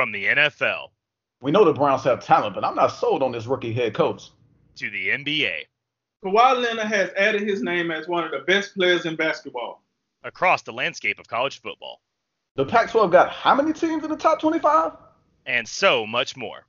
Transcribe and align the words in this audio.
From 0.00 0.12
the 0.12 0.24
NFL 0.24 0.92
We 1.42 1.50
know 1.50 1.62
the 1.62 1.74
Browns 1.74 2.04
have 2.04 2.24
talent, 2.24 2.54
but 2.54 2.64
I'm 2.64 2.74
not 2.74 2.86
sold 2.86 3.22
on 3.22 3.32
this 3.32 3.44
rookie 3.44 3.74
head 3.74 3.92
coach. 3.92 4.30
to 4.76 4.88
the 4.88 5.08
NBA, 5.10 5.64
Kawhi 6.24 6.56
Leonard 6.62 6.86
has 6.86 7.10
added 7.18 7.42
his 7.42 7.60
name 7.60 7.90
as 7.90 8.08
one 8.08 8.24
of 8.24 8.30
the 8.30 8.38
best 8.46 8.72
players 8.72 9.04
in 9.04 9.14
basketball. 9.14 9.82
across 10.24 10.62
the 10.62 10.72
landscape 10.72 11.18
of 11.18 11.28
college 11.28 11.60
football, 11.60 12.00
The 12.56 12.64
Pac-12 12.64 13.12
got 13.12 13.30
how 13.30 13.54
many 13.54 13.74
teams 13.74 14.02
in 14.02 14.08
the 14.08 14.16
top 14.16 14.40
25? 14.40 14.92
and 15.44 15.68
so 15.68 16.06
much 16.06 16.34
more. 16.34 16.64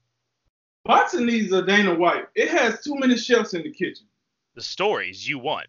Boxing 0.84 1.26
needs 1.26 1.54
a 1.54 1.62
Dana 1.66 1.96
White. 1.96 2.26
It 2.36 2.50
has 2.50 2.84
too 2.84 2.96
many 2.96 3.16
chefs 3.16 3.54
in 3.54 3.64
the 3.64 3.72
kitchen. 3.72 4.08
The 4.56 4.62
stories 4.62 5.26
you 5.26 5.40
want, 5.40 5.68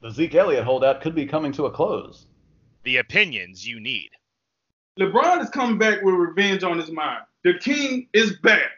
The 0.00 0.10
Zeke 0.10 0.34
Elliott 0.34 0.64
holdout 0.64 1.00
could 1.00 1.14
be 1.14 1.26
coming 1.26 1.52
to 1.52 1.66
a 1.66 1.70
close. 1.70 2.26
the 2.82 2.96
opinions 2.96 3.64
you 3.64 3.78
need. 3.78 4.10
LeBron 4.98 5.40
is 5.42 5.50
coming 5.50 5.78
back 5.78 6.02
with 6.02 6.14
revenge 6.14 6.64
on 6.64 6.78
his 6.78 6.90
mind. 6.90 7.22
The 7.44 7.54
king 7.60 8.08
is 8.12 8.36
back. 8.38 8.70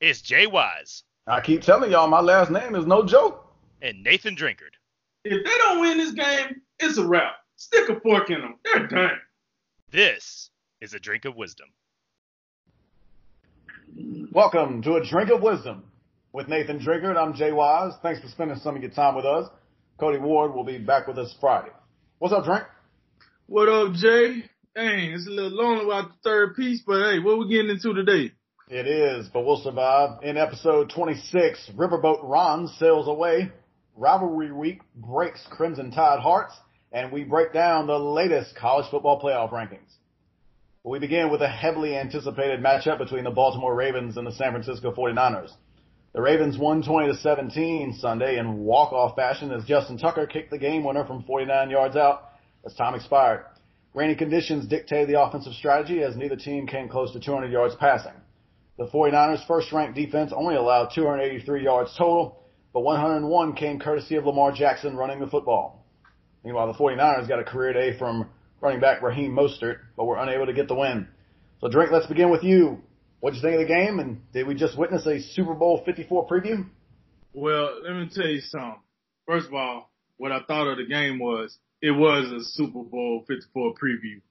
It's 0.00 0.20
Jay 0.22 0.46
Wise 0.46 1.02
I 1.26 1.40
keep 1.40 1.62
telling 1.62 1.90
y'all, 1.90 2.06
my 2.06 2.20
last 2.20 2.50
name 2.50 2.74
is 2.74 2.86
no 2.86 3.04
joke. 3.04 3.52
and 3.82 4.02
Nathan 4.04 4.36
Drinkard. 4.36 4.74
If 5.24 5.44
they 5.44 5.58
don't 5.58 5.80
win 5.80 5.98
this 5.98 6.12
game, 6.12 6.60
it's 6.78 6.98
a 6.98 7.06
wrap. 7.06 7.32
Stick 7.56 7.88
a 7.88 7.98
fork 8.00 8.30
in 8.30 8.40
them. 8.40 8.54
They're 8.64 8.86
done. 8.86 9.18
This 9.90 10.50
is 10.80 10.92
a 10.94 11.00
drink 11.00 11.24
of 11.24 11.34
wisdom. 11.34 11.68
Welcome 14.32 14.82
to 14.82 14.94
a 14.96 15.04
drink 15.04 15.30
of 15.30 15.40
wisdom 15.42 15.84
with 16.32 16.46
Nathan 16.48 16.78
Drinkard. 16.78 17.16
I'm 17.16 17.34
Jay 17.34 17.52
Wise. 17.52 17.94
Thanks 18.02 18.20
for 18.20 18.28
spending 18.28 18.58
some 18.58 18.76
of 18.76 18.82
your 18.82 18.90
time 18.90 19.14
with 19.14 19.24
us. 19.24 19.48
Cody 19.98 20.18
Ward 20.18 20.54
will 20.54 20.64
be 20.64 20.78
back 20.78 21.08
with 21.08 21.18
us 21.18 21.34
Friday. 21.40 21.70
What's 22.18 22.34
up, 22.34 22.44
Drink? 22.44 22.64
What 23.46 23.68
up, 23.68 23.92
Jay? 23.94 24.44
Dang, 24.74 25.12
it's 25.12 25.28
a 25.28 25.30
little 25.30 25.52
lonely 25.52 25.86
without 25.86 26.08
the 26.08 26.18
third 26.24 26.56
piece, 26.56 26.82
but 26.84 27.00
hey, 27.00 27.20
what 27.20 27.38
we 27.38 27.48
getting 27.48 27.70
into 27.70 27.94
today? 27.94 28.32
It 28.68 28.88
is, 28.88 29.28
but 29.32 29.46
we'll 29.46 29.62
survive. 29.62 30.24
In 30.24 30.36
episode 30.36 30.90
26, 30.90 31.70
Riverboat 31.76 32.24
Ron 32.24 32.66
sails 32.66 33.06
away. 33.06 33.52
Rivalry 33.94 34.50
week 34.50 34.80
breaks 34.96 35.46
Crimson 35.48 35.92
Tide 35.92 36.18
hearts, 36.18 36.54
and 36.90 37.12
we 37.12 37.22
break 37.22 37.52
down 37.52 37.86
the 37.86 37.96
latest 37.96 38.56
college 38.56 38.86
football 38.90 39.22
playoff 39.22 39.52
rankings. 39.52 39.92
We 40.82 40.98
begin 40.98 41.30
with 41.30 41.42
a 41.42 41.48
heavily 41.48 41.96
anticipated 41.96 42.58
matchup 42.58 42.98
between 42.98 43.22
the 43.22 43.30
Baltimore 43.30 43.76
Ravens 43.76 44.16
and 44.16 44.26
the 44.26 44.32
San 44.32 44.50
Francisco 44.50 44.92
49ers. 44.92 45.52
The 46.14 46.20
Ravens 46.20 46.58
won 46.58 46.82
20 46.82 47.12
to 47.12 47.18
17 47.18 47.98
Sunday 48.00 48.38
in 48.38 48.58
walk-off 48.58 49.14
fashion 49.14 49.52
as 49.52 49.64
Justin 49.66 49.98
Tucker 49.98 50.26
kicked 50.26 50.50
the 50.50 50.58
game 50.58 50.82
winner 50.82 51.06
from 51.06 51.22
49 51.22 51.70
yards 51.70 51.94
out 51.94 52.30
as 52.66 52.74
time 52.74 52.96
expired. 52.96 53.44
Rainy 53.94 54.16
conditions 54.16 54.66
dictated 54.66 55.08
the 55.08 55.22
offensive 55.22 55.54
strategy 55.54 56.02
as 56.02 56.16
neither 56.16 56.34
team 56.34 56.66
came 56.66 56.88
close 56.88 57.12
to 57.12 57.20
200 57.20 57.52
yards 57.52 57.76
passing. 57.76 58.12
The 58.76 58.88
49ers 58.88 59.46
first 59.46 59.72
ranked 59.72 59.94
defense 59.94 60.32
only 60.34 60.56
allowed 60.56 60.90
283 60.92 61.62
yards 61.62 61.94
total, 61.96 62.42
but 62.72 62.80
101 62.80 63.54
came 63.54 63.78
courtesy 63.78 64.16
of 64.16 64.26
Lamar 64.26 64.50
Jackson 64.50 64.96
running 64.96 65.20
the 65.20 65.28
football. 65.28 65.86
Meanwhile, 66.42 66.72
the 66.72 66.78
49ers 66.78 67.28
got 67.28 67.38
a 67.38 67.44
career 67.44 67.72
day 67.72 67.96
from 67.96 68.28
running 68.60 68.80
back 68.80 69.00
Raheem 69.00 69.30
Mostert, 69.30 69.78
but 69.96 70.06
were 70.06 70.18
unable 70.18 70.46
to 70.46 70.52
get 70.52 70.66
the 70.66 70.74
win. 70.74 71.06
So 71.60 71.68
Drink, 71.68 71.92
let's 71.92 72.08
begin 72.08 72.30
with 72.30 72.42
you. 72.42 72.82
What'd 73.20 73.36
you 73.36 73.42
think 73.42 73.60
of 73.60 73.66
the 73.66 73.72
game 73.72 74.00
and 74.00 74.20
did 74.32 74.46
we 74.46 74.56
just 74.56 74.76
witness 74.76 75.06
a 75.06 75.20
Super 75.20 75.54
Bowl 75.54 75.82
54 75.86 76.26
preview? 76.26 76.66
Well, 77.32 77.80
let 77.84 77.94
me 77.94 78.10
tell 78.12 78.26
you 78.26 78.40
something. 78.40 78.80
First 79.26 79.46
of 79.46 79.54
all, 79.54 79.90
what 80.16 80.32
I 80.32 80.40
thought 80.42 80.66
of 80.66 80.78
the 80.78 80.86
game 80.86 81.20
was 81.20 81.56
it 81.84 81.90
was 81.90 82.32
a 82.32 82.42
Super 82.42 82.82
Bowl 82.82 83.26
54 83.28 83.74
preview. 83.74 84.22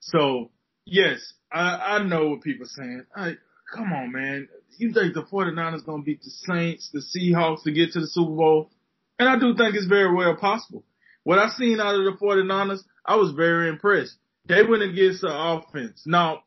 So 0.00 0.50
yes, 0.86 1.20
I, 1.52 1.98
I 1.98 2.04
know 2.04 2.28
what 2.28 2.40
people 2.40 2.64
are 2.64 2.70
saying. 2.70 3.04
I, 3.14 3.34
come 3.74 3.92
on, 3.92 4.12
man. 4.12 4.48
You 4.78 4.94
think 4.94 5.12
the 5.12 5.22
49ers 5.22 5.84
going 5.84 6.00
to 6.00 6.06
beat 6.06 6.22
the 6.22 6.30
Saints, 6.30 6.88
the 6.90 7.02
Seahawks 7.02 7.64
to 7.64 7.70
get 7.70 7.92
to 7.92 8.00
the 8.00 8.06
Super 8.06 8.34
Bowl? 8.34 8.70
And 9.18 9.28
I 9.28 9.38
do 9.38 9.54
think 9.54 9.74
it's 9.74 9.84
very 9.84 10.10
well 10.14 10.36
possible. 10.36 10.84
What 11.22 11.38
I've 11.38 11.52
seen 11.52 11.80
out 11.80 11.94
of 11.94 12.04
the 12.04 12.16
49ers, 12.18 12.80
I 13.04 13.16
was 13.16 13.32
very 13.32 13.68
impressed. 13.68 14.16
They 14.46 14.62
went 14.62 14.82
against 14.82 15.20
the 15.20 15.28
offense. 15.30 16.04
Now, 16.06 16.44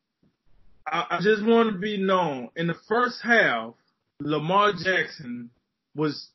I, 0.88 1.06
I 1.12 1.20
just 1.22 1.46
want 1.46 1.74
to 1.74 1.78
be 1.78 1.98
known 1.98 2.50
in 2.56 2.66
the 2.66 2.76
first 2.90 3.20
half, 3.22 3.76
Lamar 4.20 4.74
Jackson 4.74 5.52
was 5.96 6.30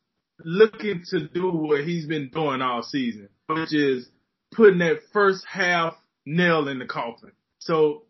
looking 0.44 1.02
to 1.10 1.26
do 1.26 1.50
what 1.50 1.82
he's 1.82 2.06
been 2.06 2.30
doing 2.32 2.62
all 2.62 2.84
season, 2.84 3.28
which 3.48 3.74
is 3.74 4.08
putting 4.52 4.78
that 4.78 5.00
first 5.12 5.44
half 5.46 5.96
nail 6.26 6.68
in 6.68 6.78
the 6.78 6.86
coffin. 6.86 7.32
So 7.58 8.02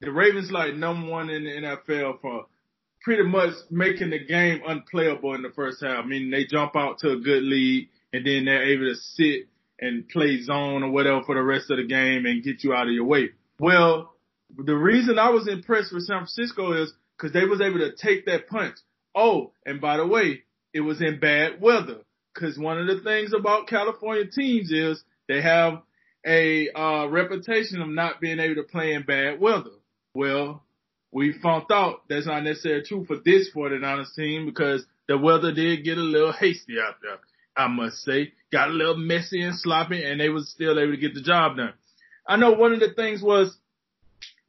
the 0.00 0.12
Ravens 0.12 0.50
like 0.50 0.74
number 0.74 1.10
one 1.10 1.30
in 1.30 1.44
the 1.44 1.50
NFL 1.50 2.20
for 2.20 2.46
pretty 3.02 3.24
much 3.24 3.54
making 3.70 4.10
the 4.10 4.24
game 4.24 4.62
unplayable 4.66 5.34
in 5.34 5.42
the 5.42 5.50
first 5.50 5.82
half. 5.82 6.04
I 6.04 6.06
mean, 6.06 6.30
they 6.30 6.44
jump 6.44 6.76
out 6.76 6.98
to 7.00 7.12
a 7.12 7.18
good 7.18 7.42
lead 7.42 7.88
and 8.12 8.26
then 8.26 8.44
they're 8.44 8.72
able 8.72 8.88
to 8.88 8.94
sit 8.94 9.48
and 9.80 10.08
play 10.08 10.40
zone 10.42 10.82
or 10.82 10.90
whatever 10.90 11.22
for 11.24 11.34
the 11.34 11.42
rest 11.42 11.70
of 11.70 11.78
the 11.78 11.86
game 11.86 12.26
and 12.26 12.44
get 12.44 12.62
you 12.62 12.72
out 12.72 12.86
of 12.86 12.92
your 12.92 13.04
way. 13.04 13.30
Well, 13.58 14.14
the 14.56 14.76
reason 14.76 15.18
I 15.18 15.30
was 15.30 15.48
impressed 15.48 15.92
with 15.92 16.04
San 16.04 16.18
Francisco 16.18 16.72
is 16.72 16.92
because 17.16 17.32
they 17.32 17.44
was 17.44 17.60
able 17.60 17.78
to 17.78 17.92
take 17.94 18.26
that 18.26 18.48
punch. 18.48 18.76
Oh, 19.14 19.52
and 19.66 19.80
by 19.80 19.96
the 19.96 20.06
way, 20.06 20.42
it 20.72 20.80
was 20.80 21.02
in 21.02 21.20
bad 21.20 21.60
weather. 21.60 21.98
Cause 22.34 22.56
one 22.56 22.78
of 22.78 22.86
the 22.86 23.02
things 23.02 23.34
about 23.34 23.68
California 23.68 24.24
teams 24.26 24.72
is 24.72 25.04
they 25.28 25.40
have 25.40 25.82
a 26.26 26.70
uh, 26.70 27.06
reputation 27.06 27.80
of 27.80 27.88
not 27.88 28.20
being 28.20 28.38
able 28.38 28.56
to 28.56 28.62
play 28.62 28.94
in 28.94 29.02
bad 29.02 29.40
weather. 29.40 29.70
Well, 30.14 30.62
we 31.10 31.32
found 31.32 31.64
out 31.70 32.02
that's 32.08 32.26
not 32.26 32.44
necessarily 32.44 32.84
true 32.84 33.04
for 33.04 33.16
this 33.24 33.50
49ers 33.54 34.14
team 34.14 34.46
because 34.46 34.84
the 35.08 35.18
weather 35.18 35.52
did 35.52 35.84
get 35.84 35.98
a 35.98 36.02
little 36.02 36.32
hasty 36.32 36.76
out 36.80 36.96
there. 37.02 37.18
I 37.56 37.68
must 37.68 38.02
say, 38.02 38.32
got 38.50 38.68
a 38.68 38.72
little 38.72 38.96
messy 38.96 39.42
and 39.42 39.58
sloppy 39.58 40.02
and 40.04 40.20
they 40.20 40.30
was 40.30 40.50
still 40.50 40.78
able 40.78 40.92
to 40.92 40.96
get 40.96 41.14
the 41.14 41.22
job 41.22 41.56
done. 41.56 41.74
I 42.26 42.36
know 42.36 42.52
one 42.52 42.72
of 42.72 42.80
the 42.80 42.94
things 42.94 43.20
was 43.20 43.56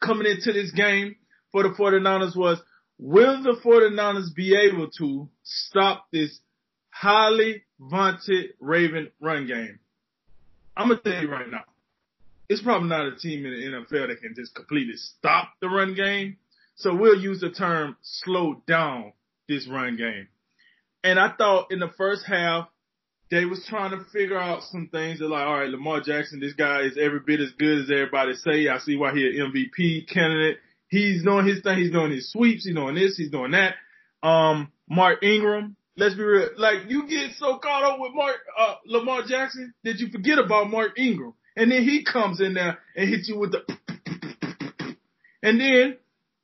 coming 0.01 0.27
into 0.27 0.53
this 0.53 0.71
game 0.71 1.15
for 1.51 1.63
the 1.63 1.69
49ers 1.69 2.35
was 2.35 2.61
will 2.97 3.41
the 3.43 3.59
49ers 3.63 4.33
be 4.33 4.55
able 4.55 4.89
to 4.99 5.29
stop 5.43 6.05
this 6.11 6.39
highly 6.91 7.63
vaunted 7.79 8.51
Raven 8.59 9.11
run 9.19 9.47
game? 9.47 9.79
I'm 10.75 10.89
gonna 10.89 11.01
tell 11.01 11.21
you 11.21 11.29
right 11.29 11.49
now, 11.49 11.63
it's 12.49 12.61
probably 12.61 12.89
not 12.89 13.05
a 13.05 13.15
team 13.15 13.45
in 13.45 13.51
the 13.53 13.77
NFL 13.77 14.07
that 14.07 14.21
can 14.21 14.35
just 14.35 14.55
completely 14.55 14.95
stop 14.95 15.53
the 15.61 15.69
run 15.69 15.95
game. 15.95 16.37
So 16.75 16.95
we'll 16.95 17.19
use 17.19 17.41
the 17.41 17.51
term 17.51 17.97
slow 18.01 18.61
down 18.67 19.13
this 19.47 19.67
run 19.67 19.95
game. 19.97 20.27
And 21.03 21.19
I 21.19 21.31
thought 21.37 21.71
in 21.71 21.79
the 21.79 21.91
first 21.97 22.25
half, 22.25 22.67
they 23.29 23.45
was 23.45 23.65
trying 23.67 23.91
to 23.91 24.03
figure 24.11 24.37
out 24.37 24.63
some 24.63 24.89
things. 24.91 25.19
They're 25.19 25.27
like, 25.27 25.45
all 25.45 25.59
right, 25.59 25.69
Lamar 25.69 26.01
Jackson, 26.01 26.39
this 26.39 26.53
guy 26.53 26.81
is 26.81 26.97
every 26.99 27.19
bit 27.19 27.39
as 27.39 27.51
good 27.57 27.83
as 27.83 27.91
everybody 27.91 28.35
say. 28.35 28.67
I 28.67 28.77
see 28.79 28.95
why 28.95 29.13
he 29.13 29.25
an 29.25 29.51
MVP 29.51 30.07
candidate. 30.07 30.57
He's 30.87 31.23
doing 31.23 31.47
his 31.47 31.61
thing. 31.61 31.79
He's 31.79 31.91
doing 31.91 32.11
his 32.11 32.31
sweeps. 32.31 32.65
He's 32.65 32.75
doing 32.75 32.95
this. 32.95 33.17
He's 33.17 33.31
doing 33.31 33.51
that. 33.51 33.75
Um, 34.21 34.71
Mark 34.87 35.23
Ingram. 35.23 35.75
Let's 35.95 36.15
be 36.15 36.23
real. 36.23 36.49
Like 36.57 36.89
you 36.89 37.07
get 37.07 37.31
so 37.37 37.57
caught 37.57 37.83
up 37.83 37.99
with 37.99 38.13
Mark, 38.13 38.37
uh, 38.57 38.75
Lamar 38.85 39.23
Jackson 39.27 39.73
that 39.83 39.99
you 39.99 40.09
forget 40.09 40.39
about 40.39 40.69
Mark 40.69 40.97
Ingram. 40.97 41.33
And 41.55 41.71
then 41.71 41.83
he 41.83 42.03
comes 42.03 42.41
in 42.41 42.55
there 42.55 42.79
and 42.95 43.09
hits 43.09 43.29
you 43.29 43.37
with 43.37 43.51
the, 43.51 43.61
and 45.43 45.59
then 45.59 45.97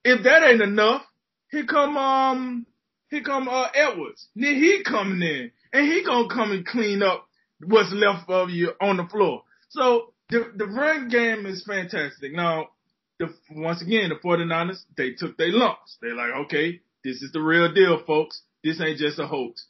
if 0.04 0.24
that 0.24 0.44
ain't 0.44 0.62
enough, 0.62 1.02
here 1.50 1.66
come, 1.66 1.98
um, 1.98 2.68
here 3.10 3.24
come, 3.24 3.48
uh, 3.50 3.70
Edwards. 3.74 4.28
Then 4.36 4.56
he 4.56 4.84
coming 4.84 5.22
in 5.28 5.52
and 5.74 5.92
he 5.92 6.04
gonna 6.04 6.30
come 6.30 6.52
and 6.52 6.66
clean 6.66 7.02
up 7.02 7.28
what's 7.66 7.92
left 7.92 8.30
of 8.30 8.52
you 8.52 8.74
on 8.80 8.98
the 8.98 9.06
floor. 9.06 9.44
So 9.70 10.14
the, 10.30 10.52
the 10.56 10.68
run 10.68 11.10
game 11.10 11.48
is 11.48 11.64
fantastic. 11.66 12.34
Now, 12.34 12.70
the, 13.18 13.34
once 13.52 13.82
again, 13.82 14.10
the 14.10 14.16
49ers, 14.16 14.84
they 14.96 15.12
took 15.12 15.38
their 15.38 15.52
lumps. 15.52 15.98
They're 16.02 16.16
like, 16.16 16.32
okay, 16.46 16.82
this 17.04 17.22
is 17.22 17.32
the 17.32 17.42
real 17.42 17.74
deal, 17.74 18.02
folks. 18.06 18.42
This 18.64 18.82
ain't 18.82 19.00
just 19.00 19.20
a 19.20 19.28
hoax. 19.28 19.66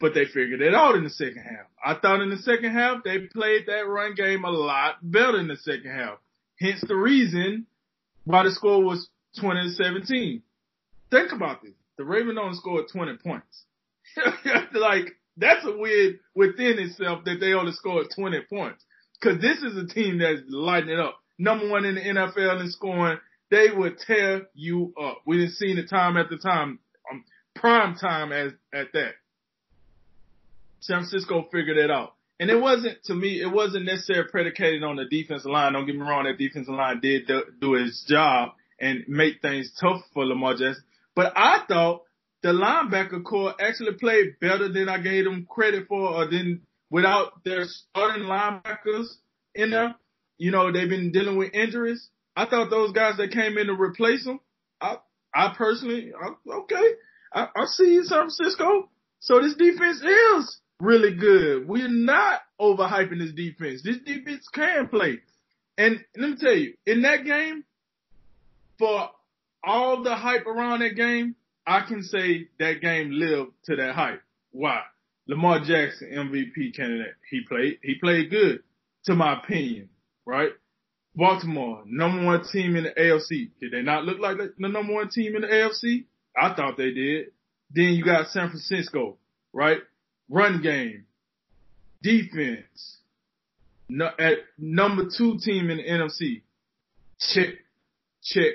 But 0.00 0.14
they 0.14 0.24
figured 0.24 0.62
it 0.62 0.74
out 0.74 0.96
in 0.96 1.04
the 1.04 1.10
second 1.10 1.42
half. 1.42 1.66
I 1.84 1.94
thought 2.00 2.22
in 2.22 2.30
the 2.30 2.38
second 2.38 2.72
half, 2.72 3.04
they 3.04 3.18
played 3.18 3.66
that 3.66 3.86
run 3.86 4.14
game 4.14 4.44
a 4.44 4.50
lot 4.50 4.96
better 5.02 5.38
in 5.38 5.48
the 5.48 5.56
second 5.56 5.90
half. 5.90 6.18
Hence 6.58 6.82
the 6.86 6.96
reason 6.96 7.66
why 8.24 8.44
the 8.44 8.50
score 8.50 8.82
was 8.82 9.08
20 9.40 9.62
to 9.62 9.70
17. 9.70 10.42
Think 11.10 11.32
about 11.32 11.62
this. 11.62 11.72
The 11.98 12.04
Ravens 12.04 12.38
only 12.40 12.56
scored 12.56 12.86
20 12.90 13.18
points. 13.18 13.64
like, 14.74 15.16
that's 15.36 15.64
a 15.64 15.76
weird 15.76 16.20
within 16.34 16.78
itself 16.78 17.24
that 17.24 17.40
they 17.40 17.52
only 17.52 17.72
scored 17.72 18.08
20 18.14 18.40
points. 18.48 18.84
Cause 19.22 19.36
this 19.40 19.58
is 19.58 19.76
a 19.76 19.86
team 19.86 20.18
that's 20.18 20.40
lighting 20.48 20.90
it 20.90 20.98
up. 20.98 21.18
Number 21.38 21.68
one 21.68 21.84
in 21.84 21.94
the 21.96 22.00
NFL 22.00 22.60
in 22.60 22.70
scoring. 22.70 23.18
They 23.50 23.66
would 23.74 23.98
tear 23.98 24.42
you 24.54 24.94
up. 25.00 25.22
We 25.26 25.38
didn't 25.38 25.54
see 25.54 25.72
it 25.72 25.90
time 25.90 26.16
after 26.16 26.38
time, 26.38 26.78
prime 27.60 27.94
time 27.96 28.32
as, 28.32 28.52
at 28.74 28.92
that. 28.94 29.12
San 30.80 31.00
Francisco 31.00 31.46
figured 31.52 31.76
it 31.76 31.90
out. 31.90 32.14
And 32.40 32.48
it 32.50 32.58
wasn't, 32.58 33.04
to 33.04 33.14
me, 33.14 33.40
it 33.42 33.52
wasn't 33.52 33.84
necessarily 33.84 34.30
predicated 34.30 34.82
on 34.82 34.96
the 34.96 35.04
defensive 35.04 35.50
line. 35.50 35.74
Don't 35.74 35.84
get 35.84 35.94
me 35.94 36.00
wrong, 36.00 36.24
that 36.24 36.38
defensive 36.38 36.74
line 36.74 37.00
did 37.00 37.26
do, 37.26 37.42
do 37.60 37.74
its 37.74 38.04
job 38.08 38.52
and 38.80 39.04
make 39.08 39.42
things 39.42 39.70
tough 39.78 40.00
for 40.14 40.24
Lamar 40.24 40.54
Jackson. 40.54 40.82
But 41.14 41.34
I 41.36 41.64
thought 41.68 42.04
the 42.42 42.48
linebacker 42.48 43.22
core 43.22 43.54
actually 43.60 43.92
played 43.92 44.40
better 44.40 44.72
than 44.72 44.88
I 44.88 44.98
gave 44.98 45.24
them 45.24 45.46
credit 45.48 45.86
for, 45.86 46.14
or 46.14 46.30
than 46.30 46.62
without 46.88 47.44
their 47.44 47.64
starting 47.66 48.24
linebackers 48.24 49.08
in 49.54 49.70
there. 49.70 49.94
You 50.38 50.50
know, 50.50 50.72
they've 50.72 50.88
been 50.88 51.12
dealing 51.12 51.36
with 51.36 51.52
injuries. 51.52 52.08
I 52.34 52.46
thought 52.46 52.70
those 52.70 52.92
guys 52.92 53.18
that 53.18 53.32
came 53.32 53.58
in 53.58 53.66
to 53.66 53.74
replace 53.74 54.24
them, 54.24 54.40
I, 54.80 54.96
I 55.34 55.54
personally, 55.58 56.12
I, 56.18 56.52
okay, 56.60 56.94
I, 57.32 57.48
I 57.54 57.64
see 57.66 57.94
you, 57.94 58.04
San 58.04 58.18
Francisco. 58.18 58.88
So 59.20 59.40
this 59.40 59.54
defense 59.54 60.02
is 60.02 60.60
really 60.80 61.14
good. 61.14 61.68
We're 61.68 61.88
not 61.88 62.40
overhyping 62.60 63.18
this 63.18 63.32
defense. 63.32 63.82
This 63.82 63.98
defense 64.04 64.46
can 64.52 64.88
play. 64.88 65.20
And 65.78 66.00
let 66.16 66.30
me 66.30 66.36
tell 66.36 66.54
you, 66.54 66.74
in 66.86 67.02
that 67.02 67.24
game, 67.24 67.64
for 68.78 69.10
all 69.62 70.02
the 70.02 70.14
hype 70.14 70.46
around 70.46 70.80
that 70.80 70.96
game, 70.96 71.36
I 71.66 71.82
can 71.86 72.02
say 72.02 72.48
that 72.58 72.80
game 72.80 73.10
lived 73.12 73.52
to 73.66 73.76
that 73.76 73.94
hype. 73.94 74.22
Why? 74.52 74.80
Lamar 75.26 75.60
Jackson, 75.60 76.10
MVP 76.12 76.74
candidate. 76.74 77.14
He 77.30 77.42
played, 77.48 77.78
he 77.82 77.94
played 77.94 78.30
good, 78.30 78.62
to 79.04 79.14
my 79.14 79.38
opinion, 79.38 79.90
right? 80.26 80.50
Baltimore, 81.14 81.82
number 81.86 82.24
one 82.24 82.44
team 82.50 82.76
in 82.76 82.84
the 82.84 82.90
AFC. 82.90 83.50
Did 83.60 83.72
they 83.72 83.82
not 83.82 84.04
look 84.04 84.18
like 84.18 84.38
the 84.38 84.52
number 84.58 84.92
one 84.92 85.08
team 85.08 85.36
in 85.36 85.42
the 85.42 85.48
AFC? 85.48 86.04
I 86.36 86.54
thought 86.54 86.76
they 86.76 86.92
did. 86.92 87.26
Then 87.72 87.92
you 87.94 88.04
got 88.04 88.28
San 88.28 88.48
Francisco, 88.48 89.16
right? 89.52 89.78
Run 90.28 90.62
game, 90.62 91.06
defense, 92.02 92.98
no, 93.88 94.06
at 94.18 94.38
number 94.58 95.04
two 95.16 95.38
team 95.38 95.70
in 95.70 95.78
the 95.78 95.84
NFC. 95.84 96.42
Check, 97.18 97.54
check, 98.22 98.54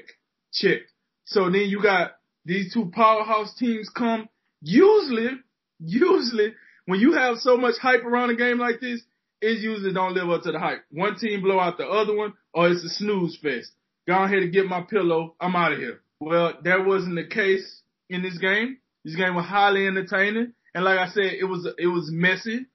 check. 0.54 0.80
So 1.26 1.46
then 1.46 1.64
you 1.64 1.82
got 1.82 2.12
these 2.46 2.74
two 2.74 2.92
powerhouse 2.94 3.54
teams 3.56 3.90
come. 3.90 4.30
Usually, 4.62 5.32
usually 5.80 6.54
when 6.86 7.00
you 7.00 7.14
have 7.14 7.38
so 7.38 7.58
much 7.58 7.76
hype 7.82 8.06
around 8.06 8.30
a 8.30 8.36
game 8.36 8.60
like 8.60 8.80
this, 8.80 9.02
it 9.42 9.60
usually 9.60 9.94
don't 9.94 10.14
live 10.14 10.30
up 10.30 10.44
to 10.44 10.52
the 10.52 10.60
hype. 10.60 10.84
One 10.92 11.18
team 11.18 11.42
blow 11.42 11.60
out 11.60 11.78
the 11.78 11.86
other 11.86 12.16
one, 12.16 12.34
or 12.54 12.70
it's 12.70 12.84
a 12.84 12.90
snooze 12.90 13.38
fest. 13.42 13.72
Go 14.08 14.24
ahead 14.24 14.40
and 14.40 14.54
get 14.54 14.68
my 14.68 14.82
pillow. 14.82 15.36
I'm 15.40 15.56
out 15.56 15.74
of 15.74 15.80
here. 15.80 16.02
Well, 16.26 16.54
that 16.64 16.88
wasn't 16.88 17.18
the 17.18 17.28
case 17.28 17.84
in 18.10 18.24
this 18.24 18.40
game. 18.40 18.80
This 19.04 19.16
game 19.16 19.36
was 19.36 19.46
highly 19.46 19.86
entertaining, 19.86 20.54
and 20.74 20.84
like 20.84 20.98
I 20.98 21.10
said, 21.10 21.34
it 21.40 21.44
was 21.44 21.68
it 21.78 21.86
was 21.86 22.10
messy. 22.12 22.66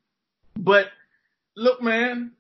But 0.56 0.86
look, 1.56 1.82
man, 1.82 2.30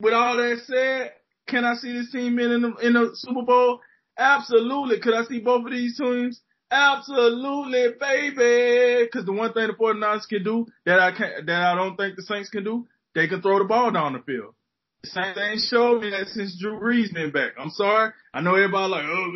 with 0.00 0.14
all 0.14 0.38
that 0.38 0.60
said, 0.64 1.12
can 1.46 1.66
I 1.66 1.74
see 1.74 1.92
this 1.92 2.10
team 2.10 2.38
in 2.38 2.62
the, 2.62 2.74
in 2.76 2.94
the 2.94 3.10
Super 3.12 3.42
Bowl? 3.42 3.80
Absolutely. 4.18 5.00
Could 5.00 5.12
I 5.12 5.24
see 5.24 5.40
both 5.40 5.66
of 5.66 5.70
these 5.70 5.98
teams? 5.98 6.40
Absolutely, 6.70 7.88
baby. 8.00 9.04
Because 9.04 9.26
the 9.26 9.32
one 9.32 9.52
thing 9.52 9.66
the 9.66 9.74
49ers 9.74 10.28
can 10.30 10.44
do 10.44 10.66
that 10.86 10.98
I 10.98 11.12
can't, 11.12 11.44
that 11.44 11.62
I 11.62 11.74
don't 11.74 11.96
think 11.96 12.16
the 12.16 12.22
Saints 12.22 12.48
can 12.48 12.64
do, 12.64 12.86
they 13.14 13.28
can 13.28 13.42
throw 13.42 13.58
the 13.58 13.66
ball 13.66 13.90
down 13.90 14.14
the 14.14 14.20
field. 14.20 14.54
The 15.02 15.10
Saints 15.10 15.38
ain't 15.38 15.60
showed 15.60 16.00
me 16.00 16.08
that 16.08 16.28
since 16.28 16.58
Drew 16.58 16.80
Brees 16.80 17.12
been 17.12 17.32
back. 17.32 17.52
I'm 17.58 17.68
sorry. 17.68 18.12
I 18.32 18.40
know 18.40 18.54
everybody 18.54 18.90
like, 18.90 19.04
oh, 19.04 19.32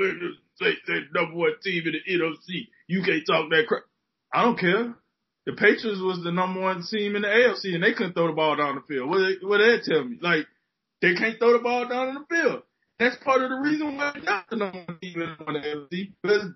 man, 0.63 0.75
the 0.87 0.93
Saints 0.93 1.07
ain't 1.07 1.15
number 1.15 1.37
one 1.37 1.55
team 1.63 1.85
in 1.87 1.93
the 1.93 2.13
NFC. 2.13 2.69
You 2.87 3.03
can't 3.03 3.27
talk 3.27 3.51
that 3.51 3.67
crap. 3.67 3.83
I 4.33 4.43
don't 4.43 4.59
care. 4.59 4.95
The 5.45 5.53
Patriots 5.53 6.01
was 6.01 6.23
the 6.23 6.33
number 6.33 6.61
one 6.61 6.85
team 6.89 7.17
in 7.17 7.23
the 7.23 7.29
AFC 7.29 7.75
and 7.75 7.83
they 7.83 7.93
couldn't 7.93 8.15
throw 8.15 8.29
the 8.29 8.33
ball 8.33 8.57
down 8.57 8.77
the 8.77 8.83
field. 8.83 9.11
What 9.11 9.19
they, 9.19 9.47
what 9.47 9.59
they 9.59 9.81
tell 9.85 10.05
me? 10.05 10.19
Like, 10.21 10.47
they 11.01 11.15
can't 11.15 11.39
throw 11.39 11.53
the 11.53 11.59
ball 11.59 11.89
down 11.89 12.09
in 12.09 12.15
the 12.15 12.25
field. 12.31 12.63
That's 12.99 13.17
part 13.25 13.43
of 13.43 13.51
the 13.51 13.57
reason 13.57 13.97
why 13.97 14.13
they're 14.15 14.23
not 14.23 14.49
the 14.49 14.57
number 14.57 14.85
one 14.87 14.99
team 15.01 15.21
in 15.21 15.31
the 15.39 15.59
AFC 15.59 16.13
because 16.23 16.47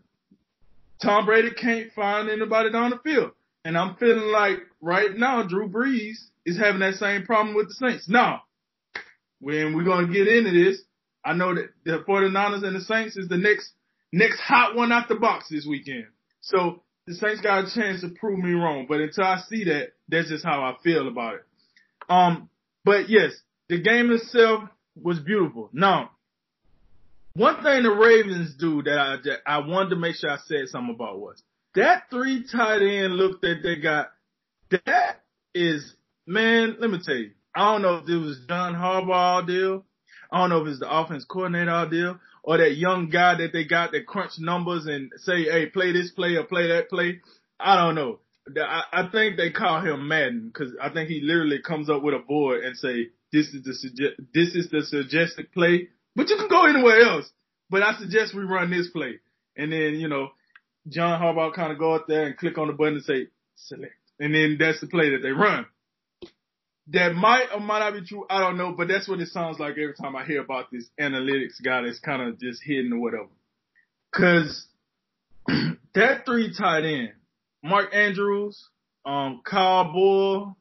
Tom 1.02 1.26
Brady 1.26 1.50
can't 1.50 1.92
find 1.92 2.30
anybody 2.30 2.70
down 2.70 2.90
the 2.90 2.98
field. 2.98 3.32
And 3.64 3.76
I'm 3.76 3.96
feeling 3.96 4.30
like 4.30 4.58
right 4.80 5.16
now 5.16 5.42
Drew 5.42 5.68
Brees 5.68 6.28
is 6.44 6.56
having 6.56 6.80
that 6.80 6.94
same 6.94 7.26
problem 7.26 7.56
with 7.56 7.68
the 7.68 7.74
Saints. 7.74 8.08
Now, 8.08 8.42
when 9.40 9.74
we're 9.74 9.82
going 9.82 10.06
to 10.06 10.12
get 10.12 10.28
into 10.28 10.52
this, 10.52 10.80
I 11.24 11.32
know 11.32 11.52
that 11.52 11.70
the 11.84 12.04
49ers 12.08 12.62
and 12.62 12.76
the 12.76 12.80
Saints 12.80 13.16
is 13.16 13.28
the 13.28 13.36
next 13.36 13.72
next 14.12 14.40
hot 14.40 14.76
one 14.76 14.92
out 14.92 15.08
the 15.08 15.16
box 15.16 15.46
this 15.50 15.66
weekend. 15.66 16.06
So 16.40 16.82
the 17.06 17.14
Saints 17.14 17.40
got 17.40 17.64
a 17.64 17.74
chance 17.74 18.00
to 18.00 18.08
prove 18.08 18.38
me 18.38 18.52
wrong. 18.52 18.86
But 18.88 19.00
until 19.00 19.24
I 19.24 19.40
see 19.48 19.64
that, 19.64 19.92
that's 20.08 20.28
just 20.28 20.44
how 20.44 20.62
I 20.62 20.76
feel 20.82 21.08
about 21.08 21.34
it. 21.34 21.44
Um, 22.08 22.48
but 22.84 23.08
yes, 23.08 23.32
the 23.68 23.80
game 23.80 24.10
itself 24.10 24.64
was 25.00 25.18
beautiful. 25.18 25.70
Now, 25.72 26.10
one 27.34 27.62
thing 27.62 27.82
the 27.82 27.90
Ravens 27.90 28.54
do 28.58 28.82
that 28.82 28.98
I, 28.98 29.16
that 29.24 29.38
I 29.46 29.58
wanted 29.58 29.90
to 29.90 29.96
make 29.96 30.16
sure 30.16 30.30
I 30.30 30.38
said 30.46 30.68
something 30.68 30.94
about 30.94 31.20
was 31.20 31.42
that 31.74 32.04
three 32.10 32.44
tight 32.50 32.82
end 32.82 33.14
look 33.14 33.40
that 33.42 33.60
they 33.62 33.76
got. 33.76 34.10
That 34.70 35.22
is, 35.54 35.94
man, 36.26 36.76
let 36.80 36.90
me 36.90 36.98
tell 37.04 37.14
you. 37.14 37.32
I 37.54 37.72
don't 37.72 37.82
know 37.82 37.96
if 37.96 38.08
it 38.08 38.16
was 38.16 38.40
John 38.48 38.74
Harbaugh 38.74 39.46
deal. 39.46 39.84
I 40.32 40.40
don't 40.40 40.50
know 40.50 40.62
if 40.62 40.68
it's 40.68 40.80
the 40.80 40.90
offense 40.90 41.24
coordinator 41.24 41.88
deal 41.90 42.18
or 42.46 42.58
that 42.58 42.76
young 42.76 43.10
guy 43.10 43.34
that 43.36 43.52
they 43.52 43.64
got 43.64 43.90
that 43.90 44.06
crunch 44.06 44.38
numbers 44.38 44.86
and 44.86 45.10
say, 45.16 45.42
hey, 45.42 45.66
play 45.66 45.92
this 45.92 46.12
play 46.12 46.36
or 46.36 46.44
play 46.44 46.68
that 46.68 46.88
play. 46.88 47.20
I 47.58 47.74
don't 47.76 47.96
know. 47.96 48.20
I, 48.56 49.08
think 49.10 49.36
they 49.36 49.50
call 49.50 49.80
him 49.80 50.06
Madden 50.06 50.52
because 50.52 50.72
I 50.80 50.90
think 50.90 51.10
he 51.10 51.20
literally 51.20 51.60
comes 51.60 51.90
up 51.90 52.02
with 52.02 52.14
a 52.14 52.20
board 52.20 52.62
and 52.62 52.76
say, 52.76 53.08
this 53.32 53.48
is 53.48 53.64
the 53.64 53.74
suggest, 53.74 54.14
this 54.32 54.54
is 54.54 54.70
the 54.70 54.82
suggested 54.82 55.50
play, 55.52 55.88
but 56.14 56.28
you 56.28 56.36
can 56.36 56.48
go 56.48 56.66
anywhere 56.66 57.00
else. 57.00 57.28
But 57.68 57.82
I 57.82 57.98
suggest 57.98 58.32
we 58.32 58.44
run 58.44 58.70
this 58.70 58.88
play. 58.90 59.18
And 59.56 59.72
then, 59.72 59.94
you 59.94 60.06
know, 60.08 60.28
John 60.88 61.20
Harbaugh 61.20 61.52
kind 61.52 61.72
of 61.72 61.78
go 61.80 61.94
out 61.94 62.06
there 62.06 62.26
and 62.26 62.36
click 62.36 62.56
on 62.58 62.68
the 62.68 62.74
button 62.74 62.94
and 62.94 63.04
say, 63.04 63.26
select. 63.56 63.94
And 64.20 64.32
then 64.32 64.56
that's 64.60 64.80
the 64.80 64.86
play 64.86 65.10
that 65.10 65.22
they 65.22 65.30
run. 65.30 65.66
That 66.88 67.14
might 67.14 67.46
or 67.52 67.60
might 67.60 67.80
not 67.80 67.94
be 67.94 68.06
true. 68.06 68.26
I 68.30 68.40
don't 68.40 68.56
know, 68.56 68.72
but 68.72 68.88
that's 68.88 69.08
what 69.08 69.20
it 69.20 69.28
sounds 69.28 69.58
like 69.58 69.72
every 69.72 69.94
time 69.94 70.14
I 70.14 70.24
hear 70.24 70.40
about 70.40 70.70
this 70.70 70.88
analytics 71.00 71.62
guy 71.64 71.82
that's 71.82 71.98
kind 71.98 72.22
of 72.22 72.38
just 72.38 72.62
hidden 72.62 72.92
or 72.92 73.00
whatever. 73.00 73.28
Cause 74.14 74.66
that 75.94 76.24
three 76.24 76.54
tight 76.56 76.84
end, 76.84 77.12
Mark 77.62 77.92
Andrews, 77.92 78.68
um, 79.04 79.42
Kyle 79.44 79.92
Boyle, 79.92 80.56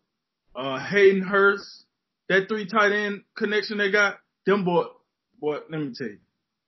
uh, 0.56 0.80
Hayden 0.80 1.22
Hurst, 1.22 1.86
that 2.30 2.48
three 2.48 2.68
tight 2.68 2.92
end 2.92 3.24
connection 3.38 3.78
they 3.78 3.92
got, 3.92 4.18
them 4.46 4.66
boy, 4.66 4.86
boy, 5.40 5.60
let 5.70 5.80
me 5.80 5.94
tell 5.96 6.08
you, 6.08 6.18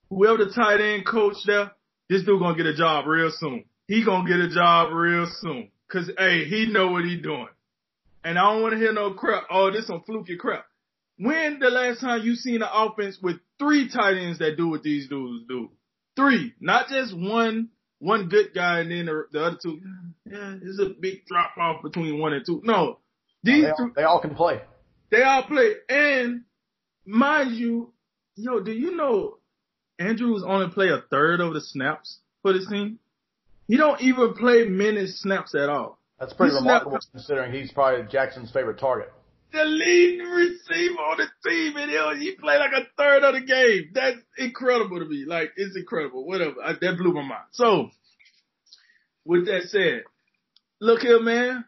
whoever 0.09 0.45
the 0.45 0.51
tight 0.51 0.81
end 0.81 1.05
coach 1.05 1.35
there, 1.45 1.71
this 2.09 2.23
dude 2.23 2.39
gonna 2.39 2.55
get 2.55 2.65
a 2.65 2.75
job 2.75 3.07
real 3.07 3.31
soon. 3.31 3.65
He 3.87 4.05
gonna 4.05 4.27
get 4.27 4.39
a 4.39 4.49
job 4.49 4.93
real 4.93 5.27
soon. 5.41 5.71
Cause 5.91 6.11
hey, 6.17 6.45
he 6.45 6.67
know 6.71 6.91
what 6.91 7.05
he 7.05 7.17
doing. 7.17 7.47
And 8.23 8.37
I 8.37 8.51
don't 8.51 8.61
want 8.61 8.73
to 8.73 8.79
hear 8.79 8.93
no 8.93 9.13
crap. 9.13 9.43
Oh, 9.49 9.71
this 9.71 9.87
some 9.87 10.03
fluky 10.05 10.37
crap. 10.37 10.65
When 11.17 11.59
the 11.59 11.69
last 11.69 12.01
time 12.01 12.21
you 12.23 12.35
seen 12.35 12.61
an 12.61 12.69
offense 12.71 13.17
with 13.21 13.37
three 13.57 13.89
tight 13.89 14.17
ends 14.17 14.39
that 14.39 14.57
do 14.57 14.67
what 14.67 14.83
these 14.83 15.07
dudes 15.07 15.45
do? 15.47 15.69
Three, 16.15 16.53
not 16.59 16.89
just 16.89 17.15
one, 17.17 17.69
one 17.99 18.29
good 18.29 18.53
guy 18.53 18.81
and 18.81 18.91
then 18.91 19.05
the, 19.05 19.25
the 19.31 19.43
other 19.43 19.57
two. 19.61 19.79
Yeah, 20.29 20.55
it's 20.61 20.79
a 20.79 20.89
big 20.99 21.25
drop 21.25 21.57
off 21.57 21.83
between 21.83 22.19
one 22.19 22.33
and 22.33 22.45
two. 22.45 22.61
No, 22.63 22.99
these 23.43 23.63
they, 23.63 23.69
all, 23.69 23.91
they 23.95 24.03
all 24.03 24.21
can 24.21 24.35
play. 24.35 24.61
They 25.09 25.23
all 25.23 25.43
play. 25.43 25.73
And 25.89 26.43
mind 27.05 27.55
you, 27.55 27.93
yo, 28.35 28.59
do 28.59 28.71
you 28.71 28.95
know 28.95 29.37
Andrews 29.99 30.43
only 30.45 30.69
play 30.69 30.89
a 30.89 31.01
third 31.09 31.39
of 31.39 31.53
the 31.53 31.61
snaps 31.61 32.19
for 32.41 32.53
this 32.53 32.67
team? 32.67 32.99
He 33.67 33.77
don't 33.77 34.01
even 34.01 34.33
play 34.33 34.65
many 34.65 35.07
snaps 35.07 35.55
at 35.55 35.69
all. 35.69 35.99
That's 36.19 36.33
pretty 36.33 36.53
he's 36.53 36.61
remarkable 36.61 36.99
considering 37.11 37.53
he's 37.53 37.71
probably 37.71 38.05
Jackson's 38.11 38.51
favorite 38.51 38.79
target. 38.79 39.11
The 39.53 39.63
leading 39.63 40.25
receiver 40.25 40.99
on 40.99 41.17
the 41.17 41.49
team, 41.49 41.77
and 41.77 42.19
he, 42.19 42.25
he 42.25 42.35
played 42.35 42.59
like 42.59 42.73
a 42.73 42.87
third 42.97 43.23
of 43.23 43.35
the 43.35 43.41
game. 43.41 43.91
That's 43.93 44.17
incredible 44.37 44.99
to 44.99 45.05
me. 45.05 45.25
Like, 45.25 45.51
it's 45.55 45.77
incredible. 45.77 46.25
Whatever. 46.25 46.55
I, 46.63 46.73
that 46.73 46.97
blew 46.97 47.13
my 47.13 47.21
mind. 47.21 47.45
So, 47.51 47.91
with 49.23 49.45
that 49.45 49.63
said, 49.67 50.03
look 50.81 51.01
here, 51.01 51.21
man. 51.21 51.65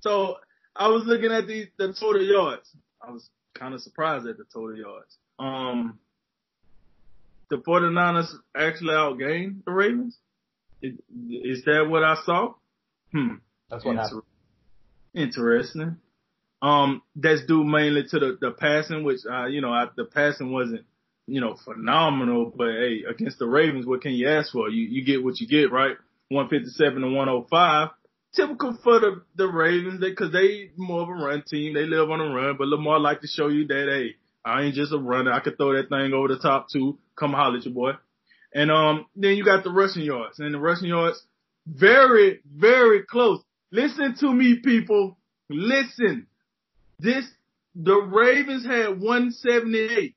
So, 0.00 0.36
I 0.76 0.88
was 0.88 1.04
looking 1.06 1.32
at 1.32 1.46
the, 1.46 1.66
the 1.76 1.92
total 1.98 2.22
yards. 2.22 2.70
I 3.02 3.10
was 3.10 3.28
kind 3.54 3.74
of 3.74 3.80
surprised 3.80 4.26
at 4.26 4.36
the 4.36 4.44
total 4.44 4.76
yards. 4.76 5.16
Um, 5.40 5.98
the 7.50 7.56
49ers 7.56 8.32
actually 8.56 8.94
outgained 8.94 9.64
the 9.64 9.72
Ravens. 9.72 10.16
Is 10.82 11.64
that 11.64 11.86
what 11.88 12.04
I 12.04 12.16
saw? 12.24 12.54
Hmm. 13.12 13.36
That's 13.70 13.84
what 13.84 13.92
Inter- 13.92 14.02
happened. 14.02 14.22
Interesting. 15.14 15.96
Um, 16.60 17.02
that's 17.14 17.44
due 17.46 17.64
mainly 17.64 18.04
to 18.10 18.18
the, 18.18 18.38
the 18.40 18.50
passing, 18.50 19.04
which, 19.04 19.20
uh, 19.30 19.46
you 19.46 19.60
know, 19.60 19.72
I, 19.72 19.86
the 19.96 20.04
passing 20.04 20.52
wasn't, 20.52 20.84
you 21.26 21.40
know, 21.40 21.56
phenomenal, 21.64 22.52
but 22.54 22.68
hey, 22.68 23.04
against 23.08 23.38
the 23.38 23.46
Ravens, 23.46 23.86
what 23.86 24.00
can 24.00 24.12
you 24.12 24.28
ask 24.28 24.52
for? 24.52 24.68
You, 24.68 24.82
you 24.82 25.04
get 25.04 25.22
what 25.22 25.38
you 25.40 25.46
get, 25.46 25.70
right? 25.70 25.96
157 26.30 27.02
to 27.02 27.08
105. 27.08 27.88
Typical 28.34 28.78
for 28.82 29.00
the, 29.00 29.22
the 29.36 29.46
Ravens, 29.46 30.00
they, 30.00 30.12
cause 30.12 30.32
they 30.32 30.70
more 30.76 31.02
of 31.02 31.08
a 31.08 31.12
run 31.12 31.42
team. 31.46 31.74
They 31.74 31.86
live 31.86 32.10
on 32.10 32.20
a 32.20 32.34
run, 32.34 32.56
but 32.58 32.68
Lamar 32.68 32.98
like 32.98 33.20
to 33.20 33.26
show 33.26 33.48
you 33.48 33.66
that, 33.68 33.86
hey, 33.88 34.16
I 34.44 34.62
ain't 34.62 34.74
just 34.74 34.92
a 34.92 34.98
runner. 34.98 35.32
I 35.32 35.40
could 35.40 35.56
throw 35.56 35.74
that 35.74 35.88
thing 35.88 36.12
over 36.12 36.28
the 36.28 36.38
top 36.38 36.68
too. 36.70 36.98
Come 37.16 37.32
holler 37.32 37.58
at 37.58 37.64
your 37.64 37.74
boy. 37.74 37.92
And 38.54 38.70
um, 38.70 39.06
then 39.14 39.36
you 39.36 39.44
got 39.44 39.62
the 39.64 39.70
rushing 39.70 40.02
yards, 40.02 40.38
and 40.38 40.54
the 40.54 40.58
rushing 40.58 40.88
yards 40.88 41.22
very, 41.66 42.40
very 42.46 43.02
close. 43.02 43.40
Listen 43.70 44.14
to 44.20 44.32
me, 44.32 44.56
people. 44.56 45.16
Listen. 45.48 46.26
This 46.98 47.26
the 47.74 47.94
Ravens 47.94 48.66
had 48.66 49.00
178. 49.00 50.14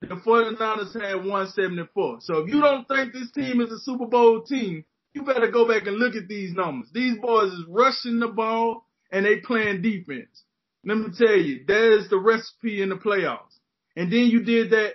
The 0.00 0.06
49ers 0.06 1.00
had 1.00 1.16
174. 1.16 2.18
So 2.20 2.38
if 2.38 2.52
you 2.52 2.60
don't 2.60 2.86
think 2.88 3.12
this 3.12 3.30
team 3.30 3.60
is 3.60 3.70
a 3.70 3.78
Super 3.78 4.06
Bowl 4.06 4.42
team, 4.42 4.84
you 5.14 5.22
better 5.22 5.50
go 5.50 5.66
back 5.66 5.86
and 5.86 5.96
look 5.96 6.14
at 6.14 6.28
these 6.28 6.52
numbers. 6.52 6.90
These 6.92 7.18
boys 7.18 7.52
is 7.52 7.64
rushing 7.68 8.20
the 8.20 8.28
ball 8.28 8.84
and 9.10 9.24
they 9.24 9.36
playing 9.36 9.82
defense. 9.82 10.42
Let 10.84 10.98
me 10.98 11.06
tell 11.16 11.36
you, 11.36 11.64
that 11.66 11.98
is 11.98 12.10
the 12.10 12.18
recipe 12.18 12.82
in 12.82 12.90
the 12.90 12.96
playoffs. 12.96 13.58
And 13.96 14.12
then 14.12 14.26
you 14.26 14.42
did 14.42 14.70
that 14.70 14.94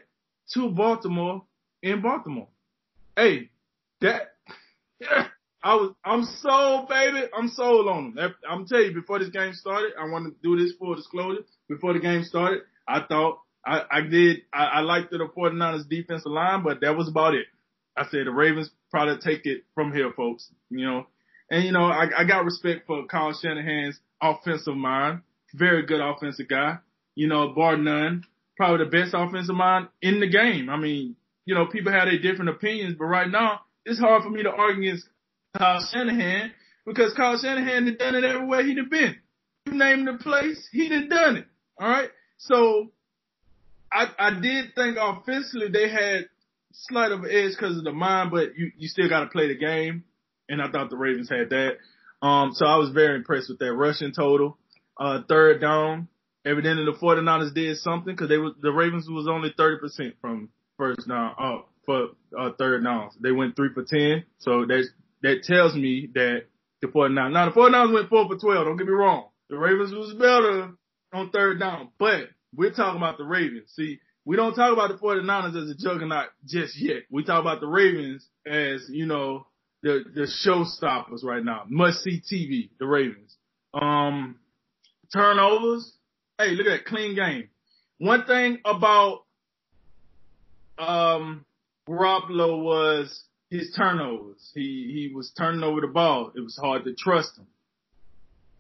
to 0.54 0.70
Baltimore 0.70 1.44
in 1.82 2.02
Baltimore. 2.02 2.48
Hey, 3.16 3.50
that 4.02 4.36
I 5.64 5.76
was 5.76 5.94
I'm 6.04 6.24
sold, 6.24 6.90
baby. 6.90 7.28
I'm 7.38 7.48
sold 7.50 7.88
on 7.88 8.16
them. 8.16 8.36
I'm 8.50 8.66
telling 8.66 8.88
you, 8.88 8.94
before 8.94 9.20
this 9.20 9.30
game 9.30 9.54
started, 9.54 9.92
I 10.00 10.06
want 10.06 10.26
to 10.26 10.36
do 10.42 10.62
this 10.62 10.74
full 10.78 10.96
disclosure. 10.96 11.44
Before 11.70 11.94
the 11.94 12.00
game 12.00 12.24
started, 12.24 12.62
I 12.88 13.02
thought 13.08 13.40
I, 13.66 13.82
I 13.92 14.02
did 14.02 14.40
I, 14.52 14.66
I 14.66 14.80
liked 14.82 15.12
the 15.12 15.18
49ers 15.18 15.88
defensive 15.88 16.32
line, 16.32 16.64
but 16.64 16.82
that 16.82 16.98
was 16.98 17.08
about 17.08 17.36
it. 17.36 17.46
I 17.96 18.06
said 18.06 18.26
the 18.26 18.32
Ravens 18.32 18.72
probably 18.90 19.18
take 19.18 19.46
it 19.46 19.64
from 19.76 19.94
here, 19.94 20.12
folks. 20.16 20.50
You 20.70 20.86
know, 20.86 21.08
and 21.52 21.64
you 21.64 21.72
know 21.72 21.86
I, 21.86 22.08
I 22.18 22.24
got 22.24 22.46
respect 22.46 22.88
for 22.88 23.06
Kyle 23.06 23.34
Shanahan's 23.34 24.00
offensive 24.22 24.76
mind. 24.76 25.22
Very 25.54 25.86
good 25.86 26.02
offensive 26.02 26.48
guy. 26.48 26.78
You 27.14 27.28
know, 27.28 27.50
bar 27.50 27.78
none. 27.78 28.24
Probably 28.58 28.86
the 28.86 28.92
best 28.92 29.14
offensive 29.14 29.56
mind 29.56 29.90
in 30.02 30.20
the 30.20 30.30
game. 30.30 30.70
I 30.70 30.78
mean, 30.78 31.16
you 31.46 31.54
know, 31.54 31.68
people 31.68 31.92
have 31.92 32.06
their 32.06 32.20
different 32.20 32.50
opinions, 32.50 32.96
but 32.98 33.06
right 33.06 33.30
now 33.30 33.62
it's 33.86 34.00
hard 34.00 34.24
for 34.24 34.30
me 34.30 34.44
to 34.44 34.50
argue 34.50 34.90
against 34.90 35.08
Kyle 35.58 35.82
Shanahan 35.92 36.52
because 36.86 37.14
Kyle 37.14 37.38
Shanahan 37.38 37.86
had 37.88 37.98
done 37.98 38.16
it 38.16 38.24
everywhere 38.24 38.64
he'd 38.64 38.78
have 38.78 38.90
been. 38.90 39.16
You 39.66 39.74
name 39.74 40.06
the 40.06 40.14
place, 40.14 40.68
he'd 40.72 40.92
have 40.92 41.10
done 41.10 41.38
it. 41.38 41.46
All 41.80 41.88
right. 41.88 42.10
So 42.38 42.92
I 43.92 44.08
I 44.18 44.40
did 44.40 44.74
think 44.76 44.98
offensively 45.00 45.70
they 45.70 45.90
had 45.90 46.30
slight 46.74 47.12
of 47.12 47.24
an 47.24 47.32
edge 47.32 47.52
because 47.52 47.78
of 47.78 47.84
the 47.84 47.92
mind, 47.92 48.32
but 48.32 48.56
you 48.58 48.72
you 48.78 48.88
still 48.88 49.10
got 49.10 49.22
to 49.22 49.28
play 49.28 49.48
the 49.48 49.58
game, 49.58 50.04
and 50.50 50.62
I 50.62 50.70
thought 50.70 50.90
the 50.90 50.98
Ravens 50.98 51.30
had 51.30 51.50
that. 51.50 51.78
Um, 52.22 52.54
so 52.54 52.66
I 52.66 52.78
was 52.78 52.90
very 52.92 53.16
impressed 53.16 53.50
with 53.50 53.60
that 53.60 53.74
rushing 53.74 54.14
total. 54.14 54.58
Uh, 55.00 55.22
third 55.28 55.62
down, 55.62 56.08
evidently 56.46 56.86
the 56.86 56.98
49ers 56.98 57.54
did 57.54 57.78
something 57.78 58.14
because 58.14 58.30
they 58.30 58.38
were 58.38 58.52
the 58.62 58.72
Ravens 58.72 59.08
was 59.10 59.28
only 59.28 59.52
30% 59.58 60.14
from 60.22 60.50
first 60.78 61.08
down, 61.08 61.36
uh, 61.38 61.58
for 61.86 62.10
uh, 62.38 62.52
third 62.58 62.84
downs. 62.84 63.14
They 63.20 63.32
went 63.32 63.56
three 63.56 63.70
for 63.74 63.84
10, 63.84 64.24
so 64.40 64.66
that 64.66 64.88
that 65.24 65.44
tells 65.44 65.76
me 65.76 66.10
that 66.14 66.44
the 66.82 66.88
49ers. 66.88 67.32
Now 67.32 67.50
the 67.50 67.56
49ers 67.56 67.94
went 67.94 68.10
four 68.10 68.28
for 68.28 68.38
12. 68.38 68.66
Don't 68.66 68.78
get 68.78 68.88
me 68.88 68.94
wrong. 68.94 69.30
The 69.50 69.58
Ravens 69.58 69.94
was 69.94 70.14
better 70.14 70.74
on 71.14 71.30
third 71.30 71.60
down, 71.60 71.90
but 72.00 72.30
we're 72.56 72.72
talking 72.72 72.98
about 72.98 73.18
the 73.18 73.24
Ravens. 73.24 73.72
See, 73.76 74.00
we 74.26 74.36
don't 74.36 74.54
talk 74.54 74.72
about 74.72 74.90
the 74.90 74.98
49ers 74.98 75.62
as 75.62 75.70
a 75.70 75.76
juggernaut 75.76 76.30
just 76.46 76.80
yet. 76.80 77.04
We 77.10 77.24
talk 77.24 77.42
about 77.42 77.60
the 77.60 77.68
Ravens 77.68 78.26
as, 78.46 78.88
you 78.90 79.06
know, 79.06 79.48
the, 79.84 80.04
the 80.14 80.28
showstoppers 80.46 81.24
right 81.24 81.44
now. 81.44 81.64
Must 81.68 82.02
see 82.02 82.22
TV, 82.22 82.70
the 82.80 82.86
Ravens. 82.86 83.36
Um, 83.74 84.38
turnovers. 85.14 85.94
Hey, 86.38 86.52
look 86.52 86.68
at 86.68 86.70
that 86.70 86.86
clean 86.86 87.16
game. 87.16 87.50
One 87.98 88.26
thing 88.26 88.60
about, 88.64 89.24
um, 90.78 91.46
Garoppolo 91.88 92.64
was 92.64 93.24
his 93.52 93.74
turnovers. 93.76 94.50
He, 94.56 95.10
he 95.10 95.14
was 95.14 95.32
turning 95.38 95.62
over 95.62 95.82
the 95.82 95.88
ball. 95.88 96.32
It 96.36 96.40
was 96.40 96.58
hard 96.58 96.86
to 96.86 96.94
trust 96.94 97.38
him. 97.38 97.48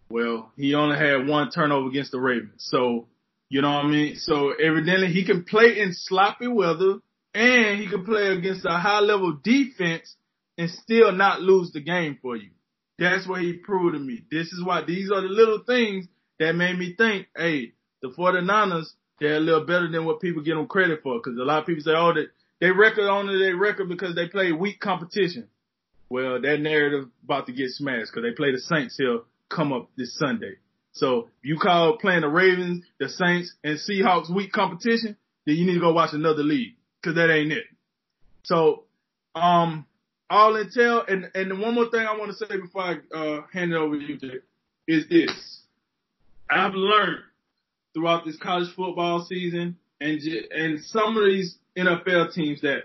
Well, 0.10 0.52
he 0.58 0.76
only 0.76 0.98
had 0.98 1.28
one 1.28 1.50
turnover 1.50 1.88
against 1.88 2.12
the 2.12 2.20
Ravens. 2.20 2.52
So, 2.58 3.08
you 3.50 3.62
know 3.62 3.72
what 3.72 3.86
I 3.86 3.88
mean? 3.88 4.16
So 4.18 4.52
evidently 4.52 5.08
he 5.08 5.26
can 5.26 5.46
play 5.46 5.80
in 5.80 5.94
sloppy 5.94 6.48
weather 6.48 6.98
and 7.34 7.80
he 7.80 7.88
can 7.88 8.04
play 8.04 8.28
against 8.28 8.66
a 8.66 8.78
high 8.78 9.00
level 9.00 9.40
defense 9.42 10.14
and 10.58 10.70
still 10.70 11.14
not 11.14 11.42
lose 11.42 11.72
the 11.72 11.80
game 11.80 12.20
for 12.22 12.36
you. 12.36 12.50
That's 13.00 13.26
what 13.26 13.42
he 13.42 13.54
proved 13.54 13.94
to 13.94 14.00
me. 14.00 14.26
This 14.30 14.52
is 14.52 14.62
why 14.64 14.84
these 14.86 15.10
are 15.10 15.22
the 15.22 15.30
little 15.30 15.64
things 15.66 16.08
that 16.40 16.54
made 16.54 16.78
me 16.78 16.94
think, 16.98 17.28
hey, 17.36 17.72
the 18.02 18.10
49ers, 18.10 18.88
they're 19.22 19.38
a 19.38 19.40
little 19.40 19.66
better 19.66 19.90
than 19.90 20.06
what 20.06 20.20
people 20.20 20.44
give 20.44 20.58
them 20.58 20.68
credit 20.68 21.02
for. 21.02 21.22
Cause 21.22 21.34
a 21.40 21.46
lot 21.46 21.60
of 21.60 21.66
people 21.66 21.84
say, 21.84 21.92
oh, 21.96 22.14
they, 22.14 22.26
they 22.62 22.70
record 22.70 23.10
only 23.10 23.39
their 23.39 23.58
record 23.58 23.89
because 23.89 24.15
they 24.15 24.27
play 24.27 24.51
weak 24.51 24.80
competition. 24.80 25.48
Well, 26.10 26.39
that 26.41 26.60
narrative 26.60 27.10
about 27.24 27.48
to 27.48 27.53
get 27.53 27.72
smashed 27.72 28.12
because 28.13 28.24
they 28.24 28.36
play 28.36 28.51
the 28.51 28.60
Saints 28.60 28.98
here 28.98 29.22
come 29.50 29.74
up 29.74 29.89
this 29.98 30.18
Sunday. 30.18 30.56
So 30.94 31.30
if 31.41 31.50
you 31.50 31.58
call 31.58 31.98
playing 31.98 32.22
the 32.22 32.30
Ravens, 32.30 32.86
the 33.00 33.10
Saints, 33.10 33.53
and 33.63 33.80
Seahawks 33.80 34.34
weak 34.34 34.51
competition, 34.51 35.18
then 35.46 35.56
you 35.56 35.65
need 35.65 35.75
to 35.75 35.80
go 35.80 35.91
watch 35.91 36.13
another 36.13 36.44
league 36.44 36.75
because 37.01 37.15
that 37.15 37.32
ain't 37.32 37.51
it. 37.51 37.63
So, 38.44 38.84
um, 39.34 39.86
all 40.30 40.53
intel, 40.53 41.12
and 41.12 41.32
and 41.34 41.60
one 41.60 41.75
more 41.75 41.89
thing 41.89 42.06
I 42.06 42.18
want 42.18 42.32
to 42.32 42.46
say 42.46 42.58
before 42.58 42.82
I 42.84 43.15
uh, 43.15 43.41
hand 43.51 43.72
it 43.72 43.77
over 43.77 43.98
to 43.98 44.03
you, 44.03 44.18
Jake, 44.18 44.44
is 44.88 45.08
this: 45.10 45.62
I've 46.50 46.74
learned 46.74 47.20
throughout 47.94 48.25
this 48.25 48.38
college 48.38 48.74
football 48.75 49.25
season 49.27 49.77
and 50.01 50.20
and 50.51 50.84
some 50.86 51.15
of 51.15 51.25
these 51.25 51.58
NFL 51.78 52.34
teams 52.34 52.62
that 52.62 52.84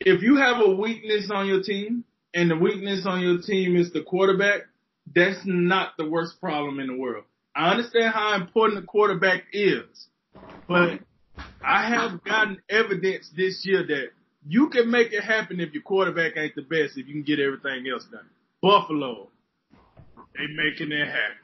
if 0.00 0.22
you 0.22 0.36
have 0.36 0.60
a 0.60 0.74
weakness 0.74 1.30
on 1.32 1.46
your 1.46 1.62
team, 1.62 2.04
and 2.36 2.50
the 2.50 2.56
weakness 2.56 3.06
on 3.06 3.22
your 3.22 3.40
team 3.40 3.76
is 3.76 3.92
the 3.92 4.02
quarterback, 4.02 4.62
that's 5.14 5.40
not 5.44 5.96
the 5.96 6.08
worst 6.08 6.38
problem 6.38 6.78
in 6.80 6.86
the 6.86 6.96
world. 6.96 7.24
I 7.54 7.70
understand 7.70 8.12
how 8.12 8.34
important 8.34 8.82
the 8.82 8.86
quarterback 8.86 9.44
is, 9.52 10.06
but 10.68 11.00
I 11.64 11.88
have 11.88 12.22
gotten 12.22 12.60
evidence 12.68 13.30
this 13.34 13.62
year 13.64 13.86
that 13.86 14.08
you 14.46 14.68
can 14.68 14.90
make 14.90 15.14
it 15.14 15.22
happen 15.22 15.60
if 15.60 15.72
your 15.72 15.82
quarterback 15.82 16.36
ain't 16.36 16.54
the 16.54 16.62
best, 16.62 16.98
if 16.98 17.08
you 17.08 17.14
can 17.14 17.22
get 17.22 17.40
everything 17.40 17.86
else 17.90 18.04
done. 18.12 18.26
Buffalo, 18.60 19.28
they 20.34 20.46
making 20.54 20.92
it 20.92 21.06
happen. 21.06 21.38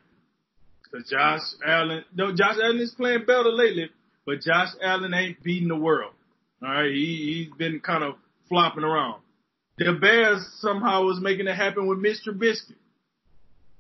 Cause 0.92 1.08
Josh 1.10 1.40
Allen, 1.66 2.04
no, 2.14 2.32
Josh 2.36 2.56
Allen 2.62 2.78
is 2.80 2.94
playing 2.94 3.24
better 3.26 3.48
lately, 3.48 3.88
but 4.26 4.40
Josh 4.40 4.68
Allen 4.82 5.14
ain't 5.14 5.42
beating 5.42 5.68
the 5.68 5.76
world. 5.76 6.12
All 6.62 6.70
right, 6.70 6.90
he, 6.92 7.46
he's 7.48 7.56
been 7.56 7.80
kind 7.80 8.04
of 8.04 8.14
flopping 8.48 8.84
around. 8.84 9.20
The 9.78 9.92
Bears 10.00 10.46
somehow 10.60 11.04
was 11.04 11.20
making 11.20 11.48
it 11.48 11.56
happen 11.56 11.86
with 11.86 11.98
Mr. 11.98 12.28
Trubisky. 12.28 12.74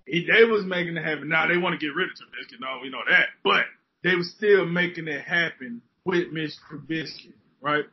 He, 0.06 0.26
they 0.26 0.44
was 0.44 0.64
making 0.64 0.96
it 0.96 1.04
happen. 1.04 1.28
Now 1.28 1.46
they 1.46 1.58
want 1.58 1.78
to 1.78 1.86
get 1.86 1.94
rid 1.94 2.08
of 2.08 2.16
Trubisky. 2.16 2.60
No, 2.60 2.80
we 2.82 2.90
know 2.90 3.02
that. 3.08 3.26
But 3.44 3.66
they 4.02 4.16
were 4.16 4.24
still 4.24 4.66
making 4.66 5.06
it 5.06 5.22
happen 5.22 5.82
with 6.04 6.32
Mr. 6.32 6.56
Trubisky, 6.70 7.32
right? 7.60 7.84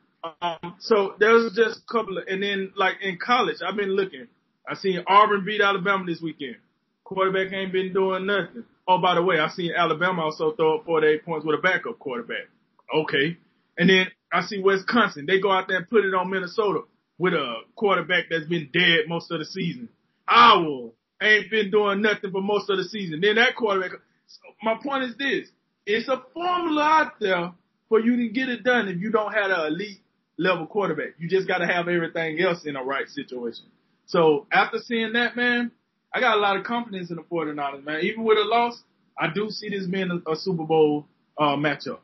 Um, 0.42 0.76
so 0.80 1.14
there 1.18 1.32
was 1.32 1.52
just 1.54 1.80
a 1.80 1.92
couple 1.92 2.18
of, 2.18 2.24
and 2.28 2.42
then 2.42 2.72
like 2.76 2.96
in 3.00 3.18
college, 3.24 3.56
I've 3.66 3.76
been 3.76 3.94
looking. 3.94 4.26
I 4.68 4.74
seen 4.74 5.02
Auburn 5.06 5.44
beat 5.44 5.60
Alabama 5.60 6.04
this 6.06 6.20
weekend. 6.20 6.56
Quarterback 7.04 7.52
ain't 7.52 7.72
been 7.72 7.92
doing 7.92 8.26
nothing. 8.26 8.64
Oh, 8.90 8.98
by 8.98 9.14
the 9.14 9.22
way, 9.22 9.38
I 9.38 9.48
seen 9.50 9.72
Alabama 9.72 10.22
also 10.22 10.50
throw 10.50 10.78
up 10.78 10.84
48 10.84 11.24
points 11.24 11.46
with 11.46 11.56
a 11.56 11.62
backup 11.62 12.00
quarterback. 12.00 12.48
Okay. 12.92 13.36
And 13.78 13.88
then 13.88 14.08
I 14.32 14.42
see 14.42 14.58
Wisconsin. 14.58 15.26
They 15.26 15.40
go 15.40 15.52
out 15.52 15.68
there 15.68 15.76
and 15.76 15.88
put 15.88 16.04
it 16.04 16.12
on 16.12 16.28
Minnesota 16.28 16.80
with 17.16 17.32
a 17.32 17.60
quarterback 17.76 18.24
that's 18.28 18.46
been 18.46 18.68
dead 18.72 19.04
most 19.06 19.30
of 19.30 19.38
the 19.38 19.44
season. 19.44 19.90
Owl 20.28 20.92
ain't 21.22 21.52
been 21.52 21.70
doing 21.70 22.02
nothing 22.02 22.32
for 22.32 22.42
most 22.42 22.68
of 22.68 22.78
the 22.78 22.84
season. 22.84 23.20
Then 23.20 23.36
that 23.36 23.54
quarterback. 23.54 23.92
So 24.26 24.40
my 24.60 24.74
point 24.82 25.04
is 25.04 25.16
this: 25.16 25.48
it's 25.86 26.08
a 26.08 26.20
formula 26.34 26.82
out 26.82 27.20
there 27.20 27.52
for 27.88 28.00
you 28.00 28.16
to 28.16 28.28
get 28.28 28.48
it 28.48 28.64
done 28.64 28.88
if 28.88 29.00
you 29.00 29.12
don't 29.12 29.32
have 29.32 29.52
an 29.52 29.66
elite 29.68 30.00
level 30.36 30.66
quarterback. 30.66 31.10
You 31.16 31.28
just 31.28 31.46
got 31.46 31.58
to 31.58 31.66
have 31.68 31.86
everything 31.86 32.40
else 32.40 32.64
in 32.64 32.74
the 32.74 32.82
right 32.82 33.08
situation. 33.08 33.66
So 34.06 34.48
after 34.50 34.78
seeing 34.78 35.12
that, 35.12 35.36
man, 35.36 35.70
I 36.12 36.20
got 36.20 36.36
a 36.36 36.40
lot 36.40 36.56
of 36.56 36.64
confidence 36.64 37.10
in 37.10 37.16
the 37.16 37.22
49ers, 37.22 37.84
man. 37.84 38.00
Even 38.02 38.24
with 38.24 38.38
a 38.38 38.44
loss, 38.44 38.82
I 39.18 39.32
do 39.32 39.48
see 39.50 39.68
this 39.68 39.86
being 39.86 40.10
a, 40.26 40.30
a 40.30 40.36
Super 40.36 40.64
Bowl 40.64 41.06
uh, 41.38 41.56
matchup. 41.56 42.00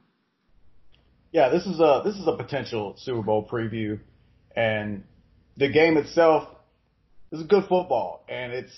Yeah, 1.33 1.49
this 1.49 1.67
is 1.67 1.81
a 1.81 2.03
this 2.05 2.15
is 2.15 2.27
a 2.27 2.37
potential 2.37 2.95
Super 2.99 3.23
Bowl 3.23 3.47
preview 3.47 3.99
and 4.57 5.05
the 5.57 5.69
game 5.69 5.97
itself 5.97 6.49
is 7.31 7.43
good 7.43 7.65
football, 7.69 8.25
and 8.29 8.53
it's 8.53 8.73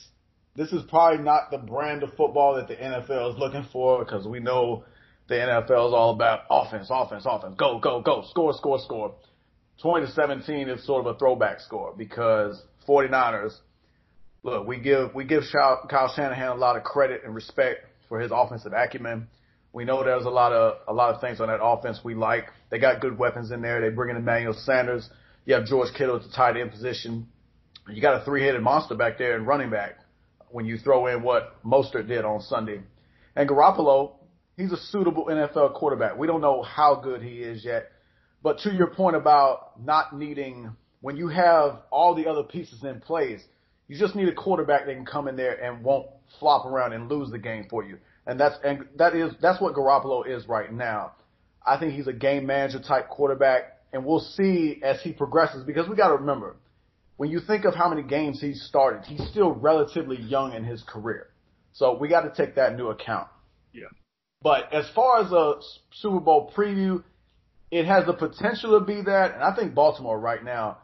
this 0.57 0.73
is 0.73 0.83
probably 0.89 1.23
not 1.23 1.51
the 1.51 1.59
brand 1.59 2.03
of 2.03 2.11
football 2.15 2.57
that 2.57 2.67
the 2.67 2.75
NFL 2.75 3.33
is 3.33 3.39
looking 3.39 3.67
for 3.73 4.05
because 4.05 4.27
we 4.27 4.41
know 4.41 4.85
the 5.29 5.35
NFL 5.35 5.89
is 5.89 5.95
all 5.95 6.11
about 6.11 6.41
offense, 6.51 6.89
offense, 6.91 7.25
offense, 7.27 7.55
go, 7.57 7.79
go, 7.79 8.01
go, 8.01 8.25
score, 8.29 8.53
score, 8.55 8.81
score. 8.81 9.15
20 9.83 10.07
to 10.07 10.13
17 10.13 10.69
is 10.69 10.85
sort 10.85 11.07
of 11.07 11.15
a 11.15 11.19
throwback 11.19 11.61
score 11.61 11.95
because 11.97 12.61
49ers, 12.89 13.57
look, 14.43 14.67
we 14.67 14.79
give 14.79 15.15
we 15.15 15.25
give 15.25 15.43
Kyle 15.53 16.13
Shanahan 16.15 16.49
a 16.49 16.55
lot 16.55 16.77
of 16.77 16.85
credit 16.85 17.23
and 17.25 17.35
respect 17.35 17.85
for 18.09 18.21
his 18.21 18.31
offensive 18.35 18.73
acumen 18.73 19.29
We 19.73 19.85
know 19.85 20.03
there's 20.03 20.25
a 20.25 20.31
lot 20.31 20.53
of 20.53 20.79
a 20.89 20.93
lot 20.93 21.15
of 21.15 21.21
things 21.21 21.41
on 21.41 21.49
that 21.49 21.63
offense 21.63 22.01
we 22.03 22.15
like. 22.15 22.47
They 22.71 22.79
got 22.79 23.01
good 23.01 23.19
weapons 23.19 23.51
in 23.51 23.63
there. 23.63 23.81
They 23.81 23.95
bring 23.95 24.11
in 24.11 24.17
Emmanuel 24.17 24.55
Sanders. 24.55 25.09
You 25.45 25.55
have 25.55 25.67
George 25.67 25.93
Kittle 25.97 26.17
at 26.17 26.23
the 26.23 26.31
tight 26.31 26.57
end 26.57 26.71
position. 26.71 27.29
You 27.89 28.03
got 28.03 28.21
a 28.21 28.25
three-headed 28.25 28.61
monster 28.61 28.95
back 28.95 29.17
there 29.17 29.37
in 29.37 29.47
running 29.47 29.71
back 29.71 29.97
when 30.51 30.67
you 30.67 30.77
throw 30.77 31.07
in 31.07 31.23
what 31.23 31.63
Mostert 31.65 32.07
did 32.07 32.25
on 32.25 32.41
Sunday. 32.43 32.81
And 33.35 33.49
Garoppolo, 33.49 34.13
he's 34.57 34.73
a 34.73 34.77
suitable 34.77 35.27
NFL 35.27 35.75
quarterback. 35.75 36.19
We 36.19 36.27
don't 36.27 36.43
know 36.43 36.63
how 36.63 36.97
good 36.97 37.23
he 37.23 37.39
is 37.39 37.65
yet. 37.65 37.91
But 38.43 38.59
to 38.61 38.73
your 38.75 38.89
point 38.89 39.17
about 39.17 39.83
not 39.83 40.17
needing, 40.17 40.77
when 41.01 41.17
you 41.17 41.29
have 41.29 41.79
all 41.91 42.15
the 42.15 42.27
other 42.27 42.43
pieces 42.43 42.85
in 42.85 43.01
place, 43.01 43.43
you 43.89 43.99
just 43.99 44.15
need 44.15 44.29
a 44.29 44.35
quarterback 44.35 44.87
that 44.87 44.95
can 44.95 45.07
come 45.07 45.29
in 45.29 45.37
there 45.37 45.55
and 45.63 45.83
won't 45.83 46.07
flop 46.39 46.67
around 46.67 46.93
and 46.93 47.09
lose 47.09 47.31
the 47.31 47.39
game 47.39 47.67
for 47.69 47.83
you. 47.83 47.99
And 48.27 48.39
that's, 48.39 48.57
and 48.63 48.87
that 48.97 49.17
is, 49.17 49.33
that's 49.41 49.61
what 49.61 49.75
Garoppolo 49.75 50.29
is 50.29 50.47
right 50.47 50.73
now. 50.73 51.13
I 51.67 51.79
think 51.79 51.95
he's 51.95 52.07
a 52.07 52.13
game 52.13 52.47
manager 52.47 52.81
type 52.81 53.09
quarterback 53.09 53.79
and 53.93 54.05
we'll 54.05 54.21
see 54.21 54.81
as 54.83 55.01
he 55.01 55.13
progresses 55.13 55.65
because 55.65 55.89
we 55.89 55.97
got 55.97 56.09
to 56.09 56.17
remember, 56.17 56.57
when 57.17 57.31
you 57.31 57.41
think 57.41 57.65
of 57.65 57.75
how 57.75 57.89
many 57.89 58.03
games 58.03 58.41
he's 58.41 58.63
started, 58.63 59.05
he's 59.05 59.27
still 59.31 59.53
relatively 59.53 60.21
young 60.21 60.53
in 60.53 60.65
his 60.65 60.83
career. 60.83 61.29
So 61.73 61.97
we 61.97 62.09
got 62.09 62.23
to 62.23 62.31
take 62.31 62.55
that 62.57 62.73
into 62.73 62.87
account. 62.89 63.29
Yeah. 63.73 63.87
But 64.43 64.73
as 64.73 64.89
far 64.95 65.21
as 65.25 65.33
a 65.33 65.55
Super 65.93 66.21
Bowl 66.21 66.53
preview, 66.55 67.03
it 67.71 67.87
has 67.87 68.07
the 68.07 68.13
potential 68.13 68.79
to 68.79 68.85
be 68.85 69.03
that. 69.03 69.35
And 69.35 69.43
I 69.43 69.55
think 69.57 69.75
Baltimore 69.75 70.19
right 70.19 70.45
now, 70.45 70.79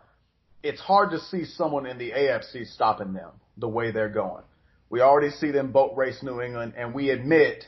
it's 0.64 0.80
hard 0.80 1.11
to 1.11 1.21
see 1.21 1.44
someone 1.44 1.85
in 1.85 1.99
the 1.99 2.11
AFC 2.11 2.66
stopping 2.66 3.12
them 3.12 3.30
the 3.59 3.68
way 3.68 3.90
they're 3.90 4.09
going. 4.09 4.42
We 4.88 5.02
already 5.02 5.30
see 5.30 5.50
them 5.50 5.73
boat 5.73 5.92
race 5.94 6.23
New 6.23 6.40
England, 6.40 6.73
and 6.78 6.94
we 6.94 7.11
admit 7.11 7.66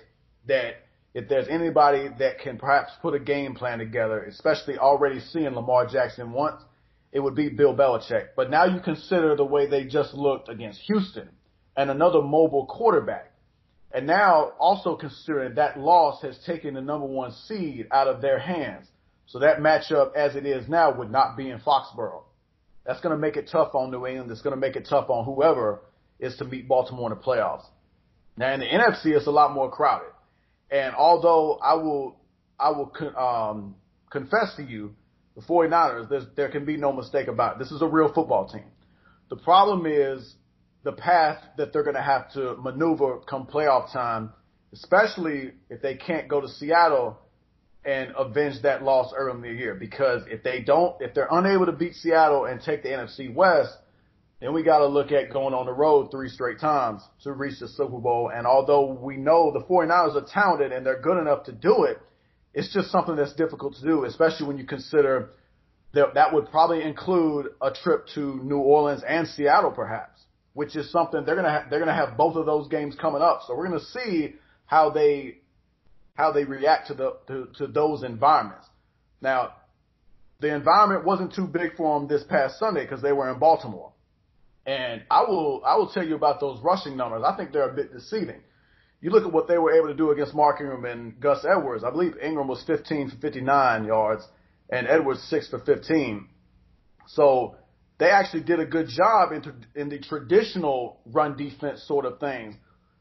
that 0.49 0.77
if 1.13 1.29
there's 1.29 1.47
anybody 1.49 2.09
that 2.19 2.41
can 2.41 2.57
perhaps 2.57 2.93
put 3.03 3.15
a 3.15 3.19
game 3.19 3.55
plan 3.55 3.79
together, 3.79 4.25
especially 4.25 4.79
already 4.79 5.21
seeing 5.21 5.55
Lamar 5.55 5.87
Jackson 5.87 6.33
once, 6.33 6.63
it 7.13 7.21
would 7.21 7.35
be 7.35 7.51
Bill 7.51 7.75
Belichick. 7.75 8.29
But 8.35 8.51
now 8.51 8.65
you 8.65 8.81
consider 8.81 9.37
the 9.37 9.45
way 9.45 9.67
they 9.67 9.85
just 9.85 10.15
looked 10.15 10.49
against 10.49 10.81
Houston 10.83 11.29
and 11.77 11.91
another 11.91 12.23
mobile 12.23 12.65
quarterback. 12.65 13.31
And 13.93 14.07
now 14.07 14.53
also 14.59 14.97
considering 14.97 15.57
that 15.57 15.79
loss 15.79 16.23
has 16.23 16.39
taken 16.47 16.73
the 16.73 16.81
number 16.81 17.07
one 17.07 17.33
seed 17.33 17.89
out 17.91 18.09
of 18.09 18.23
their 18.23 18.39
hands. 18.39 18.87
So 19.27 19.41
that 19.41 19.59
matchup 19.59 20.15
as 20.15 20.35
it 20.35 20.47
is 20.47 20.67
now 20.67 20.97
would 20.97 21.11
not 21.11 21.37
be 21.37 21.51
in 21.51 21.61
Foxborough. 21.61 22.23
That's 22.87 23.01
going 23.01 23.15
to 23.15 23.19
make 23.19 23.37
it 23.37 23.49
tough 23.51 23.75
on 23.75 23.91
New 23.91 24.07
England. 24.07 24.31
That's 24.31 24.43
going 24.43 24.55
to 24.55 24.61
make 24.61 24.77
it 24.77 24.87
tough 24.89 25.11
on 25.11 25.25
whoever 25.25 25.81
is 26.21 26.37
to 26.37 26.45
meet 26.45 26.69
Baltimore 26.69 27.11
in 27.11 27.19
the 27.19 27.23
playoffs. 27.23 27.65
Now 28.37 28.53
in 28.53 28.61
the 28.61 28.67
NFC, 28.67 29.07
it's 29.07 29.27
a 29.27 29.31
lot 29.31 29.53
more 29.53 29.71
crowded. 29.71 30.13
And 30.71 30.95
although 30.95 31.59
I 31.63 31.75
will, 31.75 32.17
I 32.59 32.71
will 32.71 32.93
um, 33.17 33.75
confess 34.11 34.55
to 34.57 34.63
you, 34.63 34.95
the 35.35 35.43
49ers, 35.43 36.35
there 36.35 36.49
can 36.49 36.65
be 36.65 36.77
no 36.77 36.93
mistake 36.93 37.29
about 37.29 37.57
it. 37.57 37.59
This 37.59 37.71
is 37.71 37.83
a 37.83 37.87
real 37.87 38.13
football 38.13 38.49
team. 38.49 38.65
The 39.29 39.37
problem 39.37 39.85
is 39.87 40.35
the 40.85 40.93
path 40.93 41.43
that 41.59 41.73
they're 41.73 41.83
going 41.83 41.97
to 41.97 42.03
have 42.03 42.33
to 42.33 42.57
maneuver 42.57 43.19
come 43.29 43.47
playoff 43.47 43.93
time, 43.93 44.33
especially 44.73 45.53
if 45.69 45.83
they 45.83 45.97
can't 45.97 46.29
go 46.29 46.41
to 46.41 46.49
Seattle 46.49 47.19
and 47.87 48.13
avenge 48.19 48.63
that 48.63 48.83
loss 48.83 49.13
early 49.17 49.37
in 49.37 49.43
the 49.43 49.61
year. 49.61 49.75
Because 49.75 50.23
if 50.27 50.43
they 50.43 50.61
don't, 50.61 51.01
if 51.01 51.15
they're 51.15 51.29
unable 51.31 51.67
to 51.67 51.73
beat 51.73 51.95
Seattle 51.95 52.45
and 52.45 52.61
take 52.61 52.83
the 52.83 52.89
NFC 52.89 53.33
West, 53.33 53.73
then 54.41 54.53
we 54.53 54.63
got 54.63 54.79
to 54.79 54.87
look 54.87 55.13
at 55.13 55.33
going 55.33 55.55
on 55.55 55.67
the 55.67 55.73
road 55.73 56.11
three 56.11 56.29
straight 56.29 56.59
times 56.59 57.01
to 57.23 57.33
reach 57.33 57.61
the 57.61 57.69
Super 57.69 57.99
Bowl. 57.99 58.31
And 58.35 58.47
although 58.47 58.93
we 58.93 59.17
know 59.17 59.53
the 59.53 59.65
49ers 59.65 60.17
are 60.17 60.27
talented 60.31 60.73
and 60.73 60.85
they're 60.85 61.01
good 61.01 61.19
enough 61.19 61.45
to 61.45 61.53
do 61.53 61.85
it, 61.85 61.99
it's 62.53 62.73
just 62.73 62.91
something 62.91 63.17
that's 63.17 63.35
difficult 63.35 63.77
to 63.77 63.83
do, 63.83 64.05
especially 64.05 64.47
when 64.47 64.59
you 64.59 64.67
consider 64.67 65.31
that 65.95 66.15
that 66.15 66.35
would 66.35 66.51
probably 66.51 66.83
include 66.83 67.49
a 67.63 67.71
trip 67.71 68.07
to 68.15 68.41
New 68.43 68.59
Orleans 68.59 69.03
and 69.07 69.29
Seattle 69.29 69.71
perhaps, 69.71 70.21
which 70.55 70.75
is 70.75 70.91
something 70.91 71.25
they're 71.25 71.37
going 71.37 71.47
to 71.47 71.51
ha- 71.51 71.67
they're 71.71 71.79
going 71.79 71.89
to 71.89 71.95
have 71.95 72.17
both 72.17 72.35
of 72.37 72.47
those 72.47 72.69
games 72.69 72.97
coming 73.01 73.23
up. 73.23 73.43
So 73.47 73.55
we're 73.55 73.69
going 73.69 73.81
to 73.81 73.87
see 73.87 74.35
how 74.67 74.91
they 74.91 75.39
how 76.17 76.33
they 76.33 76.45
react 76.45 76.89
to 76.89 76.95
the 76.95 77.17
to, 77.29 77.49
to 77.59 77.67
those 77.67 78.03
environments. 78.03 78.67
Now, 79.21 79.53
the 80.41 80.55
environment 80.55 81.05
wasn't 81.05 81.35
too 81.35 81.47
big 81.47 81.77
for 81.77 81.99
them 81.99 82.09
this 82.09 82.25
past 82.25 82.59
Sunday 82.59 82.83
because 82.83 83.03
they 83.03 83.13
were 83.13 83.31
in 83.31 83.39
Baltimore. 83.39 83.93
And 84.67 85.03
I 85.11 85.23
will 85.23 85.63
I 85.65 85.77
will 85.77 85.89
tell 85.89 86.07
you 86.07 86.17
about 86.17 86.41
those 86.41 86.61
rushing 86.63 86.97
numbers. 86.97 87.23
I 87.25 87.37
think 87.37 87.53
they're 87.53 87.71
a 87.71 87.75
bit 87.75 87.93
deceiving. 87.93 88.41
You 89.01 89.11
look 89.11 89.25
at 89.25 89.33
what 89.33 89.47
they 89.47 89.59
were 89.59 89.73
able 89.73 89.89
to 89.89 89.95
do 89.95 90.11
against 90.11 90.35
Mark 90.35 90.61
Ingram 90.61 90.85
and 90.85 91.21
Gus 91.21 91.45
Edwards. 91.45 91.85
I 91.85 91.91
believe 91.91 92.15
Ingram 92.21 92.49
was 92.49 92.65
15 92.67 93.11
for 93.11 93.17
59 93.17 93.85
yards 93.85 94.27
and 94.71 94.89
Edwards 94.89 95.23
6 95.29 95.51
for 95.51 95.61
15. 95.61 96.29
So 97.09 97.57
they 97.99 98.11
actually 98.11 98.43
did 98.43 98.59
a 98.59 98.67
good 98.67 98.89
job 98.89 99.33
in, 99.33 99.45
in 99.75 99.89
the 99.91 99.99
traditional 99.99 101.01
run 101.07 101.37
defense 101.37 101.85
sort 101.87 102.05
of 102.05 102.19
things. 102.19 102.57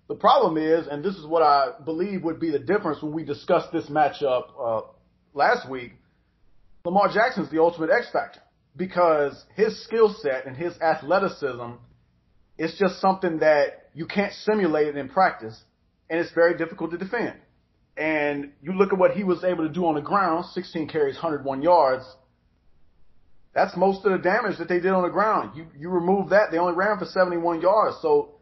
The 0.08 0.16
problem 0.16 0.58
is, 0.58 0.88
and 0.88 1.04
this 1.04 1.16
is 1.16 1.26
what 1.26 1.42
I 1.42 1.72
believe 1.84 2.24
would 2.24 2.40
be 2.40 2.52
the 2.52 2.60
difference 2.60 3.02
when 3.02 3.12
we 3.12 3.24
discussed 3.24 3.72
this 3.72 3.88
matchup 3.88 4.44
uh, 4.60 4.82
last 5.34 5.70
week, 5.70 5.94
Lamar 6.84 7.12
Jackson's 7.12 7.50
the 7.50 7.60
ultimate 7.60 7.90
X 7.90 8.08
factor 8.14 8.42
because 8.78 9.44
his 9.56 9.84
skill 9.84 10.14
set 10.22 10.46
and 10.46 10.56
his 10.56 10.80
athleticism 10.80 11.72
is 12.58 12.76
just 12.78 13.02
something 13.02 13.40
that 13.40 13.90
you 13.96 14.06
can't 14.06 14.34
simulate 14.34 14.96
in 14.96 15.10
practice, 15.10 15.60
and 16.10 16.20
it's 16.20 16.32
very 16.34 16.56
difficult 16.58 16.92
to 16.92 16.98
defend. 16.98 17.34
And 17.98 18.52
you 18.62 18.74
look 18.74 18.94
at 18.94 19.00
what 19.00 19.12
he 19.12 19.24
was 19.24 19.44
able 19.44 19.68
to 19.68 19.74
do 19.74 19.86
on 19.86 19.96
the 19.96 20.02
ground, 20.02 20.46
16 20.54 20.88
carries, 20.90 21.16
101 21.16 21.64
yards. 21.64 22.04
That's 23.54 23.76
most 23.78 24.06
of 24.06 24.12
the 24.12 24.18
damage 24.18 24.58
that 24.60 24.68
they 24.68 24.82
did 24.82 24.92
on 24.92 25.04
the 25.04 25.10
ground. 25.10 25.56
You 25.56 25.68
you 25.78 25.90
remove 25.90 26.30
that, 26.30 26.52
they 26.52 26.58
only 26.58 26.74
ran 26.74 27.00
for 27.00 27.06
71 27.06 27.62
yards. 27.62 27.98
So 28.02 28.35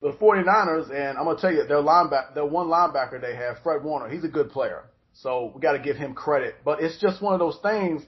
the 0.00 0.12
49ers, 0.12 0.90
and 0.90 1.18
I'm 1.18 1.24
gonna 1.24 1.40
tell 1.40 1.52
you, 1.52 1.64
their 1.66 1.78
linebacker, 1.78 2.34
their 2.34 2.46
one 2.46 2.66
linebacker 2.66 3.20
they 3.20 3.34
have, 3.34 3.58
Fred 3.62 3.82
Warner, 3.82 4.08
he's 4.08 4.24
a 4.24 4.28
good 4.28 4.50
player. 4.50 4.84
So 5.14 5.52
we 5.54 5.60
got 5.60 5.72
to 5.72 5.78
give 5.78 5.96
him 5.96 6.12
credit. 6.12 6.56
But 6.62 6.82
it's 6.82 7.00
just 7.00 7.22
one 7.22 7.32
of 7.32 7.40
those 7.40 7.58
things. 7.62 8.02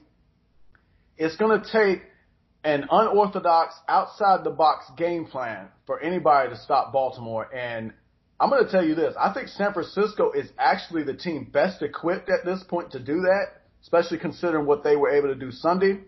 It's 1.17 1.35
gonna 1.37 1.63
take 1.71 2.01
an 2.63 2.85
unorthodox, 2.91 3.73
outside 3.87 4.43
the 4.43 4.49
box 4.49 4.85
game 4.97 5.25
plan 5.25 5.67
for 5.85 5.99
anybody 6.01 6.49
to 6.49 6.57
stop 6.57 6.91
Baltimore. 6.91 7.53
And 7.53 7.93
I'm 8.39 8.49
going 8.49 8.65
to 8.65 8.71
tell 8.71 8.85
you 8.85 8.95
this. 8.95 9.15
I 9.19 9.33
think 9.33 9.47
San 9.47 9.73
Francisco 9.73 10.31
is 10.31 10.49
actually 10.57 11.03
the 11.03 11.13
team 11.13 11.49
best 11.51 11.81
equipped 11.81 12.29
at 12.29 12.45
this 12.45 12.63
point 12.63 12.91
to 12.91 12.99
do 12.99 13.21
that, 13.21 13.45
especially 13.81 14.17
considering 14.17 14.65
what 14.65 14.83
they 14.83 14.95
were 14.95 15.09
able 15.09 15.29
to 15.29 15.35
do 15.35 15.51
Sunday. 15.51 15.99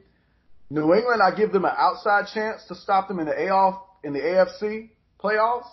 New 0.69 0.93
England, 0.93 1.21
I 1.21 1.35
give 1.35 1.51
them 1.51 1.65
an 1.65 1.73
outside 1.77 2.27
chance 2.33 2.63
to 2.67 2.75
stop 2.75 3.07
them 3.07 3.19
in 3.19 3.25
the 3.25 3.33
AOF, 3.33 3.79
in 4.03 4.13
the 4.13 4.19
AFC 4.19 4.89
playoffs. 5.23 5.67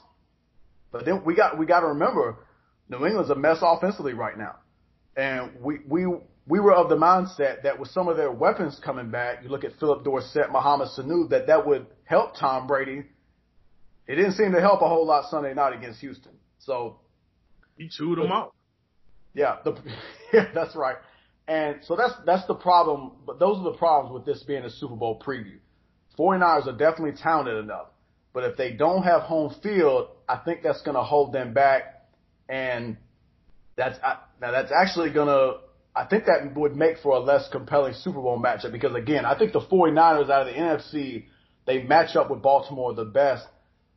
But 0.91 1.05
then 1.05 1.23
we 1.25 1.35
got, 1.35 1.59
we 1.59 1.67
got 1.67 1.81
to 1.81 1.89
remember 1.89 2.37
New 2.89 3.05
England's 3.07 3.31
a 3.31 3.35
mess 3.35 3.59
offensively 3.61 4.15
right 4.15 4.37
now. 4.37 4.57
And 5.17 5.61
we, 5.61 5.81
we, 5.87 6.07
we 6.47 6.61
were 6.61 6.73
of 6.73 6.89
the 6.89 6.97
mindset 6.97 7.63
that 7.63 7.79
with 7.79 7.91
some 7.91 8.09
of 8.09 8.17
their 8.17 8.33
weapons 8.33 8.81
coming 8.83 9.11
back, 9.11 9.43
you 9.43 9.51
look 9.51 9.65
at 9.65 9.73
Phillip 9.79 10.05
Dorsett, 10.05 10.51
Mohamed 10.51 10.89
Sanu, 10.97 11.29
that 11.31 11.49
that 11.49 11.67
would 11.67 11.87
help 12.05 12.37
Tom 12.37 12.67
Brady. 12.67 13.05
It 14.07 14.15
didn't 14.15 14.33
seem 14.33 14.53
to 14.53 14.61
help 14.61 14.81
a 14.81 14.89
whole 14.89 15.07
lot 15.07 15.31
Sunday 15.31 15.53
night 15.53 15.77
against 15.77 16.01
Houston. 16.01 16.33
So 16.61 17.01
he 17.77 17.89
chewed 17.89 18.19
them 18.19 18.33
out. 18.33 18.55
Yeah, 19.35 19.57
the, 19.65 19.77
yeah, 20.33 20.47
that's 20.55 20.75
right. 20.75 20.97
And 21.47 21.77
so 21.85 21.97
that's 21.97 22.15
that's 22.27 22.47
the 22.47 22.55
problem. 22.55 23.13
But 23.27 23.39
those 23.39 23.59
are 23.59 23.73
the 23.73 23.79
problems 23.79 24.15
with 24.15 24.25
this 24.25 24.43
being 24.43 24.65
a 24.65 24.71
Super 24.71 24.97
Bowl 24.97 25.21
preview. 25.25 25.59
49ers 26.19 26.67
are 26.67 26.73
definitely 26.73 27.13
talented 27.23 27.63
enough, 27.63 27.87
but 28.33 28.45
if 28.45 28.57
they 28.57 28.73
don't 28.73 29.03
have 29.03 29.23
home 29.23 29.55
field, 29.63 30.09
I 30.29 30.37
think 30.37 30.63
that's 30.63 30.83
going 30.83 30.97
to 30.97 31.03
hold 31.03 31.33
them 31.33 31.55
back. 31.55 32.07
And 32.49 32.97
that's 33.77 33.99
now 34.41 34.51
that's 34.53 34.73
actually 34.73 35.11
going 35.11 35.29
to 35.29 35.61
I 35.95 36.05
think 36.05 36.27
that 36.27 36.55
would 36.55 36.77
make 36.77 36.99
for 36.99 37.17
a 37.17 37.19
less 37.19 37.49
compelling 37.51 37.95
Super 37.95 38.21
Bowl 38.21 38.41
matchup 38.41 38.73
because 38.73 38.95
again, 38.95 39.25
I 39.25 39.37
think 39.37 39.53
the 39.53 39.61
49ers 39.61 40.31
out 40.31 40.47
of 40.47 40.55
the 40.55 40.61
NFC, 40.61 41.25
they 41.67 41.83
match 41.83 42.15
up 42.15 42.31
with 42.31 42.41
Baltimore 42.41 42.95
the 42.95 43.05
best. 43.05 43.47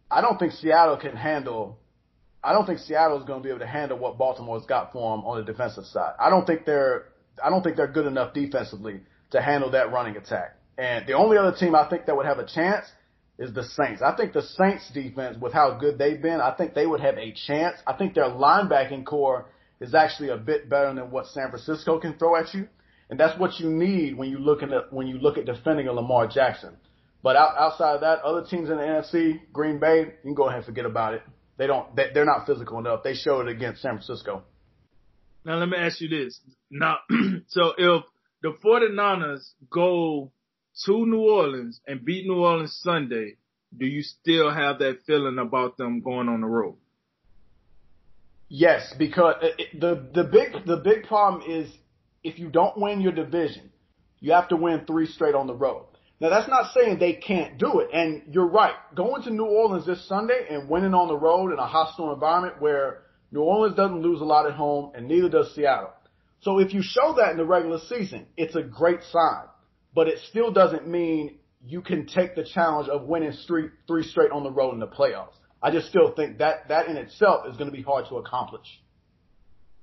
I 0.09 0.21
don't 0.21 0.37
think 0.37 0.53
Seattle 0.53 0.97
can 0.97 1.15
handle 1.15 1.79
I 2.43 2.53
don't 2.53 2.65
think 2.65 2.79
Seattle 2.79 3.19
is 3.19 3.25
going 3.25 3.39
to 3.39 3.43
be 3.43 3.49
able 3.49 3.59
to 3.59 3.67
handle 3.67 3.99
what 3.99 4.17
Baltimore's 4.17 4.65
got 4.65 4.91
for 4.91 5.15
them 5.15 5.25
on 5.25 5.37
the 5.37 5.43
defensive 5.43 5.85
side. 5.85 6.13
I 6.19 6.29
don't 6.29 6.45
think 6.45 6.65
they're 6.65 7.05
I 7.43 7.49
don't 7.49 7.63
think 7.63 7.77
they're 7.77 7.91
good 7.91 8.07
enough 8.07 8.33
defensively 8.33 9.01
to 9.31 9.41
handle 9.41 9.71
that 9.71 9.91
running 9.91 10.17
attack. 10.17 10.57
And 10.77 11.05
the 11.07 11.13
only 11.13 11.37
other 11.37 11.55
team 11.55 11.75
I 11.75 11.87
think 11.89 12.07
that 12.07 12.15
would 12.15 12.25
have 12.25 12.39
a 12.39 12.45
chance 12.45 12.87
is 13.41 13.53
the 13.53 13.63
Saints. 13.63 14.01
I 14.01 14.15
think 14.15 14.33
the 14.33 14.43
Saints 14.43 14.89
defense, 14.93 15.37
with 15.41 15.51
how 15.51 15.77
good 15.79 15.97
they've 15.97 16.21
been, 16.21 16.39
I 16.39 16.51
think 16.51 16.75
they 16.75 16.85
would 16.85 17.01
have 17.01 17.17
a 17.17 17.33
chance. 17.47 17.77
I 17.87 17.93
think 17.93 18.13
their 18.13 18.25
linebacking 18.25 19.05
core 19.05 19.47
is 19.79 19.95
actually 19.95 20.29
a 20.29 20.37
bit 20.37 20.69
better 20.69 20.93
than 20.93 21.09
what 21.09 21.25
San 21.25 21.49
Francisco 21.49 21.99
can 21.99 22.17
throw 22.19 22.35
at 22.35 22.53
you. 22.53 22.67
And 23.09 23.19
that's 23.19 23.37
what 23.39 23.59
you 23.59 23.69
need 23.69 24.15
when 24.15 24.29
you 24.29 24.37
look 24.37 24.61
at 24.63 24.69
when 24.93 25.07
you 25.07 25.17
look 25.17 25.37
at 25.37 25.45
defending 25.45 25.87
a 25.87 25.91
Lamar 25.91 26.27
Jackson. 26.27 26.77
But 27.23 27.35
out, 27.35 27.55
outside 27.57 27.95
of 27.95 28.01
that, 28.01 28.19
other 28.21 28.45
teams 28.45 28.69
in 28.69 28.77
the 28.77 28.83
NFC, 28.83 29.41
Green 29.51 29.79
Bay, 29.79 29.99
you 29.99 30.13
can 30.23 30.33
go 30.33 30.45
ahead 30.45 30.57
and 30.57 30.65
forget 30.65 30.85
about 30.85 31.15
it. 31.15 31.23
They 31.57 31.67
don't. 31.67 31.93
They, 31.95 32.07
they're 32.13 32.25
not 32.25 32.45
physical 32.45 32.79
enough. 32.79 33.03
They 33.03 33.15
showed 33.15 33.47
it 33.47 33.51
against 33.51 33.81
San 33.81 33.93
Francisco. 33.93 34.43
Now 35.43 35.57
let 35.57 35.67
me 35.67 35.77
ask 35.77 35.99
you 35.99 36.07
this. 36.07 36.39
Now, 36.69 36.99
so 37.47 37.73
if 37.77 38.03
the 38.43 38.53
49ers 38.63 39.41
go 39.69 40.31
to 40.85 41.05
New 41.05 41.21
Orleans 41.21 41.81
and 41.87 42.03
beat 42.03 42.25
New 42.25 42.39
Orleans 42.39 42.79
Sunday, 42.81 43.37
do 43.77 43.85
you 43.85 44.01
still 44.01 44.51
have 44.51 44.79
that 44.79 44.99
feeling 45.05 45.37
about 45.37 45.77
them 45.77 46.01
going 46.01 46.29
on 46.29 46.41
the 46.41 46.47
road? 46.47 46.75
Yes, 48.49 48.93
because 48.97 49.35
uh, 49.41 49.47
it, 49.57 49.79
the 49.79 50.09
the 50.13 50.25
big 50.25 50.65
the 50.65 50.77
big 50.77 51.03
problem 51.03 51.49
is 51.49 51.71
if 52.23 52.37
you 52.37 52.49
don't 52.49 52.77
win 52.77 52.99
your 52.99 53.13
division, 53.13 53.71
you 54.19 54.33
have 54.33 54.49
to 54.49 54.57
win 54.57 54.85
three 54.85 55.05
straight 55.05 55.35
on 55.35 55.47
the 55.47 55.55
road. 55.55 55.85
Now 56.19 56.29
that's 56.29 56.49
not 56.49 56.73
saying 56.73 56.99
they 56.99 57.13
can't 57.13 57.57
do 57.57 57.79
it, 57.79 57.89
and 57.93 58.23
you're 58.33 58.49
right. 58.49 58.75
Going 58.93 59.23
to 59.23 59.29
New 59.31 59.45
Orleans 59.45 59.85
this 59.85 60.05
Sunday 60.07 60.47
and 60.49 60.69
winning 60.69 60.93
on 60.93 61.07
the 61.07 61.17
road 61.17 61.53
in 61.53 61.59
a 61.59 61.65
hostile 61.65 62.13
environment 62.13 62.61
where 62.61 63.03
New 63.31 63.41
Orleans 63.41 63.75
doesn't 63.75 64.01
lose 64.01 64.19
a 64.19 64.25
lot 64.25 64.45
at 64.45 64.53
home 64.53 64.91
and 64.93 65.07
neither 65.07 65.29
does 65.29 65.55
Seattle. 65.55 65.93
So 66.41 66.59
if 66.59 66.73
you 66.73 66.81
show 66.83 67.15
that 67.17 67.31
in 67.31 67.37
the 67.37 67.45
regular 67.45 67.79
season, 67.87 68.25
it's 68.35 68.55
a 68.55 68.63
great 68.63 69.01
sign, 69.11 69.45
but 69.93 70.07
it 70.07 70.19
still 70.29 70.51
doesn't 70.51 70.87
mean 70.87 71.37
you 71.65 71.81
can 71.81 72.05
take 72.07 72.35
the 72.35 72.43
challenge 72.43 72.89
of 72.89 73.03
winning 73.03 73.33
three, 73.47 73.69
three 73.87 74.03
straight 74.03 74.31
on 74.31 74.43
the 74.43 74.51
road 74.51 74.73
in 74.73 74.79
the 74.79 74.87
playoffs. 74.87 75.33
I 75.61 75.71
just 75.71 75.89
still 75.89 76.13
think 76.15 76.39
that 76.39 76.69
that 76.69 76.87
in 76.87 76.97
itself 76.97 77.45
is 77.47 77.55
going 77.57 77.69
to 77.69 77.75
be 77.75 77.83
hard 77.83 78.07
to 78.09 78.17
accomplish. 78.17 78.65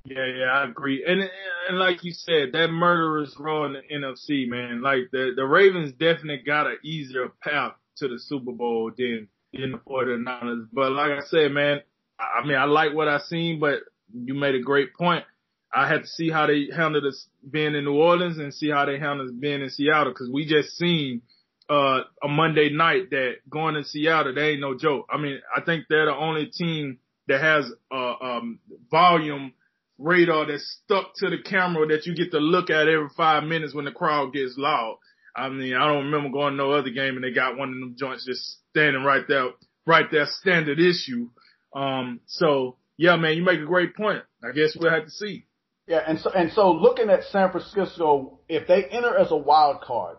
Yeah, 0.05 0.27
yeah, 0.27 0.45
I 0.47 0.65
agree. 0.69 1.05
And 1.07 1.21
and 1.69 1.79
like 1.79 2.03
you 2.03 2.13
said, 2.13 2.53
that 2.53 2.69
murderous 2.69 3.37
row 3.39 3.67
in 3.67 3.75
the 3.75 3.83
NFC, 3.93 4.49
man. 4.49 4.83
Like 4.83 5.11
the 5.13 5.33
the 5.37 5.45
Ravens 5.45 5.93
definitely 5.93 6.43
got 6.45 6.67
an 6.67 6.79
easier 6.83 7.29
path 7.43 7.75
to 7.97 8.09
the 8.09 8.19
Super 8.19 8.53
Bowl 8.53 8.91
than 8.97 9.29
than 9.53 9.73
the 9.73 9.79
49ers. 9.79 10.69
But 10.73 10.93
like 10.93 11.13
I 11.13 11.21
said, 11.27 11.53
man, 11.53 11.81
I 12.19 12.47
mean, 12.47 12.57
I 12.57 12.65
like 12.65 12.95
what 12.95 13.09
I 13.09 13.19
seen, 13.19 13.61
but 13.61 13.81
you 14.13 14.35
made 14.35 14.55
a 14.55 14.61
great 14.61 14.95
point. 14.95 15.25
I 15.73 15.89
had 15.89 16.03
to 16.03 16.07
see 16.07 16.31
how 16.31 16.47
they 16.47 16.69
handled 16.75 17.05
us 17.05 17.27
being 17.49 17.75
in 17.75 17.85
New 17.85 17.95
Orleans 17.95 18.39
and 18.39 18.55
see 18.55 18.71
how 18.71 18.87
they 18.87 18.99
handled 18.99 19.29
us 19.29 19.35
being 19.39 19.61
in 19.61 19.71
Seattle 19.71 20.13
because 20.13 20.31
we 20.33 20.47
just 20.47 20.77
seen 20.77 21.23
uh, 21.69 22.01
a 22.23 22.29
Monday 22.29 22.71
night 22.71 23.11
that 23.11 23.37
going 23.51 23.75
to 23.75 23.85
Seattle, 23.85 24.35
they 24.35 24.51
ain't 24.51 24.61
no 24.61 24.77
joke. 24.77 25.07
I 25.11 25.19
mean, 25.19 25.41
I 25.55 25.61
think 25.61 25.85
they're 25.89 26.07
the 26.07 26.15
only 26.15 26.47
team 26.47 26.99
that 27.29 27.43
has 27.43 27.71
a 27.93 28.15
um, 28.23 28.59
volume 28.91 29.53
radar 29.99 30.47
that's 30.47 30.81
stuck 30.85 31.15
to 31.17 31.29
the 31.29 31.39
camera 31.45 31.87
that 31.89 32.07
you 32.07 32.15
get 32.15 32.31
to 32.31 32.39
look 32.39 32.71
at 32.71 32.89
every 32.89 33.09
five 33.17 33.45
minutes 33.45 33.75
when 33.75 33.85
the 33.85 33.93
crowd 33.93 34.33
gets 34.33 34.55
loud. 34.57 34.97
I 35.37 35.51
mean, 35.51 35.75
I 35.75 35.87
don't 35.87 36.07
remember 36.07 36.31
going 36.31 36.53
to 36.53 36.57
no 36.57 36.73
other 36.73 36.91
game 36.91 37.17
and 37.17 37.23
they 37.23 37.33
got 37.33 37.59
one 37.59 37.69
of 37.69 37.75
them 37.75 37.97
joints 37.99 38.25
just 38.25 38.59
standing 38.71 39.05
right 39.05 39.25
there, 39.29 39.51
right 39.87 40.07
there, 40.11 40.27
standard 40.27 40.81
issue. 40.81 41.29
Um, 41.75 42.21
so 42.27 42.77
yeah, 42.97 43.17
man, 43.17 43.37
you 43.37 43.45
make 43.45 43.61
a 43.61 43.67
great 43.67 43.95
point. 43.95 44.23
I 44.43 44.53
guess 44.53 44.77
we'll 44.79 44.91
have 44.91 45.05
to 45.05 45.11
see. 45.11 45.45
Yeah, 45.89 46.03
and 46.07 46.21
so 46.21 46.31
and 46.31 46.53
so 46.53 46.71
looking 46.71 47.09
at 47.09 47.25
San 47.25 47.51
Francisco, 47.51 48.41
if 48.47 48.69
they 48.69 48.85
enter 48.85 49.17
as 49.17 49.31
a 49.31 49.37
wild 49.37 49.81
card, 49.81 50.19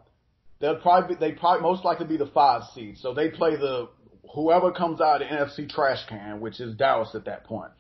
they'll 0.60 0.78
probably 0.78 1.16
they 1.16 1.34
probably 1.34 1.62
most 1.62 1.86
likely 1.86 2.08
be 2.08 2.18
the 2.18 2.26
five 2.26 2.64
seed. 2.74 2.98
So 2.98 3.14
they 3.14 3.30
play 3.30 3.56
the 3.56 3.90
whoever 4.34 4.72
comes 4.72 5.00
out 5.00 5.22
of 5.22 5.30
the 5.30 5.36
NFC 5.36 5.70
trash 5.70 6.04
can, 6.08 6.40
which 6.40 6.60
is 6.60 6.76
Dallas 6.76 7.14
at 7.14 7.26
that 7.26 7.44
point. 7.44 7.72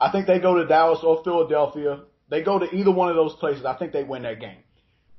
I 0.00 0.10
think 0.10 0.26
they 0.26 0.40
go 0.40 0.54
to 0.54 0.66
Dallas 0.66 1.00
or 1.02 1.22
Philadelphia. 1.22 2.00
They 2.30 2.42
go 2.42 2.58
to 2.58 2.74
either 2.74 2.90
one 2.90 3.10
of 3.10 3.16
those 3.16 3.34
places. 3.34 3.66
I 3.66 3.74
think 3.74 3.92
they 3.92 4.04
win 4.04 4.22
that 4.22 4.40
game. 4.40 4.64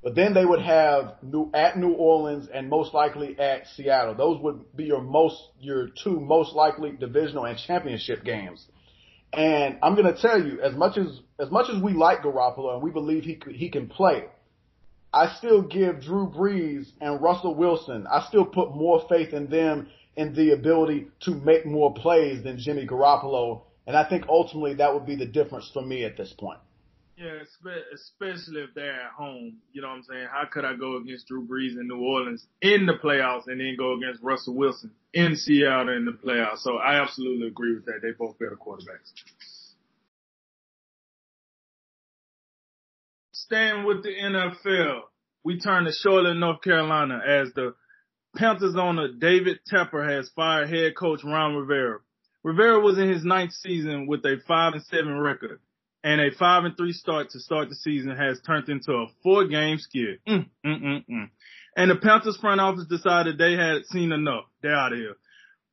But 0.02 0.16
then 0.16 0.34
they 0.34 0.46
would 0.46 0.62
have 0.62 1.16
New, 1.22 1.52
at 1.54 1.78
New 1.78 1.94
Orleans 1.94 2.48
and 2.52 2.70
most 2.70 2.94
likely 2.94 3.40
at 3.40 3.68
Seattle. 3.68 4.16
Those 4.16 4.42
would 4.42 4.76
be 4.76 4.86
your 4.86 5.02
most, 5.02 5.42
your 5.60 5.90
two 6.04 6.20
most 6.20 6.54
likely 6.54 6.92
divisional 6.92 7.46
and 7.46 7.58
championship 7.58 8.24
games. 8.24 8.68
And 9.36 9.78
I'm 9.84 9.96
going 9.96 10.14
to 10.14 10.20
tell 10.20 10.42
you, 10.42 10.62
as 10.62 10.74
much 10.76 10.98
as, 10.98 11.20
as 11.40 11.52
much 11.52 11.70
as 11.70 11.82
we 11.82 11.94
like 11.94 12.22
Garoppolo 12.22 12.74
and 12.74 12.82
we 12.82 12.90
believe 12.90 13.24
he 13.24 13.36
could, 13.36 13.56
he 13.56 13.70
can 13.70 13.88
play, 13.88 14.24
I 15.14 15.36
still 15.38 15.62
give 15.62 16.02
Drew 16.02 16.30
Brees 16.30 16.88
and 17.02 17.22
Russell 17.22 17.56
Wilson, 17.56 18.08
I 18.10 18.26
still 18.28 18.46
put 18.46 18.76
more 18.76 19.06
faith 19.10 19.34
in 19.34 19.50
them 19.50 19.88
in 20.16 20.34
the 20.34 20.52
ability 20.52 21.08
to 21.22 21.32
make 21.32 21.66
more 21.66 21.94
plays 21.94 22.44
than 22.44 22.58
Jimmy 22.58 22.88
Garoppolo. 22.88 23.64
And 23.88 23.96
I 23.96 24.08
think 24.08 24.26
ultimately 24.30 24.76
that 24.76 24.94
would 24.94 25.06
be 25.06 25.16
the 25.16 25.26
difference 25.26 25.70
for 25.74 25.82
me 25.82 26.06
at 26.06 26.18
this 26.18 26.34
point. 26.34 26.60
Yeah, 27.18 27.40
especially 27.94 28.62
if 28.62 28.74
they're 28.76 29.04
at 29.04 29.12
home. 29.12 29.58
You 29.72 29.82
know 29.82 29.88
what 29.88 29.96
I'm 29.96 30.04
saying? 30.04 30.28
How 30.30 30.44
could 30.52 30.66
I 30.66 30.76
go 30.76 30.98
against 30.98 31.28
Drew 31.28 31.48
Brees 31.48 31.80
in 31.80 31.88
New 31.88 32.00
Orleans 32.00 32.46
in 32.62 32.86
the 32.86 32.94
playoffs 32.94 33.48
and 33.48 33.62
then 33.62 33.76
go 33.78 33.94
against 33.94 34.22
Russell 34.22 34.54
Wilson 34.54 34.92
in 35.14 35.38
Seattle 35.38 35.96
in 35.96 36.04
the 36.04 36.12
playoffs? 36.12 36.60
So 36.60 36.76
I 36.76 37.02
absolutely 37.02 37.48
agree 37.48 37.74
with 37.74 37.86
that. 37.86 38.02
They 38.02 38.12
both 38.12 38.38
better 38.38 38.58
quarterbacks. 38.58 39.14
Staying 43.32 43.86
with 43.86 44.04
the 44.04 44.10
NFL, 44.10 45.02
we 45.46 45.60
turn 45.60 45.86
to 45.86 45.94
Charlotte, 45.94 46.36
North 46.36 46.62
Carolina 46.62 47.22
as 47.26 47.54
the 47.54 47.76
Panthers 48.36 48.76
owner 48.76 49.08
David 49.14 49.60
Tepper 49.72 50.06
has 50.06 50.30
fired 50.36 50.70
head 50.70 50.98
coach 50.98 51.22
Ron 51.24 51.56
Rivera. 51.56 52.00
Rivera 52.44 52.82
was 52.82 52.98
in 52.98 53.10
his 53.10 53.24
ninth 53.24 53.54
season 53.54 54.06
with 54.06 54.26
a 54.26 54.42
five 54.46 54.74
and 54.74 54.84
seven 54.84 55.18
record 55.18 55.60
and 56.06 56.22
a 56.22 56.30
five 56.38 56.66
and 56.66 56.78
three 56.78 56.94
start 56.94 57.32
to 57.32 57.40
start 57.40 57.68
the 57.68 57.76
season 57.76 58.16
has 58.16 58.40
turned 58.46 58.70
into 58.70 58.94
a 58.94 59.08
four 59.24 59.48
game 59.48 59.80
skid. 59.80 60.20
Mm, 60.28 60.46
mm, 60.64 60.82
mm, 60.84 61.06
mm. 61.10 61.30
and 61.76 61.90
the 61.90 61.96
Panthers 61.96 62.38
front 62.38 62.62
office 62.62 62.86
decided 62.88 63.40
they 63.40 63.54
had 63.54 63.86
seen 63.88 64.12
enough. 64.12 64.46
They're 64.62 64.76
out 64.76 64.94
of 64.94 65.00
here. 65.00 65.16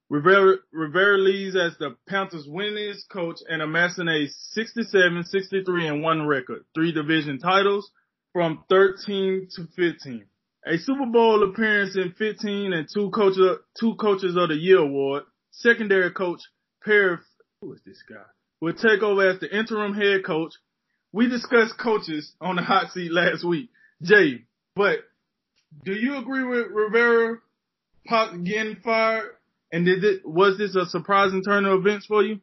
Rivera, 0.09 0.57
Rivera 0.73 1.19
leads 1.19 1.55
as 1.55 1.77
the 1.79 1.97
Panthers 2.09 2.49
winningest 2.49 3.11
coach 3.13 3.41
and 3.47 3.61
amassing 3.61 4.09
a 4.09 4.27
67, 4.53 5.25
63 5.25 5.87
and 5.87 6.03
one 6.03 6.27
record, 6.27 6.65
three 6.75 6.93
division 6.93 7.39
titles 7.39 7.91
from 8.33 8.65
13 8.71 9.49
to 9.57 9.67
15. 9.77 10.25
A 10.67 10.79
Super 10.79 11.07
Bowl 11.07 11.43
appearance 11.43 11.97
in 11.97 12.13
15 12.13 12.73
and 12.73 12.89
two 12.93 13.11
coach, 13.11 13.35
two 13.79 13.95
coaches 13.97 14.37
of 14.37 14.49
the 14.49 14.55
year 14.55 14.79
award. 14.79 15.25
Secondary 15.51 16.11
coach 16.11 16.41
Perry, 16.83 17.19
who 17.61 17.75
is 17.75 17.81
this 17.85 18.03
guy? 18.09 18.25
Will 18.63 18.75
take 18.75 19.03
over 19.03 19.29
as 19.29 19.41
the 19.41 19.59
interim 19.59 19.93
head 19.93 20.25
coach. 20.25 20.53
We 21.11 21.29
discussed 21.29 21.77
coaches 21.83 22.33
on 22.41 22.55
the 22.55 22.63
hot 22.63 22.93
seat 22.93 23.11
last 23.11 23.43
week, 23.45 23.71
Jay, 24.01 24.45
but 24.77 24.99
do 25.85 25.93
you 25.93 26.19
agree 26.19 26.45
with 26.45 26.69
Rivera 26.71 27.39
getting 28.09 28.77
fired? 28.85 29.33
And 29.73 29.85
did 29.85 30.05
it, 30.05 30.25
was 30.25 30.59
this 30.59 30.77
a 30.77 30.87
surprising 30.87 31.43
turn 31.43 31.65
of 31.65 31.81
events 31.81 32.07
for 32.07 32.23
you? 32.23 32.39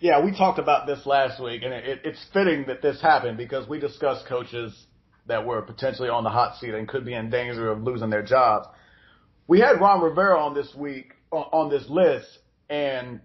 Yeah, 0.00 0.24
we 0.24 0.36
talked 0.36 0.58
about 0.58 0.88
this 0.88 1.06
last 1.06 1.40
week, 1.40 1.62
and 1.62 1.72
it, 1.72 2.00
it's 2.02 2.26
fitting 2.32 2.64
that 2.66 2.82
this 2.82 3.00
happened 3.00 3.36
because 3.36 3.68
we 3.68 3.78
discussed 3.78 4.26
coaches 4.26 4.86
that 5.26 5.46
were 5.46 5.62
potentially 5.62 6.08
on 6.08 6.24
the 6.24 6.30
hot 6.30 6.56
seat 6.56 6.74
and 6.74 6.88
could 6.88 7.04
be 7.04 7.14
in 7.14 7.30
danger 7.30 7.70
of 7.70 7.84
losing 7.84 8.10
their 8.10 8.24
jobs. 8.24 8.66
We 9.46 9.60
had 9.60 9.80
Ron 9.80 10.00
Rivera 10.00 10.40
on 10.40 10.54
this 10.54 10.74
week 10.74 11.12
on 11.30 11.70
this 11.70 11.88
list, 11.88 12.26
and 12.68 13.20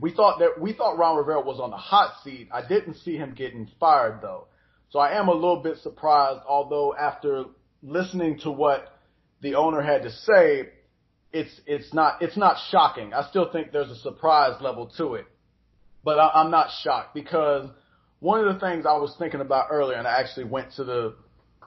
we 0.00 0.12
thought 0.12 0.38
that 0.38 0.60
we 0.60 0.72
thought 0.72 0.98
Ron 0.98 1.16
Rivera 1.16 1.40
was 1.40 1.60
on 1.60 1.70
the 1.70 1.76
hot 1.76 2.14
seat. 2.24 2.48
I 2.52 2.66
didn't 2.66 2.94
see 2.96 3.16
him 3.16 3.34
getting 3.36 3.68
fired 3.78 4.20
though, 4.22 4.46
so 4.90 4.98
I 4.98 5.18
am 5.18 5.28
a 5.28 5.34
little 5.34 5.62
bit 5.62 5.78
surprised. 5.78 6.40
Although 6.48 6.94
after 6.96 7.44
listening 7.82 8.38
to 8.40 8.50
what 8.50 8.98
the 9.42 9.54
owner 9.54 9.82
had 9.82 10.02
to 10.02 10.10
say, 10.10 10.70
it's 11.32 11.60
it's 11.66 11.92
not 11.92 12.22
it's 12.22 12.36
not 12.36 12.56
shocking. 12.70 13.12
I 13.12 13.28
still 13.28 13.50
think 13.52 13.72
there's 13.72 13.90
a 13.90 13.96
surprise 13.96 14.60
level 14.60 14.90
to 14.96 15.14
it, 15.14 15.26
but 16.02 16.18
I, 16.18 16.30
I'm 16.34 16.50
not 16.50 16.68
shocked 16.82 17.14
because 17.14 17.68
one 18.20 18.46
of 18.46 18.54
the 18.54 18.60
things 18.60 18.86
I 18.86 18.96
was 18.96 19.14
thinking 19.18 19.40
about 19.40 19.68
earlier, 19.70 19.96
and 19.96 20.06
I 20.06 20.20
actually 20.20 20.44
went 20.44 20.72
to 20.74 20.84
the 20.84 21.14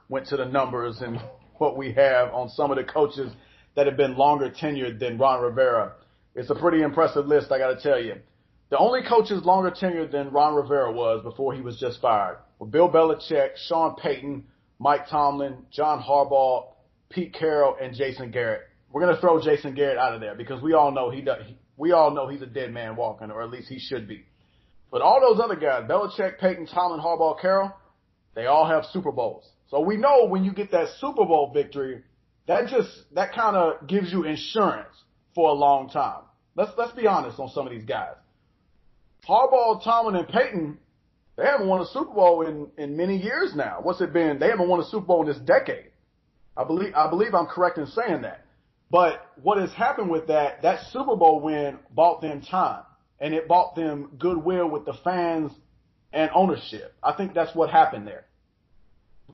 went 0.09 0.27
to 0.27 0.37
the 0.37 0.45
numbers 0.45 1.01
and 1.01 1.19
what 1.57 1.77
we 1.77 1.93
have 1.93 2.33
on 2.33 2.49
some 2.49 2.71
of 2.71 2.77
the 2.77 2.83
coaches 2.83 3.31
that 3.75 3.85
have 3.85 3.97
been 3.97 4.17
longer 4.17 4.49
tenured 4.49 4.99
than 4.99 5.17
Ron 5.17 5.41
Rivera. 5.41 5.93
It's 6.35 6.49
a 6.49 6.55
pretty 6.55 6.81
impressive 6.81 7.27
list, 7.27 7.51
I 7.51 7.59
got 7.59 7.77
to 7.77 7.81
tell 7.81 7.99
you. 7.99 8.15
The 8.69 8.77
only 8.77 9.01
coaches 9.07 9.43
longer 9.43 9.69
tenured 9.69 10.11
than 10.11 10.31
Ron 10.31 10.55
Rivera 10.55 10.91
was 10.91 11.23
before 11.23 11.53
he 11.53 11.61
was 11.61 11.77
just 11.79 12.01
fired 12.01 12.37
were 12.63 12.65
Bill 12.65 12.89
Belichick, 12.89 13.51
Sean 13.67 13.95
Payton, 13.95 14.45
Mike 14.79 15.07
Tomlin, 15.09 15.65
John 15.71 16.01
Harbaugh, 16.01 16.67
Pete 17.09 17.33
Carroll, 17.33 17.75
and 17.81 17.93
Jason 17.93 18.31
Garrett. 18.31 18.61
We're 18.91 19.01
gonna 19.01 19.19
throw 19.19 19.41
Jason 19.41 19.75
Garrett 19.75 19.97
out 19.97 20.13
of 20.15 20.21
there 20.21 20.35
because 20.35 20.61
we 20.61 20.73
all 20.73 20.91
know 20.91 21.09
he 21.09 21.21
does. 21.21 21.43
We 21.77 21.91
all 21.91 22.11
know 22.11 22.27
he's 22.27 22.41
a 22.41 22.47
dead 22.47 22.71
man 22.71 22.95
walking, 22.95 23.31
or 23.31 23.41
at 23.41 23.49
least 23.49 23.67
he 23.67 23.79
should 23.79 24.07
be. 24.07 24.25
But 24.91 25.01
all 25.01 25.19
those 25.19 25.43
other 25.43 25.55
guys, 25.55 25.89
Belichick, 25.89 26.39
Payton, 26.39 26.67
Tomlin, 26.67 26.99
Harbaugh, 26.99 27.39
Carroll, 27.39 27.71
they 28.35 28.45
all 28.45 28.67
have 28.67 28.85
Super 28.91 29.11
Bowls. 29.11 29.49
So 29.69 29.81
we 29.81 29.97
know 29.97 30.25
when 30.25 30.43
you 30.43 30.53
get 30.53 30.71
that 30.71 30.89
Super 30.99 31.25
Bowl 31.25 31.51
victory, 31.53 32.03
that 32.47 32.67
just 32.67 32.89
that 33.13 33.33
kind 33.33 33.55
of 33.55 33.87
gives 33.87 34.11
you 34.11 34.23
insurance 34.23 34.95
for 35.35 35.49
a 35.49 35.53
long 35.53 35.89
time. 35.89 36.23
Let's 36.55 36.71
let's 36.77 36.93
be 36.93 37.07
honest 37.07 37.39
on 37.39 37.49
some 37.49 37.65
of 37.67 37.73
these 37.73 37.85
guys. 37.85 38.15
Harbaugh, 39.27 39.83
Tomlin, 39.83 40.15
and 40.15 40.27
Payton, 40.27 40.77
they 41.37 41.45
haven't 41.45 41.67
won 41.67 41.81
a 41.81 41.85
Super 41.85 42.13
Bowl 42.13 42.45
in 42.45 42.67
in 42.77 42.97
many 42.97 43.17
years 43.17 43.53
now. 43.55 43.79
What's 43.81 44.01
it 44.01 44.13
been? 44.13 44.39
They 44.39 44.49
haven't 44.49 44.67
won 44.67 44.79
a 44.79 44.85
Super 44.85 45.05
Bowl 45.05 45.21
in 45.21 45.27
this 45.27 45.39
decade. 45.39 45.91
I 46.55 46.63
believe 46.63 46.93
I 46.95 47.09
believe 47.09 47.33
I'm 47.33 47.47
correct 47.47 47.77
in 47.77 47.87
saying 47.87 48.21
that. 48.21 48.45
But 48.91 49.25
what 49.41 49.57
has 49.57 49.73
happened 49.73 50.11
with 50.11 50.27
that, 50.27 50.61
that 50.61 50.85
Super 50.91 51.15
Bowl 51.15 51.39
win 51.39 51.79
bought 51.89 52.21
them 52.21 52.41
time 52.41 52.83
and 53.19 53.33
it 53.33 53.47
bought 53.47 53.75
them 53.75 54.11
goodwill 54.19 54.69
with 54.69 54.85
the 54.85 54.93
fans 55.03 55.51
and 56.11 56.29
ownership. 56.35 56.93
I 57.01 57.13
think 57.13 57.33
that's 57.33 57.55
what 57.55 57.71
happened 57.71 58.05
there. 58.05 58.25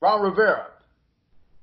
Ron 0.00 0.22
Rivera, 0.22 0.68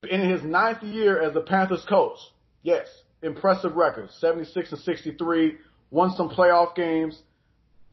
in 0.07 0.29
his 0.29 0.43
ninth 0.43 0.83
year 0.83 1.19
as 1.19 1.33
the 1.33 1.41
Panthers 1.41 1.83
coach, 1.89 2.19
yes, 2.61 2.85
impressive 3.21 3.75
record, 3.75 4.09
76 4.19 4.71
and 4.71 4.81
63, 4.81 5.55
won 5.91 6.11
some 6.15 6.29
playoff 6.29 6.75
games, 6.75 7.21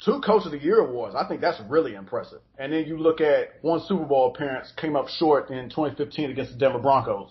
two 0.04 0.20
Coach 0.20 0.44
of 0.46 0.52
the 0.52 0.58
Year 0.58 0.80
awards. 0.80 1.14
I 1.14 1.26
think 1.26 1.40
that's 1.40 1.60
really 1.68 1.94
impressive. 1.94 2.40
And 2.58 2.72
then 2.72 2.84
you 2.86 2.98
look 2.98 3.20
at 3.20 3.62
one 3.62 3.80
Super 3.86 4.04
Bowl 4.04 4.32
appearance, 4.34 4.72
came 4.76 4.96
up 4.96 5.08
short 5.08 5.50
in 5.50 5.68
2015 5.70 6.30
against 6.30 6.52
the 6.52 6.58
Denver 6.58 6.78
Broncos. 6.78 7.30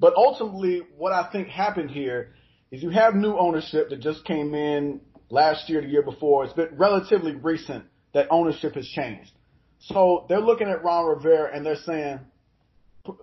But 0.00 0.14
ultimately, 0.16 0.82
what 0.96 1.12
I 1.12 1.30
think 1.32 1.48
happened 1.48 1.90
here 1.90 2.34
is 2.70 2.82
you 2.82 2.90
have 2.90 3.14
new 3.14 3.36
ownership 3.36 3.90
that 3.90 4.00
just 4.00 4.24
came 4.24 4.54
in 4.54 5.00
last 5.30 5.68
year, 5.68 5.80
the 5.80 5.88
year 5.88 6.02
before. 6.02 6.44
It's 6.44 6.52
been 6.52 6.76
relatively 6.76 7.34
recent 7.34 7.84
that 8.14 8.28
ownership 8.30 8.74
has 8.74 8.86
changed. 8.86 9.32
So 9.80 10.26
they're 10.28 10.40
looking 10.40 10.68
at 10.68 10.82
Ron 10.82 11.06
Rivera 11.06 11.54
and 11.54 11.64
they're 11.64 11.76
saying, 11.76 12.20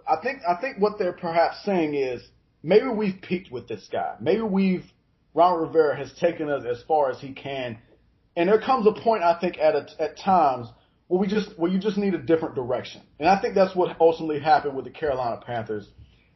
I 0.07 0.15
think, 0.21 0.39
I 0.47 0.59
think 0.59 0.77
what 0.79 0.93
they're 0.97 1.13
perhaps 1.13 1.57
saying 1.63 1.93
is 1.95 2.21
maybe 2.65 2.87
we've 2.87 3.21
peaked 3.21 3.51
with 3.51 3.67
this 3.67 3.87
guy. 3.91 4.15
Maybe 4.19 4.41
we've, 4.41 4.83
Ron 5.35 5.61
Rivera 5.61 5.95
has 5.95 6.11
taken 6.19 6.49
us 6.49 6.63
as 6.69 6.83
far 6.87 7.11
as 7.11 7.19
he 7.19 7.31
can. 7.31 7.77
And 8.35 8.49
there 8.49 8.59
comes 8.59 8.87
a 8.87 8.91
point, 8.91 9.23
I 9.23 9.39
think, 9.39 9.57
at 9.59 9.75
a, 9.75 9.85
at 9.99 10.17
times 10.17 10.67
where 11.07 11.21
we 11.21 11.27
just, 11.27 11.57
where 11.59 11.71
you 11.71 11.79
just 11.79 11.97
need 11.97 12.15
a 12.15 12.21
different 12.21 12.55
direction. 12.55 13.01
And 13.19 13.29
I 13.29 13.39
think 13.39 13.53
that's 13.53 13.75
what 13.75 13.95
ultimately 14.01 14.39
happened 14.39 14.75
with 14.75 14.85
the 14.85 14.91
Carolina 14.91 15.39
Panthers. 15.45 15.87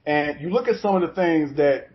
And 0.05 0.39
you 0.39 0.51
look 0.51 0.67
at 0.67 0.79
some 0.81 0.95
of 0.95 1.01
the 1.01 1.15
things 1.15 1.57
that 1.57 1.87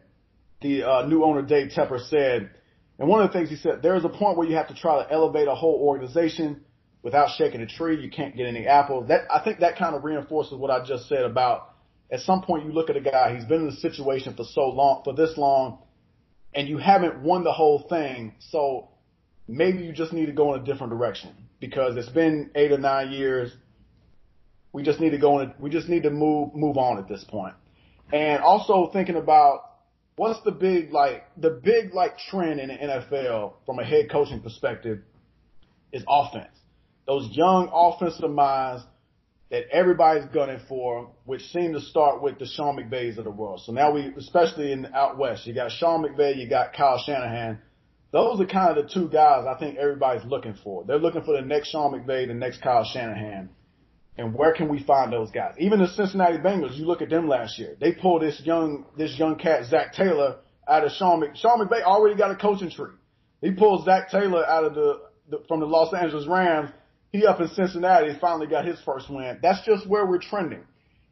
the 0.60 0.82
uh, 0.82 1.06
new 1.06 1.22
owner 1.22 1.42
Dave 1.42 1.70
Tepper 1.70 2.04
said, 2.08 2.50
and 2.98 3.08
one 3.08 3.22
of 3.22 3.32
the 3.32 3.38
things 3.38 3.50
he 3.50 3.56
said, 3.56 3.82
there 3.82 3.96
is 3.96 4.04
a 4.04 4.08
point 4.08 4.36
where 4.36 4.48
you 4.48 4.56
have 4.56 4.68
to 4.68 4.74
try 4.74 5.02
to 5.02 5.12
elevate 5.12 5.46
a 5.46 5.54
whole 5.54 5.80
organization 5.80 6.62
without 7.02 7.28
shaking 7.36 7.60
a 7.60 7.66
tree. 7.66 8.00
You 8.02 8.10
can't 8.10 8.36
get 8.36 8.46
any 8.46 8.66
apples. 8.66 9.08
That 9.08 9.22
I 9.32 9.42
think 9.44 9.60
that 9.60 9.78
kind 9.78 9.94
of 9.94 10.04
reinforces 10.04 10.54
what 10.54 10.70
I 10.70 10.84
just 10.84 11.08
said 11.08 11.22
about 11.22 11.73
at 12.10 12.20
some 12.20 12.42
point 12.42 12.64
you 12.64 12.72
look 12.72 12.90
at 12.90 12.96
a 12.96 13.00
guy, 13.00 13.34
he's 13.34 13.44
been 13.44 13.62
in 13.62 13.66
the 13.66 13.76
situation 13.76 14.34
for 14.34 14.44
so 14.44 14.68
long, 14.68 15.02
for 15.04 15.14
this 15.14 15.36
long, 15.36 15.78
and 16.54 16.68
you 16.68 16.78
haven't 16.78 17.22
won 17.22 17.44
the 17.44 17.52
whole 17.52 17.86
thing. 17.88 18.34
So 18.50 18.88
maybe 19.48 19.78
you 19.78 19.92
just 19.92 20.12
need 20.12 20.26
to 20.26 20.32
go 20.32 20.54
in 20.54 20.60
a 20.60 20.64
different 20.64 20.92
direction 20.92 21.30
because 21.60 21.96
it's 21.96 22.08
been 22.08 22.50
eight 22.54 22.72
or 22.72 22.78
nine 22.78 23.10
years. 23.10 23.52
We 24.72 24.82
just 24.82 25.00
need 25.00 25.10
to 25.10 25.18
go 25.18 25.40
in. 25.40 25.54
We 25.58 25.70
just 25.70 25.88
need 25.88 26.02
to 26.02 26.10
move 26.10 26.54
move 26.54 26.76
on 26.76 26.98
at 26.98 27.08
this 27.08 27.24
point. 27.24 27.54
And 28.12 28.42
also 28.42 28.90
thinking 28.92 29.16
about 29.16 29.70
what's 30.16 30.40
the 30.44 30.50
big 30.50 30.92
like 30.92 31.24
the 31.36 31.50
big 31.50 31.94
like 31.94 32.18
trend 32.30 32.60
in 32.60 32.68
the 32.68 32.74
NFL 32.74 33.54
from 33.66 33.78
a 33.78 33.84
head 33.84 34.10
coaching 34.10 34.40
perspective 34.40 35.00
is 35.92 36.04
offense. 36.08 36.56
Those 37.06 37.28
young 37.32 37.70
offensive 37.72 38.30
minds 38.30 38.84
that 39.54 39.70
everybody's 39.70 40.24
gunning 40.34 40.58
for, 40.68 41.12
which 41.26 41.42
seem 41.52 41.72
to 41.74 41.80
start 41.80 42.20
with 42.20 42.40
the 42.40 42.46
Sean 42.46 42.76
McVays 42.76 43.18
of 43.18 43.24
the 43.24 43.30
world. 43.30 43.62
So 43.64 43.70
now 43.70 43.92
we, 43.92 44.12
especially 44.18 44.72
in 44.72 44.82
the 44.82 44.92
out 44.92 45.16
west, 45.16 45.46
you 45.46 45.54
got 45.54 45.70
Sean 45.70 46.02
McVay, 46.02 46.36
you 46.36 46.48
got 46.48 46.72
Kyle 46.72 47.00
Shanahan. 47.06 47.60
Those 48.10 48.40
are 48.40 48.46
kind 48.46 48.76
of 48.76 48.84
the 48.84 48.92
two 48.92 49.08
guys 49.08 49.44
I 49.46 49.56
think 49.56 49.78
everybody's 49.78 50.24
looking 50.24 50.56
for. 50.64 50.82
They're 50.84 50.98
looking 50.98 51.22
for 51.22 51.36
the 51.36 51.46
next 51.46 51.70
Sean 51.70 51.92
McVay, 51.92 52.26
the 52.26 52.34
next 52.34 52.62
Kyle 52.62 52.84
Shanahan. 52.84 53.48
And 54.18 54.34
where 54.34 54.52
can 54.52 54.68
we 54.68 54.82
find 54.82 55.12
those 55.12 55.30
guys? 55.30 55.54
Even 55.60 55.78
the 55.78 55.86
Cincinnati 55.86 56.38
Bengals, 56.38 56.76
you 56.76 56.84
look 56.84 57.00
at 57.00 57.10
them 57.10 57.28
last 57.28 57.56
year. 57.56 57.76
They 57.78 57.92
pulled 57.92 58.22
this 58.22 58.40
young, 58.44 58.86
this 58.98 59.16
young 59.16 59.36
cat, 59.36 59.66
Zac 59.66 59.92
Taylor, 59.94 60.38
out 60.66 60.84
of 60.84 60.90
Sean 60.92 61.20
Mc, 61.20 61.36
Sean 61.36 61.60
McVay 61.60 61.82
already 61.82 62.16
got 62.16 62.32
a 62.32 62.36
coaching 62.36 62.70
tree. 62.70 62.94
He 63.40 63.52
pulled 63.52 63.84
Zac 63.84 64.10
Taylor 64.10 64.44
out 64.44 64.64
of 64.64 64.74
the, 64.74 65.00
the 65.28 65.44
from 65.46 65.60
the 65.60 65.66
Los 65.66 65.94
Angeles 65.94 66.26
Rams. 66.26 66.70
He 67.14 67.24
up 67.26 67.40
in 67.40 67.46
Cincinnati 67.46 68.12
finally 68.20 68.48
got 68.48 68.64
his 68.64 68.80
first 68.84 69.08
win. 69.08 69.38
That's 69.40 69.64
just 69.64 69.86
where 69.86 70.04
we're 70.04 70.18
trending. 70.18 70.64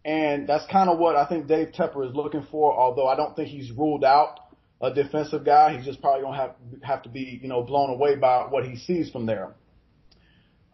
And 0.04 0.48
that's 0.48 0.66
kind 0.66 0.90
of 0.90 0.98
what 0.98 1.14
I 1.14 1.28
think 1.28 1.46
Dave 1.46 1.68
Tepper 1.68 2.04
is 2.04 2.12
looking 2.12 2.44
for, 2.50 2.76
although 2.76 3.06
I 3.06 3.14
don't 3.14 3.36
think 3.36 3.50
he's 3.50 3.70
ruled 3.70 4.02
out 4.02 4.40
a 4.80 4.92
defensive 4.92 5.44
guy. 5.44 5.76
He's 5.76 5.86
just 5.86 6.00
probably 6.00 6.22
going 6.22 6.34
to 6.34 6.40
have, 6.40 6.54
have 6.82 7.02
to 7.04 7.08
be, 7.08 7.38
you 7.40 7.48
know, 7.48 7.62
blown 7.62 7.90
away 7.90 8.16
by 8.16 8.46
what 8.50 8.64
he 8.64 8.74
sees 8.74 9.10
from 9.10 9.26
there. 9.26 9.54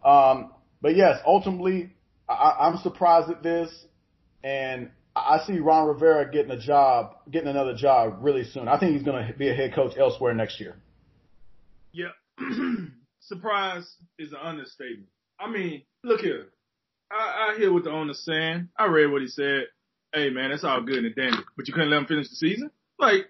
Um, 0.03 0.49
but 0.81 0.95
yes, 0.95 1.19
ultimately, 1.23 1.91
I, 2.27 2.55
I'm 2.61 2.77
surprised 2.77 3.29
at 3.29 3.43
this, 3.43 3.69
and 4.43 4.89
I 5.15 5.43
see 5.45 5.59
Ron 5.59 5.89
Rivera 5.89 6.31
getting 6.31 6.49
a 6.49 6.59
job, 6.59 7.17
getting 7.29 7.49
another 7.49 7.75
job 7.75 8.17
really 8.21 8.45
soon. 8.45 8.67
I 8.67 8.79
think 8.79 8.93
he's 8.93 9.03
going 9.03 9.27
to 9.27 9.37
be 9.37 9.49
a 9.49 9.53
head 9.53 9.75
coach 9.75 9.95
elsewhere 9.95 10.33
next 10.33 10.59
year. 10.59 10.75
Yeah. 11.91 12.13
Surprise 13.19 13.95
is 14.17 14.31
an 14.31 14.39
understatement. 14.41 15.05
I 15.39 15.49
mean, 15.49 15.83
look 16.03 16.21
here. 16.21 16.47
I, 17.11 17.53
I 17.53 17.57
hear 17.57 17.73
what 17.73 17.83
the 17.83 17.91
owner's 17.91 18.23
saying. 18.23 18.69
I 18.77 18.85
read 18.85 19.11
what 19.11 19.21
he 19.21 19.27
said. 19.27 19.67
Hey 20.13 20.29
man, 20.29 20.49
that's 20.49 20.63
all 20.63 20.81
good 20.81 21.05
and 21.05 21.15
dandy, 21.15 21.37
but 21.55 21.67
you 21.67 21.73
couldn't 21.73 21.91
let 21.91 21.99
him 21.99 22.05
finish 22.05 22.29
the 22.29 22.35
season. 22.35 22.71
Like, 22.97 23.25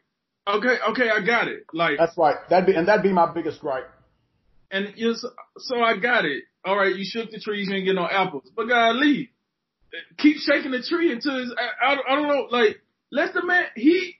okay, 0.47 0.77
okay, 0.89 1.09
I 1.09 1.25
got 1.25 1.47
it. 1.47 1.65
Like 1.73 1.97
that's 1.97 2.17
right. 2.17 2.37
That'd 2.49 2.65
be 2.65 2.75
and 2.75 2.87
that'd 2.87 3.03
be 3.03 3.13
my 3.13 3.31
biggest 3.31 3.61
gripe. 3.61 3.89
And 4.71 4.93
you 4.95 5.09
know, 5.09 5.15
so, 5.57 5.81
I 5.81 5.97
got 5.97 6.25
it 6.25 6.43
all 6.65 6.77
right, 6.77 6.95
you 6.95 7.05
shook 7.05 7.31
the 7.31 7.39
trees, 7.39 7.67
you 7.67 7.73
didn't 7.73 7.85
get 7.85 7.95
no 7.95 8.07
apples. 8.07 8.49
But 8.55 8.67
God, 8.67 8.95
leave. 8.95 9.29
Keep 10.17 10.37
shaking 10.37 10.71
the 10.71 10.83
tree 10.83 11.11
until 11.11 11.39
his, 11.39 11.53
I, 11.57 11.93
I, 11.93 11.97
I 12.09 12.15
don't 12.15 12.27
know, 12.27 12.47
like, 12.51 12.81
let 13.11 13.33
the 13.33 13.43
man, 13.43 13.65
he, 13.75 14.15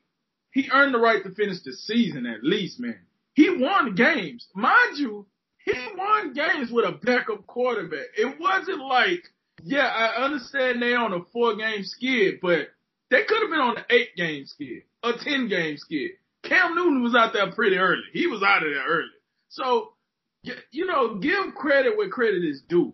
he 0.52 0.70
earned 0.72 0.94
the 0.94 1.00
right 1.00 1.24
to 1.24 1.32
finish 1.32 1.62
the 1.64 1.74
season 1.74 2.26
at 2.26 2.44
least, 2.44 2.80
man. 2.80 3.00
He 3.34 3.50
won 3.50 3.94
games. 3.94 4.48
Mind 4.56 4.98
you, 4.98 5.28
he 5.66 5.74
won 5.96 6.34
games 6.34 6.72
with 6.72 6.86
a 6.86 6.92
backup 6.92 7.46
quarterback. 7.48 8.08
It 8.18 8.40
wasn't 8.40 8.80
like, 8.80 9.24
yeah, 9.64 9.88
I 9.88 10.24
understand 10.24 10.82
they 10.82 10.94
on 10.94 11.14
a 11.14 11.24
four 11.32 11.56
game 11.56 11.84
skid, 11.84 12.40
but 12.42 12.70
they 13.10 13.24
could 13.24 13.42
have 13.42 13.52
been 13.52 13.60
on 13.60 13.78
an 13.78 13.86
eight 13.90 14.16
game 14.16 14.46
skid, 14.46 14.84
a 15.04 15.14
10 15.14 15.50
game 15.50 15.78
skid. 15.78 16.12
Cam 16.44 16.76
Newton 16.76 17.04
was 17.04 17.16
out 17.16 17.34
there 17.34 17.52
pretty 17.52 17.78
early. 17.78 18.04
He 18.14 18.28
was 18.28 18.42
out 18.42 18.66
of 18.66 18.72
there 18.74 18.86
early. 18.88 19.10
So 19.50 19.94
you 20.72 20.86
know, 20.86 21.16
give 21.16 21.54
credit 21.56 21.98
where 21.98 22.10
credit 22.10 22.44
is 22.44 22.62
due. 22.68 22.94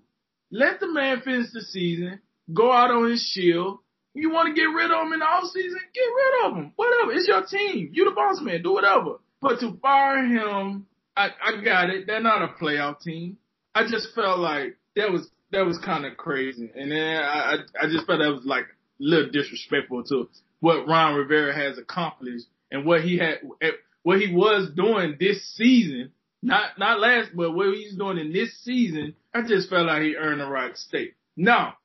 Let 0.51 0.79
the 0.79 0.91
man 0.91 1.21
finish 1.21 1.47
the 1.53 1.61
season, 1.61 2.19
go 2.53 2.71
out 2.71 2.91
on 2.91 3.09
his 3.09 3.21
shield. 3.21 3.79
You 4.13 4.31
want 4.31 4.47
to 4.47 4.59
get 4.59 4.67
rid 4.67 4.91
of 4.91 5.05
him 5.05 5.13
in 5.13 5.19
the 5.19 5.25
off 5.25 5.51
season? 5.51 5.79
Get 5.93 6.01
rid 6.01 6.45
of 6.45 6.57
him. 6.57 6.71
Whatever. 6.75 7.11
It's 7.11 7.27
your 7.27 7.45
team. 7.45 7.89
You 7.91 8.05
the 8.05 8.11
boss 8.11 8.39
man. 8.41 8.63
Do 8.63 8.73
whatever. 8.73 9.17
But 9.41 9.59
to 9.59 9.77
fire 9.81 10.25
him, 10.25 10.87
I, 11.15 11.29
I 11.43 11.63
got 11.63 11.89
it. 11.89 12.07
They're 12.07 12.21
not 12.21 12.41
a 12.41 12.49
playoff 12.61 13.01
team. 13.01 13.37
I 13.73 13.83
just 13.83 14.13
felt 14.15 14.39
like 14.39 14.77
that 14.95 15.11
was 15.11 15.27
that 15.51 15.65
was 15.65 15.77
kind 15.79 16.05
of 16.05 16.17
crazy, 16.17 16.71
and 16.75 16.91
then 16.91 17.17
I 17.17 17.57
I 17.79 17.87
just 17.87 18.05
felt 18.07 18.19
that 18.19 18.31
was 18.31 18.45
like 18.45 18.65
a 18.65 18.67
little 18.99 19.31
disrespectful 19.31 20.03
to 20.05 20.29
what 20.59 20.87
Ron 20.87 21.15
Rivera 21.15 21.53
has 21.53 21.77
accomplished 21.77 22.45
and 22.71 22.85
what 22.85 23.01
he 23.01 23.17
had 23.17 23.39
eh, 23.61 23.71
what 24.03 24.19
he 24.19 24.33
was 24.33 24.69
doing 24.75 25.17
this 25.19 25.45
season 25.55 26.11
not 26.45 26.77
not 26.77 26.99
last, 26.99 27.31
but 27.35 27.51
what 27.51 27.73
he's 27.73 27.95
doing 27.95 28.19
in 28.19 28.31
this 28.31 28.55
season, 28.63 29.15
I 29.33 29.41
just 29.41 29.67
felt 29.67 29.87
like 29.87 30.03
he 30.03 30.15
earned 30.15 30.41
the 30.41 30.45
right 30.45 30.73
to 30.73 30.79
stay. 30.79 31.13
Now, 31.35 31.77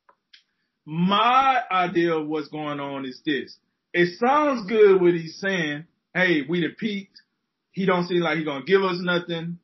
my 0.85 1.63
idea 1.71 2.15
of 2.15 2.27
what's 2.29 2.49
going 2.49 2.79
on 2.79 3.07
is 3.07 3.23
this. 3.25 3.57
It 3.95 4.19
sounds 4.19 4.69
good 4.69 5.01
what 5.01 5.15
he's 5.15 5.41
saying. 5.41 5.87
Hey, 6.15 6.43
we 6.47 6.61
the 6.61 6.69
peaked. 6.79 7.23
He 7.73 7.87
don't 7.87 8.07
seem 8.07 8.21
like 8.21 8.39
he 8.39 8.45
gonna 8.45 8.65
give 8.65 8.83
us 8.83 8.99
nothing. 9.01 9.59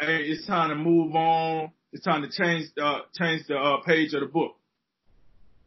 Hey, 0.00 0.24
it's 0.24 0.46
time 0.46 0.70
to 0.70 0.74
move 0.76 1.14
on. 1.14 1.72
It's 1.92 2.04
time 2.04 2.22
to 2.22 2.30
change 2.30 2.68
uh 2.80 3.00
change 3.18 3.46
the 3.48 3.56
uh, 3.56 3.80
page 3.82 4.14
of 4.14 4.20
the 4.20 4.26
book. 4.26 4.56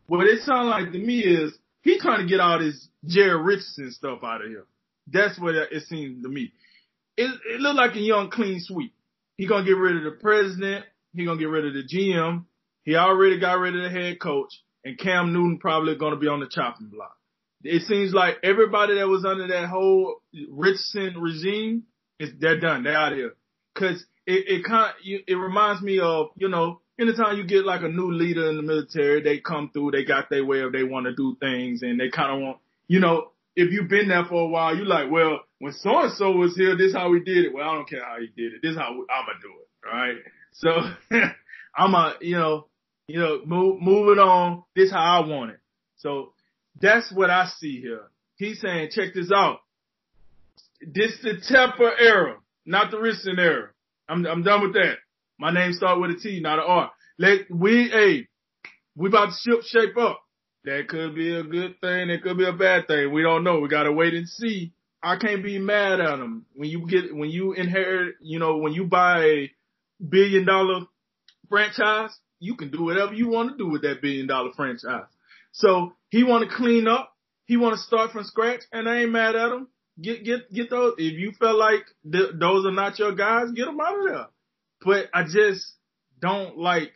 What 0.07 0.27
it 0.27 0.41
sounds 0.41 0.67
like 0.67 0.91
to 0.91 0.99
me 0.99 1.19
is 1.19 1.53
he 1.81 1.99
trying 1.99 2.21
to 2.21 2.29
get 2.29 2.39
all 2.39 2.59
this 2.59 2.87
Jerry 3.05 3.41
Richardson 3.41 3.91
stuff 3.91 4.19
out 4.23 4.41
of 4.41 4.49
here. 4.49 4.65
That's 5.07 5.39
what 5.39 5.55
it 5.55 5.83
seems 5.87 6.23
to 6.23 6.29
me 6.29 6.51
it, 7.17 7.39
it 7.45 7.61
looked 7.61 7.77
like 7.77 7.95
a 7.95 7.99
young 7.99 8.29
clean 8.29 8.59
sweep. 8.59 8.93
He 9.37 9.47
gonna 9.47 9.65
get 9.65 9.77
rid 9.77 9.97
of 9.97 10.03
the 10.03 10.19
president. 10.19 10.85
He 11.13 11.25
gonna 11.25 11.39
get 11.39 11.49
rid 11.49 11.65
of 11.65 11.73
the 11.73 11.83
GM. 11.83 12.45
He 12.83 12.95
already 12.95 13.39
got 13.39 13.59
rid 13.59 13.75
of 13.75 13.83
the 13.83 13.89
head 13.89 14.19
coach, 14.19 14.53
and 14.83 14.97
Cam 14.97 15.33
Newton 15.33 15.59
probably 15.59 15.95
gonna 15.95 16.17
be 16.17 16.27
on 16.27 16.39
the 16.39 16.47
chopping 16.47 16.87
block. 16.87 17.17
It 17.63 17.83
seems 17.83 18.13
like 18.13 18.37
everybody 18.43 18.95
that 18.95 19.07
was 19.07 19.25
under 19.25 19.47
that 19.47 19.69
whole 19.69 20.21
Richardson 20.49 21.15
regime 21.19 21.83
is 22.19 22.31
they're 22.39 22.59
done. 22.59 22.83
They're 22.83 22.97
out 22.97 23.13
of 23.13 23.17
here. 23.17 23.33
Cause 23.75 24.05
it 24.25 24.45
it 24.47 24.65
kind 24.65 24.93
it 25.03 25.35
reminds 25.35 25.81
me 25.81 25.99
of 25.99 26.27
you 26.35 26.49
know 26.49 26.81
anytime 26.99 27.37
you 27.37 27.45
get 27.45 27.65
like 27.65 27.81
a 27.81 27.87
new 27.87 28.11
leader 28.11 28.49
in 28.49 28.57
the 28.57 28.63
military, 28.63 29.21
they 29.21 29.39
come 29.39 29.69
through, 29.71 29.91
they 29.91 30.03
got 30.03 30.29
their 30.29 30.45
way 30.45 30.61
of 30.61 30.71
they 30.71 30.83
want 30.83 31.05
to 31.05 31.15
do 31.15 31.37
things, 31.39 31.81
and 31.81 31.99
they 31.99 32.09
kind 32.09 32.33
of 32.35 32.41
want 32.41 32.57
you 32.87 32.99
know 32.99 33.31
if 33.55 33.71
you've 33.71 33.89
been 33.89 34.07
there 34.07 34.25
for 34.25 34.43
a 34.43 34.47
while, 34.47 34.75
you're 34.75 34.85
like 34.85 35.09
well 35.09 35.41
when 35.59 35.73
so 35.73 35.99
and 35.99 36.13
so 36.13 36.31
was 36.31 36.55
here, 36.55 36.75
this 36.75 36.87
is 36.87 36.95
how 36.95 37.09
we 37.09 37.19
did 37.23 37.45
it. 37.45 37.53
Well, 37.53 37.67
I 37.67 37.73
don't 37.75 37.89
care 37.89 38.03
how 38.03 38.17
he 38.19 38.27
did 38.27 38.53
it. 38.53 38.61
This 38.61 38.71
is 38.71 38.77
how 38.77 38.87
I'm 38.89 38.97
gonna 38.97 39.39
do 39.41 39.53
it. 39.59 39.87
Right. 39.87 40.17
So 40.53 40.69
I'm 41.75 41.93
a, 41.93 42.15
you 42.19 42.35
know, 42.35 42.67
you 43.07 43.19
know, 43.19 43.41
move, 43.45 43.81
move 43.81 44.09
it 44.09 44.19
on. 44.19 44.63
This 44.75 44.87
is 44.87 44.91
how 44.91 45.21
I 45.21 45.27
want 45.27 45.51
it. 45.51 45.59
So 45.97 46.33
that's 46.79 47.11
what 47.11 47.29
I 47.29 47.47
see 47.59 47.81
here. 47.81 48.03
He's 48.35 48.59
saying, 48.61 48.89
check 48.91 49.13
this 49.13 49.31
out. 49.31 49.59
This 50.81 51.17
the 51.21 51.33
Tepper 51.49 51.91
era, 51.99 52.37
not 52.65 52.91
the 52.91 52.99
Richardson 52.99 53.37
era. 53.37 53.69
I'm, 54.09 54.25
I'm 54.25 54.43
done 54.43 54.63
with 54.63 54.73
that. 54.73 54.95
My 55.37 55.51
name 55.51 55.73
start 55.73 55.99
with 55.99 56.11
a 56.11 56.19
T, 56.19 56.39
not 56.39 56.59
an 56.59 56.65
R. 56.67 56.91
Let 57.17 57.51
we 57.51 57.89
hey, 57.89 58.27
we 58.95 59.09
about 59.09 59.29
to 59.29 59.35
ship 59.41 59.61
shape 59.63 59.97
up. 59.97 60.21
That 60.65 60.87
could 60.87 61.15
be 61.15 61.35
a 61.35 61.43
good 61.43 61.79
thing. 61.81 62.07
That 62.07 62.21
could 62.23 62.37
be 62.37 62.47
a 62.47 62.53
bad 62.53 62.87
thing. 62.87 63.11
We 63.11 63.23
don't 63.23 63.43
know. 63.43 63.59
We 63.59 63.69
gotta 63.69 63.91
wait 63.91 64.13
and 64.13 64.27
see. 64.27 64.71
I 65.03 65.17
can't 65.17 65.43
be 65.43 65.57
mad 65.57 65.99
at 65.99 66.19
him 66.19 66.45
when 66.53 66.69
you 66.69 66.87
get 66.87 67.15
when 67.15 67.29
you 67.29 67.53
inherit. 67.53 68.15
You 68.21 68.39
know 68.39 68.57
when 68.57 68.73
you 68.73 68.85
buy 68.85 69.23
a 69.23 69.51
billion 70.07 70.45
dollar 70.45 70.81
franchise, 71.49 72.11
you 72.39 72.55
can 72.55 72.71
do 72.71 72.83
whatever 72.83 73.13
you 73.13 73.27
want 73.27 73.51
to 73.51 73.57
do 73.57 73.69
with 73.69 73.81
that 73.83 74.01
billion 74.01 74.27
dollar 74.27 74.51
franchise. 74.55 75.05
So 75.51 75.93
he 76.09 76.23
want 76.23 76.49
to 76.49 76.55
clean 76.55 76.87
up. 76.87 77.13
He 77.45 77.57
want 77.57 77.75
to 77.75 77.81
start 77.81 78.11
from 78.11 78.23
scratch, 78.23 78.63
and 78.71 78.87
I 78.87 79.01
ain't 79.01 79.11
mad 79.11 79.35
at 79.35 79.51
him. 79.51 79.67
Get 80.01 80.23
get 80.23 80.51
get 80.51 80.69
those. 80.69 80.93
If 80.97 81.19
you 81.19 81.33
feel 81.37 81.57
like 81.57 81.83
th- 82.09 82.31
those 82.39 82.65
are 82.65 82.71
not 82.71 82.97
your 82.97 83.13
guys, 83.13 83.51
get 83.51 83.65
them 83.65 83.79
out 83.79 83.99
of 83.99 84.05
there. 84.05 84.27
But 84.81 85.09
I 85.13 85.23
just 85.23 85.73
don't 86.19 86.57
like. 86.57 86.93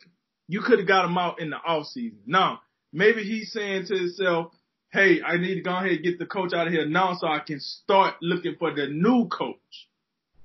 You 0.48 0.62
could 0.62 0.78
have 0.78 0.88
got 0.88 1.04
him 1.04 1.18
out 1.18 1.40
in 1.40 1.50
the 1.50 1.56
off 1.56 1.86
season. 1.86 2.20
Now 2.26 2.60
maybe 2.92 3.22
he's 3.22 3.52
saying 3.52 3.86
to 3.86 3.94
himself, 3.96 4.52
"Hey, 4.90 5.22
I 5.22 5.36
need 5.36 5.56
to 5.56 5.60
go 5.60 5.76
ahead 5.76 5.92
and 5.92 6.02
get 6.04 6.18
the 6.18 6.26
coach 6.26 6.54
out 6.54 6.66
of 6.66 6.72
here 6.72 6.86
now, 6.86 7.14
so 7.14 7.26
I 7.26 7.40
can 7.40 7.60
start 7.60 8.14
looking 8.22 8.56
for 8.58 8.72
the 8.74 8.86
new 8.86 9.28
coach." 9.28 9.88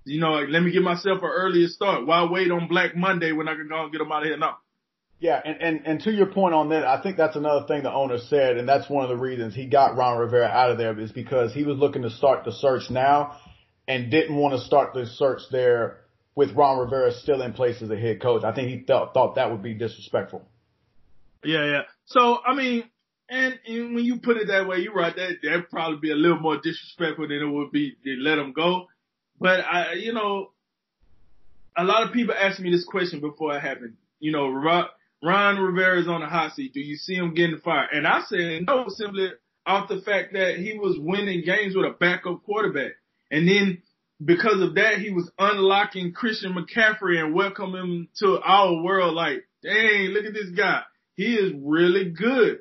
You 0.03 0.19
know, 0.19 0.31
like, 0.31 0.49
let 0.49 0.63
me 0.63 0.71
give 0.71 0.83
myself 0.83 1.19
an 1.21 1.29
earlier 1.29 1.67
start. 1.67 2.05
Why 2.05 2.25
wait 2.25 2.51
on 2.51 2.67
Black 2.67 2.95
Monday 2.95 3.31
when 3.31 3.47
I 3.47 3.55
can 3.55 3.67
go 3.67 3.83
and 3.83 3.91
get 3.91 4.01
him 4.01 4.11
out 4.11 4.23
of 4.23 4.27
here 4.27 4.37
now? 4.37 4.57
Yeah, 5.21 5.39
and, 5.45 5.61
and, 5.61 5.81
and 5.85 5.99
to 6.01 6.11
your 6.11 6.25
point 6.25 6.55
on 6.55 6.69
that, 6.69 6.83
I 6.83 6.99
think 6.99 7.15
that's 7.15 7.35
another 7.35 7.67
thing 7.67 7.83
the 7.83 7.93
owner 7.93 8.17
said, 8.17 8.57
and 8.57 8.67
that's 8.67 8.89
one 8.89 9.03
of 9.03 9.09
the 9.09 9.15
reasons 9.15 9.53
he 9.53 9.67
got 9.67 9.95
Ron 9.95 10.17
Rivera 10.17 10.47
out 10.47 10.71
of 10.71 10.79
there 10.79 10.99
is 10.99 11.11
because 11.11 11.53
he 11.53 11.63
was 11.63 11.77
looking 11.77 12.01
to 12.01 12.09
start 12.09 12.43
the 12.43 12.51
search 12.51 12.89
now 12.89 13.37
and 13.87 14.09
didn't 14.09 14.35
want 14.35 14.55
to 14.55 14.65
start 14.65 14.95
the 14.95 15.05
search 15.05 15.41
there 15.51 15.99
with 16.33 16.53
Ron 16.53 16.79
Rivera 16.79 17.13
still 17.13 17.43
in 17.43 17.53
place 17.53 17.83
as 17.83 17.91
a 17.91 17.95
head 17.95 18.19
coach. 18.19 18.43
I 18.43 18.51
think 18.51 18.69
he 18.69 18.83
thought 18.83 19.13
thought 19.13 19.35
that 19.35 19.51
would 19.51 19.61
be 19.61 19.75
disrespectful. 19.75 20.41
Yeah, 21.43 21.65
yeah. 21.65 21.81
So 22.05 22.39
I 22.43 22.55
mean, 22.55 22.85
and, 23.29 23.59
and 23.67 23.93
when 23.93 24.03
you 24.03 24.21
put 24.21 24.37
it 24.37 24.47
that 24.47 24.67
way, 24.67 24.79
you're 24.79 24.95
right. 24.95 25.15
That 25.15 25.33
that'd 25.43 25.69
probably 25.69 25.99
be 25.99 26.11
a 26.11 26.15
little 26.15 26.39
more 26.39 26.57
disrespectful 26.57 27.27
than 27.27 27.43
it 27.43 27.45
would 27.45 27.71
be 27.71 27.95
to 28.03 28.15
let 28.19 28.39
him 28.39 28.53
go. 28.53 28.87
But 29.39 29.59
I, 29.59 29.93
you 29.93 30.13
know, 30.13 30.49
a 31.77 31.83
lot 31.83 32.07
of 32.07 32.11
people 32.11 32.33
asked 32.33 32.59
me 32.59 32.71
this 32.71 32.85
question 32.85 33.21
before 33.21 33.55
it 33.55 33.59
happened. 33.59 33.97
You 34.19 34.31
know, 34.31 34.49
Ron 34.49 34.85
Rivera 35.21 36.01
is 36.01 36.07
on 36.07 36.21
the 36.21 36.27
hot 36.27 36.53
seat. 36.55 36.73
Do 36.73 36.79
you 36.79 36.95
see 36.95 37.15
him 37.15 37.33
getting 37.33 37.59
fired? 37.59 37.89
And 37.93 38.07
I 38.07 38.21
said 38.27 38.65
no, 38.65 38.85
simply 38.89 39.29
off 39.65 39.89
the 39.89 40.01
fact 40.01 40.33
that 40.33 40.57
he 40.57 40.77
was 40.77 40.97
winning 40.99 41.43
games 41.45 41.75
with 41.75 41.85
a 41.85 41.95
backup 41.99 42.43
quarterback. 42.43 42.93
And 43.29 43.47
then 43.47 43.81
because 44.23 44.61
of 44.61 44.75
that, 44.75 44.99
he 44.99 45.11
was 45.11 45.31
unlocking 45.37 46.13
Christian 46.13 46.55
McCaffrey 46.55 47.23
and 47.23 47.33
welcoming 47.33 47.81
him 47.81 48.07
to 48.19 48.39
our 48.43 48.81
world 48.81 49.13
like, 49.13 49.47
dang, 49.63 50.07
look 50.07 50.25
at 50.25 50.33
this 50.33 50.49
guy. 50.49 50.81
He 51.15 51.35
is 51.35 51.53
really 51.61 52.09
good. 52.09 52.59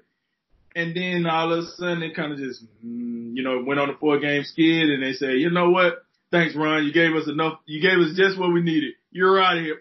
And 0.76 0.94
then 0.94 1.26
all 1.26 1.52
of 1.52 1.64
a 1.64 1.66
sudden 1.76 2.02
it 2.02 2.14
kind 2.14 2.32
of 2.32 2.38
just, 2.38 2.64
mm, 2.84 3.34
you 3.34 3.42
know, 3.42 3.62
went 3.66 3.80
on 3.80 3.90
a 3.90 3.96
four 3.96 4.20
game 4.20 4.44
skid 4.44 4.88
and 4.90 5.02
they 5.02 5.12
say, 5.12 5.36
you 5.36 5.50
know 5.50 5.70
what? 5.70 6.04
Thanks, 6.30 6.54
Ron. 6.54 6.84
You 6.84 6.92
gave 6.92 7.14
us 7.14 7.28
enough. 7.28 7.58
You 7.66 7.80
gave 7.80 7.98
us 7.98 8.16
just 8.16 8.38
what 8.38 8.52
we 8.52 8.62
needed. 8.62 8.92
You're 9.10 9.42
out 9.42 9.58
of 9.58 9.64
here. 9.64 9.80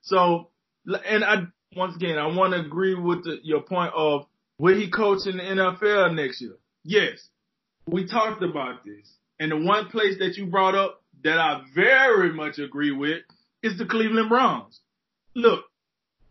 So 0.00 0.48
and 0.86 1.24
I 1.24 1.44
once 1.76 1.96
again 1.96 2.18
I 2.18 2.26
want 2.26 2.54
to 2.54 2.60
agree 2.60 2.94
with 2.94 3.24
the, 3.24 3.38
your 3.42 3.62
point 3.62 3.92
of 3.94 4.26
will 4.58 4.76
he 4.76 4.90
coach 4.90 5.26
in 5.26 5.36
the 5.36 5.42
NFL 5.42 6.14
next 6.14 6.40
year? 6.40 6.56
Yes, 6.84 7.28
we 7.86 8.06
talked 8.06 8.42
about 8.42 8.84
this, 8.84 9.08
and 9.38 9.52
the 9.52 9.56
one 9.56 9.86
place 9.86 10.18
that 10.18 10.36
you 10.36 10.46
brought 10.46 10.74
up 10.74 11.02
that 11.24 11.38
I 11.38 11.62
very 11.74 12.32
much 12.32 12.58
agree 12.58 12.92
with 12.92 13.22
is 13.62 13.78
the 13.78 13.86
Cleveland 13.86 14.28
Browns. 14.28 14.80
Look, 15.34 15.64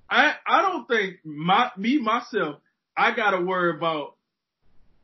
I 0.09 0.33
I 0.45 0.61
don't 0.61 0.87
think 0.87 1.17
my 1.23 1.71
me 1.77 1.99
myself 1.99 2.57
I 2.95 3.15
got 3.15 3.31
to 3.31 3.41
worry 3.41 3.75
about 3.75 4.15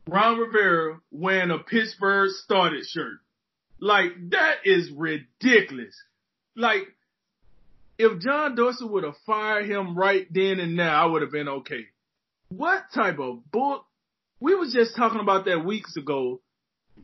Ron 0.06 0.38
Rivera 0.38 1.00
wearing 1.10 1.50
a 1.50 1.58
Pittsburgh 1.58 2.30
started 2.30 2.84
shirt. 2.86 3.18
Like 3.80 4.12
that 4.30 4.56
is 4.64 4.90
ridiculous. 4.90 5.94
Like 6.56 6.88
if 7.98 8.20
John 8.20 8.54
Dorsey 8.54 8.84
would 8.84 9.04
have 9.04 9.16
fired 9.26 9.68
him 9.68 9.96
right 9.98 10.26
then 10.30 10.60
and 10.60 10.76
now, 10.76 11.02
I 11.02 11.06
would 11.06 11.22
have 11.22 11.32
been 11.32 11.48
okay. 11.48 11.86
What 12.48 12.84
type 12.94 13.18
of 13.18 13.50
book? 13.50 13.84
We 14.40 14.54
was 14.54 14.72
just 14.72 14.96
talking 14.96 15.20
about 15.20 15.44
that 15.46 15.64
weeks 15.64 15.96
ago 15.96 16.40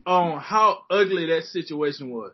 on 0.05 0.39
how 0.39 0.83
ugly 0.89 1.27
that 1.27 1.43
situation 1.43 2.11
was. 2.11 2.33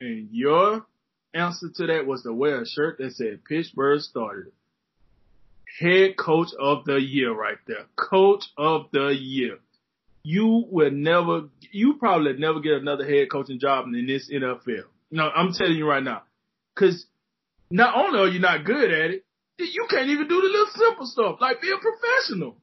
And 0.00 0.28
your 0.32 0.86
answer 1.34 1.68
to 1.76 1.86
that 1.86 2.06
was 2.06 2.22
to 2.22 2.32
wear 2.32 2.62
a 2.62 2.66
shirt 2.66 2.98
that 2.98 3.12
said 3.12 3.44
Pittsburgh 3.44 4.00
started. 4.00 4.52
Head 5.78 6.16
coach 6.16 6.48
of 6.58 6.84
the 6.84 6.96
year 6.96 7.32
right 7.32 7.58
there. 7.66 7.84
Coach 7.96 8.44
of 8.56 8.86
the 8.92 9.08
year. 9.08 9.58
You 10.22 10.64
will 10.70 10.90
never, 10.90 11.48
you 11.72 11.94
probably 11.98 12.34
never 12.34 12.60
get 12.60 12.74
another 12.74 13.04
head 13.04 13.30
coaching 13.30 13.58
job 13.58 13.86
in 13.86 14.06
this 14.06 14.30
NFL. 14.32 14.84
No, 15.10 15.28
I'm 15.28 15.52
telling 15.52 15.76
you 15.76 15.86
right 15.88 16.02
now. 16.02 16.22
Cause 16.74 17.06
not 17.72 17.96
only 17.96 18.20
are 18.20 18.28
you 18.28 18.38
not 18.38 18.64
good 18.64 18.92
at 18.92 19.10
it, 19.10 19.24
you 19.58 19.86
can't 19.88 20.08
even 20.08 20.28
do 20.28 20.40
the 20.40 20.48
little 20.48 20.66
simple 20.74 21.06
stuff 21.06 21.36
like 21.40 21.60
be 21.60 21.70
a 21.70 21.78
professional. 21.78 22.56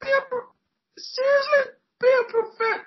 Be 0.00 0.08
a 0.08 0.28
pro- 0.28 0.52
seriously, 0.98 1.72
be 2.00 2.08
a 2.08 2.30
professional. 2.30 2.84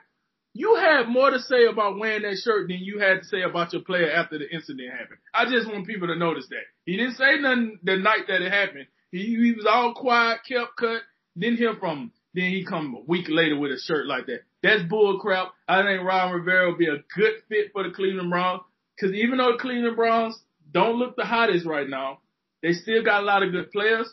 You 0.54 0.76
had 0.76 1.08
more 1.08 1.30
to 1.30 1.40
say 1.40 1.68
about 1.72 1.98
wearing 1.98 2.24
that 2.24 2.38
shirt 2.44 2.68
than 2.68 2.80
you 2.80 3.00
had 3.00 3.22
to 3.22 3.26
say 3.26 3.44
about 3.44 3.72
your 3.72 3.84
player 3.84 4.12
after 4.12 4.38
the 4.38 4.50
incident 4.54 4.92
happened. 4.92 5.20
I 5.34 5.46
just 5.46 5.68
want 5.72 5.88
people 5.88 6.08
to 6.08 6.16
notice 6.16 6.48
that. 6.50 6.66
He 6.86 6.98
didn't 6.98 7.16
say 7.16 7.40
nothing 7.40 7.80
the 7.84 7.96
night 7.96 8.28
that 8.28 8.42
it 8.42 8.52
happened. 8.52 8.88
He, 9.12 9.36
he 9.36 9.54
was 9.56 9.66
all 9.70 9.94
quiet, 9.94 10.40
kept 10.48 10.76
cut, 10.78 11.02
didn't 11.38 11.58
hear 11.58 11.76
from 11.80 11.98
him. 11.98 12.12
Then 12.34 12.52
he 12.52 12.66
come 12.66 12.96
a 12.96 13.02
week 13.08 13.28
later 13.30 13.58
with 13.58 13.72
a 13.72 13.80
shirt 13.80 14.06
like 14.06 14.26
that. 14.26 14.42
That's 14.62 14.84
bull 14.84 15.20
crap. 15.20 15.54
I 15.68 15.82
think 15.84 16.04
Ron 16.04 16.34
Rivera 16.34 16.70
will 16.70 16.78
be 16.78 16.88
a 16.88 17.04
good 17.16 17.36
fit 17.48 17.72
for 17.72 17.84
the 17.84 17.92
Cleveland 17.92 18.30
Browns. 18.30 18.62
Cause 19.00 19.14
even 19.14 19.38
though 19.38 19.54
the 19.54 19.58
Cleveland 19.58 19.96
Browns 19.96 20.38
don't 20.72 20.98
look 20.98 21.16
the 21.16 21.26
hottest 21.26 21.66
right 21.66 21.88
now. 21.88 22.20
They 22.62 22.74
still 22.74 23.04
got 23.04 23.24
a 23.24 23.26
lot 23.26 23.44
of 23.44 23.52
good 23.52 23.72
players. 23.72 24.12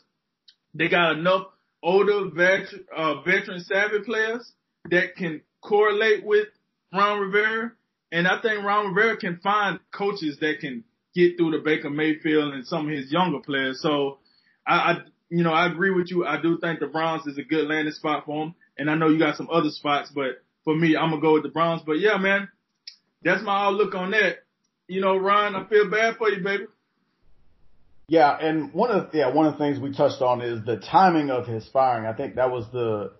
They 0.74 0.88
got 0.88 1.18
enough 1.18 1.46
older 1.82 2.30
veteran, 2.30 2.84
uh, 2.94 3.22
veteran 3.22 3.60
savvy 3.60 4.00
players 4.00 4.52
that 4.90 5.16
can 5.16 5.42
correlate 5.60 6.24
with 6.24 6.48
Ron 6.92 7.20
Rivera. 7.20 7.72
And 8.12 8.28
I 8.28 8.40
think 8.40 8.64
Ron 8.64 8.94
Rivera 8.94 9.16
can 9.16 9.38
find 9.38 9.80
coaches 9.92 10.38
that 10.40 10.60
can 10.60 10.84
get 11.14 11.36
through 11.36 11.52
the 11.52 11.58
Baker 11.58 11.90
Mayfield 11.90 12.54
and 12.54 12.66
some 12.66 12.88
of 12.88 12.92
his 12.92 13.10
younger 13.10 13.40
players. 13.40 13.80
So 13.80 14.18
I, 14.66 14.74
I 14.74 14.94
you 15.28 15.42
know, 15.42 15.52
I 15.52 15.66
agree 15.66 15.90
with 15.90 16.10
you. 16.10 16.24
I 16.24 16.40
do 16.40 16.58
think 16.58 16.80
the 16.80 16.86
Browns 16.86 17.26
is 17.26 17.38
a 17.38 17.42
good 17.42 17.66
landing 17.68 17.92
spot 17.92 18.24
for 18.26 18.44
him. 18.44 18.54
And 18.78 18.90
I 18.90 18.94
know 18.94 19.08
you 19.08 19.18
got 19.18 19.36
some 19.36 19.48
other 19.50 19.70
spots, 19.70 20.10
but 20.14 20.42
for 20.64 20.76
me, 20.76 20.96
I'm 20.96 21.10
gonna 21.10 21.22
go 21.22 21.32
with 21.34 21.42
the 21.42 21.48
Browns. 21.48 21.82
But 21.84 21.98
yeah, 21.98 22.16
man, 22.18 22.48
that's 23.22 23.42
my 23.42 23.64
outlook 23.64 23.94
on 23.94 24.12
that 24.12 24.45
you 24.88 25.00
know, 25.00 25.16
Ron, 25.16 25.54
I 25.54 25.66
feel 25.68 25.90
bad 25.90 26.16
for 26.16 26.28
you, 26.28 26.42
baby. 26.42 26.66
Yeah, 28.08 28.36
and 28.40 28.72
one 28.72 28.90
of 28.90 29.10
the, 29.10 29.18
yeah 29.18 29.32
one 29.32 29.46
of 29.46 29.54
the 29.54 29.58
things 29.58 29.80
we 29.80 29.92
touched 29.92 30.22
on 30.22 30.40
is 30.40 30.64
the 30.64 30.76
timing 30.76 31.30
of 31.30 31.46
his 31.46 31.68
firing. 31.72 32.06
I 32.06 32.12
think 32.12 32.36
that 32.36 32.50
was 32.50 32.64
the 32.72 33.12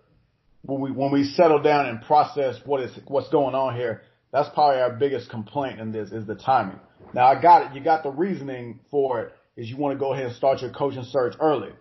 when 0.61 0.79
we 0.79 0.91
when 0.91 1.11
we 1.11 1.25
settle 1.25 1.61
down 1.61 1.87
and 1.87 2.01
process 2.03 2.55
what 2.65 2.81
is 2.81 2.97
what's 3.07 3.29
going 3.29 3.53
on 3.53 3.75
here. 3.75 4.03
That's 4.31 4.49
probably 4.53 4.81
our 4.81 4.91
biggest 4.91 5.29
complaint 5.29 5.79
in 5.79 5.91
this 5.91 6.11
is 6.11 6.25
the 6.25 6.35
timing. 6.35 6.79
Now 7.13 7.27
I 7.27 7.41
got 7.41 7.71
it. 7.71 7.75
You 7.77 7.83
got 7.83 8.03
the 8.03 8.11
reasoning 8.11 8.79
for 8.89 9.21
it 9.21 9.33
is 9.57 9.69
you 9.69 9.75
want 9.75 9.93
to 9.93 9.99
go 9.99 10.13
ahead 10.13 10.27
and 10.27 10.35
start 10.35 10.61
your 10.61 10.71
coaching 10.71 11.03
search 11.03 11.33
early, 11.39 11.71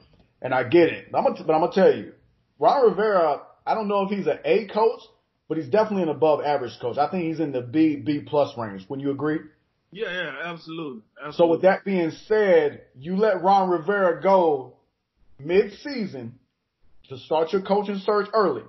and 0.43 0.53
I 0.53 0.65
get 0.65 0.89
it. 0.89 1.13
But 1.13 1.19
I'm 1.19 1.25
gonna, 1.25 1.45
but 1.45 1.55
I'm 1.55 1.61
gonna 1.61 1.73
tell 1.73 1.95
you, 1.95 2.13
Ron 2.59 2.91
Rivera. 2.91 3.43
I 3.65 3.75
don't 3.75 3.89
know 3.89 4.03
if 4.03 4.11
he's 4.11 4.27
an 4.29 4.39
A 4.45 4.67
coach, 4.67 5.01
but 5.49 5.59
he's 5.59 5.69
definitely 5.69 6.05
an 6.05 6.09
above 6.09 6.41
average 6.45 6.79
coach. 6.81 6.99
I 6.99 7.09
think 7.11 7.25
he's 7.25 7.41
in 7.41 7.53
the 7.53 7.63
B 7.63 7.97
B 7.97 8.21
plus 8.27 8.57
range. 8.57 8.85
When 8.89 9.01
you 9.01 9.11
agree? 9.11 9.39
Yeah, 9.93 10.11
yeah, 10.11 10.53
absolutely. 10.53 11.03
absolutely. 11.17 11.37
So 11.37 11.47
with 11.47 11.63
that 11.63 11.85
being 11.85 12.11
said, 12.27 12.83
you 12.97 13.17
let 13.17 13.43
Ron 13.43 13.71
Rivera 13.71 14.21
go 14.23 14.75
mid-season 15.39 16.39
to 17.09 17.19
start 17.19 17.53
your 17.53 17.63
coaching 17.63 17.99
search 18.05 18.29
early. 18.35 18.63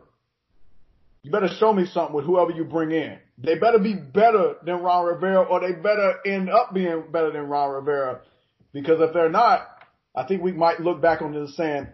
You 1.23 1.31
better 1.31 1.49
show 1.59 1.73
me 1.73 1.85
something 1.85 2.15
with 2.15 2.25
whoever 2.25 2.51
you 2.51 2.63
bring 2.63 2.91
in. 2.91 3.17
They 3.37 3.55
better 3.55 3.79
be 3.79 3.95
better 3.95 4.55
than 4.63 4.81
Ron 4.81 5.05
Rivera 5.05 5.41
or 5.41 5.59
they 5.59 5.73
better 5.73 6.15
end 6.25 6.49
up 6.49 6.73
being 6.73 7.05
better 7.11 7.31
than 7.31 7.47
Ron 7.47 7.71
Rivera. 7.71 8.21
Because 8.71 9.01
if 9.01 9.13
they're 9.13 9.29
not, 9.29 9.67
I 10.15 10.23
think 10.23 10.41
we 10.41 10.51
might 10.51 10.79
look 10.79 11.01
back 11.01 11.21
on 11.21 11.33
this 11.33 11.55
saying, 11.57 11.87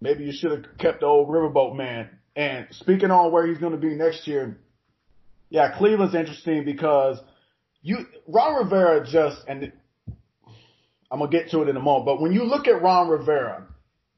maybe 0.00 0.24
you 0.24 0.32
should 0.32 0.50
have 0.50 0.78
kept 0.78 1.00
the 1.00 1.06
old 1.06 1.28
riverboat 1.28 1.76
man. 1.76 2.10
And 2.36 2.66
speaking 2.72 3.10
on 3.10 3.32
where 3.32 3.46
he's 3.46 3.58
going 3.58 3.72
to 3.72 3.78
be 3.78 3.94
next 3.94 4.26
year, 4.26 4.58
yeah, 5.48 5.78
Cleveland's 5.78 6.14
interesting 6.14 6.64
because– 6.64 7.18
you 7.84 8.06
Ron 8.26 8.64
Rivera 8.64 9.06
just 9.06 9.42
and 9.46 9.72
I'm 11.10 11.20
gonna 11.20 11.30
get 11.30 11.50
to 11.50 11.62
it 11.62 11.68
in 11.68 11.76
a 11.76 11.80
moment, 11.80 12.06
but 12.06 12.20
when 12.20 12.32
you 12.32 12.42
look 12.44 12.66
at 12.66 12.82
Ron 12.82 13.08
Rivera, 13.08 13.66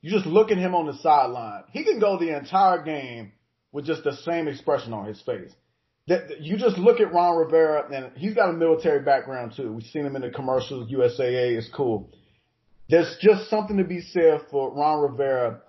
you 0.00 0.10
just 0.10 0.24
look 0.24 0.50
at 0.50 0.56
him 0.56 0.74
on 0.74 0.86
the 0.86 0.94
sideline. 0.94 1.64
He 1.72 1.84
can 1.84 1.98
go 1.98 2.16
the 2.16 2.34
entire 2.34 2.82
game 2.82 3.32
with 3.72 3.84
just 3.84 4.04
the 4.04 4.16
same 4.18 4.48
expression 4.48 4.94
on 4.94 5.06
his 5.06 5.20
face. 5.20 5.50
That 6.06 6.40
you 6.40 6.56
just 6.56 6.78
look 6.78 7.00
at 7.00 7.12
Ron 7.12 7.36
Rivera, 7.36 7.92
and 7.92 8.16
he's 8.16 8.34
got 8.34 8.50
a 8.50 8.52
military 8.52 9.00
background 9.00 9.54
too. 9.56 9.72
We've 9.72 9.84
seen 9.86 10.06
him 10.06 10.14
in 10.14 10.22
the 10.22 10.30
commercials. 10.30 10.88
USAA 10.90 11.58
is 11.58 11.68
cool. 11.74 12.08
there's 12.88 13.16
just 13.20 13.50
something 13.50 13.78
to 13.78 13.84
be 13.84 14.00
said 14.00 14.42
for 14.52 14.72
Ron 14.72 15.02
Rivera, 15.10 15.60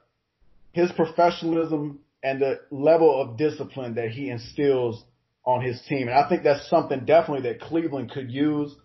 his 0.71 0.91
professionalism 0.91 1.99
and 2.21 2.39
the 2.39 2.59
level 2.69 3.19
of 3.19 3.37
discipline 3.37 3.95
that 3.95 4.09
he 4.09 4.29
instills 4.29 5.03
on 5.47 5.61
his 5.61 5.81
team. 5.87 6.09
And 6.09 6.17
I 6.17 6.27
think 6.27 6.43
that's 6.43 6.69
something 6.69 7.05
definitely 7.05 7.49
that 7.49 7.61
Cleveland 7.61 8.11
could 8.11 8.29
use. 8.29 8.75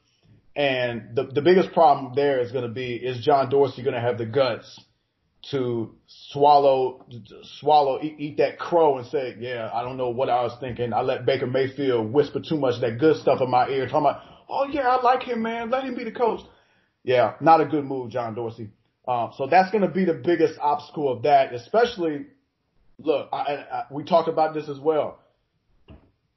And 0.54 1.16
the, 1.16 1.24
the 1.24 1.42
biggest 1.42 1.72
problem 1.72 2.12
there 2.14 2.38
is 2.38 2.52
going 2.52 2.66
to 2.66 2.72
be, 2.72 2.94
is 2.94 3.24
John 3.24 3.50
Dorsey 3.50 3.82
going 3.82 3.96
to 3.96 4.00
have 4.00 4.16
the 4.16 4.26
guts 4.26 4.80
to 5.50 5.96
swallow, 6.30 7.04
swallow, 7.58 8.00
eat, 8.00 8.14
eat 8.18 8.36
that 8.36 8.60
crow 8.60 8.98
and 8.98 9.08
say, 9.08 9.34
yeah, 9.40 9.70
I 9.74 9.82
don't 9.82 9.96
know 9.96 10.10
what 10.10 10.30
I 10.30 10.44
was 10.44 10.56
thinking. 10.60 10.92
I 10.92 11.00
let 11.00 11.26
Baker 11.26 11.48
Mayfield 11.48 12.12
whisper 12.12 12.40
too 12.40 12.56
much 12.56 12.80
that 12.80 13.00
good 13.00 13.16
stuff 13.16 13.40
in 13.40 13.50
my 13.50 13.68
ear, 13.68 13.86
talking 13.86 14.06
about, 14.06 14.22
oh 14.48 14.68
yeah, 14.70 14.86
I 14.86 15.02
like 15.02 15.24
him, 15.24 15.42
man. 15.42 15.68
Let 15.68 15.82
him 15.82 15.96
be 15.96 16.04
the 16.04 16.12
coach. 16.12 16.42
Yeah, 17.02 17.34
not 17.40 17.60
a 17.60 17.64
good 17.64 17.84
move, 17.84 18.12
John 18.12 18.36
Dorsey. 18.36 18.70
Um, 19.08 19.32
so 19.36 19.48
that's 19.48 19.72
going 19.72 19.82
to 19.82 19.90
be 19.90 20.04
the 20.04 20.14
biggest 20.14 20.60
obstacle 20.60 21.10
of 21.10 21.24
that, 21.24 21.52
especially, 21.52 22.26
look, 22.98 23.28
I, 23.32 23.36
I, 23.36 23.84
we 23.90 24.04
talked 24.04 24.28
about 24.28 24.54
this 24.54 24.68
as 24.68 24.78
well. 24.78 25.18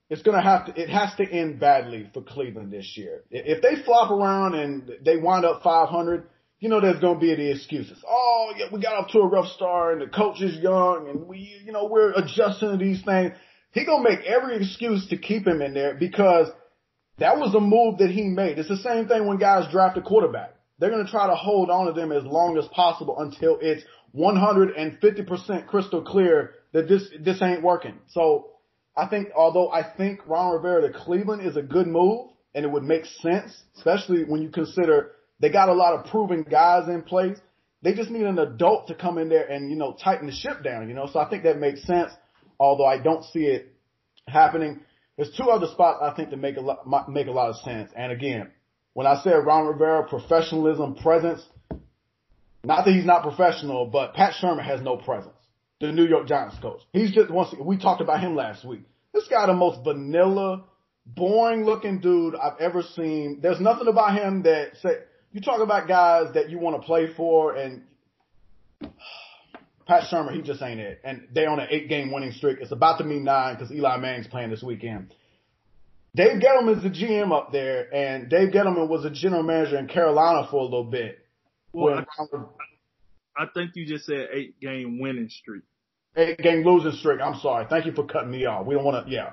It's 0.09 0.21
going 0.21 0.37
to 0.37 0.43
have 0.43 0.67
to, 0.67 0.81
it 0.81 0.89
has 0.89 1.15
to 1.17 1.23
end 1.23 1.59
badly 1.59 2.09
for 2.13 2.21
Cleveland 2.21 2.71
this 2.71 2.93
year. 2.95 3.23
If 3.31 3.61
they 3.61 3.83
flop 3.83 4.11
around 4.11 4.53
and 4.53 4.91
they 5.03 5.17
wind 5.17 5.45
up 5.45 5.63
500, 5.63 6.27
you 6.59 6.69
know 6.69 6.79
there's 6.79 6.99
going 6.99 7.15
to 7.15 7.19
be 7.19 7.35
the 7.35 7.51
excuses. 7.51 7.97
Oh, 8.07 8.53
yeah, 8.55 8.65
we 8.71 8.81
got 8.81 8.93
off 8.93 9.11
to 9.11 9.19
a 9.19 9.27
rough 9.27 9.51
start 9.53 9.93
and 9.93 10.01
the 10.01 10.15
coach 10.15 10.41
is 10.41 10.57
young 10.57 11.07
and 11.09 11.27
we, 11.27 11.61
you 11.65 11.71
know, 11.71 11.85
we're 11.85 12.11
adjusting 12.13 12.71
to 12.71 12.77
these 12.77 13.03
things. 13.03 13.33
He 13.71 13.83
going 13.83 14.03
to 14.03 14.09
make 14.09 14.25
every 14.25 14.57
excuse 14.57 15.07
to 15.09 15.17
keep 15.17 15.45
him 15.45 15.61
in 15.61 15.73
there 15.73 15.95
because 15.95 16.47
that 17.17 17.37
was 17.37 17.55
a 17.55 17.59
move 17.59 17.97
that 17.97 18.11
he 18.11 18.23
made. 18.23 18.59
It's 18.59 18.69
the 18.69 18.77
same 18.77 19.07
thing 19.07 19.27
when 19.27 19.37
guys 19.37 19.71
draft 19.71 19.97
a 19.97 20.01
quarterback. 20.01 20.55
They're 20.79 20.91
going 20.91 21.05
to 21.05 21.11
try 21.11 21.27
to 21.27 21.35
hold 21.35 21.69
on 21.69 21.87
to 21.87 21.93
them 21.93 22.11
as 22.11 22.23
long 22.23 22.57
as 22.57 22.65
possible 22.67 23.17
until 23.19 23.57
it's 23.61 23.83
150% 24.15 25.67
crystal 25.67 26.01
clear 26.03 26.53
that 26.73 26.87
this, 26.87 27.03
this 27.19 27.41
ain't 27.41 27.63
working. 27.63 27.99
So 28.07 28.51
I 28.97 29.07
think, 29.07 29.29
although 29.35 29.69
I 29.69 29.83
think 29.83 30.21
Ron 30.27 30.53
Rivera 30.53 30.81
to 30.87 30.97
Cleveland 30.97 31.45
is 31.45 31.57
a 31.57 31.61
good 31.61 31.87
move 31.87 32.29
and 32.53 32.63
it 32.65 32.71
would 32.71 32.83
make 32.83 33.05
sense, 33.05 33.63
especially 33.75 34.23
when 34.23 34.41
you 34.41 34.49
consider 34.49 35.11
they 35.39 35.49
got 35.49 35.69
a 35.69 35.73
lot 35.73 35.93
of 35.93 36.05
proven 36.09 36.43
guys 36.43 36.87
in 36.87 37.01
place. 37.01 37.37
They 37.81 37.93
just 37.93 38.09
need 38.09 38.23
an 38.23 38.39
adult 38.39 38.87
to 38.87 38.95
come 38.95 39.17
in 39.17 39.29
there 39.29 39.45
and, 39.45 39.69
you 39.69 39.75
know, 39.75 39.95
tighten 40.01 40.27
the 40.27 40.33
ship 40.33 40.63
down, 40.63 40.87
you 40.87 40.95
know, 40.95 41.07
so 41.11 41.19
I 41.19 41.29
think 41.29 41.43
that 41.43 41.59
makes 41.59 41.83
sense, 41.83 42.11
although 42.59 42.85
I 42.85 42.97
don't 42.97 43.23
see 43.25 43.45
it 43.45 43.75
happening. 44.27 44.79
There's 45.17 45.31
two 45.35 45.49
other 45.49 45.67
spots 45.67 45.99
I 46.01 46.15
think 46.15 46.29
that 46.29 46.37
make 46.37 46.57
a 46.57 46.61
lot, 46.61 47.09
make 47.09 47.27
a 47.27 47.31
lot 47.31 47.49
of 47.49 47.57
sense. 47.57 47.91
And 47.95 48.11
again, 48.11 48.49
when 48.93 49.05
I 49.05 49.21
said 49.21 49.45
Ron 49.45 49.67
Rivera, 49.67 50.07
professionalism, 50.07 50.95
presence, 50.95 51.45
not 52.63 52.85
that 52.85 52.93
he's 52.93 53.05
not 53.05 53.23
professional, 53.23 53.85
but 53.85 54.13
Pat 54.13 54.33
Shurmur 54.41 54.65
has 54.65 54.81
no 54.81 54.97
presence. 54.97 55.34
The 55.81 55.91
New 55.91 56.05
York 56.05 56.27
Giants 56.27 56.57
coach. 56.61 56.81
He's 56.93 57.11
just 57.11 57.29
once 57.29 57.53
we 57.59 57.77
talked 57.77 58.01
about 58.01 58.21
him 58.21 58.35
last 58.35 58.63
week. 58.65 58.83
This 59.13 59.27
guy 59.27 59.45
the 59.45 59.53
most 59.53 59.83
vanilla, 59.83 60.63
boring 61.05 61.65
looking 61.65 61.99
dude 61.99 62.35
I've 62.35 62.59
ever 62.59 62.81
seen. 62.81 63.39
There's 63.41 63.59
nothing 63.59 63.87
about 63.87 64.17
him 64.17 64.43
that 64.43 64.77
say 64.81 64.91
you 65.31 65.41
talk 65.41 65.61
about 65.61 65.87
guys 65.87 66.33
that 66.33 66.49
you 66.49 66.59
want 66.59 66.81
to 66.81 66.85
play 66.85 67.13
for 67.13 67.55
and 67.55 67.83
Pat 69.85 70.03
Shurmur, 70.11 70.33
he 70.33 70.41
just 70.41 70.61
ain't 70.63 70.79
it. 70.79 70.99
And 71.03 71.27
they 71.33 71.45
on 71.45 71.59
an 71.59 71.67
eight 71.69 71.89
game 71.89 72.11
winning 72.11 72.31
streak. 72.31 72.57
It's 72.59 72.71
about 72.71 72.97
to 72.97 73.03
be 73.03 73.19
nine 73.19 73.55
because 73.55 73.71
Eli 73.71 73.97
Manning's 73.97 74.27
playing 74.27 74.49
this 74.49 74.63
weekend. 74.63 75.13
Dave 76.15 76.41
Gettleman's 76.41 76.81
the 76.81 76.89
GM 76.89 77.31
up 77.31 77.51
there, 77.51 77.93
and 77.93 78.29
Dave 78.29 78.49
Gettleman 78.49 78.87
was 78.87 79.03
a 79.03 79.09
general 79.09 79.43
manager 79.43 79.77
in 79.77 79.87
Carolina 79.87 80.47
for 80.49 80.61
a 80.61 80.63
little 80.63 80.85
bit. 80.85 81.19
Well, 81.73 82.05
I, 82.17 82.25
I 83.37 83.45
think 83.53 83.71
you 83.75 83.85
just 83.85 84.05
said 84.05 84.27
eight 84.31 84.59
game 84.59 84.99
winning 84.99 85.29
streak. 85.29 85.63
Eight 86.15 86.37
game 86.37 86.63
losing 86.65 86.93
streak. 86.93 87.19
I'm 87.21 87.39
sorry. 87.39 87.65
Thank 87.69 87.85
you 87.85 87.91
for 87.91 88.05
cutting 88.05 88.31
me 88.31 88.45
off. 88.45 88.65
We 88.65 88.75
don't 88.75 88.85
want 88.85 89.05
to, 89.05 89.11
yeah. 89.11 89.31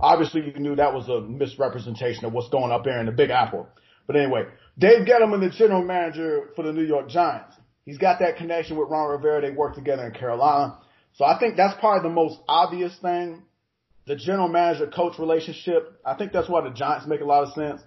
Obviously, 0.00 0.46
you 0.46 0.58
knew 0.58 0.76
that 0.76 0.94
was 0.94 1.08
a 1.08 1.20
misrepresentation 1.20 2.24
of 2.24 2.32
what's 2.32 2.48
going 2.48 2.72
up 2.72 2.84
there 2.84 2.98
in 2.98 3.06
the 3.06 3.12
Big 3.12 3.30
Apple. 3.30 3.68
But 4.06 4.16
anyway, 4.16 4.44
Dave 4.78 5.06
Gettleman, 5.06 5.40
the 5.40 5.50
general 5.50 5.84
manager 5.84 6.48
for 6.56 6.62
the 6.64 6.72
New 6.72 6.84
York 6.84 7.08
Giants. 7.08 7.54
He's 7.84 7.98
got 7.98 8.20
that 8.20 8.36
connection 8.36 8.78
with 8.78 8.88
Ron 8.88 9.10
Rivera. 9.10 9.42
They 9.42 9.50
work 9.50 9.74
together 9.74 10.06
in 10.06 10.12
Carolina. 10.12 10.78
So 11.14 11.26
I 11.26 11.38
think 11.38 11.56
that's 11.56 11.78
probably 11.78 12.08
the 12.08 12.14
most 12.14 12.38
obvious 12.48 12.96
thing 13.02 13.42
the 14.06 14.16
general 14.16 14.48
manager 14.48 14.86
coach 14.88 15.18
relationship, 15.18 16.00
I 16.04 16.14
think 16.14 16.32
that's 16.32 16.48
why 16.48 16.62
the 16.62 16.70
Giants 16.74 17.06
make 17.06 17.20
a 17.20 17.24
lot 17.24 17.44
of 17.44 17.52
sense. 17.54 17.80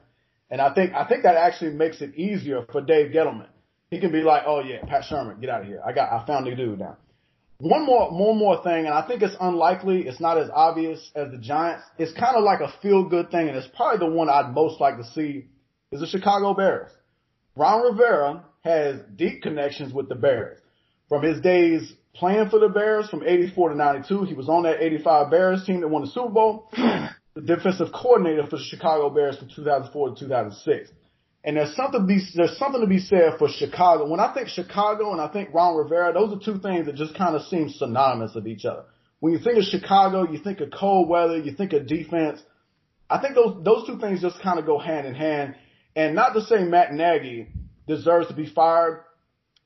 And 0.50 0.62
I 0.62 0.74
think, 0.74 0.94
I 0.94 1.06
think 1.08 1.24
that 1.24 1.36
actually 1.36 1.72
makes 1.72 2.02
it 2.02 2.16
easier 2.16 2.66
for 2.72 2.82
Dave 2.82 3.12
Gettleman. 3.12 3.48
He 3.90 4.00
can 4.00 4.12
be 4.12 4.24
like, 4.24 4.44
oh 4.46 4.62
yeah, 4.62 4.84
Pat 4.86 5.04
Shurmur, 5.10 5.40
get 5.40 5.50
out 5.50 5.62
of 5.62 5.68
here. 5.68 5.82
I 5.86 5.94
got, 5.94 6.12
I 6.12 6.26
found 6.26 6.48
the 6.48 6.56
dude 6.56 6.80
now. 6.80 6.98
One 7.58 7.86
more, 7.86 8.12
one 8.12 8.38
more 8.38 8.62
thing, 8.64 8.86
and 8.86 8.94
I 8.94 9.08
think 9.08 9.22
it's 9.22 9.36
unlikely, 9.40 10.08
it's 10.08 10.20
not 10.20 10.38
as 10.38 10.50
obvious 10.54 11.10
as 11.16 11.32
the 11.32 11.38
Giants. 11.38 11.84
It's 11.98 12.12
kind 12.12 12.36
of 12.36 12.44
like 12.44 12.60
a 12.60 12.74
feel 12.82 13.08
good 13.08 13.32
thing, 13.32 13.48
and 13.48 13.58
it's 13.58 13.68
probably 13.76 14.06
the 14.06 14.14
one 14.14 14.30
I'd 14.30 14.54
most 14.54 14.82
like 14.82 14.98
to 14.98 15.06
see 15.06 15.48
is 15.92 16.02
the 16.02 16.08
Chicago 16.08 16.54
Bears. 16.54 16.92
Ron 17.56 17.84
Rivera 17.84 18.44
has 18.66 19.00
deep 19.16 19.42
connections 19.42 19.94
with 19.94 20.10
the 20.10 20.16
Bears. 20.16 20.60
From 21.08 21.24
his 21.24 21.40
days 21.40 21.94
playing 22.16 22.50
for 22.50 22.60
the 22.60 22.70
Bears 22.70 23.10
from 23.10 23.24
84 23.24 23.70
to 23.70 23.76
92. 23.76 24.24
He 24.24 24.34
was 24.34 24.50
on 24.50 24.64
that 24.64 24.82
85 24.82 25.32
Bears 25.32 25.66
team 25.66 25.82
that 25.82 25.88
won 25.88 26.04
the 26.04 26.10
Super 26.10 26.30
Bowl. 26.30 26.70
the 27.36 27.42
defensive 27.42 27.90
coordinator 27.94 28.44
for 28.46 28.58
the 28.58 28.64
Chicago 28.64 29.10
Bears 29.10 29.38
from 29.38 29.50
2004 29.54 30.10
to 30.10 30.20
2006. 30.20 30.90
And 31.46 31.58
there's 31.58 31.76
something 31.76 32.08
be, 32.08 32.20
there's 32.34 32.58
something 32.58 32.82
to 32.82 32.88
be 32.88 33.00
said 33.00 33.38
for 33.38 33.48
Chicago. 33.48 34.10
When 34.10 34.20
I 34.20 34.34
think 34.34 34.48
Chicago 34.48 35.12
and 35.12 35.22
I 35.22 35.28
think 35.28 35.54
Ron 35.54 35.78
Rivera, 35.78 36.12
those 36.12 36.36
are 36.36 36.44
two 36.44 36.60
things 36.60 36.88
that 36.88 36.96
just 36.96 37.16
kind 37.16 37.36
of 37.36 37.44
seem 37.44 37.70
synonymous 37.70 38.34
with 38.34 38.48
each 38.48 38.66
other. 38.66 38.86
When 39.20 39.32
you 39.32 39.38
think 39.38 39.60
of 39.60 39.64
Chicago, 39.66 40.30
you 40.30 40.40
think 40.40 40.60
of 40.60 40.72
cold 40.72 41.08
weather, 41.08 41.38
you 41.38 41.54
think 41.54 41.74
of 41.74 41.86
defense. 41.86 42.42
I 43.08 43.22
think 43.22 43.36
those, 43.36 43.64
those 43.64 43.86
two 43.86 44.00
things 44.00 44.22
just 44.22 44.42
kind 44.42 44.58
of 44.58 44.66
go 44.66 44.80
hand 44.80 45.06
in 45.06 45.14
hand. 45.14 45.54
And 45.96 46.16
not 46.16 46.34
to 46.34 46.42
say 46.42 46.64
Matt 46.64 46.94
Nagy 46.94 47.48
deserves 47.88 48.28
to 48.30 48.34
be 48.34 48.48
fired, 48.48 49.04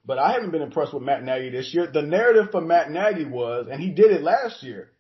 but 0.06 0.20
I 0.20 0.34
haven't 0.34 0.52
been 0.52 0.62
impressed 0.62 0.94
with 0.94 1.04
Matt 1.04 1.24
Nagy 1.24 1.50
this 1.50 1.74
year. 1.74 1.90
The 1.90 2.02
narrative 2.02 2.52
for 2.52 2.60
Matt 2.60 2.92
Nagy 2.92 3.24
was, 3.24 3.68
and 3.72 3.82
he 3.82 3.92
did 3.92 4.12
it 4.12 4.22
last 4.22 4.64
year. 4.64 4.92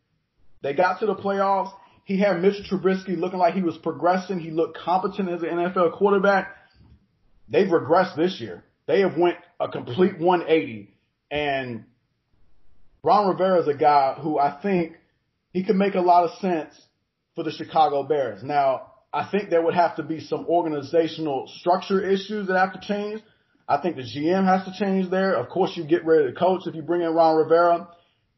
They 0.63 0.73
got 0.73 1.01
to 1.01 1.07
the 1.07 1.15
playoffs. 1.15 1.73
He 2.05 2.19
had 2.19 2.41
Mitchell 2.41 2.63
Trubisky 2.79 3.17
looking 3.17 3.37
like 3.37 3.53
he 3.53 3.61
was 3.61 3.77
progressing. 3.77 4.39
He 4.39 4.51
looked 4.51 4.77
competent 4.77 5.29
as 5.29 5.41
an 5.41 5.49
NFL 5.49 5.97
quarterback. 5.97 6.55
They've 7.49 7.67
regressed 7.67 8.15
this 8.15 8.39
year. 8.39 8.63
They 8.87 9.01
have 9.01 9.17
went 9.17 9.37
a 9.59 9.67
complete 9.67 10.19
180 10.19 10.93
and 11.31 11.85
Ron 13.03 13.29
Rivera 13.29 13.61
is 13.61 13.67
a 13.67 13.73
guy 13.73 14.15
who 14.15 14.37
I 14.37 14.59
think 14.61 14.97
he 15.53 15.63
could 15.63 15.75
make 15.75 15.95
a 15.95 16.01
lot 16.01 16.25
of 16.25 16.39
sense 16.39 16.73
for 17.35 17.43
the 17.43 17.51
Chicago 17.51 18.03
Bears. 18.03 18.43
Now, 18.43 18.91
I 19.13 19.27
think 19.29 19.49
there 19.49 19.61
would 19.61 19.73
have 19.73 19.95
to 19.95 20.03
be 20.03 20.19
some 20.19 20.45
organizational 20.47 21.47
structure 21.59 22.05
issues 22.05 22.47
that 22.47 22.57
have 22.57 22.73
to 22.73 22.81
change. 22.81 23.21
I 23.67 23.77
think 23.77 23.95
the 23.95 24.03
GM 24.03 24.45
has 24.45 24.65
to 24.65 24.73
change 24.83 25.09
there. 25.09 25.35
Of 25.35 25.49
course, 25.49 25.75
you 25.75 25.83
get 25.85 26.05
rid 26.05 26.25
of 26.25 26.33
the 26.33 26.39
coach 26.39 26.63
if 26.65 26.75
you 26.75 26.81
bring 26.81 27.01
in 27.01 27.13
Ron 27.13 27.37
Rivera, 27.37 27.87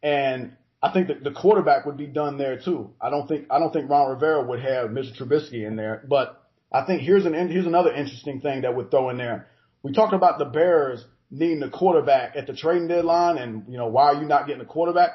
and 0.03 0.53
I 0.82 0.91
think 0.91 1.07
that 1.07 1.24
the 1.24 1.32
quarterback 1.32 1.86
would 1.86 1.97
be 1.97 2.07
done 2.07 2.38
there 2.38 2.59
too. 2.59 2.91
I 2.99 3.09
don't 3.09 3.28
think 3.28 3.47
I 3.49 3.59
don't 3.59 3.72
think 3.72 3.89
Ron 3.89 4.12
Rivera 4.12 4.43
would 4.43 4.59
have 4.59 4.89
Mr. 4.89 5.18
Trubisky 5.18 5.66
in 5.66 5.76
there, 5.76 6.03
but 6.07 6.41
I 6.72 6.86
think 6.86 7.02
here's 7.02 7.26
an 7.26 7.34
here's 7.50 7.66
another 7.66 7.94
interesting 7.94 8.40
thing 8.40 8.62
that 8.62 8.76
would 8.76 8.92
throw 8.92 9.10
in 9.10 9.18
there. 9.18 9.48
We 9.84 9.92
talked 9.92 10.14
about 10.14 10.40
the 10.40 10.46
Bears 10.46 11.04
needing 11.30 11.64
a 11.64 11.70
quarterback 11.70 12.36
at 12.36 12.48
the 12.48 12.56
trading 12.56 12.88
deadline, 12.88 13.38
and 13.38 13.66
you 13.68 13.78
know 13.78 13.88
why 13.88 14.14
are 14.14 14.22
you 14.22 14.28
not 14.28 14.48
getting 14.48 14.62
a 14.62 14.66
quarterback? 14.66 15.12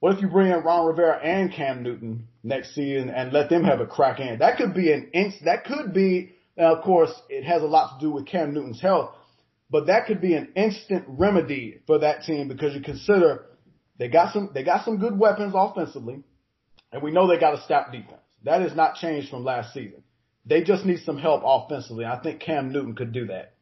What 0.00 0.14
if 0.14 0.22
you 0.22 0.28
bring 0.28 0.50
in 0.50 0.60
Ron 0.60 0.86
Rivera 0.86 1.18
and 1.22 1.52
Cam 1.52 1.82
Newton 1.82 2.26
next 2.42 2.74
season 2.74 3.10
and 3.10 3.32
let 3.32 3.50
them 3.50 3.64
have 3.64 3.80
a 3.80 3.86
crack 3.86 4.18
in? 4.18 4.38
That 4.38 4.56
could 4.56 4.74
be 4.74 4.92
an 4.92 5.10
inch. 5.12 5.34
That 5.44 5.64
could 5.64 5.92
be. 5.92 6.32
Of 6.56 6.82
course, 6.82 7.12
it 7.30 7.44
has 7.44 7.62
a 7.62 7.66
lot 7.66 7.98
to 7.98 8.06
do 8.06 8.10
with 8.10 8.26
Cam 8.26 8.52
Newton's 8.52 8.82
health, 8.82 9.14
but 9.70 9.86
that 9.86 10.06
could 10.06 10.20
be 10.20 10.34
an 10.34 10.52
instant 10.56 11.04
remedy 11.06 11.80
for 11.86 12.00
that 12.00 12.24
team 12.24 12.48
because 12.48 12.74
you 12.74 12.82
consider 12.82 13.46
they 13.98 14.08
got 14.08 14.34
some 14.34 14.50
they 14.52 14.62
got 14.62 14.84
some 14.84 14.98
good 14.98 15.18
weapons 15.18 15.54
offensively, 15.56 16.22
and 16.92 17.02
we 17.02 17.12
know 17.12 17.26
they 17.26 17.38
got 17.38 17.54
a 17.54 17.62
stout 17.62 17.92
defense. 17.92 18.20
That 18.44 18.60
has 18.60 18.74
not 18.74 18.96
changed 18.96 19.30
from 19.30 19.44
last 19.44 19.72
season. 19.72 20.02
They 20.46 20.62
just 20.62 20.84
need 20.84 21.00
some 21.04 21.18
help 21.18 21.42
offensively. 21.44 22.04
I 22.04 22.18
think 22.18 22.40
Cam 22.40 22.72
Newton 22.72 22.94
could 22.94 23.12
do 23.12 23.26
that. 23.26 23.54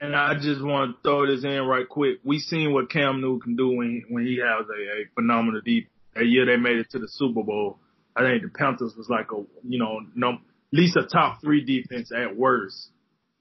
And 0.00 0.14
I 0.14 0.34
just 0.34 0.62
want 0.62 0.96
to 0.96 1.02
throw 1.02 1.26
this 1.26 1.44
in 1.44 1.62
right 1.62 1.88
quick. 1.88 2.18
We 2.24 2.38
seen 2.38 2.72
what 2.72 2.90
Cam 2.90 3.20
Newton 3.20 3.40
can 3.40 3.56
do 3.56 3.68
when 3.76 4.04
when 4.10 4.26
he 4.26 4.38
has 4.38 4.66
a, 4.68 5.00
a 5.00 5.04
phenomenal 5.14 5.62
deep. 5.64 5.88
That 6.14 6.26
year 6.26 6.44
they 6.46 6.56
made 6.56 6.78
it 6.78 6.90
to 6.90 6.98
the 6.98 7.08
Super 7.08 7.42
Bowl. 7.42 7.78
I 8.14 8.22
think 8.22 8.42
the 8.42 8.48
Panthers 8.48 8.94
was 8.96 9.08
like 9.08 9.32
a 9.32 9.42
you 9.66 9.78
know 9.78 10.00
no, 10.14 10.32
at 10.32 10.38
least 10.72 10.96
a 10.96 11.06
top 11.06 11.40
three 11.40 11.64
defense 11.64 12.12
at 12.12 12.36
worst 12.36 12.90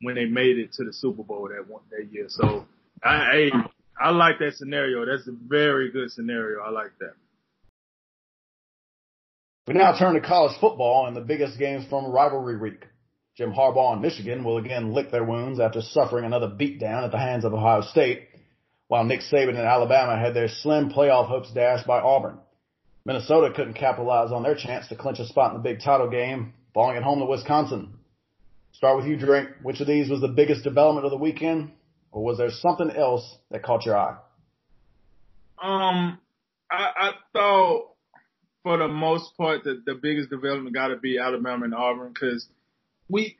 when 0.01 0.15
they 0.15 0.25
made 0.25 0.57
it 0.57 0.73
to 0.73 0.85
the 0.85 0.93
Super 0.93 1.23
Bowl 1.23 1.49
that 1.49 1.69
one 1.69 1.83
that 1.91 2.11
year. 2.11 2.25
So 2.29 2.65
I 3.03 3.09
I, 3.09 3.49
I 3.99 4.09
like 4.11 4.39
that 4.39 4.55
scenario. 4.55 5.05
That's 5.05 5.27
a 5.27 5.31
very 5.31 5.91
good 5.91 6.11
scenario. 6.11 6.61
I 6.61 6.69
like 6.69 6.91
that. 6.99 7.15
We 9.67 9.73
now 9.73 9.97
turn 9.97 10.13
to 10.13 10.21
college 10.21 10.55
football 10.61 11.07
and 11.07 11.15
the 11.15 11.21
biggest 11.21 11.57
games 11.57 11.85
from 11.89 12.11
rivalry 12.11 12.55
week. 12.55 12.85
Jim 13.35 13.51
Harbaugh 13.51 13.93
and 13.93 14.01
Michigan 14.01 14.43
will 14.43 14.57
again 14.57 14.93
lick 14.93 15.09
their 15.09 15.23
wounds 15.23 15.59
after 15.59 15.81
suffering 15.81 16.23
another 16.23 16.47
beatdown 16.47 17.03
at 17.03 17.11
the 17.11 17.17
hands 17.17 17.43
of 17.45 17.53
Ohio 17.53 17.81
State, 17.81 18.27
while 18.89 19.03
Nick 19.03 19.21
Saban 19.21 19.49
and 19.49 19.57
Alabama 19.57 20.19
had 20.19 20.35
their 20.35 20.47
slim 20.47 20.91
playoff 20.91 21.27
hopes 21.27 21.51
dashed 21.51 21.87
by 21.87 21.99
Auburn. 21.99 22.37
Minnesota 23.05 23.51
couldn't 23.55 23.73
capitalize 23.73 24.31
on 24.31 24.43
their 24.43 24.55
chance 24.55 24.87
to 24.87 24.95
clinch 24.95 25.17
a 25.17 25.25
spot 25.25 25.55
in 25.55 25.57
the 25.57 25.63
big 25.63 25.81
title 25.81 26.11
game, 26.11 26.53
falling 26.73 26.95
at 26.95 27.03
home 27.03 27.19
to 27.19 27.25
Wisconsin. 27.25 27.95
Start 28.71 28.97
with 28.97 29.07
you, 29.07 29.17
Drink. 29.17 29.49
Which 29.63 29.81
of 29.81 29.87
these 29.87 30.11
was 30.11 30.21
the 30.21 30.27
biggest 30.27 30.63
development 30.63 31.05
of 31.05 31.11
the 31.11 31.17
weekend, 31.17 31.71
or 32.11 32.23
was 32.23 32.37
there 32.37 32.51
something 32.51 32.91
else 32.91 33.35
that 33.49 33.63
caught 33.63 33.85
your 33.85 33.97
eye? 33.97 34.17
Um, 35.61 36.19
I, 36.69 36.89
I 36.95 37.11
thought 37.33 37.94
for 38.65 38.79
the 38.79 38.87
most 38.87 39.37
part 39.37 39.63
that 39.65 39.83
the 39.85 39.93
biggest 39.93 40.31
development 40.31 40.73
got 40.73 40.87
to 40.87 40.97
be 40.97 41.19
Alabama 41.19 41.65
and 41.65 41.75
Auburn 41.75 42.11
because 42.11 42.47
we 43.07 43.37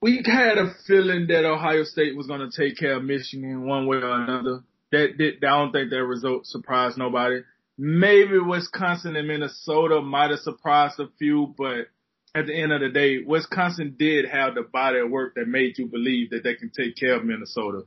we 0.00 0.22
had 0.24 0.56
a 0.56 0.72
feeling 0.86 1.26
that 1.26 1.44
Ohio 1.44 1.82
State 1.82 2.16
was 2.16 2.28
going 2.28 2.48
to 2.48 2.56
take 2.56 2.78
care 2.78 2.96
of 2.96 3.02
Michigan 3.02 3.66
one 3.66 3.88
way 3.88 3.96
or 3.96 4.08
another. 4.08 4.60
That, 4.92 5.14
that 5.18 5.44
I 5.44 5.58
don't 5.58 5.72
think 5.72 5.90
that 5.90 6.04
result 6.04 6.46
surprised 6.46 6.96
nobody. 6.96 7.40
Maybe 7.76 8.38
Wisconsin 8.38 9.16
and 9.16 9.26
Minnesota 9.26 10.00
might 10.00 10.30
have 10.30 10.38
surprised 10.38 11.00
a 11.00 11.08
few, 11.18 11.52
but 11.58 11.88
at 12.32 12.46
the 12.46 12.54
end 12.54 12.72
of 12.72 12.80
the 12.80 12.90
day, 12.90 13.24
Wisconsin 13.26 13.96
did 13.98 14.26
have 14.26 14.54
the 14.54 14.62
body 14.62 15.00
of 15.00 15.10
work 15.10 15.34
that 15.34 15.48
made 15.48 15.76
you 15.76 15.86
believe 15.86 16.30
that 16.30 16.44
they 16.44 16.54
can 16.54 16.70
take 16.70 16.94
care 16.94 17.16
of 17.16 17.24
Minnesota. 17.24 17.82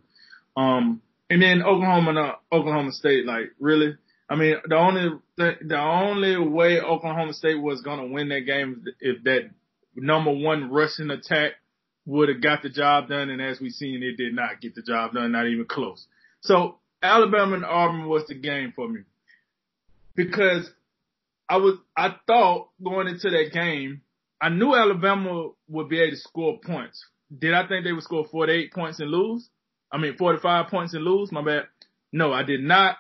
Um, 0.58 1.02
and 1.30 1.42
then 1.42 1.64
Oklahoma 1.64 2.10
and 2.10 2.20
uh, 2.20 2.34
Oklahoma 2.52 2.92
State, 2.92 3.26
like 3.26 3.54
really, 3.62 3.96
I 4.32 4.36
mean, 4.36 4.56
the 4.66 4.78
only 4.78 5.10
the, 5.36 5.78
only 5.78 6.38
way 6.38 6.80
Oklahoma 6.80 7.34
State 7.34 7.62
was 7.62 7.82
gonna 7.82 8.08
win 8.08 8.30
that 8.30 8.46
game 8.46 8.82
is 8.86 8.94
if 9.18 9.24
that 9.26 9.50
number 9.94 10.32
one 10.32 10.72
rushing 10.72 11.10
attack 11.10 11.52
would 12.06 12.30
have 12.30 12.42
got 12.42 12.64
the 12.64 12.70
job 12.70 13.10
done, 13.10 13.30
and 13.30 13.42
as 13.42 13.60
we've 13.60 13.74
seen, 13.74 14.02
it 14.02 14.16
did 14.16 14.34
not 14.34 14.62
get 14.62 14.74
the 14.74 14.84
job 14.84 15.12
done, 15.12 15.34
not 15.34 15.48
even 15.48 15.66
close. 15.66 16.08
So 16.40 16.78
Alabama 17.04 17.56
and 17.56 17.66
Auburn 17.66 18.08
was 18.08 18.26
the 18.28 18.36
game 18.36 18.72
for 18.74 18.88
me 18.88 19.02
because 20.16 20.72
I 21.50 21.58
was 21.58 21.76
I 21.98 22.16
thought 22.26 22.70
going 22.82 23.10
into 23.10 23.30
that 23.32 23.52
game, 23.52 24.02
I 24.40 24.48
knew 24.48 24.74
Alabama 24.74 25.50
would 25.68 25.90
be 25.90 26.00
able 26.00 26.12
to 26.12 26.18
score 26.18 26.58
points. 26.66 27.06
Did 27.38 27.54
I 27.54 27.68
think 27.68 27.84
they 27.84 27.92
would 27.92 28.04
score 28.04 28.26
48 28.26 28.72
points 28.72 29.02
and 29.02 29.12
lose? 29.12 29.50
I 29.92 29.98
mean 29.98 30.16
45 30.16 30.68
points 30.68 30.94
and 30.94 31.04
lose? 31.04 31.34
My 31.34 31.44
bad. 31.44 31.64
No, 32.14 32.32
I 32.32 32.44
did 32.44 32.62
not. 32.62 32.96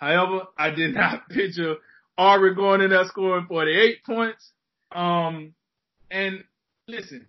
However, 0.00 0.46
I 0.58 0.70
did 0.70 0.94
not 0.94 1.28
picture 1.28 1.76
Auburn 2.16 2.56
going 2.56 2.80
in 2.80 2.90
there 2.90 3.04
scoring 3.04 3.46
48 3.46 4.04
points. 4.04 4.50
Um, 4.90 5.54
and 6.10 6.42
listen, 6.88 7.26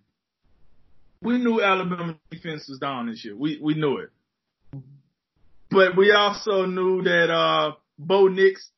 we 1.20 1.38
knew 1.38 1.62
Alabama 1.62 2.16
defense 2.30 2.66
was 2.68 2.78
down 2.78 3.08
this 3.08 3.24
year. 3.24 3.36
We 3.36 3.60
we 3.62 3.74
knew 3.74 3.98
it. 3.98 4.10
But 5.70 5.96
we 5.96 6.12
also 6.12 6.66
knew 6.66 7.02
that 7.02 7.30
uh 7.30 7.72
Bo 7.98 8.28
Nix 8.28 8.70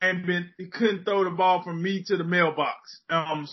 and 0.00 0.26
been 0.26 0.50
he 0.58 0.66
couldn't 0.66 1.04
throw 1.04 1.24
the 1.24 1.30
ball 1.30 1.62
from 1.62 1.80
me 1.80 2.02
to 2.08 2.16
the 2.16 2.24
mailbox 2.24 3.00
um 3.08 3.46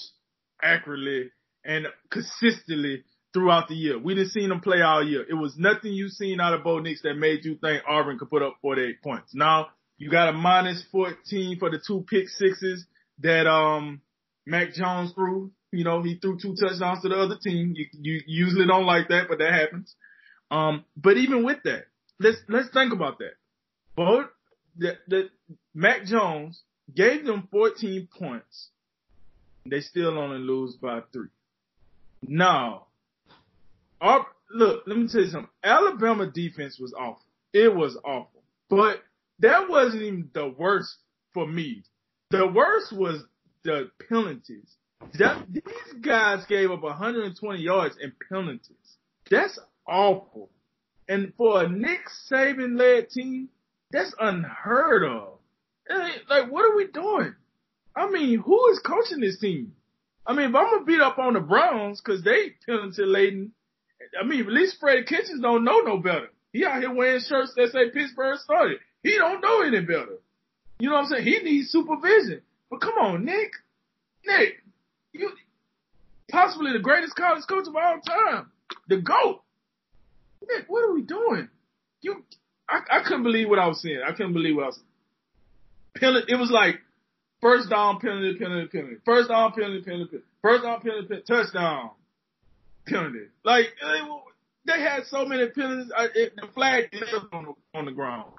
accurately 0.61 1.29
and 1.63 1.85
consistently 2.09 3.03
throughout 3.33 3.67
the 3.67 3.75
year. 3.75 3.99
We 3.99 4.15
didn't 4.15 4.31
see 4.31 4.43
him 4.43 4.59
play 4.61 4.81
all 4.81 5.07
year. 5.07 5.23
It 5.29 5.35
was 5.35 5.55
nothing 5.57 5.93
you 5.93 6.09
seen 6.09 6.39
out 6.41 6.55
of 6.55 6.63
Bo 6.63 6.79
Nix 6.79 7.03
that 7.03 7.13
made 7.13 7.45
you 7.45 7.55
think 7.61 7.83
Auburn 7.87 8.17
could 8.17 8.29
put 8.31 8.41
up 8.41 8.57
48 8.63 9.03
points. 9.03 9.35
Now 9.35 9.67
you 9.99 10.09
got 10.09 10.29
a 10.29 10.33
minus 10.33 10.83
14 10.91 11.59
for 11.59 11.69
the 11.69 11.79
two 11.85 12.03
pick 12.09 12.29
sixes 12.29 12.85
that 13.19 13.45
um 13.45 14.01
Mac 14.45 14.73
Jones 14.73 15.11
threw. 15.13 15.51
You 15.71 15.83
know, 15.83 16.01
he 16.01 16.15
threw 16.15 16.39
two 16.39 16.55
touchdowns 16.55 17.03
to 17.03 17.09
the 17.09 17.15
other 17.15 17.37
team. 17.39 17.75
You, 17.75 17.85
you 17.93 18.21
usually 18.25 18.65
don't 18.65 18.87
like 18.87 19.09
that, 19.09 19.27
but 19.29 19.37
that 19.37 19.53
happens. 19.53 19.93
Um, 20.49 20.83
but 20.97 21.17
even 21.17 21.45
with 21.45 21.59
that, 21.65 21.83
let's 22.19 22.37
let's 22.47 22.69
think 22.69 22.91
about 22.91 23.19
that. 23.19 23.33
Both 23.95 24.27
the, 24.77 24.97
the 25.07 25.29
Mac 25.75 26.05
Jones 26.05 26.63
gave 26.95 27.25
them 27.25 27.47
14 27.51 28.07
points. 28.17 28.69
They 29.65 29.81
still 29.81 30.17
only 30.17 30.39
lose 30.39 30.75
by 30.75 31.01
three. 31.13 31.27
Now, 32.25 32.87
our, 34.01 34.25
look, 34.51 34.83
let 34.87 34.97
me 34.97 35.07
tell 35.07 35.21
you 35.21 35.29
something. 35.29 35.49
Alabama 35.63 36.25
defense 36.25 36.79
was 36.79 36.93
awful. 36.93 37.25
It 37.53 37.75
was 37.75 37.97
awful. 38.03 38.41
But 38.69 39.03
that 39.39 39.69
wasn't 39.69 40.03
even 40.03 40.29
the 40.33 40.47
worst 40.47 40.95
for 41.33 41.47
me. 41.47 41.83
The 42.31 42.47
worst 42.47 42.93
was 42.93 43.23
the 43.63 43.89
penalties. 44.07 44.75
That, 45.17 45.45
these 45.49 45.63
guys 46.01 46.45
gave 46.47 46.71
up 46.71 46.83
120 46.83 47.61
yards 47.61 47.95
in 48.01 48.11
penalties. 48.29 48.75
That's 49.29 49.57
awful. 49.87 50.49
And 51.07 51.33
for 51.37 51.63
a 51.63 51.69
Nick 51.69 52.01
Saban 52.29 52.77
led 52.77 53.09
team, 53.09 53.49
that's 53.91 54.13
unheard 54.19 55.03
of. 55.03 55.39
Like, 56.29 56.51
what 56.51 56.71
are 56.71 56.75
we 56.75 56.87
doing? 56.87 57.33
I 57.95 58.09
mean, 58.09 58.39
who 58.39 58.69
is 58.69 58.79
coaching 58.79 59.21
this 59.21 59.39
team? 59.39 59.73
I 60.25 60.33
mean, 60.33 60.49
if 60.49 60.55
I'm 60.55 60.65
gonna 60.65 60.85
beat 60.85 61.01
up 61.01 61.17
on 61.17 61.33
the 61.33 61.39
Browns 61.39 61.99
because 61.99 62.23
they 62.23 62.51
penalty 62.65 63.03
laden, 63.03 63.51
I 64.19 64.25
mean, 64.25 64.41
at 64.41 64.47
least 64.47 64.77
Freddie 64.79 65.03
Kitchens 65.03 65.41
don't 65.41 65.63
know 65.63 65.79
no 65.79 65.97
better. 65.97 66.29
He 66.53 66.65
out 66.65 66.81
here 66.81 66.93
wearing 66.93 67.21
shirts 67.21 67.53
that 67.55 67.71
say 67.71 67.89
Pittsburgh 67.89 68.37
started. 68.39 68.79
He 69.03 69.17
don't 69.17 69.41
know 69.41 69.61
any 69.61 69.81
better. 69.81 70.17
You 70.79 70.89
know 70.89 70.95
what 70.95 71.05
I'm 71.05 71.07
saying? 71.07 71.23
He 71.23 71.39
needs 71.39 71.69
supervision. 71.69 72.41
But 72.69 72.81
come 72.81 72.95
on, 72.99 73.25
Nick. 73.25 73.51
Nick, 74.25 74.63
you 75.13 75.31
possibly 76.29 76.73
the 76.73 76.79
greatest 76.79 77.15
college 77.15 77.43
coach 77.47 77.67
of 77.67 77.75
all 77.75 77.99
time. 78.01 78.51
The 78.87 78.97
GOAT. 78.97 79.41
Nick, 80.47 80.65
what 80.67 80.83
are 80.83 80.93
we 80.93 81.01
doing? 81.01 81.49
You 82.01 82.23
I, 82.69 82.79
I 82.91 83.03
couldn't 83.03 83.23
believe 83.23 83.49
what 83.49 83.59
I 83.59 83.67
was 83.67 83.81
seeing. 83.81 84.01
I 84.05 84.11
couldn't 84.11 84.33
believe 84.33 84.55
what 84.55 84.63
I 84.63 84.67
was 84.67 84.79
penalty 85.95 86.31
it 86.31 86.35
was 86.35 86.51
like 86.51 86.75
first 87.41 87.69
down 87.69 87.99
penalty, 87.99 88.37
penalty, 88.37 88.67
penalty. 88.67 88.95
First 89.05 89.29
down 89.29 89.51
penalty, 89.51 89.81
penalty, 89.81 90.09
penalty. 90.11 90.27
First 90.41 90.63
down 90.63 90.81
penalty, 90.81 91.07
penalty 91.07 91.25
touchdown 91.27 91.91
penalty. 92.85 93.25
Like 93.43 93.65
they, 94.65 94.81
had 94.81 95.05
so 95.07 95.25
many 95.25 95.47
penalties. 95.49 95.91
I, 95.95 96.07
it, 96.13 96.33
the 96.35 96.47
flag 96.53 96.89
on 97.31 97.45
the, 97.45 97.77
on 97.77 97.85
the 97.85 97.91
ground. 97.91 98.31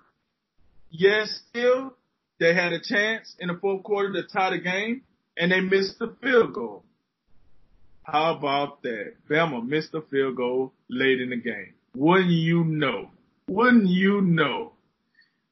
Yes, 0.91 1.43
still 1.49 1.95
they 2.39 2.55
had 2.55 2.73
a 2.73 2.81
chance 2.81 3.37
in 3.39 3.49
the 3.49 3.55
fourth 3.55 3.83
quarter 3.83 4.13
to 4.15 4.23
tie 4.25 4.51
the 4.51 4.59
game, 4.59 5.03
and 5.37 5.53
they 5.53 5.61
missed 5.61 5.99
the 5.99 6.15
field 6.23 6.55
goal. 6.55 6.85
How 8.03 8.35
about 8.35 8.83
that? 8.83 9.15
Bama 9.29 9.67
missed 9.67 9.93
the 9.93 10.03
field 10.11 10.37
goal 10.37 10.73
late 10.89 11.21
in 11.21 11.31
the 11.31 11.37
game. 11.37 11.75
Wouldn't 11.95 12.31
you 12.31 12.65
know? 12.65 13.11
Wouldn't 13.47 13.89
you 13.89 14.21
know? 14.21 14.73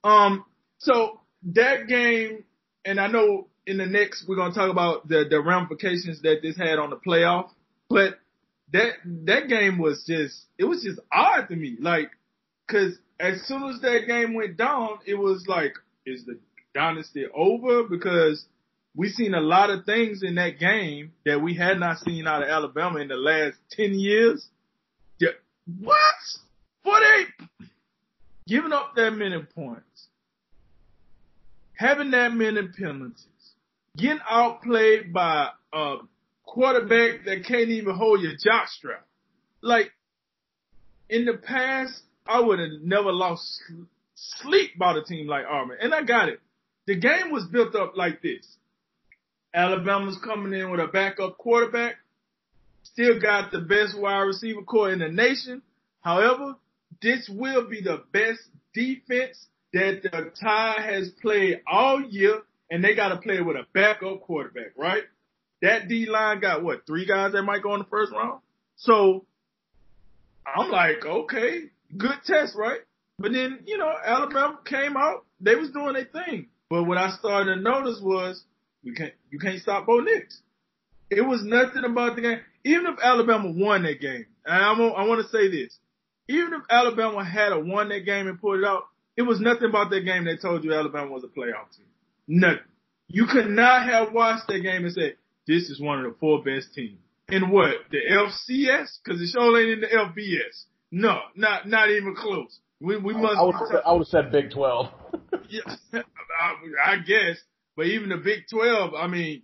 Um, 0.02 0.44
so 0.78 1.20
that 1.54 1.88
game, 1.88 2.44
and 2.84 2.98
I 2.98 3.08
know 3.08 3.48
in 3.66 3.76
the 3.76 3.86
next 3.86 4.26
we're 4.26 4.36
gonna 4.36 4.54
talk 4.54 4.70
about 4.70 5.06
the 5.08 5.26
the 5.28 5.40
ramifications 5.40 6.22
that 6.22 6.38
this 6.42 6.56
had 6.56 6.78
on 6.78 6.90
the 6.90 6.96
playoff, 6.96 7.50
but 7.88 8.18
that 8.72 8.94
that 9.04 9.48
game 9.48 9.78
was 9.78 10.04
just 10.06 10.46
it 10.56 10.64
was 10.64 10.82
just 10.82 11.00
odd 11.12 11.48
to 11.48 11.56
me, 11.56 11.76
like, 11.80 12.10
cause 12.68 12.98
as 13.18 13.42
soon 13.46 13.70
as 13.70 13.80
that 13.80 14.06
game 14.06 14.34
went 14.34 14.56
down, 14.56 14.98
it 15.06 15.14
was 15.14 15.44
like, 15.48 15.74
is 16.06 16.24
the 16.24 16.38
dynasty 16.74 17.26
over? 17.34 17.84
Because 17.84 18.44
we 18.94 19.08
seen 19.08 19.34
a 19.34 19.40
lot 19.40 19.70
of 19.70 19.84
things 19.84 20.22
in 20.22 20.36
that 20.36 20.58
game 20.58 21.12
that 21.24 21.42
we 21.42 21.54
had 21.54 21.78
not 21.78 21.98
seen 21.98 22.26
out 22.26 22.42
of 22.42 22.48
Alabama 22.48 22.98
in 23.00 23.08
the 23.08 23.16
last 23.16 23.56
10 23.72 23.98
years. 23.98 24.48
What? 25.80 25.98
48? 26.84 27.26
Giving 28.46 28.72
up 28.72 28.94
that 28.96 29.10
many 29.10 29.42
points. 29.54 30.08
Having 31.74 32.12
that 32.12 32.32
many 32.32 32.68
penalties. 32.68 33.26
Getting 33.96 34.20
outplayed 34.28 35.12
by 35.12 35.50
a 35.72 35.96
quarterback 36.44 37.26
that 37.26 37.44
can't 37.46 37.68
even 37.68 37.94
hold 37.94 38.22
your 38.22 38.32
jockstrap. 38.32 39.02
Like, 39.60 39.92
in 41.10 41.26
the 41.26 41.34
past, 41.34 42.00
I 42.28 42.40
would 42.40 42.58
have 42.58 42.82
never 42.82 43.10
lost 43.10 43.62
sleep 44.14 44.72
about 44.76 44.98
a 44.98 45.04
team 45.04 45.26
like 45.26 45.44
oh, 45.48 45.54
Auburn. 45.54 45.78
And 45.80 45.94
I 45.94 46.02
got 46.02 46.28
it. 46.28 46.40
The 46.86 46.96
game 46.96 47.30
was 47.30 47.46
built 47.46 47.74
up 47.74 47.96
like 47.96 48.22
this. 48.22 48.46
Alabama's 49.54 50.18
coming 50.22 50.58
in 50.58 50.70
with 50.70 50.80
a 50.80 50.86
backup 50.86 51.38
quarterback. 51.38 51.96
Still 52.82 53.20
got 53.20 53.50
the 53.50 53.60
best 53.60 53.98
wide 53.98 54.20
receiver 54.22 54.62
corps 54.62 54.92
in 54.92 54.98
the 54.98 55.08
nation. 55.08 55.62
However, 56.00 56.56
this 57.02 57.28
will 57.32 57.68
be 57.68 57.80
the 57.80 58.02
best 58.12 58.40
defense 58.74 59.46
that 59.72 60.02
the 60.02 60.32
Tide 60.40 60.80
has 60.80 61.10
played 61.20 61.60
all 61.66 62.02
year, 62.02 62.40
and 62.70 62.82
they 62.82 62.94
got 62.94 63.08
to 63.08 63.16
play 63.16 63.40
with 63.40 63.56
a 63.56 63.66
backup 63.72 64.22
quarterback, 64.22 64.72
right? 64.76 65.04
That 65.62 65.88
D 65.88 66.06
line 66.06 66.40
got 66.40 66.62
what 66.62 66.86
three 66.86 67.06
guys 67.06 67.32
that 67.32 67.42
might 67.42 67.62
go 67.62 67.74
in 67.74 67.80
the 67.80 67.86
first 67.86 68.12
round. 68.12 68.40
So 68.76 69.24
I'm 70.46 70.70
like, 70.70 71.04
okay, 71.04 71.64
good 71.96 72.16
test, 72.24 72.54
right? 72.56 72.80
But 73.18 73.32
then, 73.32 73.60
you 73.66 73.78
know, 73.78 73.92
Alabama 74.04 74.58
came 74.64 74.96
out, 74.96 75.24
they 75.40 75.54
was 75.54 75.70
doing 75.70 75.94
their 75.94 76.04
thing. 76.04 76.48
But 76.70 76.84
what 76.84 76.98
I 76.98 77.10
started 77.10 77.54
to 77.54 77.60
notice 77.60 78.00
was 78.02 78.42
you 78.82 78.94
can't 78.94 79.14
you 79.30 79.38
can't 79.38 79.60
stop 79.60 79.86
Bo 79.86 80.00
Nix. 80.00 80.40
It 81.10 81.22
was 81.22 81.42
nothing 81.42 81.84
about 81.84 82.16
the 82.16 82.22
game. 82.22 82.40
even 82.64 82.86
if 82.86 82.98
Alabama 83.02 83.50
won 83.50 83.82
that 83.84 84.00
game, 84.00 84.26
and 84.44 84.62
I 84.62 84.78
want, 84.78 84.94
I 84.96 85.06
want 85.06 85.22
to 85.22 85.28
say 85.28 85.48
this, 85.48 85.78
even 86.28 86.52
if 86.52 86.62
Alabama 86.70 87.24
had 87.24 87.52
a 87.52 87.58
won 87.58 87.88
that 87.88 88.04
game 88.04 88.28
and 88.28 88.40
pulled 88.40 88.60
it 88.60 88.64
out, 88.64 88.84
it 89.16 89.22
was 89.22 89.40
nothing 89.40 89.68
about 89.68 89.90
that 89.90 90.04
game 90.04 90.24
that 90.26 90.42
told 90.42 90.64
you 90.64 90.74
Alabama 90.74 91.10
was 91.10 91.24
a 91.24 91.28
playoff 91.28 91.74
team. 91.74 91.86
Nothing. 92.28 92.60
You 93.08 93.26
could 93.26 93.48
not 93.48 93.88
have 93.88 94.12
watched 94.12 94.46
that 94.48 94.60
game 94.60 94.84
and 94.84 94.92
said, 94.92 95.16
this 95.46 95.70
is 95.70 95.80
one 95.80 96.04
of 96.04 96.12
the 96.12 96.18
four 96.18 96.44
best 96.44 96.74
teams. 96.74 96.98
In 97.30 97.50
what? 97.50 97.74
The 97.90 97.98
FCS? 97.98 98.98
Cause 99.06 99.20
it 99.20 99.28
sure 99.28 99.58
ain't 99.58 99.70
in 99.70 99.80
the 99.80 99.86
FBS. 99.86 100.64
No, 100.90 101.20
not, 101.36 101.68
not 101.68 101.90
even 101.90 102.14
close. 102.14 102.58
We, 102.80 102.96
we 102.96 103.14
must. 103.14 103.36
I 103.36 103.42
would, 103.44 103.54
I 103.84 103.92
would 103.92 104.00
have 104.00 104.06
said 104.06 104.32
Big 104.32 104.50
12. 104.50 104.86
yeah, 105.48 105.76
I, 105.92 106.92
I 106.92 106.96
guess. 106.98 107.38
But 107.76 107.86
even 107.86 108.08
the 108.08 108.16
Big 108.16 108.44
12, 108.50 108.94
I 108.94 109.06
mean, 109.06 109.42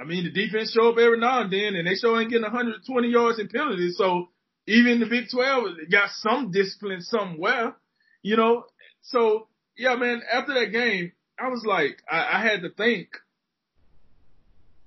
I 0.00 0.04
mean, 0.04 0.24
the 0.24 0.30
defense 0.30 0.72
show 0.72 0.90
up 0.90 0.98
every 0.98 1.18
now 1.18 1.42
and 1.42 1.52
then 1.52 1.74
and 1.74 1.86
they 1.86 1.94
show 1.94 2.18
ain't 2.18 2.30
getting 2.30 2.42
120 2.42 3.08
yards 3.08 3.38
in 3.38 3.48
penalties. 3.48 3.96
So 3.96 4.28
even 4.66 5.00
the 5.00 5.06
Big 5.06 5.24
12 5.30 5.90
got 5.90 6.10
some 6.10 6.50
discipline 6.50 7.00
somewhere, 7.00 7.74
you 8.22 8.36
know? 8.36 8.64
So 9.02 9.48
yeah, 9.76 9.96
man, 9.96 10.22
after 10.30 10.54
that 10.54 10.72
game, 10.72 11.12
I 11.38 11.48
was 11.48 11.64
like, 11.66 12.02
I, 12.10 12.38
I 12.38 12.42
had 12.42 12.62
to 12.62 12.70
think, 12.70 13.08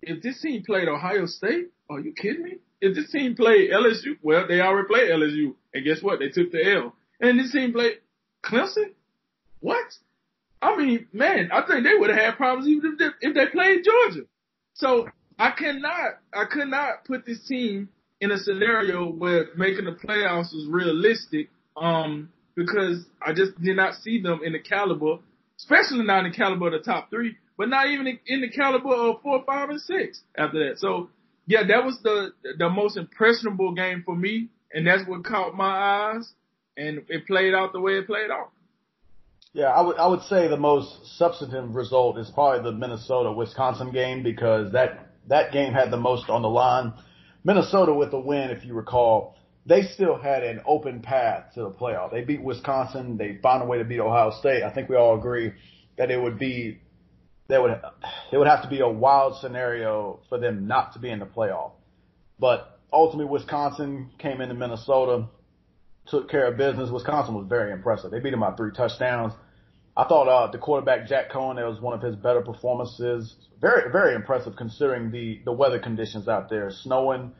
if 0.01 0.21
this 0.21 0.41
team 0.41 0.63
played 0.65 0.87
Ohio 0.87 1.25
State, 1.25 1.69
are 1.89 1.99
you 1.99 2.13
kidding 2.13 2.43
me? 2.43 2.57
If 2.81 2.95
this 2.95 3.11
team 3.11 3.35
played 3.35 3.69
LSU, 3.71 4.17
well, 4.23 4.47
they 4.47 4.59
already 4.59 4.87
played 4.87 5.11
LSU, 5.11 5.53
and 5.73 5.85
guess 5.85 6.01
what? 6.01 6.19
They 6.19 6.29
took 6.29 6.51
the 6.51 6.73
L. 6.75 6.95
And 7.19 7.39
this 7.39 7.51
team 7.51 7.71
played 7.71 7.99
Clemson. 8.43 8.93
What? 9.59 9.85
I 10.61 10.75
mean, 10.75 11.07
man, 11.13 11.49
I 11.51 11.61
think 11.65 11.83
they 11.83 11.95
would 11.95 12.09
have 12.09 12.19
had 12.19 12.37
problems 12.37 12.67
even 12.67 12.93
if 12.93 12.97
they, 12.99 13.27
if 13.27 13.33
they 13.35 13.45
played 13.51 13.83
Georgia. 13.83 14.25
So 14.73 15.07
I 15.37 15.51
cannot, 15.51 16.19
I 16.33 16.45
could 16.45 16.67
not 16.67 17.05
put 17.05 17.25
this 17.25 17.45
team 17.47 17.89
in 18.19 18.31
a 18.31 18.37
scenario 18.37 19.11
where 19.11 19.47
making 19.57 19.85
the 19.85 19.91
playoffs 19.91 20.53
was 20.53 20.67
realistic, 20.69 21.49
um, 21.75 22.29
because 22.55 23.05
I 23.21 23.33
just 23.33 23.59
did 23.61 23.75
not 23.75 23.95
see 23.95 24.21
them 24.21 24.41
in 24.43 24.53
the 24.53 24.59
caliber, 24.59 25.17
especially 25.57 26.03
not 26.03 26.25
in 26.25 26.31
the 26.31 26.37
caliber 26.37 26.67
of 26.67 26.73
the 26.73 26.79
top 26.79 27.09
three, 27.09 27.37
but 27.57 27.69
not 27.69 27.87
even 27.87 28.19
in 28.27 28.41
the 28.41 28.49
caliber 28.49 28.93
of 28.93 29.21
four, 29.21 29.43
five, 29.45 29.69
and 29.69 29.81
six 29.81 30.21
after 30.37 30.67
that. 30.69 30.79
So 30.79 31.09
yeah, 31.45 31.63
that 31.67 31.83
was 31.83 31.99
the 32.03 32.33
the 32.57 32.69
most 32.69 32.97
impressionable 32.97 33.73
game 33.73 34.03
for 34.05 34.15
me, 34.15 34.49
and 34.73 34.85
that's 34.85 35.07
what 35.07 35.23
caught 35.23 35.55
my 35.55 36.13
eyes, 36.13 36.31
and 36.77 37.03
it 37.09 37.27
played 37.27 37.53
out 37.53 37.73
the 37.73 37.79
way 37.79 37.93
it 37.93 38.07
played 38.07 38.31
out. 38.31 38.51
Yeah, 39.53 39.65
I 39.65 39.81
would 39.81 39.97
I 39.97 40.07
would 40.07 40.21
say 40.23 40.47
the 40.47 40.57
most 40.57 41.17
substantive 41.17 41.75
result 41.75 42.17
is 42.17 42.29
probably 42.33 42.63
the 42.63 42.77
Minnesota 42.77 43.31
Wisconsin 43.31 43.91
game 43.91 44.23
because 44.23 44.71
that 44.71 45.11
that 45.27 45.51
game 45.51 45.73
had 45.73 45.91
the 45.91 45.97
most 45.97 46.29
on 46.29 46.41
the 46.41 46.49
line. 46.49 46.93
Minnesota 47.43 47.93
with 47.93 48.11
the 48.11 48.19
win, 48.19 48.51
if 48.51 48.63
you 48.63 48.73
recall, 48.73 49.35
they 49.65 49.81
still 49.81 50.17
had 50.17 50.43
an 50.43 50.61
open 50.65 51.01
path 51.01 51.53
to 51.55 51.63
the 51.63 51.71
playoff. 51.71 52.11
They 52.11 52.23
beat 52.23 52.41
Wisconsin. 52.41 53.17
They 53.17 53.39
found 53.41 53.63
a 53.63 53.65
way 53.65 53.79
to 53.79 53.83
beat 53.83 53.99
Ohio 53.99 54.31
State. 54.39 54.63
I 54.63 54.71
think 54.71 54.89
we 54.89 54.95
all 54.95 55.17
agree 55.17 55.53
that 55.97 56.11
it 56.11 56.21
would 56.21 56.39
be 56.39 56.80
that 57.51 57.61
would 57.61 57.71
it 58.31 58.37
would 58.37 58.47
have 58.47 58.63
to 58.63 58.69
be 58.69 58.79
a 58.79 58.89
wild 58.89 59.37
scenario 59.39 60.19
for 60.29 60.39
them 60.39 60.67
not 60.67 60.93
to 60.93 60.99
be 60.99 61.09
in 61.09 61.19
the 61.19 61.25
playoff. 61.25 61.73
But 62.39 62.79
ultimately, 62.91 63.31
Wisconsin 63.31 64.09
came 64.17 64.41
into 64.41 64.55
Minnesota 64.55 65.27
took 66.07 66.29
care 66.29 66.47
of 66.47 66.57
business. 66.57 66.89
Wisconsin 66.89 67.35
was 67.35 67.47
very 67.47 67.71
impressive. 67.71 68.11
They 68.11 68.19
beat 68.19 68.31
them 68.31 68.41
by 68.41 68.55
three 68.55 68.71
touchdowns. 68.71 69.33
I 69.95 70.05
thought 70.05 70.27
uh, 70.27 70.51
the 70.51 70.57
quarterback 70.57 71.07
Jack 71.07 71.31
Coan, 71.31 71.57
that 71.57 71.65
was 71.65 71.81
one 71.81 71.93
of 71.93 72.01
his 72.01 72.15
better 72.15 72.41
performances. 72.41 73.35
Very, 73.59 73.91
very 73.91 74.15
impressive 74.15 74.55
considering 74.55 75.11
the 75.11 75.41
the 75.45 75.51
weather 75.51 75.79
conditions 75.79 76.27
out 76.27 76.49
there, 76.49 76.71
snowing, 76.71 77.31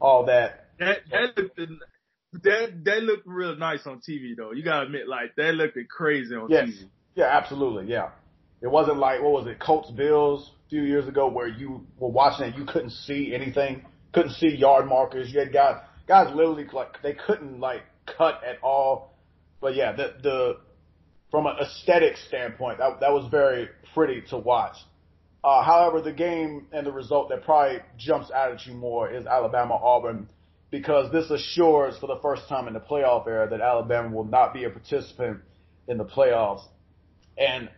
all 0.00 0.26
that. 0.26 0.66
That 0.78 0.98
that 1.10 1.36
looked 1.36 1.60
that 2.32 2.84
that 2.84 3.02
looked 3.02 3.26
real 3.26 3.56
nice 3.56 3.86
on 3.86 4.00
TV 4.00 4.36
though. 4.36 4.52
You 4.52 4.64
gotta 4.64 4.86
admit, 4.86 5.08
like 5.08 5.36
that 5.36 5.54
looked 5.54 5.78
crazy 5.88 6.34
on 6.34 6.50
yes. 6.50 6.68
TV. 6.68 6.88
Yeah, 7.14 7.26
absolutely. 7.26 7.90
Yeah, 7.90 8.10
it 8.62 8.68
wasn't 8.68 8.98
like 8.98 9.22
what 9.22 9.32
was 9.32 9.46
it, 9.46 9.58
Colts 9.58 9.90
Bills 9.90 10.50
a 10.66 10.70
few 10.70 10.82
years 10.82 11.08
ago 11.08 11.28
where 11.28 11.48
you 11.48 11.86
were 11.98 12.10
watching 12.10 12.46
and 12.46 12.54
you 12.54 12.64
couldn't 12.64 12.90
see 12.90 13.34
anything, 13.34 13.84
couldn't 14.12 14.32
see 14.32 14.48
yard 14.48 14.86
markers. 14.86 15.32
You 15.32 15.40
had 15.40 15.52
guys 15.52 15.76
guys 16.06 16.34
literally 16.34 16.66
like 16.72 17.00
they 17.02 17.14
couldn't 17.14 17.60
like 17.60 17.82
cut 18.18 18.42
at 18.44 18.62
all. 18.62 19.16
But 19.60 19.74
yeah, 19.74 19.92
the 19.92 20.14
the 20.22 20.56
from 21.30 21.46
an 21.46 21.56
aesthetic 21.60 22.16
standpoint, 22.28 22.78
that 22.78 23.00
that 23.00 23.12
was 23.12 23.28
very 23.30 23.68
pretty 23.94 24.22
to 24.30 24.38
watch. 24.38 24.76
Uh, 25.42 25.62
however, 25.62 26.02
the 26.02 26.12
game 26.12 26.66
and 26.72 26.86
the 26.86 26.92
result 26.92 27.30
that 27.30 27.44
probably 27.44 27.78
jumps 27.96 28.30
out 28.30 28.52
at 28.52 28.66
you 28.66 28.74
more 28.74 29.10
is 29.10 29.24
Alabama 29.26 29.74
Auburn 29.74 30.28
because 30.70 31.10
this 31.12 31.30
assures 31.30 31.96
for 31.98 32.06
the 32.06 32.18
first 32.20 32.46
time 32.48 32.68
in 32.68 32.74
the 32.74 32.80
playoff 32.80 33.26
era 33.26 33.48
that 33.48 33.60
Alabama 33.60 34.14
will 34.14 34.24
not 34.24 34.52
be 34.52 34.64
a 34.64 34.70
participant 34.70 35.40
in 35.88 35.96
the 35.96 36.04
playoffs. 36.04 36.62
And 37.38 37.70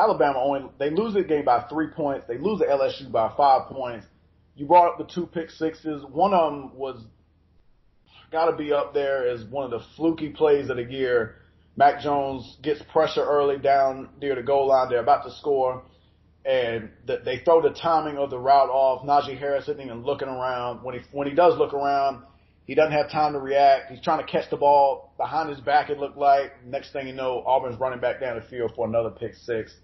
Alabama 0.00 0.38
only 0.38 0.70
they 0.78 0.90
lose 0.90 1.14
the 1.14 1.22
game 1.22 1.44
by 1.44 1.66
three 1.68 1.88
points. 1.88 2.26
They 2.26 2.38
lose 2.38 2.60
to 2.60 2.66
LSU 2.66 3.10
by 3.12 3.32
five 3.36 3.68
points. 3.68 4.06
You 4.56 4.66
brought 4.66 4.92
up 4.92 4.98
the 4.98 5.12
two 5.12 5.26
pick 5.26 5.50
sixes. 5.50 6.04
One 6.10 6.32
of 6.32 6.52
them 6.52 6.76
was 6.76 7.04
got 8.32 8.50
to 8.50 8.56
be 8.56 8.72
up 8.72 8.94
there 8.94 9.28
as 9.28 9.44
one 9.44 9.64
of 9.64 9.70
the 9.70 9.84
fluky 9.96 10.30
plays 10.30 10.70
of 10.70 10.76
the 10.76 10.84
year. 10.84 11.36
Mac 11.76 12.00
Jones 12.02 12.58
gets 12.62 12.82
pressure 12.92 13.24
early 13.24 13.58
down 13.58 14.08
near 14.20 14.34
the 14.34 14.42
goal 14.42 14.68
line. 14.68 14.88
They're 14.88 15.00
about 15.00 15.24
to 15.24 15.32
score, 15.32 15.82
and 16.44 16.90
the, 17.06 17.20
they 17.24 17.38
throw 17.38 17.62
the 17.62 17.70
timing 17.70 18.18
of 18.18 18.30
the 18.30 18.38
route 18.38 18.70
off. 18.70 19.06
Najee 19.06 19.38
Harris 19.38 19.64
isn't 19.64 19.80
even 19.80 20.02
looking 20.02 20.28
around. 20.28 20.82
When 20.82 20.94
he 20.94 21.00
when 21.12 21.28
he 21.28 21.34
does 21.34 21.56
look 21.58 21.72
around, 21.72 22.24
he 22.64 22.74
doesn't 22.74 22.92
have 22.92 23.10
time 23.10 23.32
to 23.32 23.38
react. 23.38 23.90
He's 23.90 24.02
trying 24.02 24.24
to 24.24 24.30
catch 24.30 24.50
the 24.50 24.56
ball 24.56 25.14
behind 25.16 25.48
his 25.50 25.60
back. 25.60 25.90
It 25.90 25.98
looked 25.98 26.18
like. 26.18 26.64
Next 26.64 26.92
thing 26.92 27.06
you 27.06 27.14
know, 27.14 27.42
Auburn's 27.46 27.80
running 27.80 28.00
back 28.00 28.20
down 28.20 28.38
the 28.38 28.46
field 28.46 28.72
for 28.76 28.86
another 28.86 29.10
pick 29.10 29.34
six. 29.34 29.74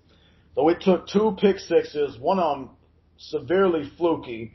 So 0.57 0.69
it 0.71 0.81
took 0.81 1.07
two 1.07 1.37
pick 1.39 1.59
sixes, 1.59 2.19
one 2.19 2.41
of 2.41 2.59
them 2.59 2.71
severely 3.19 3.91
fluky, 3.97 4.55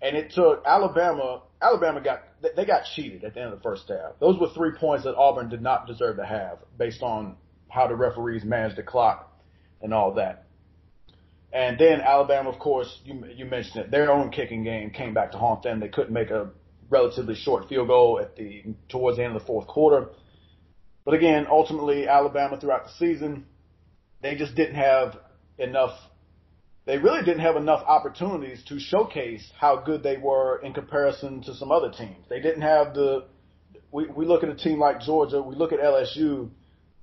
and 0.00 0.16
it 0.16 0.32
took 0.32 0.64
Alabama. 0.66 1.42
Alabama 1.60 2.00
got 2.00 2.24
they 2.56 2.64
got 2.64 2.84
cheated 2.96 3.22
at 3.22 3.34
the 3.34 3.40
end 3.40 3.52
of 3.52 3.58
the 3.58 3.62
first 3.62 3.86
half. 3.88 4.18
Those 4.18 4.40
were 4.40 4.48
three 4.48 4.72
points 4.72 5.04
that 5.04 5.14
Auburn 5.14 5.48
did 5.48 5.62
not 5.62 5.86
deserve 5.86 6.16
to 6.16 6.26
have 6.26 6.58
based 6.76 7.02
on 7.02 7.36
how 7.68 7.86
the 7.86 7.94
referees 7.94 8.44
managed 8.44 8.76
the 8.76 8.82
clock 8.82 9.30
and 9.80 9.94
all 9.94 10.14
that. 10.14 10.46
And 11.52 11.78
then 11.78 12.00
Alabama, 12.00 12.48
of 12.48 12.58
course, 12.58 13.00
you, 13.04 13.24
you 13.36 13.44
mentioned 13.44 13.84
it, 13.84 13.90
their 13.90 14.10
own 14.10 14.30
kicking 14.30 14.64
game 14.64 14.90
came 14.90 15.12
back 15.12 15.32
to 15.32 15.38
haunt 15.38 15.62
them. 15.62 15.80
They 15.80 15.88
couldn't 15.88 16.12
make 16.12 16.30
a 16.30 16.50
relatively 16.88 17.34
short 17.34 17.68
field 17.68 17.88
goal 17.88 18.18
at 18.20 18.36
the, 18.36 18.64
towards 18.88 19.18
the 19.18 19.24
end 19.24 19.36
of 19.36 19.42
the 19.42 19.46
fourth 19.46 19.66
quarter. 19.66 20.08
But 21.04 21.14
again, 21.14 21.46
ultimately 21.50 22.08
Alabama 22.08 22.58
throughout 22.58 22.84
the 22.84 22.92
season, 22.92 23.46
they 24.22 24.34
just 24.34 24.54
didn't 24.54 24.76
have 24.76 25.18
enough 25.58 25.92
they 26.84 26.98
really 26.98 27.24
didn't 27.24 27.40
have 27.42 27.56
enough 27.56 27.84
opportunities 27.86 28.64
to 28.64 28.80
showcase 28.80 29.48
how 29.58 29.76
good 29.76 30.02
they 30.02 30.16
were 30.16 30.60
in 30.64 30.72
comparison 30.74 31.40
to 31.42 31.54
some 31.54 31.70
other 31.70 31.90
teams. 31.90 32.26
They 32.28 32.40
didn't 32.40 32.62
have 32.62 32.94
the. 32.94 33.26
We, 33.92 34.06
we 34.06 34.26
look 34.26 34.42
at 34.42 34.48
a 34.48 34.56
team 34.56 34.80
like 34.80 35.00
Georgia. 35.00 35.40
We 35.40 35.54
look 35.54 35.72
at 35.72 35.78
LSU. 35.78 36.50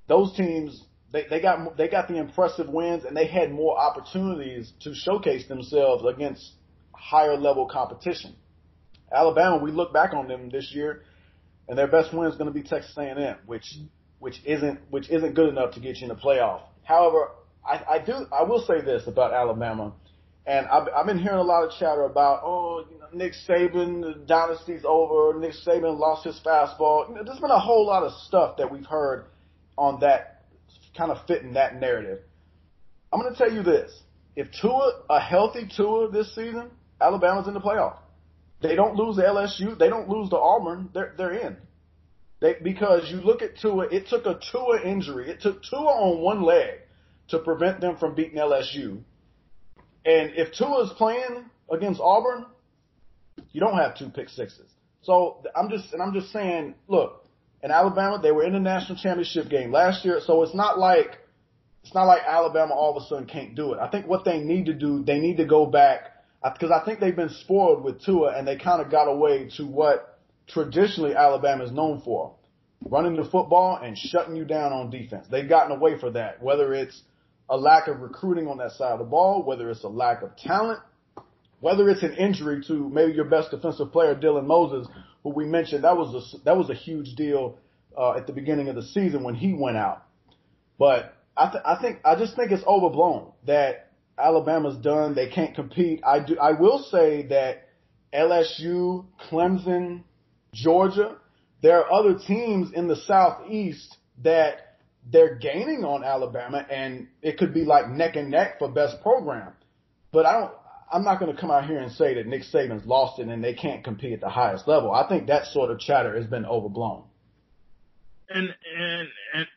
Those 0.07 0.35
teams 0.35 0.83
they, 1.11 1.25
they 1.29 1.41
got 1.41 1.77
they 1.77 1.87
got 1.87 2.07
the 2.07 2.17
impressive 2.17 2.67
wins 2.67 3.05
and 3.05 3.15
they 3.15 3.27
had 3.27 3.51
more 3.51 3.79
opportunities 3.79 4.71
to 4.81 4.93
showcase 4.93 5.47
themselves 5.47 6.03
against 6.05 6.53
higher 6.93 7.37
level 7.37 7.67
competition. 7.67 8.35
Alabama, 9.11 9.63
we 9.63 9.71
look 9.71 9.93
back 9.93 10.13
on 10.13 10.27
them 10.27 10.49
this 10.49 10.71
year, 10.73 11.03
and 11.67 11.77
their 11.77 11.87
best 11.87 12.13
win 12.13 12.29
is 12.29 12.35
going 12.35 12.47
to 12.47 12.53
be 12.53 12.67
Texas 12.67 12.93
A&M, 12.97 13.37
which 13.45 13.65
which 14.19 14.41
isn't 14.45 14.79
which 14.89 15.09
isn't 15.09 15.35
good 15.35 15.49
enough 15.49 15.73
to 15.75 15.79
get 15.79 15.97
you 15.97 16.03
in 16.03 16.09
the 16.09 16.15
playoff. 16.15 16.61
However, 16.83 17.29
I, 17.69 17.95
I 17.95 17.99
do. 17.99 18.25
I 18.31 18.43
will 18.43 18.65
say 18.65 18.81
this 18.81 19.03
about 19.05 19.31
Alabama, 19.31 19.93
and 20.47 20.65
I've, 20.67 20.87
I've 20.95 21.05
been 21.05 21.19
hearing 21.19 21.37
a 21.37 21.43
lot 21.43 21.63
of 21.63 21.71
chatter 21.79 22.03
about, 22.03 22.41
oh, 22.43 22.83
you 22.89 22.97
know, 22.97 23.05
Nick 23.13 23.33
Saban, 23.47 24.01
the 24.01 24.19
dynasty's 24.25 24.81
over. 24.85 25.39
Nick 25.39 25.53
Saban 25.65 25.99
lost 25.99 26.25
his 26.25 26.39
fastball. 26.43 27.09
You 27.09 27.15
know, 27.15 27.23
there's 27.23 27.39
been 27.39 27.51
a 27.51 27.59
whole 27.59 27.85
lot 27.85 28.01
of 28.01 28.11
stuff 28.27 28.57
that 28.57 28.71
we've 28.71 28.85
heard 28.85 29.25
on 29.77 29.99
that 29.99 30.45
kind 30.97 31.11
of 31.11 31.17
fitting 31.27 31.53
that 31.53 31.79
narrative. 31.79 32.19
I'm 33.13 33.21
going 33.21 33.33
to 33.33 33.37
tell 33.37 33.53
you 33.53 33.61
this: 33.61 33.91
if 34.35 34.47
Tua, 34.59 35.03
a 35.07 35.19
healthy 35.19 35.69
Tua 35.75 36.09
this 36.09 36.33
season, 36.33 36.71
Alabama's 36.99 37.47
in 37.47 37.53
the 37.53 37.61
playoff. 37.61 37.97
They 38.61 38.75
don't 38.75 38.95
lose 38.95 39.17
to 39.17 39.21
LSU. 39.21 39.77
They 39.77 39.89
don't 39.89 40.09
lose 40.09 40.31
to 40.31 40.37
Auburn. 40.37 40.89
They're 40.91 41.13
they're 41.15 41.33
in. 41.33 41.57
They, 42.41 42.55
because 42.63 43.11
you 43.11 43.17
look 43.17 43.43
at 43.43 43.59
Tua, 43.61 43.87
it 43.91 44.07
took 44.07 44.25
a 44.25 44.39
Tua 44.51 44.81
injury. 44.81 45.29
It 45.29 45.41
took 45.41 45.61
Tua 45.61 45.81
on 45.81 46.21
one 46.21 46.41
leg 46.41 46.79
to 47.29 47.39
prevent 47.39 47.81
them 47.81 47.97
from 47.97 48.15
beating 48.15 48.37
LSU. 48.37 49.01
And 50.05 50.31
if 50.35 50.53
Tua 50.53 50.85
is 50.85 50.91
playing 50.97 51.45
against 51.71 51.99
Auburn, 52.01 52.45
you 53.51 53.59
don't 53.59 53.77
have 53.77 53.97
two 53.97 54.09
pick 54.09 54.29
sixes. 54.29 54.69
So 55.01 55.43
I'm 55.55 55.69
just 55.69 55.93
and 55.93 56.01
I'm 56.01 56.13
just 56.13 56.31
saying, 56.31 56.75
look, 56.87 57.25
in 57.63 57.71
Alabama 57.71 58.19
they 58.21 58.31
were 58.31 58.43
in 58.43 58.53
the 58.53 58.59
national 58.59 58.97
championship 58.97 59.49
game 59.49 59.71
last 59.71 60.05
year, 60.05 60.19
so 60.25 60.43
it's 60.43 60.55
not 60.55 60.77
like 60.79 61.17
it's 61.83 61.93
not 61.93 62.03
like 62.03 62.21
Alabama 62.27 62.73
all 62.73 62.95
of 62.95 63.03
a 63.03 63.05
sudden 63.07 63.25
can't 63.25 63.55
do 63.55 63.73
it. 63.73 63.79
I 63.79 63.87
think 63.89 64.07
what 64.07 64.25
they 64.25 64.39
need 64.39 64.65
to 64.65 64.73
do, 64.73 65.03
they 65.03 65.19
need 65.19 65.37
to 65.37 65.45
go 65.45 65.65
back 65.65 66.01
uh, 66.43 66.51
because 66.51 66.71
I 66.71 66.83
think 66.83 66.99
they've 66.99 67.15
been 67.15 67.29
spoiled 67.29 67.83
with 67.83 68.03
Tua 68.03 68.37
and 68.37 68.47
they 68.47 68.57
kind 68.57 68.81
of 68.81 68.91
got 68.91 69.05
away 69.05 69.49
to 69.57 69.65
what 69.65 70.19
traditionally 70.47 71.15
Alabama 71.15 71.63
is 71.63 71.71
known 71.71 72.01
for. 72.01 72.35
Running 72.85 73.17
the 73.17 73.29
football 73.29 73.77
and 73.81 73.97
shutting 73.97 74.37
you 74.37 74.45
down 74.45 74.71
on 74.71 74.89
defense. 74.89 75.27
They've 75.29 75.47
gotten 75.47 75.75
away 75.75 75.99
for 75.99 76.11
that, 76.11 76.41
whether 76.41 76.73
it's 76.73 77.01
a 77.49 77.57
lack 77.57 77.87
of 77.87 78.01
recruiting 78.01 78.47
on 78.47 78.57
that 78.57 78.71
side 78.71 78.91
of 78.91 78.99
the 78.99 79.05
ball, 79.05 79.43
whether 79.43 79.69
it's 79.69 79.83
a 79.83 79.87
lack 79.87 80.21
of 80.21 80.35
talent, 80.37 80.79
whether 81.59 81.89
it's 81.89 82.03
an 82.03 82.13
injury 82.15 82.63
to 82.67 82.89
maybe 82.89 83.13
your 83.13 83.25
best 83.25 83.51
defensive 83.51 83.91
player, 83.91 84.15
Dylan 84.15 84.45
Moses, 84.45 84.87
who 85.23 85.31
we 85.31 85.45
mentioned, 85.45 85.83
that 85.83 85.97
was 85.97 86.33
a, 86.33 86.43
that 86.45 86.55
was 86.55 86.69
a 86.69 86.73
huge 86.73 87.15
deal 87.15 87.57
uh, 87.97 88.13
at 88.13 88.27
the 88.27 88.33
beginning 88.33 88.69
of 88.69 88.75
the 88.75 88.83
season 88.83 89.23
when 89.23 89.35
he 89.35 89.53
went 89.53 89.77
out. 89.77 90.05
But 90.77 91.15
I, 91.35 91.51
th- 91.51 91.63
I 91.65 91.81
think 91.81 91.99
I 92.05 92.15
just 92.15 92.35
think 92.35 92.51
it's 92.51 92.63
overblown 92.65 93.31
that 93.45 93.91
Alabama's 94.17 94.77
done. 94.77 95.15
They 95.15 95.27
can't 95.27 95.55
compete. 95.55 96.01
I 96.05 96.19
do. 96.19 96.37
I 96.37 96.51
will 96.51 96.79
say 96.79 97.27
that 97.27 97.67
LSU, 98.13 99.05
Clemson, 99.29 100.03
Georgia, 100.53 101.17
there 101.61 101.83
are 101.83 101.91
other 101.91 102.17
teams 102.17 102.71
in 102.73 102.87
the 102.87 102.95
Southeast 102.95 103.97
that 104.23 104.68
they're 105.11 105.35
gaining 105.35 105.83
on 105.83 106.03
Alabama, 106.03 106.65
and 106.69 107.07
it 107.21 107.37
could 107.37 107.53
be 107.53 107.63
like 107.63 107.89
neck 107.89 108.15
and 108.15 108.29
neck 108.29 108.59
for 108.59 108.69
best 108.69 109.01
program. 109.01 109.53
But 110.11 110.25
I 110.25 110.39
don't. 110.39 110.51
I'm 110.91 111.03
not 111.03 111.19
going 111.19 111.33
to 111.33 111.39
come 111.39 111.51
out 111.51 111.65
here 111.67 111.77
and 111.77 111.91
say 111.91 112.15
that 112.15 112.25
Nick 112.25 112.41
Saban's 112.51 112.85
lost 112.85 113.19
it 113.19 113.27
and 113.27 113.43
they 113.43 113.53
can't 113.53 113.83
compete 113.83 114.11
at 114.11 114.21
the 114.21 114.29
highest 114.29 114.67
level. 114.67 114.91
I 114.91 115.07
think 115.07 115.27
that 115.27 115.45
sort 115.45 115.69
of 115.69 115.79
chatter 115.79 116.15
has 116.17 116.25
been 116.25 116.47
overblown. 116.47 117.03
And 118.27 118.49
and 118.75 119.07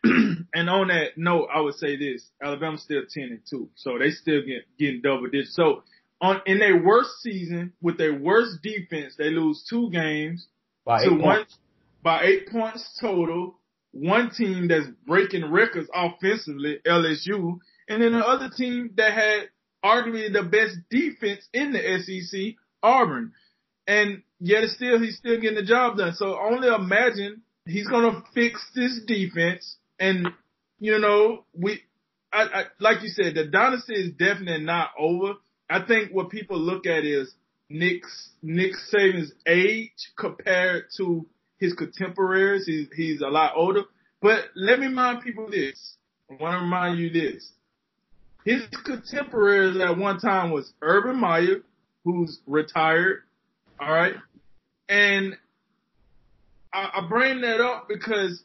and 0.05 0.47
and 0.55 0.71
on 0.71 0.89
that 0.89 1.17
note, 1.17 1.49
I 1.55 1.61
would 1.61 1.75
say 1.75 1.97
this: 1.97 2.27
Alabama's 2.43 2.83
still 2.83 3.03
ten 3.09 3.25
and 3.25 3.41
two, 3.49 3.69
so 3.77 3.99
they 3.99 4.11
still 4.11 4.41
get 4.43 4.65
getting 4.79 5.01
double 5.03 5.29
digits. 5.29 5.55
So 5.57 5.83
on 6.21 6.41
in 6.47 6.59
their 6.59 6.83
worst 6.83 7.11
season 7.21 7.73
with 7.83 7.99
their 7.99 8.15
worst 8.15 8.63
defense, 8.63 9.15
they 9.19 9.31
lose 9.31 9.67
two 9.69 9.91
games 9.91 10.47
by 10.85 11.05
to 11.05 11.11
eight 11.11 11.21
one 11.21 11.47
by 12.03 12.23
eight 12.23 12.49
points 12.49 12.99
total. 13.01 13.59
One 13.93 14.31
team 14.31 14.69
that's 14.69 14.87
breaking 15.07 15.51
records 15.51 15.89
offensively, 15.95 16.79
LSU, 16.87 17.59
and 17.89 18.03
then 18.03 18.13
the 18.13 18.27
other 18.27 18.49
team 18.49 18.91
that 18.97 19.13
had 19.13 19.49
arguably 19.85 20.33
the 20.33 20.43
best 20.43 20.77
defense 20.91 21.47
in 21.53 21.73
the 21.73 21.99
SEC, 22.01 22.55
Auburn. 22.83 23.33
And 23.87 24.23
yet 24.41 24.69
still, 24.69 25.01
he's 25.01 25.17
still 25.17 25.41
getting 25.41 25.57
the 25.57 25.65
job 25.65 25.99
done. 25.99 26.15
So 26.15 26.39
only 26.39 26.69
imagine 26.69 27.43
he's 27.67 27.89
going 27.89 28.11
to 28.13 28.23
fix 28.35 28.65
this 28.75 29.01
defense. 29.07 29.77
And, 29.99 30.29
you 30.79 30.99
know, 30.99 31.45
we, 31.53 31.81
I, 32.33 32.43
I, 32.43 32.63
like 32.81 33.03
you 33.03 33.09
said, 33.09 33.35
the 33.35 33.47
dynasty 33.47 33.95
is 33.95 34.13
definitely 34.13 34.65
not 34.65 34.91
over. 34.99 35.35
I 35.69 35.85
think 35.85 36.13
what 36.13 36.31
people 36.31 36.59
look 36.59 36.87
at 36.87 37.05
is 37.05 37.35
Nick's, 37.69 38.31
Nick 38.43 38.73
Saban's 38.93 39.33
age 39.47 40.13
compared 40.19 40.85
to 40.99 41.27
his 41.63 41.75
contemporaries. 41.75 42.67
He's, 42.67 42.89
he's 42.95 43.21
a 43.21 43.29
lot 43.29 43.53
older. 43.55 43.83
But 44.21 44.47
let 44.57 44.81
me 44.81 44.87
remind 44.87 45.23
people 45.23 45.49
this. 45.49 45.95
I 46.29 46.35
want 46.43 46.55
to 46.59 46.65
remind 46.65 46.99
you 46.99 47.11
this. 47.11 47.53
His 48.45 48.63
contemporaries 48.85 49.81
at 49.81 49.97
one 49.97 50.19
time 50.19 50.51
was 50.51 50.73
Urban 50.83 51.17
Meyer, 51.21 51.63
who's 52.05 52.41
retired. 52.47 53.23
All 53.81 53.93
right. 53.93 54.15
And 54.89 55.37
I, 56.73 56.91
I 56.95 57.07
bring 57.09 57.43
that 57.43 57.61
up 57.61 57.87
because 57.89 58.43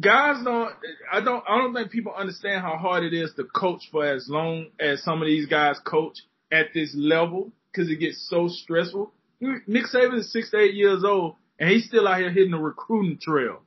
guys 0.00 0.36
don't, 0.44 0.70
I 1.12 1.20
don't, 1.20 1.42
I 1.48 1.58
don't 1.58 1.74
think 1.74 1.90
people 1.90 2.14
understand 2.16 2.62
how 2.62 2.76
hard 2.76 3.02
it 3.02 3.12
is 3.12 3.32
to 3.36 3.44
coach 3.44 3.82
for 3.90 4.06
as 4.06 4.28
long 4.28 4.66
as 4.78 5.02
some 5.02 5.20
of 5.20 5.26
these 5.26 5.46
guys 5.46 5.80
coach 5.84 6.18
at 6.52 6.66
this 6.74 6.94
level 6.94 7.50
because 7.72 7.90
it 7.90 7.96
gets 7.96 8.28
so 8.30 8.46
stressful. 8.46 9.12
Nick 9.40 9.86
Saban 9.92 10.20
is 10.20 10.32
six 10.32 10.52
to 10.52 10.58
eight 10.58 10.74
years 10.74 11.02
old 11.04 11.34
and 11.58 11.70
he's 11.70 11.86
still 11.86 12.06
out 12.06 12.18
here 12.18 12.30
hitting 12.30 12.50
the 12.50 12.58
recruiting 12.58 13.18
trail. 13.20 13.60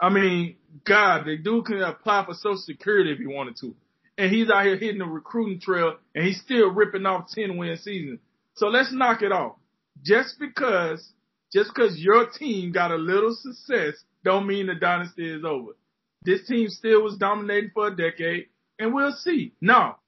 I 0.00 0.08
mean, 0.08 0.56
God, 0.84 1.26
the 1.26 1.36
dude 1.36 1.66
can 1.66 1.82
apply 1.82 2.24
for 2.26 2.34
Social 2.34 2.56
Security 2.56 3.12
if 3.12 3.18
he 3.18 3.26
wanted 3.26 3.56
to. 3.60 3.74
And 4.18 4.32
he's 4.32 4.50
out 4.50 4.64
here 4.64 4.76
hitting 4.76 4.98
the 4.98 5.06
recruiting 5.06 5.60
trail 5.60 5.96
and 6.14 6.24
he's 6.24 6.40
still 6.40 6.70
ripping 6.70 7.06
off 7.06 7.30
10 7.32 7.56
win 7.56 7.76
season. 7.76 8.18
So 8.54 8.66
let's 8.66 8.92
knock 8.92 9.22
it 9.22 9.32
off. 9.32 9.56
Just 10.02 10.38
because, 10.38 11.12
just 11.52 11.70
because 11.74 11.98
your 11.98 12.28
team 12.30 12.72
got 12.72 12.90
a 12.90 12.96
little 12.96 13.34
success 13.34 13.94
don't 14.24 14.46
mean 14.46 14.66
the 14.66 14.74
dynasty 14.74 15.28
is 15.28 15.44
over. 15.44 15.72
This 16.24 16.46
team 16.46 16.68
still 16.68 17.02
was 17.02 17.16
dominating 17.16 17.70
for 17.74 17.88
a 17.88 17.96
decade 17.96 18.46
and 18.78 18.94
we'll 18.94 19.12
see. 19.12 19.52
Now, 19.60 19.98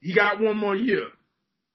he 0.00 0.14
got 0.14 0.40
one 0.40 0.56
more 0.56 0.76
year. 0.76 1.08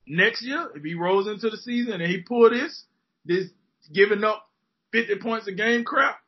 Next 0.05 0.43
year, 0.43 0.69
if 0.75 0.83
he 0.83 0.93
rolls 0.93 1.27
into 1.27 1.49
the 1.49 1.57
season 1.57 2.01
and 2.01 2.09
he 2.09 2.21
pull 2.21 2.49
this, 2.49 2.83
this 3.25 3.47
giving 3.93 4.23
up 4.23 4.46
50 4.91 5.15
points 5.19 5.47
a 5.47 5.51
game 5.51 5.83
crap, 5.83 6.19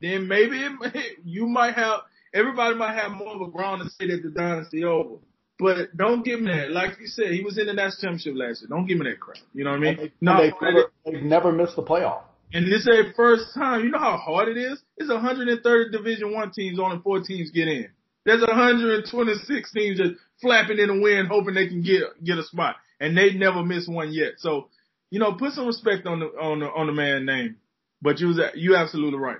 then 0.00 0.28
maybe 0.28 0.60
it, 0.60 1.18
you 1.24 1.46
might 1.46 1.74
have, 1.74 2.00
everybody 2.32 2.74
might 2.74 2.94
have 2.94 3.12
more 3.12 3.34
of 3.34 3.40
a 3.40 3.48
ground 3.50 3.82
to 3.82 3.90
say 3.90 4.08
that 4.08 4.22
the 4.22 4.30
dynasty 4.30 4.84
over. 4.84 5.16
But 5.58 5.96
don't 5.96 6.24
give 6.24 6.40
me 6.40 6.50
that. 6.52 6.72
Like 6.72 6.98
you 7.00 7.06
said, 7.06 7.30
he 7.30 7.42
was 7.44 7.58
in 7.58 7.66
the 7.66 7.72
national 7.72 8.00
championship 8.00 8.34
last 8.36 8.62
year. 8.62 8.68
Don't 8.68 8.86
give 8.86 8.98
me 8.98 9.08
that 9.08 9.20
crap. 9.20 9.38
You 9.54 9.64
know 9.64 9.70
what 9.70 9.76
I 9.76 9.80
mean? 9.80 10.12
No, 10.20 10.38
they've, 10.42 10.52
never, 10.60 10.90
they've 11.06 11.22
never 11.22 11.52
missed 11.52 11.76
the 11.76 11.82
playoff. 11.82 12.22
and 12.52 12.66
this 12.66 12.80
is 12.80 12.86
their 12.86 13.12
first 13.16 13.54
time. 13.54 13.84
You 13.84 13.90
know 13.90 13.98
how 14.00 14.16
hard 14.16 14.48
it 14.48 14.56
is? 14.56 14.82
It's 14.96 15.08
130 15.10 15.90
Division 15.96 16.32
One 16.32 16.50
teams, 16.50 16.78
only 16.80 17.00
four 17.02 17.20
teams 17.20 17.50
get 17.52 17.68
in. 17.68 17.88
There's 18.24 18.40
126 18.40 19.72
teams 19.72 19.98
just 19.98 20.14
flapping 20.40 20.78
in 20.78 20.88
the 20.88 21.00
wind, 21.00 21.28
hoping 21.28 21.54
they 21.54 21.68
can 21.68 21.82
get 21.82 22.02
get 22.24 22.38
a 22.38 22.42
spot, 22.42 22.76
and 22.98 23.16
they 23.16 23.32
never 23.34 23.62
missed 23.62 23.88
one 23.88 24.12
yet. 24.12 24.34
So, 24.38 24.68
you 25.10 25.20
know, 25.20 25.34
put 25.34 25.52
some 25.52 25.66
respect 25.66 26.06
on 26.06 26.20
the 26.20 26.26
on 26.26 26.60
the 26.60 26.66
on 26.66 26.86
the 26.86 26.92
man 26.92 27.26
name. 27.26 27.56
But 28.04 28.20
you 28.20 28.28
was 28.28 28.38
you 28.54 28.76
absolutely 28.76 29.18
right. 29.18 29.38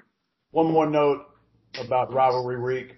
One 0.52 0.72
more 0.72 0.88
note 0.88 1.26
about 1.78 2.14
rivalry 2.14 2.58
week. 2.58 2.96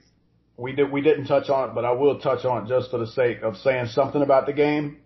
We 0.57 0.73
did 0.73 0.93
we 0.93 1.03
didn't 1.03 1.27
touch 1.27 1.51
on 1.51 1.71
it, 1.71 1.75
but 1.75 1.85
I 1.85 1.91
will 1.91 2.21
touch 2.21 2.45
on 2.45 2.65
it 2.65 2.69
just 2.69 2.93
for 2.93 2.99
the 2.99 3.07
sake 3.09 3.43
of 3.43 3.57
saying 3.57 3.87
something 3.87 4.23
about 4.23 4.47
the 4.47 4.53
game. 4.53 4.99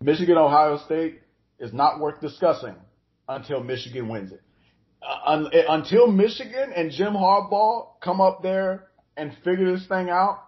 Michigan 0.00 0.38
Ohio 0.38 0.78
State 0.78 1.20
is 1.58 1.74
not 1.74 2.00
worth 2.00 2.22
discussing 2.22 2.74
until 3.28 3.62
Michigan 3.62 4.08
wins 4.08 4.32
it. 4.32 4.40
Uh, 5.02 5.30
un, 5.32 5.50
until 5.68 6.06
Michigan 6.06 6.72
and 6.74 6.90
Jim 6.90 7.12
Harbaugh 7.12 7.88
come 8.02 8.22
up 8.22 8.42
there 8.42 8.88
and 9.14 9.36
figure 9.44 9.76
this 9.76 9.86
thing 9.88 10.08
out, 10.08 10.42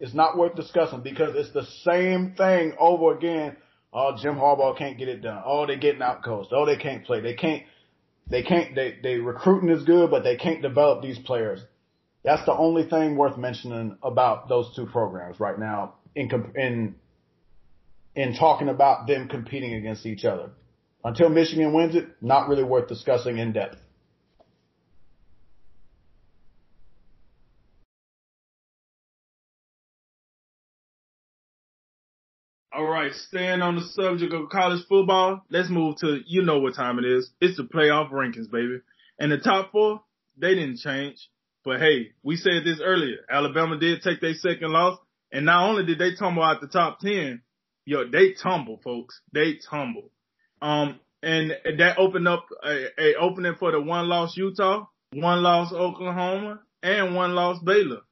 it's 0.00 0.14
not 0.14 0.36
worth 0.36 0.56
discussing 0.56 1.02
because 1.02 1.36
it's 1.36 1.52
the 1.52 1.66
same 1.84 2.34
thing 2.36 2.74
over 2.76 3.16
again. 3.16 3.56
Oh, 3.92 4.16
Jim 4.20 4.34
Harbaugh 4.34 4.76
can't 4.76 4.98
get 4.98 5.08
it 5.08 5.22
done. 5.22 5.42
Oh, 5.46 5.64
they're 5.64 5.76
getting 5.76 6.02
out 6.02 6.24
coached. 6.24 6.50
Oh, 6.52 6.66
they 6.66 6.76
can't 6.76 7.04
play. 7.04 7.20
They 7.20 7.34
can't. 7.34 7.62
They 8.28 8.42
can't. 8.42 8.74
They 8.74 8.96
they 9.02 9.16
recruiting 9.16 9.70
is 9.70 9.84
good, 9.84 10.10
but 10.10 10.24
they 10.24 10.36
can't 10.36 10.62
develop 10.62 11.02
these 11.02 11.18
players. 11.18 11.60
That's 12.24 12.44
the 12.44 12.56
only 12.56 12.82
thing 12.88 13.16
worth 13.16 13.38
mentioning 13.38 13.96
about 14.02 14.48
those 14.48 14.74
two 14.74 14.86
programs 14.86 15.38
right 15.38 15.58
now 15.58 15.94
in 16.14 16.28
in 16.56 16.94
in 18.16 18.34
talking 18.34 18.68
about 18.68 19.06
them 19.06 19.28
competing 19.28 19.74
against 19.74 20.06
each 20.06 20.24
other. 20.24 20.50
Until 21.04 21.28
Michigan 21.28 21.72
wins 21.72 21.94
it, 21.94 22.08
not 22.20 22.48
really 22.48 22.64
worth 22.64 22.88
discussing 22.88 23.38
in 23.38 23.52
depth. 23.52 23.76
All 32.76 32.84
right, 32.84 33.14
staying 33.14 33.62
on 33.62 33.76
the 33.76 33.80
subject 33.80 34.34
of 34.34 34.50
college 34.50 34.84
football, 34.86 35.40
let's 35.48 35.70
move 35.70 35.96
to 36.00 36.20
you 36.26 36.42
know 36.42 36.58
what 36.58 36.74
time 36.74 36.98
it 36.98 37.06
is. 37.06 37.30
It's 37.40 37.56
the 37.56 37.62
playoff 37.62 38.12
rankings, 38.12 38.50
baby. 38.50 38.80
And 39.18 39.32
the 39.32 39.38
top 39.38 39.72
four, 39.72 40.02
they 40.36 40.54
didn't 40.54 40.80
change. 40.80 41.16
But 41.64 41.80
hey, 41.80 42.10
we 42.22 42.36
said 42.36 42.64
this 42.66 42.78
earlier. 42.84 43.16
Alabama 43.30 43.78
did 43.78 44.02
take 44.02 44.20
their 44.20 44.34
second 44.34 44.72
loss, 44.72 44.98
and 45.32 45.46
not 45.46 45.70
only 45.70 45.86
did 45.86 45.98
they 45.98 46.16
tumble 46.16 46.42
out 46.42 46.60
the 46.60 46.66
top 46.66 47.00
ten, 47.00 47.40
yo, 47.86 48.10
they 48.10 48.34
tumble, 48.34 48.78
folks. 48.84 49.22
They 49.32 49.54
tumble. 49.70 50.10
Um, 50.60 51.00
and 51.22 51.52
that 51.78 51.96
opened 51.96 52.28
up 52.28 52.44
a, 52.62 52.88
a 52.98 53.14
opening 53.14 53.54
for 53.58 53.72
the 53.72 53.80
one 53.80 54.06
loss 54.06 54.36
Utah, 54.36 54.84
one 55.14 55.42
loss 55.42 55.72
Oklahoma, 55.72 56.60
and 56.82 57.14
one 57.14 57.34
loss 57.34 57.58
Baylor. 57.64 58.02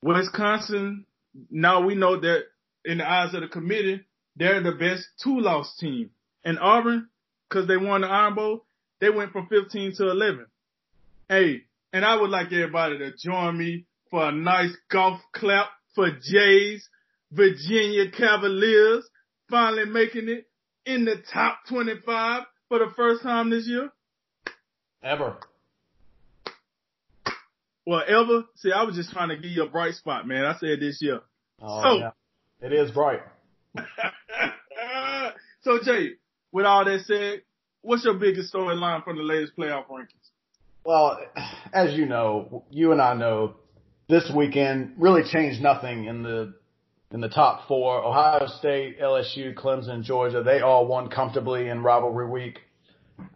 Wisconsin, 0.00 1.06
now 1.50 1.84
we 1.84 1.96
know 1.96 2.20
that 2.20 2.44
in 2.84 2.98
the 2.98 3.10
eyes 3.10 3.34
of 3.34 3.40
the 3.40 3.48
committee, 3.48 4.02
they're 4.36 4.62
the 4.62 4.72
best 4.72 5.06
two 5.22 5.40
loss 5.40 5.76
team. 5.78 6.10
And 6.44 6.58
Auburn, 6.58 7.08
cause 7.50 7.66
they 7.68 7.76
won 7.76 8.00
the 8.02 8.08
Iron 8.08 8.34
Bowl, 8.34 8.64
they 9.00 9.10
went 9.10 9.32
from 9.32 9.46
15 9.48 9.94
to 9.96 10.10
11. 10.10 10.46
Hey, 11.28 11.62
and 11.92 12.04
I 12.04 12.20
would 12.20 12.30
like 12.30 12.46
everybody 12.52 12.98
to 12.98 13.12
join 13.16 13.56
me 13.58 13.84
for 14.10 14.28
a 14.28 14.32
nice 14.32 14.74
golf 14.90 15.20
clap 15.32 15.66
for 15.94 16.10
Jay's 16.10 16.88
Virginia 17.30 18.10
Cavaliers 18.10 19.08
finally 19.48 19.84
making 19.86 20.28
it 20.28 20.46
in 20.86 21.04
the 21.04 21.16
top 21.32 21.60
25 21.68 22.42
for 22.68 22.78
the 22.78 22.90
first 22.96 23.22
time 23.22 23.50
this 23.50 23.66
year. 23.66 23.90
Ever. 25.02 25.36
Well, 27.86 28.02
ever. 28.06 28.44
See, 28.56 28.70
I 28.72 28.84
was 28.84 28.94
just 28.94 29.10
trying 29.12 29.30
to 29.30 29.36
give 29.36 29.50
you 29.50 29.64
a 29.64 29.68
bright 29.68 29.94
spot, 29.94 30.26
man. 30.26 30.44
I 30.44 30.56
said 30.58 30.80
this 30.80 30.98
year. 31.02 31.20
Oh, 31.60 31.82
So- 31.82 31.98
yeah. 31.98 32.10
It 32.60 32.72
is 32.72 32.92
bright. 32.92 33.22
so 35.62 35.78
Jay, 35.84 36.10
with 36.52 36.66
all 36.66 36.84
that 36.84 37.00
said, 37.06 37.42
what's 37.80 38.04
your 38.04 38.14
biggest 38.14 38.52
storyline 38.52 39.04
from 39.04 39.16
the 39.16 39.22
latest 39.22 39.56
playoff 39.56 39.86
rankings? 39.88 40.30
Well, 40.84 41.18
as 41.72 41.94
you 41.94 42.06
know, 42.06 42.64
you 42.70 42.92
and 42.92 43.00
I 43.00 43.14
know, 43.14 43.54
this 44.08 44.30
weekend 44.34 44.94
really 44.98 45.22
changed 45.22 45.62
nothing 45.62 46.06
in 46.06 46.22
the 46.22 46.54
in 47.12 47.20
the 47.20 47.28
top 47.28 47.68
four. 47.68 48.02
Ohio 48.02 48.46
State, 48.46 48.98
LSU, 49.00 49.54
Clemson, 49.54 50.02
Georgia, 50.02 50.42
they 50.42 50.60
all 50.60 50.86
won 50.86 51.08
comfortably 51.08 51.68
in 51.68 51.82
rivalry 51.82 52.28
week. 52.28 52.58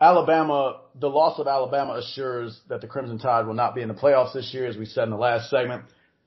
Alabama, 0.01 0.80
the 0.99 1.09
loss 1.09 1.39
of 1.39 1.47
Alabama 1.47 1.95
assures 1.95 2.59
that 2.68 2.80
the 2.80 2.87
Crimson 2.87 3.18
Tide 3.18 3.47
will 3.47 3.55
not 3.55 3.74
be 3.74 3.82
in 3.82 3.89
the 3.89 3.95
playoffs 3.95 4.32
this 4.32 4.53
year, 4.53 4.66
as 4.66 4.76
we 4.76 4.87
said 4.87 5.05
in 5.05 5.11
the 5.11 5.16
last 5.16 5.51
segment. 5.51 5.84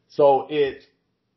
So 0.10 0.48
it, 0.50 0.84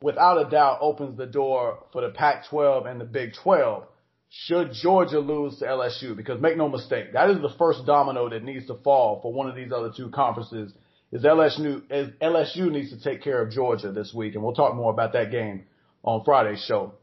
without 0.02 0.44
a 0.46 0.50
doubt, 0.50 0.78
opens 0.80 1.16
the 1.16 1.26
door 1.26 1.84
for 1.92 2.02
the 2.02 2.10
Pac-12 2.10 2.86
and 2.86 3.00
the 3.00 3.04
Big 3.04 3.34
12 3.42 3.84
should 4.30 4.72
Georgia 4.72 5.18
lose 5.18 5.58
to 5.58 5.66
LSU. 5.66 6.16
Because 6.16 6.40
make 6.40 6.56
no 6.56 6.68
mistake, 6.68 7.12
that 7.12 7.30
is 7.30 7.40
the 7.40 7.52
first 7.58 7.84
domino 7.86 8.28
that 8.28 8.42
needs 8.42 8.66
to 8.66 8.74
fall 8.82 9.20
for 9.20 9.32
one 9.32 9.48
of 9.48 9.54
these 9.54 9.72
other 9.72 9.92
two 9.94 10.10
conferences. 10.10 10.72
Is 11.12 11.24
LSU, 11.24 11.82
is 11.90 12.08
LSU 12.22 12.70
needs 12.70 12.90
to 12.90 13.02
take 13.02 13.22
care 13.22 13.42
of 13.42 13.50
Georgia 13.50 13.92
this 13.92 14.14
week, 14.14 14.34
and 14.34 14.42
we'll 14.42 14.54
talk 14.54 14.74
more 14.74 14.90
about 14.90 15.12
that 15.12 15.30
game 15.30 15.64
on 16.02 16.24
Friday's 16.24 16.64
show. 16.66 16.94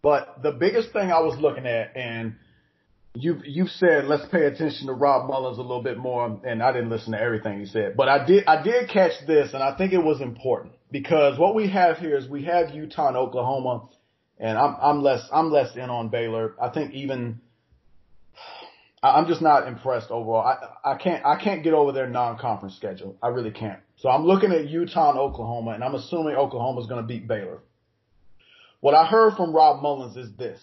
But 0.00 0.42
the 0.42 0.52
biggest 0.52 0.92
thing 0.92 1.12
I 1.12 1.20
was 1.20 1.38
looking 1.38 1.66
at, 1.66 1.94
and 1.94 2.36
you 3.14 3.40
you 3.44 3.68
said 3.68 4.06
let's 4.06 4.26
pay 4.30 4.44
attention 4.44 4.88
to 4.88 4.92
Rob 4.92 5.30
Mullens 5.30 5.58
a 5.58 5.62
little 5.62 5.82
bit 5.82 5.96
more, 5.96 6.40
and 6.44 6.62
I 6.62 6.72
didn't 6.72 6.90
listen 6.90 7.12
to 7.12 7.20
everything 7.20 7.60
he 7.60 7.66
said, 7.66 7.96
but 7.96 8.08
I 8.08 8.26
did 8.26 8.44
I 8.46 8.62
did 8.62 8.88
catch 8.90 9.12
this, 9.26 9.54
and 9.54 9.62
I 9.62 9.76
think 9.76 9.92
it 9.92 10.02
was 10.02 10.20
important 10.20 10.74
because 10.90 11.38
what 11.38 11.54
we 11.54 11.68
have 11.70 11.98
here 11.98 12.16
is 12.16 12.28
we 12.28 12.44
have 12.44 12.74
Utah 12.74 13.08
and 13.08 13.16
Oklahoma, 13.16 13.88
and 14.38 14.58
I'm 14.58 14.76
I'm 14.80 15.02
less 15.02 15.28
I'm 15.32 15.50
less 15.50 15.76
in 15.76 15.90
on 15.90 16.08
Baylor. 16.08 16.54
I 16.60 16.70
think 16.70 16.92
even 16.92 17.40
I'm 19.00 19.28
just 19.28 19.42
not 19.42 19.68
impressed 19.68 20.10
overall. 20.10 20.44
I 20.44 20.92
I 20.92 20.96
can't 20.96 21.24
I 21.24 21.40
can't 21.42 21.62
get 21.62 21.72
over 21.72 21.92
their 21.92 22.08
non-conference 22.08 22.74
schedule. 22.76 23.16
I 23.22 23.28
really 23.28 23.52
can't. 23.52 23.78
So 23.96 24.08
I'm 24.08 24.24
looking 24.24 24.50
at 24.50 24.68
Utah 24.68 25.10
and 25.10 25.18
Oklahoma, 25.20 25.70
and 25.70 25.84
I'm 25.84 25.94
assuming 25.94 26.34
Oklahoma's 26.34 26.88
going 26.88 27.00
to 27.00 27.06
beat 27.06 27.28
Baylor. 27.28 27.60
What 28.80 28.94
I 28.94 29.06
heard 29.06 29.34
from 29.36 29.54
Rob 29.54 29.82
Mullens 29.82 30.16
is 30.16 30.34
this. 30.36 30.60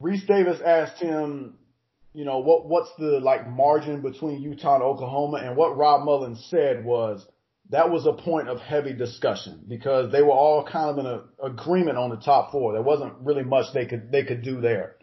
Rece 0.00 0.26
Davis 0.26 0.60
asked 0.64 1.00
him, 1.00 1.54
you 2.14 2.24
know, 2.24 2.38
what 2.38 2.66
what's 2.66 2.90
the 2.98 3.20
like 3.20 3.48
margin 3.48 4.00
between 4.00 4.40
Utah 4.40 4.76
and 4.76 4.82
Oklahoma, 4.82 5.38
and 5.38 5.56
what 5.56 5.76
Rob 5.76 6.06
Mullens 6.06 6.48
said 6.50 6.84
was 6.84 7.26
that 7.70 7.90
was 7.90 8.06
a 8.06 8.12
point 8.12 8.48
of 8.48 8.60
heavy 8.60 8.92
discussion 8.92 9.64
because 9.68 10.10
they 10.10 10.22
were 10.22 10.32
all 10.32 10.64
kind 10.64 10.90
of 10.90 10.98
in 10.98 11.06
a 11.06 11.46
agreement 11.46 11.98
on 11.98 12.10
the 12.10 12.16
top 12.16 12.50
four. 12.50 12.72
There 12.72 12.82
wasn't 12.82 13.14
really 13.20 13.44
much 13.44 13.66
they 13.74 13.86
could 13.86 14.10
they 14.10 14.24
could 14.24 14.42
do 14.42 14.60
there, 14.60 14.96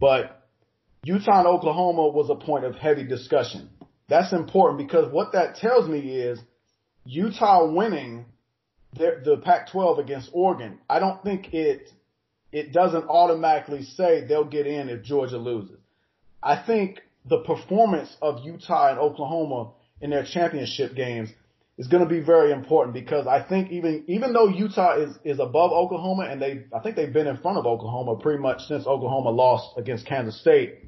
but 0.00 0.42
Utah 1.04 1.38
and 1.38 1.48
Oklahoma 1.48 2.08
was 2.08 2.30
a 2.30 2.34
point 2.34 2.64
of 2.64 2.74
heavy 2.74 3.04
discussion. 3.04 3.70
That's 4.08 4.32
important 4.32 4.78
because 4.78 5.12
what 5.12 5.32
that 5.32 5.56
tells 5.56 5.88
me 5.88 6.00
is 6.00 6.38
Utah 7.04 7.72
winning 7.72 8.26
the 8.94 9.40
Pac-12 9.42 9.98
against 10.00 10.30
Oregon, 10.32 10.78
I 10.88 10.98
don't 10.98 11.22
think 11.22 11.54
it 11.54 11.90
it 12.52 12.72
doesn't 12.72 13.04
automatically 13.08 13.82
say 13.82 14.24
they'll 14.26 14.44
get 14.44 14.66
in 14.66 14.88
if 14.88 15.02
Georgia 15.02 15.38
loses. 15.38 15.78
I 16.42 16.62
think 16.64 17.00
the 17.24 17.38
performance 17.38 18.14
of 18.20 18.44
Utah 18.44 18.90
and 18.90 18.98
Oklahoma 18.98 19.72
in 20.00 20.10
their 20.10 20.24
championship 20.24 20.94
games 20.94 21.30
is 21.78 21.86
going 21.86 22.02
to 22.02 22.08
be 22.08 22.20
very 22.20 22.52
important 22.52 22.94
because 22.94 23.26
I 23.26 23.42
think 23.42 23.70
even 23.70 24.04
even 24.06 24.32
though 24.32 24.48
Utah 24.48 24.98
is 24.98 25.16
is 25.24 25.38
above 25.40 25.72
Oklahoma 25.72 26.24
and 26.30 26.42
they 26.42 26.66
I 26.72 26.80
think 26.80 26.96
they've 26.96 27.12
been 27.12 27.26
in 27.26 27.38
front 27.38 27.58
of 27.58 27.66
Oklahoma 27.66 28.16
pretty 28.16 28.40
much 28.40 28.62
since 28.62 28.86
Oklahoma 28.86 29.30
lost 29.30 29.78
against 29.78 30.06
Kansas 30.06 30.38
State. 30.40 30.80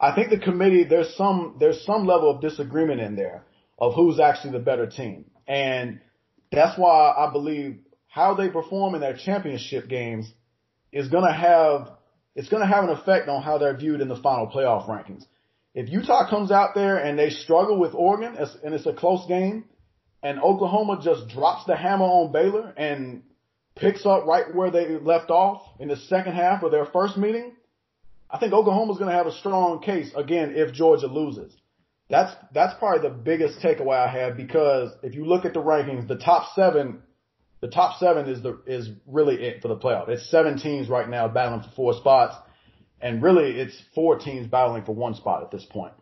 I 0.00 0.14
think 0.14 0.30
the 0.30 0.38
committee 0.38 0.84
there's 0.84 1.14
some 1.16 1.56
there's 1.60 1.84
some 1.84 2.06
level 2.06 2.30
of 2.30 2.40
disagreement 2.40 3.00
in 3.00 3.16
there 3.16 3.44
of 3.78 3.94
who's 3.94 4.20
actually 4.20 4.52
the 4.52 4.60
better 4.60 4.86
team. 4.86 5.26
And 5.46 6.00
that's 6.50 6.78
why 6.78 7.12
I 7.18 7.30
believe 7.32 7.80
how 8.08 8.34
they 8.34 8.48
perform 8.48 8.94
in 8.94 9.00
their 9.00 9.16
championship 9.16 9.88
games 9.88 10.32
is 10.94 11.08
going 11.08 11.26
to 11.26 11.32
have 11.32 11.90
it's 12.34 12.48
going 12.48 12.62
to 12.62 12.66
have 12.66 12.84
an 12.84 12.90
effect 12.90 13.28
on 13.28 13.42
how 13.42 13.58
they're 13.58 13.76
viewed 13.76 14.00
in 14.00 14.08
the 14.08 14.16
final 14.16 14.46
playoff 14.46 14.88
rankings. 14.88 15.24
If 15.74 15.88
Utah 15.88 16.28
comes 16.28 16.50
out 16.50 16.70
there 16.74 16.96
and 16.96 17.18
they 17.18 17.30
struggle 17.30 17.78
with 17.78 17.94
Oregon 17.94 18.36
and 18.36 18.74
it's 18.74 18.86
a 18.86 18.92
close 18.92 19.26
game, 19.28 19.64
and 20.22 20.40
Oklahoma 20.40 21.00
just 21.02 21.28
drops 21.28 21.66
the 21.66 21.76
hammer 21.76 22.04
on 22.04 22.32
Baylor 22.32 22.72
and 22.76 23.22
picks 23.76 24.06
up 24.06 24.24
right 24.24 24.54
where 24.54 24.70
they 24.70 24.88
left 24.98 25.30
off 25.30 25.62
in 25.78 25.88
the 25.88 25.96
second 25.96 26.34
half 26.34 26.62
of 26.62 26.70
their 26.70 26.86
first 26.86 27.16
meeting, 27.16 27.52
I 28.30 28.38
think 28.38 28.52
Oklahoma's 28.52 28.98
going 28.98 29.10
to 29.10 29.16
have 29.16 29.26
a 29.26 29.32
strong 29.32 29.80
case 29.80 30.10
again 30.16 30.54
if 30.56 30.72
Georgia 30.72 31.06
loses. 31.06 31.52
That's 32.10 32.34
that's 32.52 32.74
probably 32.78 33.08
the 33.08 33.14
biggest 33.14 33.60
takeaway 33.60 33.96
I 33.96 34.10
have 34.10 34.36
because 34.36 34.90
if 35.02 35.14
you 35.14 35.24
look 35.24 35.44
at 35.44 35.54
the 35.54 35.62
rankings, 35.62 36.08
the 36.08 36.16
top 36.16 36.54
seven, 36.54 37.02
the 37.64 37.70
top 37.70 37.98
seven 37.98 38.28
is 38.28 38.42
the 38.42 38.60
is 38.66 38.90
really 39.06 39.36
it 39.36 39.62
for 39.62 39.68
the 39.68 39.76
playoff. 39.76 40.10
It's 40.10 40.30
seven 40.30 40.58
teams 40.58 40.90
right 40.90 41.08
now 41.08 41.28
battling 41.28 41.62
for 41.62 41.74
four 41.74 41.94
spots, 41.94 42.36
and 43.00 43.22
really 43.22 43.58
it's 43.58 43.74
four 43.94 44.18
teams 44.18 44.46
battling 44.46 44.84
for 44.84 44.94
one 44.94 45.14
spot 45.14 45.42
at 45.42 45.50
this 45.50 45.64
point. 45.64 45.94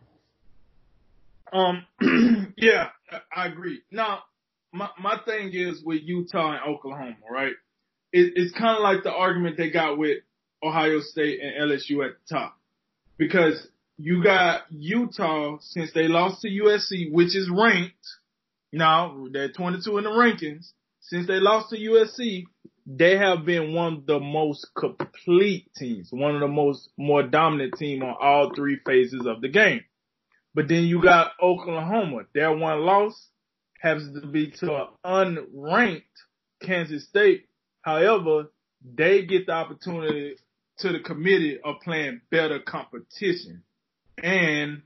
Um, 1.53 1.85
yeah, 2.57 2.89
I 3.33 3.47
agree. 3.47 3.79
Now, 3.91 4.23
my 4.73 4.89
my 5.01 5.21
thing 5.25 5.51
is 5.53 5.81
with 5.85 6.01
Utah 6.03 6.51
and 6.51 6.75
Oklahoma, 6.75 7.15
right? 7.31 7.53
It, 8.11 8.33
it's 8.35 8.51
kind 8.51 8.75
of 8.75 8.83
like 8.83 9.03
the 9.03 9.13
argument 9.13 9.55
they 9.55 9.69
got 9.69 9.97
with 9.97 10.17
Ohio 10.61 10.99
State 10.99 11.39
and 11.41 11.71
LSU 11.71 12.05
at 12.05 12.15
the 12.27 12.35
top, 12.35 12.59
because 13.15 13.65
you 13.97 14.21
got 14.21 14.63
Utah 14.69 15.59
since 15.61 15.93
they 15.93 16.09
lost 16.09 16.41
to 16.41 16.49
USC, 16.49 17.09
which 17.09 17.37
is 17.37 17.49
ranked. 17.49 18.05
Now 18.73 19.27
they're 19.31 19.49
22 19.49 19.97
in 19.97 20.03
the 20.03 20.09
rankings. 20.09 20.73
Since 21.03 21.27
they 21.27 21.39
lost 21.39 21.69
to 21.69 21.77
USC, 21.77 22.45
they 22.85 23.17
have 23.17 23.45
been 23.45 23.73
one 23.73 23.93
of 23.93 24.05
the 24.05 24.19
most 24.19 24.67
complete 24.77 25.69
teams, 25.77 26.09
one 26.11 26.35
of 26.35 26.41
the 26.41 26.47
most 26.47 26.89
more 26.97 27.23
dominant 27.23 27.75
team 27.77 28.03
on 28.03 28.15
all 28.19 28.53
three 28.55 28.79
phases 28.85 29.25
of 29.25 29.41
the 29.41 29.49
game. 29.49 29.81
But 30.55 30.67
then 30.67 30.83
you 30.83 31.01
got 31.01 31.31
Oklahoma. 31.41 32.23
Their 32.33 32.55
one 32.55 32.81
loss 32.81 33.29
has 33.81 34.07
to 34.13 34.27
be 34.27 34.51
to 34.59 34.87
an 35.03 35.37
unranked 35.55 36.03
Kansas 36.61 37.05
State. 37.05 37.45
However, 37.81 38.51
they 38.83 39.25
get 39.25 39.47
the 39.47 39.53
opportunity 39.53 40.35
to 40.79 40.91
the 40.91 40.99
committee 40.99 41.59
of 41.63 41.81
playing 41.83 42.21
better 42.31 42.59
competition. 42.59 43.63
And 44.21 44.83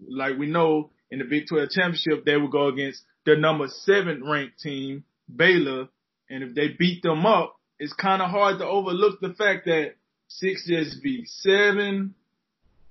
like 0.00 0.38
we 0.38 0.46
know 0.46 0.90
in 1.10 1.20
the 1.20 1.24
Big 1.24 1.46
12 1.48 1.70
championship, 1.70 2.24
they 2.24 2.36
will 2.36 2.48
go 2.48 2.68
against 2.68 3.04
the 3.24 3.36
number 3.36 3.68
seven 3.68 4.24
ranked 4.28 4.58
team, 4.60 5.04
Baylor. 5.36 5.88
And 6.30 6.42
if 6.42 6.54
they 6.54 6.68
beat 6.78 7.02
them 7.02 7.26
up, 7.26 7.56
it's 7.78 7.92
kind 7.92 8.22
of 8.22 8.30
hard 8.30 8.58
to 8.58 8.66
overlook 8.66 9.20
the 9.20 9.34
fact 9.34 9.66
that 9.66 9.94
six 10.28 10.66
just 10.66 11.02
beat 11.02 11.28
seven, 11.28 12.14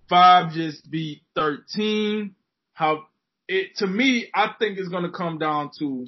five 0.10 0.52
just 0.52 0.89
beat 0.89 1.22
13. 1.36 2.36
How 2.74 3.06
it, 3.48 3.78
to 3.78 3.88
me, 3.88 4.30
I 4.34 4.54
think 4.60 4.78
it's 4.78 4.89
going 4.89 5.04
to 5.04 5.12
come 5.12 5.38
down 5.38 5.72
to 5.80 6.08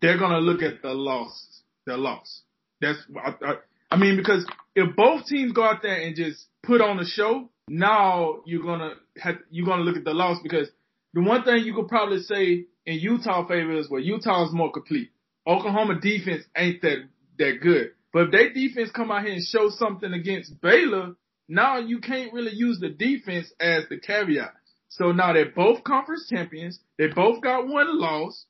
they're 0.00 0.18
going 0.18 0.32
to 0.32 0.38
look 0.38 0.62
at 0.62 0.82
the 0.82 0.94
loss, 0.94 1.62
the 1.86 1.96
loss. 1.96 2.42
That's, 2.80 2.98
I, 3.16 3.34
I, 3.44 3.54
I 3.90 3.96
mean, 3.96 4.16
because 4.16 4.46
if 4.74 4.94
both 4.94 5.26
teams 5.26 5.52
go 5.52 5.64
out 5.64 5.82
there 5.82 6.00
and 6.00 6.14
just 6.14 6.46
put 6.62 6.80
on 6.80 6.98
a 7.00 7.06
show, 7.06 7.48
now 7.68 8.40
you're 8.44 8.62
gonna 8.62 8.94
have, 9.18 9.36
you're 9.50 9.66
gonna 9.66 9.82
look 9.82 9.96
at 9.96 10.04
the 10.04 10.14
loss 10.14 10.38
because 10.42 10.68
the 11.14 11.20
one 11.20 11.42
thing 11.42 11.64
you 11.64 11.74
could 11.74 11.88
probably 11.88 12.20
say 12.20 12.66
in 12.88 12.98
Utah 13.00 13.46
favor 13.46 13.76
is 13.76 13.90
well 13.90 14.00
Utah 14.00 14.46
is 14.46 14.52
more 14.52 14.72
complete. 14.72 15.10
Oklahoma 15.46 16.00
defense 16.00 16.44
ain't 16.56 16.80
that 16.82 17.04
that 17.38 17.58
good. 17.62 17.90
But 18.12 18.24
if 18.24 18.30
their 18.32 18.52
defense 18.52 18.90
come 18.90 19.10
out 19.10 19.24
here 19.24 19.34
and 19.34 19.44
show 19.44 19.68
something 19.68 20.12
against 20.14 20.58
Baylor, 20.62 21.14
now 21.48 21.78
you 21.78 22.00
can't 22.00 22.32
really 22.32 22.54
use 22.54 22.80
the 22.80 22.88
defense 22.88 23.52
as 23.60 23.84
the 23.90 23.98
caveat. 23.98 24.54
So 24.88 25.12
now 25.12 25.34
they're 25.34 25.50
both 25.50 25.84
conference 25.84 26.28
champions. 26.30 26.80
They 26.96 27.08
both 27.08 27.42
got 27.42 27.68
one 27.68 28.00
loss. 28.00 28.46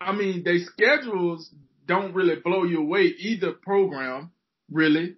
I 0.00 0.12
mean, 0.12 0.42
their 0.42 0.58
schedules 0.58 1.48
don't 1.86 2.14
really 2.14 2.36
blow 2.44 2.64
you 2.64 2.80
away 2.80 3.02
either 3.18 3.52
program, 3.52 4.32
really. 4.70 5.14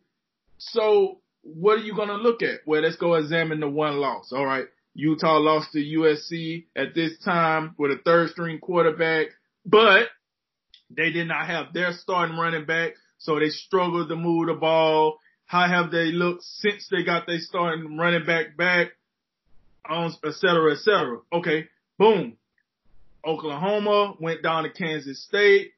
So 0.59 1.20
what 1.42 1.78
are 1.78 1.82
you 1.82 1.94
going 1.96 2.09
to 2.09 2.16
look 2.16 2.42
at? 2.42 2.61
Well, 2.66 2.82
let's 2.82 2.96
go 2.96 3.14
examine 3.14 3.61
the 3.61 3.68
one 3.68 3.96
loss. 3.96 4.32
All 4.32 4.44
right. 4.44 4.66
Utah 4.99 5.38
lost 5.38 5.70
to 5.72 5.78
USC 5.78 6.64
at 6.74 6.92
this 6.92 7.16
time 7.24 7.76
with 7.78 7.92
a 7.92 7.99
third 8.05 8.30
string 8.30 8.59
quarterback, 8.59 9.28
but 9.64 10.09
they 10.90 11.12
did 11.12 11.28
not 11.28 11.46
have 11.46 11.72
their 11.72 11.92
starting 11.92 12.36
running 12.36 12.64
back. 12.64 12.94
So 13.18 13.38
they 13.38 13.51
struggled 13.51 14.09
to 14.09 14.16
move 14.16 14.49
the 14.49 14.55
ball. 14.55 15.20
How 15.46 15.68
have 15.68 15.92
they 15.92 16.07
looked 16.07 16.42
since 16.42 16.88
they 16.90 17.05
got 17.05 17.28
their 17.28 17.38
starting 17.38 17.96
running 17.96 18.26
back 18.26 18.57
back? 18.57 18.88
Et 19.88 20.11
cetera, 20.32 20.72
et 20.72 20.78
cetera. 20.78 21.18
Okay. 21.32 21.68
Boom. 21.96 22.36
Oklahoma 23.24 24.14
went 24.18 24.42
down 24.42 24.64
to 24.64 24.70
Kansas 24.70 25.24
State, 25.24 25.74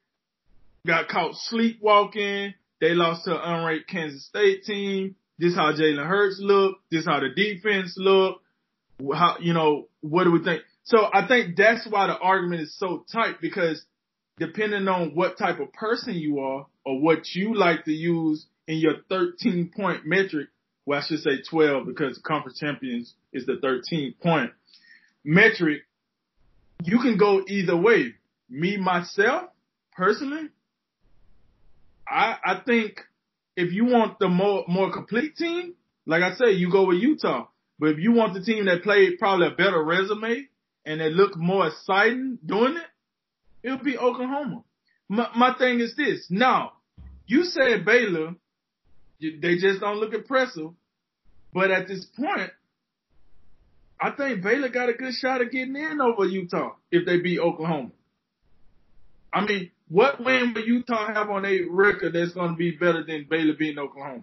got 0.87 1.09
caught 1.09 1.35
sleepwalking. 1.35 2.55
They 2.81 2.95
lost 2.95 3.27
to 3.27 3.35
an 3.35 3.43
unranked 3.43 3.87
Kansas 3.87 4.25
State 4.25 4.65
team. 4.65 5.15
this 5.39 5.55
how 5.55 5.73
Jalen 5.73 6.07
Hurts 6.07 6.39
looked. 6.41 6.91
this 6.91 7.05
how 7.05 7.21
the 7.21 7.29
defense 7.29 7.95
look, 7.99 8.41
how 9.15 9.37
you 9.41 9.53
know 9.53 9.89
what 10.01 10.25
do 10.25 10.33
we 10.33 10.43
think? 10.43 10.63
So 10.85 11.09
I 11.13 11.27
think 11.27 11.57
that's 11.57 11.87
why 11.89 12.07
the 12.07 12.19
argument 12.19 12.63
is 12.63 12.77
so 12.77 13.05
tight 13.13 13.37
because 13.41 13.85
depending 14.39 14.89
on 14.89 15.15
what 15.15 15.39
type 15.39 15.61
of 15.61 15.73
person 15.73 16.15
you 16.15 16.41
are 16.41 16.67
or 16.85 17.01
what 17.01 17.35
you 17.35 17.55
like 17.55 17.85
to 17.85 17.93
use 17.93 18.47
in 18.67 18.79
your 18.79 18.95
13 19.09 19.71
point 19.75 20.07
metric, 20.07 20.49
well 20.87 21.01
I 21.01 21.07
should 21.07 21.21
say 21.21 21.43
12 21.49 21.87
because 21.87 22.19
conference 22.25 22.59
champions 22.59 23.15
is 23.33 23.47
the 23.47 23.57
13 23.61 24.15
point 24.23 24.53
metric, 25.25 25.83
you 26.83 26.99
can 26.99 27.17
go 27.17 27.43
either 27.47 27.77
way. 27.77 28.15
Me 28.49 28.77
myself, 28.77 29.51
personally, 29.93 30.49
I 32.09 32.37
I 32.45 32.61
think 32.67 33.01
if 33.57 33.73
you 33.73 33.85
want 33.85 34.19
the 34.19 34.29
more 34.29 34.65
more 34.67 34.93
complete 34.93 35.37
team, 35.37 35.75
like 36.07 36.23
I 36.23 36.35
say, 36.35 36.51
you 36.53 36.71
go 36.71 36.87
with 36.87 36.99
Utah. 36.99 37.47
But 37.81 37.89
if 37.89 37.99
you 37.99 38.13
want 38.13 38.35
the 38.35 38.43
team 38.43 38.67
that 38.67 38.83
played 38.83 39.19
probably 39.19 39.47
a 39.47 39.51
better 39.53 39.83
resume 39.83 40.47
and 40.85 41.01
that 41.01 41.13
look 41.13 41.35
more 41.37 41.67
exciting 41.69 42.39
doing 42.45 42.77
it, 42.77 43.67
it'll 43.67 43.83
be 43.83 43.97
Oklahoma. 43.97 44.65
My, 45.09 45.29
my 45.35 45.55
thing 45.59 45.81
is 45.81 45.97
this. 45.97 46.27
Now, 46.29 46.73
you 47.27 47.45
said 47.45 47.87
Baylor, 47.87 48.35
they 49.21 49.57
just 49.57 49.81
don't 49.81 49.97
look 49.97 50.13
impressive. 50.13 50.73
But 51.55 51.71
at 51.71 51.89
this 51.89 52.05
point, 52.05 52.51
I 53.99 54.11
think 54.11 54.43
Baylor 54.43 54.69
got 54.69 54.91
a 54.91 54.93
good 54.93 55.15
shot 55.15 55.41
of 55.41 55.51
getting 55.51 55.75
in 55.75 56.01
over 56.03 56.27
Utah 56.27 56.73
if 56.91 57.07
they 57.07 57.19
beat 57.19 57.41
Oklahoma. 57.41 57.91
I 59.33 59.45
mean, 59.47 59.71
what 59.89 60.23
win 60.23 60.53
will 60.55 60.65
Utah 60.65 61.13
have 61.13 61.31
on 61.31 61.47
a 61.47 61.63
record 61.71 62.13
that's 62.13 62.33
going 62.33 62.51
to 62.51 62.57
be 62.57 62.73
better 62.73 63.05
than 63.05 63.27
Baylor 63.29 63.55
beating 63.59 63.79
Oklahoma? 63.79 64.23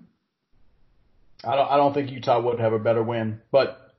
I 1.44 1.56
don't. 1.56 1.72
I 1.72 1.78
don't 1.78 1.94
think 1.94 2.12
Utah 2.12 2.42
would 2.42 2.60
have 2.60 2.74
a 2.74 2.80
better 2.80 3.04
win, 3.04 3.42
but 3.52 3.96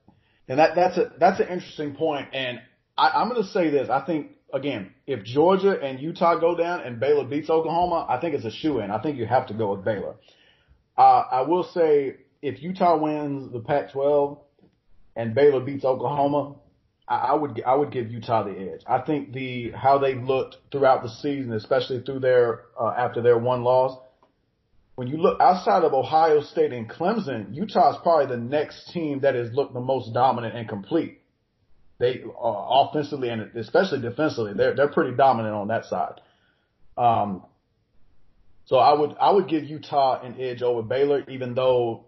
and 0.49 0.59
that 0.59 0.75
that's 0.75 0.97
a 0.99 1.13
that's 1.19 1.41
an 1.41 1.49
interesting 1.49 1.95
point. 1.95 2.29
And 2.33 2.61
I, 2.97 3.11
I'm 3.11 3.29
going 3.29 3.43
to 3.43 3.49
say 3.49 3.71
this. 3.71 3.89
I 3.89 4.05
think 4.05 4.33
again, 4.53 4.93
if 5.07 5.25
Georgia 5.25 5.79
and 5.81 6.01
Utah 6.01 6.39
go 6.39 6.57
down 6.57 6.81
and 6.81 6.99
Baylor 6.99 7.25
beats 7.25 7.51
Oklahoma, 7.51 8.07
I 8.09 8.21
think 8.21 8.35
it's 8.35 8.45
a 8.45 8.51
shoe 8.51 8.81
in. 8.81 8.91
I 8.91 9.01
think 9.01 9.19
you 9.19 9.27
have 9.27 9.47
to 9.49 9.55
go 9.55 9.75
with 9.75 9.85
Baylor. 9.85 10.17
Uh, 10.97 11.23
I 11.31 11.43
will 11.43 11.65
say 11.65 12.17
if 12.43 12.63
Utah 12.63 12.97
wins 12.97 13.53
the 13.53 13.61
Pac-12 13.61 14.39
and 15.15 15.35
Baylor 15.35 15.61
beats 15.61 15.85
Oklahoma, 15.85 16.57
I, 17.07 17.17
I 17.17 17.35
would 17.35 17.63
I 17.65 17.75
would 17.75 17.93
give 17.93 18.11
Utah 18.11 18.43
the 18.43 18.59
edge. 18.59 18.81
I 18.87 19.01
think 19.01 19.33
the 19.33 19.71
how 19.73 19.99
they 19.99 20.15
looked 20.15 20.57
throughout 20.73 21.03
the 21.03 21.09
season, 21.09 21.53
especially 21.53 22.03
through 22.03 22.21
their 22.21 22.63
uh, 22.81 22.95
after 22.97 23.23
their 23.23 23.39
one 23.39 23.63
loss. 23.63 23.99
When 24.99 25.07
you 25.07 25.19
look 25.19 25.41
outside 25.41 25.85
of 25.85 25.95
Ohio 25.95 26.43
State 26.43 26.73
and 26.73 26.91
Clemson, 26.91 27.55
Utah 27.55 27.93
is 27.93 27.99
probably 28.03 28.35
the 28.35 28.43
next 28.43 28.91
team 28.91 29.21
that 29.21 29.37
has 29.37 29.53
looked 29.53 29.73
the 29.73 29.81
most 29.81 30.13
dominant 30.13 30.57
and 30.57 30.69
complete. 30.69 31.21
They 32.01 32.21
uh, 32.25 32.33
offensively 32.43 33.29
and 33.29 33.43
especially 33.55 34.01
defensively, 34.01 34.55
they're 34.55 34.75
they're 34.75 34.89
pretty 34.89 35.17
dominant 35.17 35.55
on 35.55 35.69
that 35.69 35.85
side. 35.85 36.21
Um, 36.97 37.45
so 38.65 38.79
I 38.79 38.99
would 38.99 39.15
I 39.21 39.31
would 39.31 39.47
give 39.47 39.63
Utah 39.63 40.21
an 40.21 40.35
edge 40.41 40.63
over 40.63 40.83
Baylor, 40.83 41.23
even 41.29 41.55
though 41.55 42.07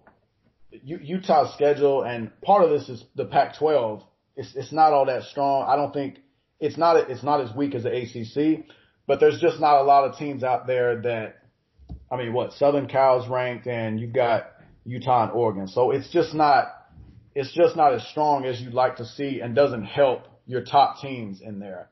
Utah's 0.72 1.54
schedule 1.54 2.02
and 2.02 2.32
part 2.40 2.64
of 2.64 2.70
this 2.70 2.88
is 2.88 3.04
the 3.14 3.24
Pac-12. 3.24 4.02
It's 4.34 4.56
it's 4.56 4.72
not 4.72 4.92
all 4.92 5.06
that 5.06 5.22
strong. 5.30 5.64
I 5.68 5.76
don't 5.76 5.94
think 5.94 6.18
it's 6.58 6.76
not 6.76 7.08
it's 7.08 7.22
not 7.22 7.40
as 7.40 7.54
weak 7.54 7.76
as 7.76 7.84
the 7.84 7.96
ACC, 7.96 8.66
but 9.06 9.20
there's 9.20 9.40
just 9.40 9.60
not 9.60 9.80
a 9.80 9.84
lot 9.84 10.10
of 10.10 10.18
teams 10.18 10.42
out 10.42 10.66
there 10.66 11.00
that. 11.02 11.36
I 12.10 12.16
mean, 12.16 12.32
what 12.32 12.52
Southern 12.54 12.86
Cal's 12.86 13.28
ranked, 13.28 13.66
and 13.66 14.00
you've 14.00 14.12
got 14.12 14.50
Utah 14.84 15.24
and 15.24 15.32
Oregon, 15.32 15.68
so 15.68 15.90
it's 15.90 16.10
just 16.10 16.34
not 16.34 16.66
it's 17.34 17.52
just 17.52 17.76
not 17.76 17.94
as 17.94 18.06
strong 18.08 18.44
as 18.44 18.60
you'd 18.60 18.74
like 18.74 18.96
to 18.96 19.04
see, 19.04 19.40
and 19.40 19.54
doesn't 19.54 19.84
help 19.84 20.26
your 20.46 20.62
top 20.62 21.00
teams 21.00 21.40
in 21.40 21.60
there. 21.60 21.88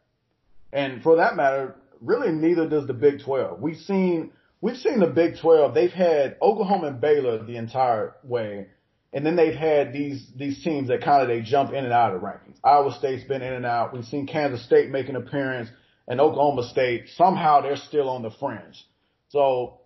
And 0.72 1.02
for 1.02 1.16
that 1.16 1.36
matter, 1.36 1.76
really 2.00 2.32
neither 2.32 2.68
does 2.68 2.86
the 2.86 2.94
Big 2.94 3.20
12. 3.24 3.60
We've 3.60 3.76
seen 3.76 4.32
we've 4.60 4.76
seen 4.76 5.00
the 5.00 5.06
Big 5.06 5.38
12. 5.40 5.74
They've 5.74 5.90
had 5.90 6.36
Oklahoma 6.42 6.88
and 6.88 7.00
Baylor 7.00 7.44
the 7.44 7.56
entire 7.56 8.14
way. 8.24 8.68
And 9.12 9.24
then 9.24 9.36
they've 9.36 9.54
had 9.54 9.92
these, 9.94 10.26
these 10.36 10.62
teams 10.62 10.88
that 10.88 11.02
kind 11.02 11.22
of, 11.22 11.28
they 11.28 11.40
jump 11.40 11.70
in 11.72 11.84
and 11.84 11.94
out 11.94 12.14
of 12.14 12.20
rankings. 12.20 12.58
Iowa 12.62 12.94
State's 12.98 13.24
been 13.24 13.40
in 13.40 13.54
and 13.54 13.64
out. 13.64 13.94
We've 13.94 14.04
seen 14.04 14.26
Kansas 14.26 14.62
State 14.64 14.90
make 14.90 15.08
an 15.08 15.16
appearance 15.16 15.70
and 16.06 16.20
Oklahoma 16.20 16.68
State. 16.68 17.08
Somehow 17.16 17.62
they're 17.62 17.76
still 17.76 18.10
on 18.10 18.22
the 18.22 18.30
fringe. 18.30 18.84
So 19.30 19.80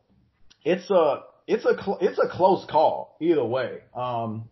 it's 0.65 0.91
a, 0.91 1.23
it's 1.47 1.65
a, 1.65 1.77
it's 2.01 2.19
a 2.19 2.29
close 2.29 2.65
call 2.71 3.17
either 3.21 3.45
way. 3.45 3.79
Um, 3.95 4.49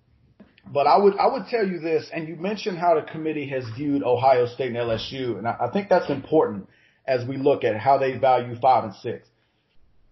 but 0.72 0.86
I 0.86 0.98
would, 0.98 1.16
I 1.16 1.26
would 1.26 1.46
tell 1.46 1.66
you 1.66 1.80
this, 1.80 2.10
and 2.12 2.28
you 2.28 2.36
mentioned 2.36 2.78
how 2.78 2.94
the 2.94 3.02
committee 3.02 3.48
has 3.48 3.64
viewed 3.76 4.02
Ohio 4.02 4.46
State 4.46 4.68
and 4.68 4.76
LSU, 4.76 5.38
and 5.38 5.46
I, 5.46 5.56
I 5.62 5.70
think 5.72 5.88
that's 5.88 6.10
important 6.10 6.68
as 7.06 7.26
we 7.26 7.36
look 7.36 7.64
at 7.64 7.76
how 7.76 7.98
they 7.98 8.16
value 8.18 8.54
five 8.60 8.84
and 8.84 8.94
six 8.94 9.26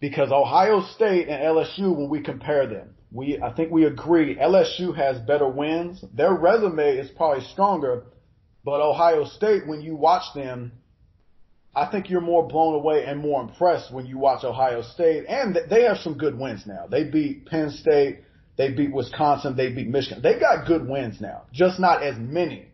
because 0.00 0.30
Ohio 0.30 0.82
State 0.94 1.28
and 1.28 1.42
LSU, 1.42 1.94
when 1.96 2.08
we 2.08 2.20
compare 2.22 2.66
them, 2.66 2.94
we 3.10 3.40
I 3.40 3.52
think 3.52 3.72
we 3.72 3.84
agree 3.84 4.36
LSU 4.36 4.94
has 4.94 5.18
better 5.20 5.48
wins. 5.48 6.04
Their 6.14 6.34
resume 6.34 6.96
is 6.96 7.10
probably 7.10 7.44
stronger, 7.44 8.04
but 8.64 8.80
Ohio 8.80 9.24
State, 9.24 9.66
when 9.66 9.80
you 9.80 9.96
watch 9.96 10.24
them, 10.34 10.72
I 11.78 11.88
think 11.90 12.10
you're 12.10 12.20
more 12.20 12.46
blown 12.46 12.74
away 12.74 13.04
and 13.04 13.20
more 13.20 13.40
impressed 13.40 13.92
when 13.92 14.06
you 14.06 14.18
watch 14.18 14.42
Ohio 14.42 14.82
State, 14.82 15.26
and 15.28 15.56
they 15.70 15.84
have 15.84 15.98
some 15.98 16.18
good 16.18 16.36
wins 16.36 16.64
now. 16.66 16.86
They 16.90 17.04
beat 17.04 17.46
Penn 17.46 17.70
State, 17.70 18.20
they 18.56 18.72
beat 18.72 18.92
Wisconsin, 18.92 19.54
they 19.56 19.70
beat 19.70 19.88
Michigan. 19.88 20.20
They 20.20 20.40
got 20.40 20.66
good 20.66 20.88
wins 20.88 21.20
now, 21.20 21.42
just 21.52 21.78
not 21.78 22.02
as 22.02 22.16
many 22.18 22.66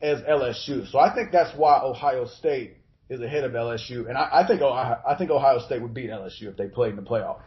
as 0.00 0.20
LSU. 0.22 0.90
So 0.90 0.98
I 0.98 1.14
think 1.14 1.30
that's 1.30 1.56
why 1.58 1.80
Ohio 1.82 2.26
State 2.26 2.76
is 3.10 3.20
ahead 3.20 3.44
of 3.44 3.52
LSU, 3.52 4.08
and 4.08 4.16
I, 4.16 4.28
I 4.32 4.46
think 4.46 4.62
Ohio, 4.62 4.98
I 5.06 5.14
think 5.16 5.30
Ohio 5.30 5.58
State 5.60 5.82
would 5.82 5.94
beat 5.94 6.08
LSU 6.08 6.44
if 6.44 6.56
they 6.56 6.68
played 6.68 6.90
in 6.90 6.96
the 6.96 7.02
playoff. 7.02 7.40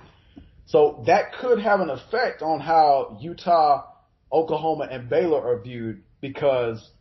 So 0.68 1.04
that 1.08 1.34
could 1.34 1.60
have 1.60 1.80
an 1.80 1.89
effect 1.89 2.43
on 2.43 2.60
how 2.60 3.18
Utah, 3.20 3.86
Oklahoma, 4.32 4.88
and 4.91 5.10
Baylor 5.10 5.41
are 5.41 5.60
viewed 5.60 6.04
because 6.22 6.91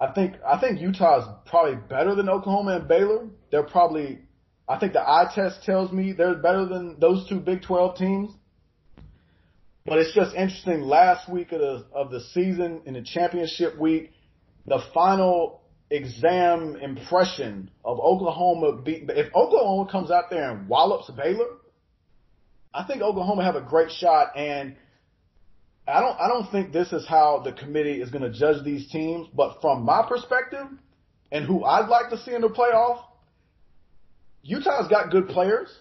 I 0.00 0.12
think 0.12 0.34
I 0.46 0.60
think 0.60 0.80
Utah 0.80 1.20
is 1.20 1.28
probably 1.46 1.76
better 1.88 2.14
than 2.14 2.28
Oklahoma 2.28 2.76
and 2.76 2.88
Baylor. 2.88 3.26
They're 3.50 3.64
probably 3.64 4.20
I 4.68 4.78
think 4.78 4.92
the 4.92 5.00
eye 5.00 5.30
test 5.34 5.64
tells 5.64 5.92
me 5.92 6.12
they're 6.12 6.36
better 6.36 6.66
than 6.66 7.00
those 7.00 7.28
two 7.28 7.40
Big 7.40 7.62
12 7.62 7.96
teams. 7.96 8.30
But 9.86 9.98
it's 9.98 10.14
just 10.14 10.34
interesting. 10.34 10.82
Last 10.82 11.30
week 11.30 11.52
of 11.52 11.60
the 11.60 11.86
of 11.92 12.10
the 12.10 12.20
season 12.20 12.82
in 12.84 12.94
the 12.94 13.02
championship 13.02 13.78
week, 13.78 14.12
the 14.66 14.80
final 14.92 15.62
exam 15.90 16.76
impression 16.76 17.70
of 17.84 17.98
Oklahoma 17.98 18.82
beat, 18.82 19.04
if 19.08 19.34
Oklahoma 19.34 19.90
comes 19.90 20.10
out 20.10 20.30
there 20.30 20.50
and 20.50 20.68
wallops 20.68 21.10
Baylor, 21.10 21.46
I 22.74 22.84
think 22.84 23.00
Oklahoma 23.00 23.44
have 23.44 23.56
a 23.56 23.62
great 23.62 23.90
shot 23.90 24.36
and 24.36 24.76
I 25.88 26.00
don't, 26.00 26.20
I 26.20 26.28
don't 26.28 26.50
think 26.50 26.72
this 26.72 26.92
is 26.92 27.06
how 27.06 27.40
the 27.42 27.52
committee 27.52 28.02
is 28.02 28.10
going 28.10 28.22
to 28.22 28.30
judge 28.30 28.62
these 28.62 28.90
teams, 28.90 29.26
but 29.34 29.60
from 29.62 29.84
my 29.84 30.04
perspective 30.06 30.66
and 31.32 31.44
who 31.46 31.64
I'd 31.64 31.88
like 31.88 32.10
to 32.10 32.18
see 32.18 32.34
in 32.34 32.42
the 32.42 32.48
playoff, 32.48 33.00
Utah's 34.42 34.88
got 34.88 35.10
good 35.10 35.28
players. 35.28 35.74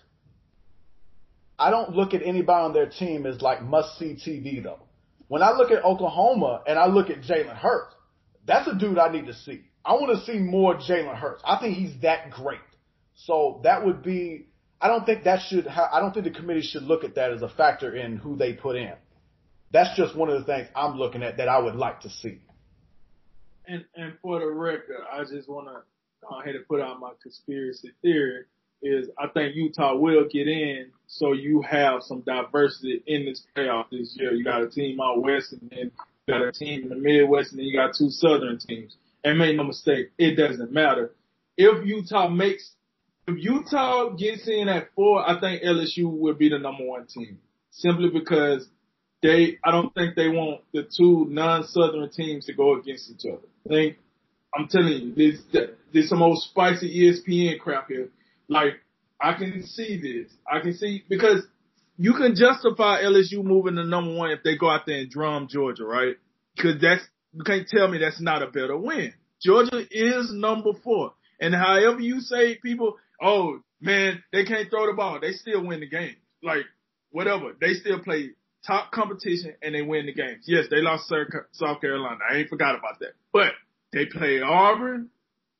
I 1.59 1.71
don't 1.71 1.91
look 1.91 2.13
at 2.13 2.21
anybody 2.23 2.63
on 2.63 2.73
their 2.73 2.87
team 2.87 3.25
as 3.25 3.41
like 3.41 3.61
must 3.61 3.97
see 3.97 4.13
TV 4.15 4.63
though. 4.63 4.79
When 5.27 5.43
I 5.43 5.51
look 5.51 5.71
at 5.71 5.83
Oklahoma 5.83 6.63
and 6.65 6.79
I 6.79 6.87
look 6.87 7.09
at 7.09 7.21
Jalen 7.21 7.57
Hurts, 7.57 7.93
that's 8.45 8.67
a 8.67 8.75
dude 8.75 8.97
I 8.97 9.11
need 9.11 9.25
to 9.25 9.33
see. 9.33 9.63
I 9.83 9.93
want 9.93 10.17
to 10.17 10.25
see 10.25 10.37
more 10.37 10.75
Jalen 10.75 11.17
Hurts. 11.17 11.41
I 11.45 11.59
think 11.59 11.75
he's 11.75 11.99
that 12.01 12.31
great. 12.31 12.59
So 13.15 13.59
that 13.63 13.85
would 13.85 14.03
be. 14.03 14.47
I 14.79 14.87
don't 14.87 15.05
think 15.05 15.23
that 15.23 15.41
should. 15.49 15.65
Ha- 15.65 15.89
I 15.91 15.99
don't 15.99 16.13
think 16.13 16.25
the 16.25 16.31
committee 16.31 16.61
should 16.61 16.83
look 16.83 17.03
at 17.03 17.15
that 17.15 17.31
as 17.31 17.41
a 17.41 17.49
factor 17.49 17.93
in 17.95 18.17
who 18.17 18.37
they 18.37 18.53
put 18.53 18.75
in. 18.75 18.93
That's 19.71 19.95
just 19.97 20.15
one 20.15 20.29
of 20.29 20.39
the 20.39 20.45
things 20.45 20.67
I'm 20.75 20.97
looking 20.97 21.23
at 21.23 21.37
that 21.37 21.49
I 21.49 21.59
would 21.59 21.75
like 21.75 22.01
to 22.01 22.09
see. 22.09 22.39
And 23.67 23.83
and 23.95 24.13
for 24.21 24.39
the 24.39 24.47
record, 24.47 25.01
I 25.11 25.23
just 25.23 25.49
want 25.49 25.67
to 25.67 25.81
go 26.21 26.39
ahead 26.39 26.55
and 26.55 26.67
put 26.67 26.81
out 26.81 26.99
my 26.99 27.11
conspiracy 27.21 27.91
theory. 28.01 28.45
Is 28.81 29.09
I 29.17 29.27
think 29.27 29.55
Utah 29.55 29.95
will 29.95 30.27
get 30.31 30.47
in, 30.47 30.91
so 31.07 31.33
you 31.33 31.63
have 31.63 32.03
some 32.03 32.21
diversity 32.21 33.01
in 33.07 33.25
this 33.25 33.43
playoff 33.55 33.89
this 33.89 34.15
year. 34.17 34.31
You 34.33 34.43
got 34.43 34.61
a 34.61 34.69
team 34.69 35.01
out 35.01 35.21
west, 35.21 35.51
and 35.51 35.69
then 35.71 35.91
you 36.27 36.33
got 36.33 36.43
a 36.43 36.51
team 36.51 36.83
in 36.83 36.89
the 36.89 36.95
Midwest, 36.95 37.51
and 37.51 37.59
then 37.59 37.65
you 37.65 37.75
got 37.75 37.95
two 37.97 38.11
Southern 38.11 38.59
teams. 38.59 38.95
And 39.23 39.39
make 39.39 39.55
no 39.57 39.63
mistake, 39.63 40.11
it 40.19 40.35
doesn't 40.35 40.71
matter. 40.71 41.11
If 41.57 41.85
Utah 41.87 42.29
makes, 42.29 42.71
if 43.27 43.35
Utah 43.43 44.09
gets 44.11 44.47
in 44.47 44.69
at 44.69 44.89
four, 44.95 45.27
I 45.27 45.39
think 45.39 45.63
LSU 45.63 46.05
would 46.05 46.37
be 46.37 46.49
the 46.49 46.59
number 46.59 46.85
one 46.85 47.07
team. 47.07 47.39
Simply 47.71 48.09
because 48.09 48.69
they, 49.21 49.57
I 49.63 49.71
don't 49.71 49.93
think 49.93 50.15
they 50.15 50.27
want 50.27 50.61
the 50.73 50.83
two 50.83 51.25
non-Southern 51.29 52.09
teams 52.11 52.45
to 52.45 52.53
go 52.53 52.79
against 52.79 53.09
each 53.09 53.25
other. 53.31 53.41
I 53.65 53.69
think, 53.69 53.97
I'm 54.55 54.67
telling 54.67 54.93
you, 54.93 55.13
there's, 55.15 55.69
there's 55.93 56.09
some 56.09 56.21
old 56.21 56.41
spicy 56.41 56.87
ESPN 56.99 57.59
crap 57.59 57.87
here. 57.89 58.09
Like, 58.47 58.73
I 59.19 59.33
can 59.33 59.65
see 59.65 59.99
this. 59.99 60.31
I 60.49 60.59
can 60.59 60.73
see, 60.75 61.03
because 61.09 61.43
you 61.97 62.13
can 62.13 62.35
justify 62.35 63.01
LSU 63.01 63.43
moving 63.43 63.75
to 63.75 63.83
number 63.83 64.15
one 64.15 64.31
if 64.31 64.43
they 64.43 64.55
go 64.55 64.69
out 64.69 64.85
there 64.85 64.99
and 64.99 65.09
drum 65.09 65.47
Georgia, 65.49 65.83
right? 65.83 66.15
Because 66.55 66.79
that's 66.81 67.01
you 67.33 67.43
can't 67.43 67.67
tell 67.67 67.87
me 67.87 67.97
that's 67.97 68.21
not 68.21 68.41
a 68.41 68.47
better 68.47 68.77
win. 68.77 69.13
Georgia 69.41 69.83
is 69.91 70.31
number 70.31 70.71
four, 70.83 71.13
and 71.39 71.53
however 71.53 71.99
you 71.99 72.19
say 72.21 72.55
people, 72.55 72.97
oh 73.21 73.59
man, 73.81 74.23
they 74.31 74.45
can't 74.45 74.69
throw 74.69 74.87
the 74.87 74.93
ball, 74.93 75.19
they 75.19 75.31
still 75.31 75.65
win 75.65 75.79
the 75.79 75.89
game. 75.89 76.15
Like 76.41 76.65
whatever, 77.11 77.53
they 77.59 77.73
still 77.73 77.99
play 77.99 78.31
top 78.65 78.91
competition 78.91 79.53
and 79.61 79.75
they 79.75 79.81
win 79.81 80.05
the 80.05 80.13
games. 80.13 80.45
Yes, 80.45 80.65
they 80.69 80.81
lost 80.81 81.11
South 81.51 81.81
Carolina. 81.81 82.19
I 82.29 82.37
ain't 82.37 82.49
forgot 82.49 82.77
about 82.77 82.99
that, 82.99 83.13
but 83.31 83.53
they 83.93 84.05
played 84.05 84.41
Auburn, 84.41 85.09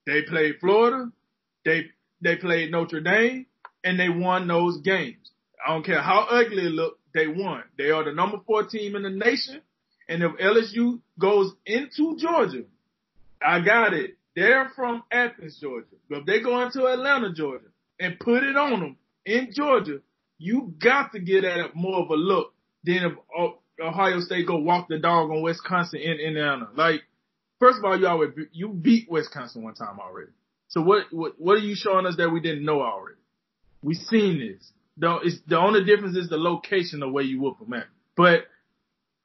they 0.06 0.22
played 0.24 0.56
Florida, 0.60 1.12
they 1.66 1.88
they 2.22 2.36
played 2.36 2.72
Notre 2.72 3.02
Dame, 3.02 3.46
and 3.84 4.00
they 4.00 4.10
won 4.10 4.48
those 4.48 4.78
games. 4.82 5.32
I 5.66 5.74
don't 5.74 5.86
care 5.86 6.02
how 6.02 6.28
ugly 6.30 6.64
it 6.66 6.72
looked, 6.72 7.00
they 7.14 7.28
won. 7.28 7.64
They 7.78 7.92
are 7.92 8.04
the 8.04 8.14
number 8.14 8.40
four 8.46 8.66
team 8.66 8.96
in 8.96 9.04
the 9.04 9.10
nation. 9.10 9.62
And 10.10 10.24
if 10.24 10.32
LSU 10.34 11.02
goes 11.20 11.54
into 11.66 12.16
Georgia, 12.18 12.64
I 13.46 13.60
got 13.60 13.94
it. 13.94 14.18
They're 14.36 14.72
from 14.76 15.04
Athens, 15.12 15.58
Georgia. 15.60 15.88
But 16.10 16.20
if 16.20 16.26
they 16.26 16.42
go 16.42 16.62
into 16.62 16.86
Atlanta, 16.86 17.34
Georgia, 17.34 17.66
and 18.00 18.20
put 18.20 18.44
it 18.44 18.56
on 18.56 18.80
them 18.80 18.98
in 19.26 19.50
Georgia, 19.52 20.00
you 20.38 20.74
got 20.80 21.12
to 21.14 21.20
get 21.20 21.44
at 21.44 21.58
it 21.58 21.76
more 21.76 22.04
of 22.04 22.10
a 22.10 22.16
look 22.16 22.54
than 22.88 23.12
if 23.12 23.14
oh, 23.38 23.60
Ohio 23.82 24.20
State 24.22 24.48
go 24.48 24.58
walk 24.58 24.88
the 24.88 24.98
dog 24.98 25.30
on 25.30 25.42
Wisconsin 25.42 26.00
in 26.00 26.14
Indiana. 26.14 26.70
Like, 26.76 27.02
first 27.60 27.78
of 27.80 27.86
all, 27.86 28.00
you 28.00 28.08
already 28.08 28.34
you 28.52 28.70
beat 28.70 29.10
Wisconsin 29.10 29.64
one 29.64 29.76
time 29.76 30.00
already. 30.00 30.32
So 30.70 30.82
what 30.82 31.04
what 31.12 31.34
what 31.38 31.54
are 31.54 31.66
you 31.66 31.76
showing 31.76 32.06
us 32.06 32.16
that 32.18 32.30
we 32.30 32.40
didn't 32.40 32.66
know 32.66 32.82
already? 32.82 33.20
We 33.84 33.94
seen 33.94 34.40
this. 34.40 34.72
The, 34.98 35.20
it's, 35.24 35.38
the 35.48 35.60
only 35.60 35.86
difference 35.86 36.18
is 36.18 36.30
the 36.30 36.38
location 36.38 37.04
of 37.04 37.12
where 37.12 37.24
you 37.24 37.40
whoop 37.40 37.60
them 37.60 37.74
at. 37.74 37.86
But 38.16 38.48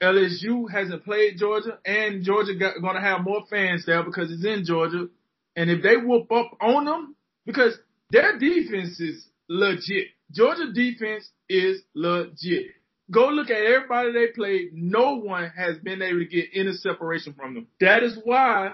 LSU 0.03 0.71
hasn't 0.71 1.05
played 1.05 1.39
Georgia, 1.39 1.79
and 1.87 2.23
Georgia 2.23 2.55
got, 2.55 2.81
gonna 2.83 3.01
have 3.01 3.25
more 3.25 3.45
fans 3.49 3.87
there 3.87 4.03
because 4.03 4.31
it's 4.31 4.45
in 4.45 4.65
Georgia. 4.67 5.09
And 5.57 5.71
if 5.71 5.83
they 5.83 5.97
whoop 5.97 6.31
up 6.31 6.59
on 6.61 6.85
them, 6.85 7.17
because 7.47 7.79
their 8.11 8.39
defense 8.39 9.01
is 9.01 9.27
legit. 9.49 10.09
Georgia 10.31 10.73
defense 10.73 11.29
is 11.49 11.83
legit. 11.95 12.73
Go 13.13 13.29
look 13.29 13.51
at 13.51 13.63
everybody 13.63 14.13
they 14.13 14.29
played. 14.29 14.71
No 14.73 15.17
one 15.17 15.53
has 15.55 15.77
been 15.79 16.01
able 16.01 16.21
to 16.21 16.25
get 16.25 16.47
any 16.55 16.73
separation 16.73 17.35
from 17.35 17.55
them. 17.55 17.67
That 17.81 18.03
is 18.03 18.19
why 18.25 18.73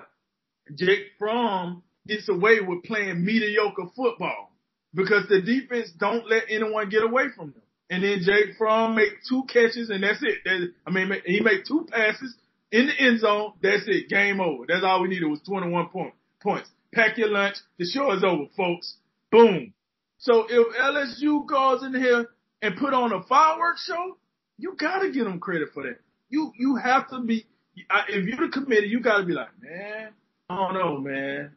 Jake 0.75 1.07
Fromm 1.19 1.83
gets 2.07 2.29
away 2.29 2.61
with 2.61 2.85
playing 2.85 3.25
mediocre 3.25 3.91
football 3.97 4.53
because 4.95 5.27
the 5.29 5.43
defense 5.43 5.91
don't 5.99 6.29
let 6.29 6.45
anyone 6.49 6.89
get 6.89 7.03
away 7.03 7.25
from 7.37 7.51
them. 7.51 7.63
And 7.91 8.05
then 8.05 8.21
Jake 8.23 8.57
Fromm 8.57 8.95
make 8.95 9.25
two 9.29 9.45
catches 9.53 9.91
and 9.91 10.05
that's 10.05 10.23
it. 10.23 10.71
I 10.87 10.91
mean, 10.91 11.11
he 11.27 11.41
made 11.41 11.65
two 11.67 11.87
passes 11.91 12.35
in 12.71 12.87
the 12.87 12.95
end 12.99 13.21
zone. 13.21 13.55
That's 13.63 13.85
it. 13.87 14.09
Game 14.09 14.41
over. 14.41 14.67
That's 14.69 14.85
all 14.85 15.03
we 15.03 15.09
needed 15.09 15.27
was 15.27 15.41
21 15.41 15.89
point, 15.89 16.15
points. 16.41 16.71
Pack 16.95 17.19
your 17.19 17.29
lunch. 17.31 17.57
The 17.79 17.87
show 17.87 18.13
is 18.13 18.23
over, 18.23 18.45
folks. 18.57 18.97
Boom. 19.33 19.73
So 20.19 20.47
if 20.49 20.77
LSU 20.77 21.47
goes 21.47 21.83
in 21.83 21.95
here 21.95 22.29
and 22.63 22.77
put 22.77 22.95
on 22.95 23.13
a 23.13 23.23
fireworks 23.25 23.85
show, 23.85 24.17
you 24.59 24.75
gotta 24.77 25.11
give 25.11 25.25
them 25.25 25.41
credit 25.41 25.71
for 25.73 25.85
that. 25.85 25.99
You, 26.29 26.53
you 26.59 26.77
have 26.77 27.09
to 27.11 27.21
be, 27.21 27.47
if 27.77 28.27
you're 28.27 28.47
the 28.47 28.53
committee, 28.53 28.89
you 28.89 29.01
gotta 29.01 29.25
be 29.25 29.33
like, 29.33 29.49
man, 29.63 30.11
I 30.51 30.57
don't 30.57 30.75
know, 30.75 30.99
man. 30.99 31.53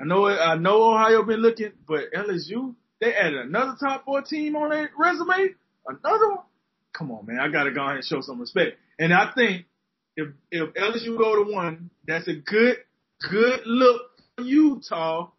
I 0.00 0.04
know 0.04 0.26
I 0.26 0.56
know 0.56 0.92
Ohio 0.92 1.22
been 1.22 1.40
looking, 1.40 1.72
but 1.86 2.12
LSU 2.12 2.74
they 3.00 3.14
added 3.14 3.46
another 3.46 3.76
top 3.78 4.04
four 4.04 4.22
team 4.22 4.56
on 4.56 4.70
their 4.70 4.90
resume. 4.96 5.54
Another 5.86 6.28
one. 6.30 6.44
Come 6.92 7.10
on, 7.10 7.26
man. 7.26 7.40
I 7.40 7.48
gotta 7.48 7.72
go 7.72 7.82
ahead 7.82 7.96
and 7.96 8.04
show 8.04 8.20
some 8.20 8.40
respect. 8.40 8.78
And 8.98 9.12
I 9.12 9.32
think 9.34 9.66
if 10.16 10.28
if 10.50 10.72
LSU 10.74 11.18
go 11.18 11.44
to 11.44 11.52
one, 11.52 11.90
that's 12.06 12.28
a 12.28 12.34
good 12.34 12.78
good 13.30 13.60
look 13.66 14.02
for 14.36 14.44
Utah. 14.44 15.30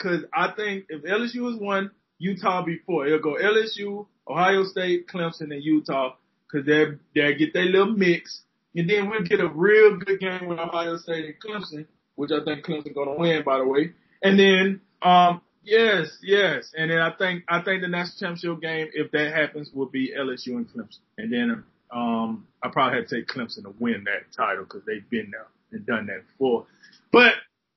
Cause 0.00 0.24
I 0.34 0.50
think 0.56 0.86
if 0.88 1.04
LSU 1.04 1.52
is 1.52 1.60
one, 1.60 1.92
Utah 2.18 2.64
before 2.64 3.06
it'll 3.06 3.20
go 3.20 3.36
LSU, 3.40 4.06
Ohio 4.28 4.64
State, 4.64 5.06
Clemson, 5.08 5.52
and 5.52 5.62
Utah. 5.62 6.16
Cause 6.52 6.66
they 6.66 6.84
they 7.14 7.34
get 7.34 7.54
their 7.54 7.64
little 7.64 7.92
mix, 7.92 8.42
and 8.74 8.88
then 8.88 9.08
we'll 9.08 9.22
get 9.22 9.40
a 9.40 9.48
real 9.48 9.96
good 9.96 10.20
game 10.20 10.46
with 10.46 10.58
Ohio 10.58 10.98
State 10.98 11.24
and 11.24 11.34
Clemson, 11.40 11.86
which 12.14 12.30
I 12.30 12.44
think 12.44 12.64
Clemson 12.66 12.94
gonna 12.94 13.14
win, 13.16 13.42
by 13.42 13.58
the 13.58 13.64
way. 13.64 13.92
And 14.22 14.38
then, 14.38 14.80
um, 15.02 15.40
yes, 15.64 16.18
yes. 16.22 16.72
And 16.76 16.90
then 16.90 16.98
I 16.98 17.10
think, 17.10 17.44
I 17.48 17.62
think 17.62 17.82
the 17.82 17.88
national 17.88 18.34
championship 18.34 18.62
game, 18.62 18.88
if 18.94 19.10
that 19.12 19.32
happens, 19.32 19.70
will 19.72 19.86
be 19.86 20.12
LSU 20.16 20.56
and 20.56 20.68
Clemson. 20.68 21.00
And 21.18 21.32
then, 21.32 21.64
um, 21.90 22.46
I 22.62 22.68
probably 22.68 22.98
had 22.98 23.08
to 23.08 23.16
take 23.16 23.28
Clemson 23.28 23.62
to 23.64 23.74
win 23.78 24.04
that 24.04 24.32
title 24.36 24.64
because 24.64 24.82
they've 24.86 25.08
been 25.10 25.30
there 25.30 25.46
and 25.72 25.84
done 25.84 26.06
that 26.06 26.26
before. 26.28 26.66
But 27.10 27.32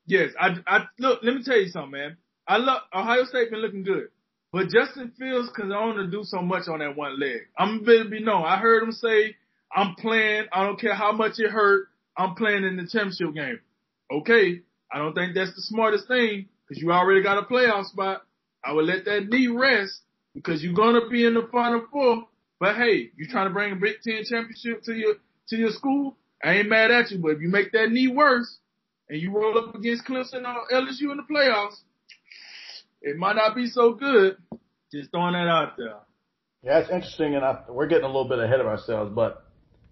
yes, 0.05 0.32
I, 0.39 0.57
I, 0.67 0.86
look, 0.99 1.21
let 1.23 1.36
me 1.36 1.43
tell 1.43 1.57
you 1.57 1.69
something, 1.69 1.91
man. 1.91 2.17
I 2.47 2.57
love, 2.57 2.82
Ohio 2.93 3.26
State 3.26 3.49
been 3.49 3.59
looking 3.59 3.84
good. 3.84 4.09
But 4.55 4.69
Justin 4.69 5.11
Fields 5.19 5.49
can 5.53 5.69
only 5.73 6.09
do 6.09 6.23
so 6.23 6.41
much 6.41 6.69
on 6.69 6.79
that 6.79 6.95
one 6.95 7.19
leg. 7.19 7.41
I'm 7.59 7.83
gonna 7.83 8.07
be 8.07 8.23
known. 8.23 8.45
I 8.45 8.55
heard 8.55 8.83
him 8.83 8.93
say, 8.93 9.35
I'm 9.69 9.95
playing, 9.95 10.45
I 10.53 10.63
don't 10.63 10.79
care 10.79 10.95
how 10.95 11.11
much 11.11 11.39
it 11.39 11.51
hurt, 11.51 11.89
I'm 12.17 12.35
playing 12.35 12.63
in 12.63 12.77
the 12.77 12.87
championship 12.87 13.35
game. 13.35 13.59
Okay, 14.09 14.61
I 14.89 14.99
don't 14.99 15.13
think 15.13 15.35
that's 15.35 15.53
the 15.53 15.61
smartest 15.61 16.07
thing 16.07 16.47
because 16.65 16.81
you 16.81 16.93
already 16.93 17.21
got 17.21 17.37
a 17.37 17.41
playoff 17.41 17.87
spot. 17.87 18.21
I 18.63 18.71
would 18.71 18.85
let 18.85 19.03
that 19.03 19.27
knee 19.27 19.47
rest 19.47 19.99
because 20.33 20.63
you're 20.63 20.73
gonna 20.73 21.09
be 21.09 21.25
in 21.25 21.33
the 21.33 21.49
final 21.51 21.85
four. 21.91 22.23
But 22.57 22.77
hey, 22.77 23.11
you 23.17 23.27
trying 23.27 23.49
to 23.49 23.53
bring 23.53 23.73
a 23.73 23.75
Big 23.75 23.95
Ten 24.03 24.23
championship 24.23 24.83
to 24.83 24.93
your 24.93 25.15
to 25.49 25.57
your 25.57 25.71
school? 25.71 26.15
I 26.41 26.53
ain't 26.53 26.69
mad 26.69 26.91
at 26.91 27.11
you, 27.11 27.17
but 27.17 27.31
if 27.31 27.41
you 27.41 27.49
make 27.49 27.73
that 27.73 27.91
knee 27.91 28.07
worse 28.07 28.57
and 29.09 29.21
you 29.21 29.35
roll 29.35 29.57
up 29.57 29.75
against 29.75 30.05
Clemson 30.05 30.47
or 30.47 30.63
LSU 30.71 31.11
in 31.11 31.17
the 31.17 31.27
playoffs, 31.29 31.81
it 33.05 33.17
might 33.17 33.37
not 33.37 33.55
be 33.55 33.67
so 33.67 33.93
good. 33.93 34.35
Just 34.91 35.11
throwing 35.11 35.33
that 35.33 35.47
out 35.47 35.77
there. 35.77 35.95
Yeah, 36.63 36.79
it's 36.79 36.89
interesting, 36.89 37.35
and 37.35 37.45
I, 37.45 37.59
we're 37.69 37.87
getting 37.87 38.03
a 38.03 38.07
little 38.07 38.27
bit 38.27 38.39
ahead 38.39 38.59
of 38.59 38.67
ourselves. 38.67 39.11
But 39.15 39.45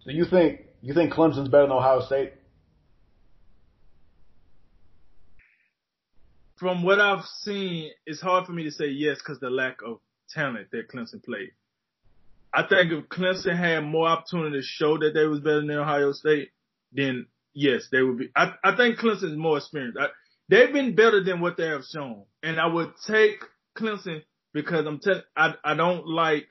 do 0.06 0.14
you 0.14 0.26
think 0.26 0.62
you 0.82 0.94
think 0.94 1.14
Clemson's 1.14 1.48
better 1.48 1.64
than 1.64 1.72
Ohio 1.72 2.02
State? 2.02 2.34
from 6.64 6.82
what 6.82 6.98
I've 6.98 7.26
seen, 7.42 7.92
it's 8.06 8.22
hard 8.22 8.46
for 8.46 8.54
me 8.54 8.64
to 8.64 8.72
say 8.72 8.88
yes 8.88 9.18
because 9.18 9.38
the 9.42 9.50
lack 9.50 9.80
of 9.86 10.00
talent 10.30 10.72
that 10.72 10.90
Clemson 10.90 11.22
played. 11.22 11.52
I 12.54 12.64
think 12.66 12.94
if 12.94 13.10
Clemson 13.10 13.58
had 13.58 13.82
more 13.82 14.08
opportunity 14.08 14.62
to 14.62 14.66
show 14.66 14.98
that 15.00 15.12
they 15.14 15.26
was 15.26 15.42
better 15.42 15.60
than 15.60 15.72
Ohio 15.72 16.14
State, 16.14 16.52
then 16.94 17.28
yes, 17.54 17.90
they 17.92 18.02
would 18.02 18.18
be. 18.18 18.30
I, 18.34 18.54
I 18.64 18.78
think 18.78 18.98
Clemson 18.98 19.32
is 19.32 19.38
more 19.38 19.58
experienced. 19.58 19.98
I, 20.00 20.08
they've 20.50 20.74
been 20.74 20.96
better 20.96 21.24
than 21.24 21.42
what 21.42 21.58
they 21.58 21.68
have 21.68 21.84
shown, 21.84 22.24
and 22.42 22.60
I 22.60 22.68
would 22.68 22.92
take 23.08 23.44
Clemson 23.78 24.22
because 24.54 24.86
I'm 24.86 25.00
telling. 25.00 25.24
I 25.36 25.56
I 25.64 25.76
don't 25.76 26.08
like. 26.08 26.48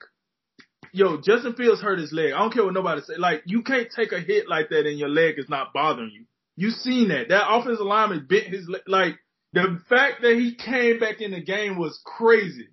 Yo, 0.91 1.17
Justin 1.21 1.53
Fields 1.53 1.81
hurt 1.81 1.97
his 1.99 2.11
leg. 2.13 2.33
I 2.33 2.39
don't 2.39 2.53
care 2.53 2.63
what 2.63 2.73
nobody 2.73 3.01
say. 3.01 3.15
Like 3.17 3.43
you 3.45 3.63
can't 3.63 3.87
take 3.95 4.11
a 4.11 4.19
hit 4.19 4.47
like 4.47 4.69
that 4.69 4.85
and 4.85 4.99
your 4.99 5.09
leg 5.09 5.39
is 5.39 5.49
not 5.49 5.73
bothering 5.73 6.11
you. 6.13 6.25
You 6.55 6.69
seen 6.69 7.07
that? 7.07 7.29
That 7.29 7.49
offensive 7.49 7.85
lineman 7.85 8.27
bent 8.29 8.47
his 8.47 8.69
leg. 8.69 8.81
Like 8.85 9.15
the 9.53 9.79
fact 9.89 10.21
that 10.21 10.35
he 10.35 10.55
came 10.55 10.99
back 10.99 11.19
in 11.19 11.31
the 11.31 11.41
game 11.41 11.79
was 11.79 11.99
crazy. 12.05 12.67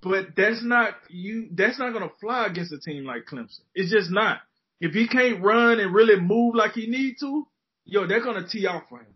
But 0.00 0.36
that's 0.36 0.62
not 0.62 0.94
you 1.10 1.48
that's 1.52 1.78
not 1.78 1.92
gonna 1.92 2.10
fly 2.20 2.46
against 2.46 2.72
a 2.72 2.78
team 2.78 3.04
like 3.04 3.26
Clemson. 3.26 3.60
It's 3.74 3.90
just 3.90 4.10
not. 4.10 4.38
If 4.80 4.92
he 4.94 5.08
can't 5.08 5.42
run 5.42 5.80
and 5.80 5.92
really 5.92 6.20
move 6.20 6.54
like 6.54 6.72
he 6.72 6.86
need 6.86 7.16
to, 7.20 7.46
yo, 7.84 8.06
they're 8.06 8.22
gonna 8.22 8.46
tee 8.48 8.66
off 8.66 8.84
for 8.88 9.00
him. 9.00 9.14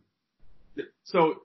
So 1.05 1.43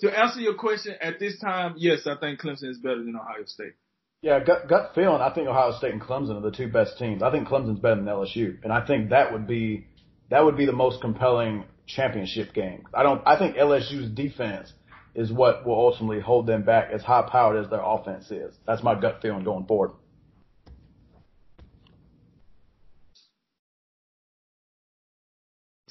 to 0.00 0.18
answer 0.18 0.40
your 0.40 0.54
question 0.54 0.94
at 1.00 1.18
this 1.18 1.38
time, 1.38 1.74
yes, 1.76 2.06
I 2.06 2.16
think 2.16 2.40
Clemson 2.40 2.70
is 2.70 2.78
better 2.78 3.02
than 3.02 3.16
Ohio 3.16 3.44
State. 3.46 3.74
Yeah, 4.20 4.42
gut, 4.44 4.68
gut 4.68 4.92
feeling, 4.94 5.20
I 5.20 5.32
think 5.32 5.46
Ohio 5.48 5.72
State 5.72 5.92
and 5.92 6.02
Clemson 6.02 6.36
are 6.36 6.40
the 6.40 6.56
two 6.56 6.68
best 6.68 6.98
teams. 6.98 7.22
I 7.22 7.30
think 7.30 7.46
Clemson's 7.46 7.78
better 7.78 7.96
than 7.96 8.06
LSU, 8.06 8.62
and 8.64 8.72
I 8.72 8.84
think 8.84 9.10
that 9.10 9.32
would 9.32 9.46
be 9.46 9.86
that 10.30 10.44
would 10.44 10.56
be 10.56 10.66
the 10.66 10.72
most 10.72 11.00
compelling 11.00 11.64
championship 11.86 12.52
game. 12.52 12.84
I 12.92 13.02
don't. 13.02 13.22
I 13.24 13.38
think 13.38 13.56
LSU's 13.56 14.10
defense 14.10 14.72
is 15.14 15.32
what 15.32 15.66
will 15.66 15.78
ultimately 15.78 16.20
hold 16.20 16.46
them 16.46 16.64
back 16.64 16.90
as 16.92 17.02
high 17.02 17.28
powered 17.30 17.64
as 17.64 17.70
their 17.70 17.82
offense 17.82 18.30
is. 18.30 18.54
That's 18.66 18.82
my 18.82 19.00
gut 19.00 19.20
feeling 19.22 19.44
going 19.44 19.66
forward. 19.66 19.92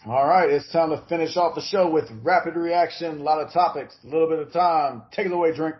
All 0.05 0.27
right, 0.27 0.49
it's 0.49 0.71
time 0.71 0.91
to 0.91 1.03
finish 1.09 1.35
off 1.35 1.55
the 1.55 1.61
show 1.61 1.89
with 1.89 2.05
rapid 2.21 2.55
reaction, 2.55 3.19
a 3.19 3.23
lot 3.23 3.41
of 3.41 3.51
topics, 3.51 3.97
a 4.03 4.07
little 4.07 4.29
bit 4.29 4.39
of 4.39 4.53
time. 4.53 5.01
Take 5.11 5.25
it 5.25 5.31
away, 5.31 5.55
Drink. 5.55 5.75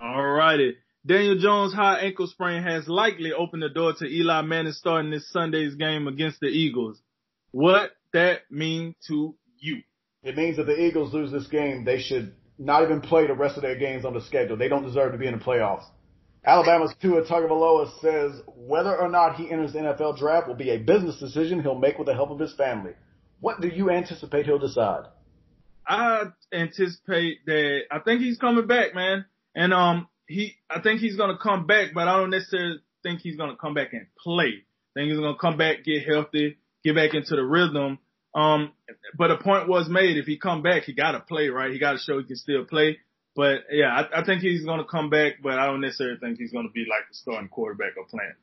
All 0.00 0.24
righty. 0.24 0.76
Daniel 1.04 1.38
Jones' 1.38 1.74
high 1.74 1.98
ankle 1.98 2.26
sprain 2.28 2.62
has 2.62 2.88
likely 2.88 3.32
opened 3.32 3.62
the 3.62 3.68
door 3.68 3.92
to 3.98 4.06
Eli 4.06 4.40
Manning 4.42 4.72
starting 4.72 5.10
this 5.10 5.30
Sunday's 5.30 5.74
game 5.74 6.08
against 6.08 6.40
the 6.40 6.46
Eagles. 6.46 7.00
What 7.50 7.90
that 8.12 8.42
mean 8.50 8.94
to 9.08 9.34
you? 9.58 9.82
It 10.22 10.36
means 10.36 10.56
that 10.56 10.64
the 10.64 10.80
Eagles 10.80 11.12
lose 11.12 11.30
this 11.30 11.46
game, 11.48 11.84
they 11.84 12.00
should 12.00 12.34
not 12.58 12.84
even 12.84 13.00
play 13.00 13.26
the 13.26 13.34
rest 13.34 13.56
of 13.56 13.62
their 13.62 13.76
games 13.76 14.04
on 14.04 14.14
the 14.14 14.20
schedule. 14.22 14.56
They 14.56 14.68
don't 14.68 14.84
deserve 14.84 15.12
to 15.12 15.18
be 15.18 15.26
in 15.26 15.38
the 15.38 15.44
playoffs. 15.44 15.84
Alabama's 16.44 16.94
Tua 17.00 17.24
Tagovailoa 17.24 18.00
says 18.00 18.42
whether 18.56 18.96
or 18.96 19.08
not 19.08 19.36
he 19.36 19.50
enters 19.50 19.72
the 19.72 19.80
NFL 19.80 20.18
draft 20.18 20.48
will 20.48 20.54
be 20.54 20.70
a 20.70 20.78
business 20.78 21.18
decision 21.18 21.62
he'll 21.62 21.78
make 21.78 21.98
with 21.98 22.06
the 22.06 22.14
help 22.14 22.30
of 22.30 22.38
his 22.38 22.54
family. 22.54 22.92
What 23.42 23.60
do 23.60 23.66
you 23.66 23.90
anticipate 23.90 24.46
he'll 24.46 24.60
decide? 24.60 25.06
I 25.84 26.26
anticipate 26.52 27.44
that 27.46 27.80
I 27.90 27.98
think 27.98 28.20
he's 28.20 28.38
coming 28.38 28.68
back, 28.68 28.94
man. 28.94 29.24
And 29.56 29.74
um 29.74 30.06
he 30.28 30.54
I 30.70 30.80
think 30.80 31.00
he's 31.00 31.16
gonna 31.16 31.36
come 31.36 31.66
back, 31.66 31.88
but 31.92 32.06
I 32.06 32.16
don't 32.18 32.30
necessarily 32.30 32.76
think 33.02 33.20
he's 33.20 33.36
gonna 33.36 33.56
come 33.56 33.74
back 33.74 33.94
and 33.94 34.06
play. 34.16 34.62
I 34.62 34.90
think 34.94 35.10
he's 35.10 35.18
gonna 35.18 35.36
come 35.36 35.56
back, 35.56 35.82
get 35.84 36.06
healthy, 36.06 36.56
get 36.84 36.94
back 36.94 37.14
into 37.14 37.34
the 37.34 37.42
rhythm. 37.42 37.98
Um 38.32 38.74
but 39.18 39.32
a 39.32 39.38
point 39.38 39.68
was 39.68 39.88
made, 39.88 40.18
if 40.18 40.26
he 40.26 40.38
come 40.38 40.62
back, 40.62 40.84
he 40.84 40.92
gotta 40.92 41.18
play, 41.18 41.48
right? 41.48 41.72
He 41.72 41.80
gotta 41.80 41.98
show 41.98 42.18
he 42.20 42.24
can 42.24 42.36
still 42.36 42.64
play. 42.64 42.98
But 43.34 43.64
yeah, 43.72 43.88
I, 43.88 44.20
I 44.20 44.24
think 44.24 44.42
he's 44.42 44.64
gonna 44.64 44.84
come 44.84 45.10
back, 45.10 45.42
but 45.42 45.54
I 45.58 45.66
don't 45.66 45.80
necessarily 45.80 46.20
think 46.20 46.38
he's 46.38 46.52
gonna 46.52 46.70
be 46.72 46.86
like 46.88 47.08
the 47.08 47.16
starting 47.16 47.48
quarterback 47.48 47.96
or 47.96 48.04
playing. 48.04 48.36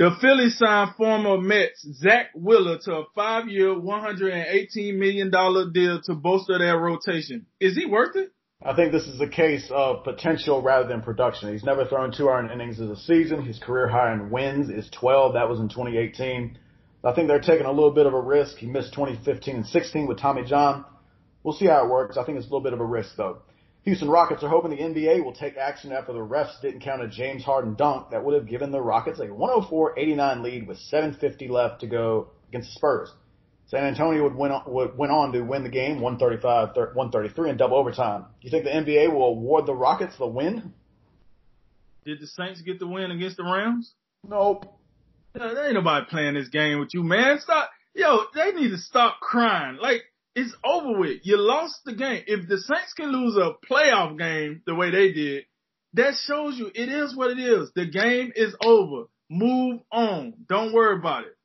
The 0.00 0.16
Phillies 0.18 0.56
signed 0.56 0.94
former 0.96 1.36
Mets 1.36 1.86
Zack 1.92 2.28
Wheeler 2.34 2.78
to 2.84 2.94
a 3.00 3.04
five-year, 3.14 3.74
$118 3.74 4.96
million 4.96 5.30
deal 5.30 6.00
to 6.04 6.14
bolster 6.14 6.58
their 6.58 6.78
rotation. 6.78 7.44
Is 7.60 7.76
he 7.76 7.84
worth 7.84 8.16
it? 8.16 8.32
I 8.64 8.74
think 8.74 8.92
this 8.92 9.06
is 9.06 9.20
a 9.20 9.28
case 9.28 9.70
of 9.70 10.02
potential 10.04 10.62
rather 10.62 10.88
than 10.88 11.02
production. 11.02 11.52
He's 11.52 11.64
never 11.64 11.84
thrown 11.84 12.14
two 12.16 12.28
earned 12.28 12.50
innings 12.50 12.80
of 12.80 12.88
a 12.88 12.96
season. 12.96 13.44
His 13.44 13.58
career 13.58 13.88
high 13.88 14.14
in 14.14 14.30
wins 14.30 14.70
is 14.70 14.88
12. 14.88 15.34
That 15.34 15.50
was 15.50 15.60
in 15.60 15.68
2018. 15.68 16.56
I 17.04 17.12
think 17.12 17.28
they're 17.28 17.38
taking 17.38 17.66
a 17.66 17.70
little 17.70 17.92
bit 17.92 18.06
of 18.06 18.14
a 18.14 18.20
risk. 18.22 18.56
He 18.56 18.68
missed 18.68 18.94
2015 18.94 19.54
and 19.54 19.66
16 19.66 20.06
with 20.06 20.18
Tommy 20.18 20.44
John. 20.44 20.86
We'll 21.42 21.52
see 21.52 21.66
how 21.66 21.84
it 21.84 21.90
works. 21.90 22.16
I 22.16 22.24
think 22.24 22.38
it's 22.38 22.46
a 22.46 22.48
little 22.48 22.62
bit 22.62 22.72
of 22.72 22.80
a 22.80 22.86
risk 22.86 23.16
though. 23.18 23.42
Houston 23.84 24.10
Rockets 24.10 24.42
are 24.42 24.48
hoping 24.48 24.70
the 24.70 24.76
NBA 24.76 25.24
will 25.24 25.32
take 25.32 25.56
action 25.56 25.90
after 25.90 26.12
the 26.12 26.18
refs 26.18 26.60
didn't 26.60 26.80
count 26.80 27.02
a 27.02 27.08
James 27.08 27.42
Harden 27.42 27.74
dunk 27.74 28.10
that 28.10 28.22
would 28.22 28.34
have 28.34 28.46
given 28.46 28.70
the 28.70 28.80
Rockets 28.80 29.20
a 29.20 29.26
104-89 29.26 30.42
lead 30.42 30.68
with 30.68 30.78
7.50 30.92 31.48
left 31.48 31.80
to 31.80 31.86
go 31.86 32.28
against 32.48 32.68
the 32.68 32.78
Spurs. 32.78 33.10
San 33.68 33.84
Antonio 33.84 34.24
would 34.24 34.34
win 34.34 34.50
on, 34.50 34.64
would, 34.66 34.98
went 34.98 35.12
on 35.12 35.32
to 35.32 35.40
win 35.42 35.62
the 35.62 35.70
game 35.70 36.00
135-133 36.00 37.48
in 37.48 37.56
double 37.56 37.76
overtime. 37.76 38.22
Do 38.40 38.48
you 38.48 38.50
think 38.50 38.64
the 38.64 38.70
NBA 38.70 39.12
will 39.12 39.26
award 39.26 39.64
the 39.64 39.74
Rockets 39.74 40.16
the 40.18 40.26
win? 40.26 40.74
Did 42.04 42.20
the 42.20 42.26
Saints 42.26 42.60
get 42.62 42.80
the 42.80 42.86
win 42.86 43.10
against 43.12 43.36
the 43.36 43.44
Rams? 43.44 43.94
Nope. 44.26 44.66
there 45.32 45.66
ain't 45.66 45.74
nobody 45.74 46.04
playing 46.06 46.34
this 46.34 46.48
game 46.48 46.80
with 46.80 46.90
you, 46.92 47.02
man. 47.02 47.38
Stop. 47.38 47.70
Yo, 47.94 48.24
they 48.34 48.52
need 48.52 48.70
to 48.70 48.78
stop 48.78 49.20
crying. 49.20 49.78
Like, 49.80 50.02
it's 50.40 50.54
over 50.64 50.98
with. 50.98 51.20
You 51.22 51.36
lost 51.38 51.80
the 51.84 51.94
game. 51.94 52.24
If 52.26 52.48
the 52.48 52.58
Saints 52.58 52.92
can 52.94 53.12
lose 53.12 53.36
a 53.36 53.52
playoff 53.70 54.18
game 54.18 54.62
the 54.66 54.74
way 54.74 54.90
they 54.90 55.12
did, 55.12 55.44
that 55.94 56.14
shows 56.26 56.58
you 56.58 56.70
it 56.74 56.88
is 56.88 57.16
what 57.16 57.30
it 57.30 57.38
is. 57.38 57.70
The 57.74 57.86
game 57.86 58.32
is 58.34 58.54
over. 58.64 59.04
Move 59.28 59.80
on. 59.92 60.34
Don't 60.48 60.72
worry 60.72 60.98
about 60.98 61.24
it. 61.24 61.36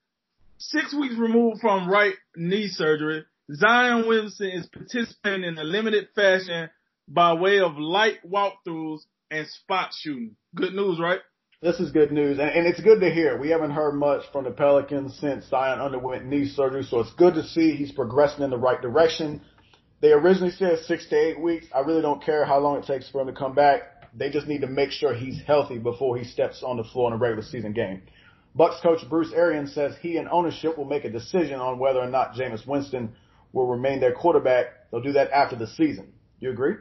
Six 0.58 0.96
weeks 0.96 1.16
removed 1.18 1.62
from 1.62 1.90
right 1.90 2.14
knee 2.36 2.68
surgery, 2.68 3.26
Zion 3.54 4.08
Williamson 4.08 4.48
is 4.48 4.68
participating 4.68 5.44
in 5.44 5.58
a 5.58 5.64
limited 5.64 6.08
fashion 6.16 6.70
by 7.08 7.34
way 7.34 7.60
of 7.60 7.78
light 7.78 8.18
walkthroughs 8.28 9.02
and 9.30 9.48
spot 9.48 9.90
shooting. 9.94 10.36
Good 10.56 10.74
news, 10.74 11.00
right? 11.00 11.20
This 11.62 11.80
is 11.80 11.92
good 11.92 12.12
news, 12.12 12.38
and, 12.38 12.50
and, 12.50 12.68
it's 12.68 12.82
good 12.82 13.00
to 13.00 13.10
hear. 13.10 13.40
We 13.40 13.50
haven't 13.50 13.72
heard 13.72 13.96
much 13.96 14.24
from 14.34 14.44
the 14.44 14.52
Pelicans 14.52 15.18
since 15.20 15.48
Zion 15.48 15.80
underwent 15.80 16.26
knee 16.26 16.50
surgery, 16.50 16.84
so 16.84 17.00
it's 17.00 17.14
good 17.14 17.34
to 17.36 17.44
see 17.44 17.76
he's 17.76 17.94
progressing 17.94 18.44
in 18.44 18.50
the 18.50 18.58
right 18.58 18.82
direction. 18.82 19.42
They 20.02 20.12
originally 20.12 20.52
said 20.52 20.80
six 20.80 21.08
to 21.10 21.16
eight 21.16 21.40
weeks. 21.40 21.68
I 21.74 21.80
really 21.80 22.02
don't 22.02 22.22
care 22.22 22.44
how 22.44 22.60
long 22.60 22.78
it 22.78 22.86
takes 22.86 23.10
for 23.10 23.22
him 23.22 23.28
to 23.28 23.34
come 23.34 23.56
back. 23.56 23.82
They 24.14 24.30
just 24.30 24.48
need 24.48 24.62
to 24.62 24.68
make 24.68 24.92
sure 24.92 25.14
he's 25.14 25.42
healthy 25.44 25.78
before 25.78 26.18
he 26.18 26.26
steps 26.26 26.62
on 26.62 26.76
the 26.76 26.84
floor 26.84 27.08
in 27.08 27.14
a 27.14 27.18
regular 27.18 27.44
season 27.44 27.72
game. 27.72 28.02
Bucs 28.58 28.82
coach 28.82 29.00
Bruce 29.10 29.32
Arians 29.34 29.74
says 29.74 29.96
he 30.02 30.18
and 30.18 30.28
ownership 30.28 30.78
will 30.78 30.86
make 30.86 31.06
a 31.06 31.10
decision 31.10 31.62
on 31.62 31.80
whether 31.80 32.00
or 32.00 32.10
not 32.10 32.34
Jameis 32.34 32.68
Winston 32.68 33.16
will 33.54 33.68
remain 33.68 34.02
their 34.02 34.14
quarterback. 34.14 34.68
They'll 34.92 35.02
do 35.02 35.14
that 35.14 35.32
after 35.32 35.56
the 35.56 35.68
season. 35.68 36.12
You 36.42 36.52
agree? 36.52 36.76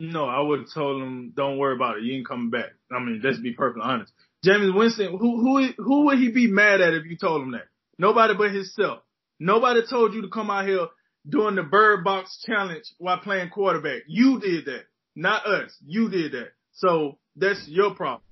No, 0.00 0.24
I 0.24 0.40
would 0.40 0.60
have 0.60 0.72
told 0.72 1.02
him, 1.02 1.32
don't 1.36 1.58
worry 1.58 1.74
about 1.74 1.98
it. 1.98 2.04
You 2.04 2.14
ain't 2.14 2.26
coming 2.26 2.48
back. 2.48 2.70
I 2.90 2.98
mean, 2.98 3.20
let's 3.22 3.38
be 3.38 3.52
perfectly 3.52 3.82
honest. 3.84 4.12
Jameis 4.44 4.74
Winston, 4.74 5.18
who, 5.18 5.40
who, 5.40 5.72
who 5.76 6.06
would 6.06 6.18
he 6.18 6.30
be 6.30 6.46
mad 6.46 6.80
at 6.80 6.94
if 6.94 7.04
you 7.04 7.18
told 7.18 7.42
him 7.42 7.52
that? 7.52 7.68
Nobody 7.98 8.32
but 8.34 8.50
himself. 8.50 9.00
Nobody 9.38 9.82
told 9.88 10.14
you 10.14 10.22
to 10.22 10.28
come 10.28 10.50
out 10.50 10.66
here 10.66 10.86
doing 11.28 11.54
the 11.54 11.62
bird 11.62 12.02
box 12.02 12.42
challenge 12.46 12.84
while 12.96 13.18
playing 13.18 13.50
quarterback. 13.50 14.02
You 14.06 14.40
did 14.40 14.64
that. 14.64 14.84
Not 15.14 15.46
us. 15.46 15.76
You 15.86 16.08
did 16.08 16.32
that. 16.32 16.52
So 16.72 17.18
that's 17.36 17.68
your 17.68 17.94
problem. 17.94 18.22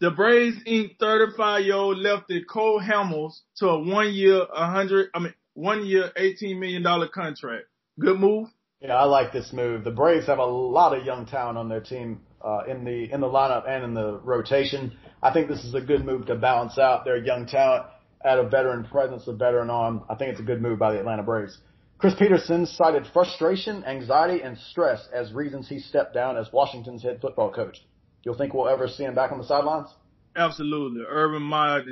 The 0.00 0.10
Braves 0.10 0.56
inked 0.66 0.98
35 0.98 1.64
year 1.64 1.74
old 1.76 1.98
lefty 1.98 2.42
Cole 2.42 2.80
Hamels 2.80 3.40
to 3.58 3.68
a 3.68 3.78
one 3.78 4.12
year, 4.12 4.38
100, 4.38 5.10
I 5.14 5.18
mean, 5.20 5.34
one 5.54 5.86
year, 5.86 6.10
$18 6.16 6.58
million 6.58 6.82
contract. 7.14 7.66
Good 7.98 8.18
move. 8.18 8.48
Yeah, 8.80 8.96
I 8.96 9.04
like 9.04 9.32
this 9.32 9.52
move. 9.52 9.84
The 9.84 9.90
Braves 9.90 10.26
have 10.26 10.38
a 10.38 10.44
lot 10.44 10.96
of 10.96 11.04
young 11.04 11.26
talent 11.26 11.58
on 11.58 11.68
their 11.68 11.80
team 11.82 12.22
uh, 12.42 12.60
in 12.66 12.84
the 12.84 13.12
in 13.12 13.20
the 13.20 13.26
lineup 13.26 13.68
and 13.68 13.84
in 13.84 13.92
the 13.94 14.18
rotation. 14.24 14.96
I 15.22 15.32
think 15.32 15.48
this 15.48 15.64
is 15.64 15.74
a 15.74 15.82
good 15.82 16.04
move 16.04 16.26
to 16.26 16.34
balance 16.34 16.78
out 16.78 17.04
their 17.04 17.18
young 17.18 17.46
talent, 17.46 17.84
add 18.24 18.38
a 18.38 18.48
veteran 18.48 18.84
presence, 18.84 19.28
a 19.28 19.34
veteran 19.34 19.68
arm. 19.68 20.04
I 20.08 20.14
think 20.14 20.30
it's 20.30 20.40
a 20.40 20.44
good 20.44 20.62
move 20.62 20.78
by 20.78 20.92
the 20.92 20.98
Atlanta 20.98 21.22
Braves. 21.22 21.58
Chris 21.98 22.14
Petersen 22.18 22.64
cited 22.64 23.06
frustration, 23.12 23.84
anxiety, 23.84 24.42
and 24.42 24.56
stress 24.56 25.06
as 25.12 25.34
reasons 25.34 25.68
he 25.68 25.78
stepped 25.78 26.14
down 26.14 26.38
as 26.38 26.50
Washington's 26.50 27.02
head 27.02 27.20
football 27.20 27.52
coach. 27.52 27.84
You'll 28.22 28.38
think 28.38 28.54
we'll 28.54 28.68
ever 28.70 28.88
see 28.88 29.04
him 29.04 29.14
back 29.14 29.32
on 29.32 29.36
the 29.38 29.44
sidelines? 29.44 29.88
Absolutely. 30.34 31.02
Urban 31.06 31.42
Meyer 31.42 31.82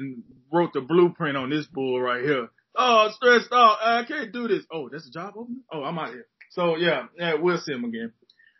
wrote 0.50 0.72
the 0.72 0.80
blueprint 0.80 1.36
on 1.36 1.50
this 1.50 1.66
bull 1.66 2.00
right 2.00 2.24
here. 2.24 2.48
Oh, 2.74 3.10
stressed 3.16 3.52
out. 3.52 3.76
I 3.82 4.04
can't 4.08 4.32
do 4.32 4.48
this. 4.48 4.64
Oh, 4.72 4.88
that's 4.90 5.06
a 5.06 5.10
job 5.10 5.34
opening? 5.36 5.62
Oh, 5.70 5.82
I'm 5.82 5.98
out 5.98 6.08
here. 6.10 6.26
So 6.50 6.76
yeah, 6.76 7.06
yeah, 7.16 7.34
we'll 7.34 7.58
see 7.58 7.72
him 7.72 7.84
again. 7.84 8.12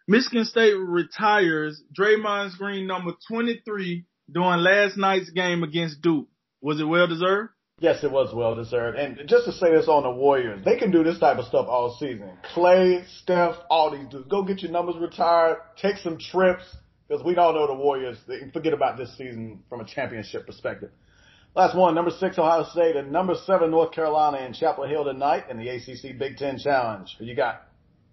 Michigan 0.07 0.45
State 0.45 0.75
retires 0.75 1.83
Draymond 1.99 2.57
Green 2.57 2.87
number 2.87 3.13
23 3.29 4.05
during 4.31 4.61
last 4.61 4.97
night's 4.97 5.31
game 5.31 5.63
against 5.63 6.01
Duke. 6.01 6.29
Was 6.61 6.81
it 6.81 6.85
well 6.85 7.07
deserved? 7.07 7.51
Yes, 7.81 8.03
it 8.03 8.11
was 8.11 8.35
well 8.35 8.57
deserved. 8.57 8.99
And 8.99 9.29
just 9.29 9.45
to 9.45 9.53
say 9.53 9.71
this 9.71 9.87
on 9.87 10.03
the 10.03 10.11
Warriors, 10.11 10.65
they 10.65 10.77
can 10.77 10.91
do 10.91 11.05
this 11.05 11.19
type 11.21 11.39
of 11.39 11.45
stuff 11.45 11.67
all 11.69 11.97
season. 12.01 12.31
Clay, 12.55 13.05
Steph, 13.23 13.55
all 13.71 13.91
these 13.93 14.09
dudes. 14.09 14.27
Go 14.29 14.43
get 14.43 14.63
your 14.63 14.73
numbers 14.73 14.97
retired, 15.01 15.59
take 15.81 15.99
some 15.99 16.19
trips, 16.19 16.65
because 17.07 17.25
we 17.25 17.37
all 17.37 17.53
know 17.53 17.69
the 17.69 17.75
Warriors, 17.75 18.19
they 18.27 18.51
forget 18.53 18.73
about 18.73 18.99
this 18.99 19.17
season 19.17 19.63
from 19.69 19.81
a 19.81 19.85
championship 19.85 20.45
perspective. 20.47 20.91
Last 21.55 21.77
one, 21.77 21.95
number 21.95 22.11
six, 22.11 22.37
Ohio 22.39 22.65
State, 22.65 22.97
and 22.97 23.13
number 23.13 23.35
seven, 23.47 23.71
North 23.71 23.93
Carolina 23.93 24.39
in 24.39 24.53
Chapel 24.53 24.87
Hill 24.87 25.05
tonight 25.05 25.45
in 25.49 25.59
the 25.59 25.69
ACC 25.69 26.19
Big 26.19 26.37
Ten 26.37 26.59
Challenge. 26.59 27.15
Who 27.19 27.25
you 27.27 27.37
got? 27.37 27.68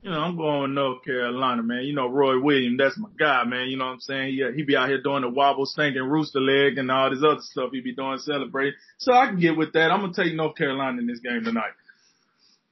You 0.06 0.12
know, 0.12 0.22
I'm 0.22 0.38
going 0.38 0.62
with 0.62 0.72
North 0.72 1.04
Carolina, 1.04 1.64
man. 1.64 1.84
You 1.84 1.96
know, 1.96 2.08
Roy 2.08 2.40
Williams, 2.40 2.78
that's 2.78 2.96
my 2.96 3.10
guy, 3.18 3.44
man. 3.44 3.70
You 3.70 3.78
know 3.78 3.86
what 3.86 3.94
I'm 3.94 4.00
saying? 4.02 4.36
He, 4.36 4.46
he 4.56 4.62
be 4.62 4.76
out 4.76 4.88
here 4.88 5.02
doing 5.02 5.24
the 5.24 5.30
wobble, 5.30 5.66
stinking 5.66 6.04
rooster 6.04 6.40
leg 6.40 6.78
and 6.78 6.92
all 6.92 7.10
this 7.10 7.24
other 7.24 7.42
stuff 7.42 7.72
he 7.72 7.82
be 7.82 7.96
doing, 7.96 8.20
celebrating. 8.20 8.76
So 9.00 9.14
I 9.14 9.26
can 9.26 9.40
get 9.40 9.58
with 9.58 9.74
that. 9.74 9.90
I'm 9.90 10.02
going 10.02 10.14
to 10.14 10.24
take 10.24 10.36
North 10.36 10.56
Carolina 10.58 11.00
in 11.00 11.08
this 11.08 11.22
game 11.22 11.44
tonight. 11.44 11.72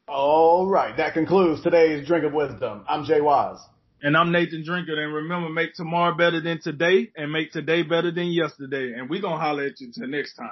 All 0.08 0.68
right. 0.68 0.96
That 0.96 1.16
concludes 1.16 1.64
today's 1.64 2.06
Drink 2.06 2.24
of 2.24 2.34
Wisdom. 2.34 2.86
I'm 2.88 3.04
Jay 3.04 3.20
Wise. 3.20 3.58
And 4.04 4.16
I'm 4.16 4.32
Nathan 4.32 4.64
Drinker. 4.64 5.04
And 5.04 5.12
remember, 5.12 5.50
make 5.50 5.74
tomorrow 5.74 6.14
better 6.14 6.40
than 6.40 6.62
today 6.62 7.12
and 7.18 7.32
make 7.32 7.52
today 7.52 7.82
better 7.82 8.12
than 8.12 8.28
yesterday. 8.28 8.94
And 8.94 9.10
we're 9.10 9.22
going 9.22 9.40
to 9.40 9.44
holler 9.44 9.64
at 9.64 9.82
you 9.82 9.88
until 9.88 10.08
next 10.08 10.36
time. 10.36 10.52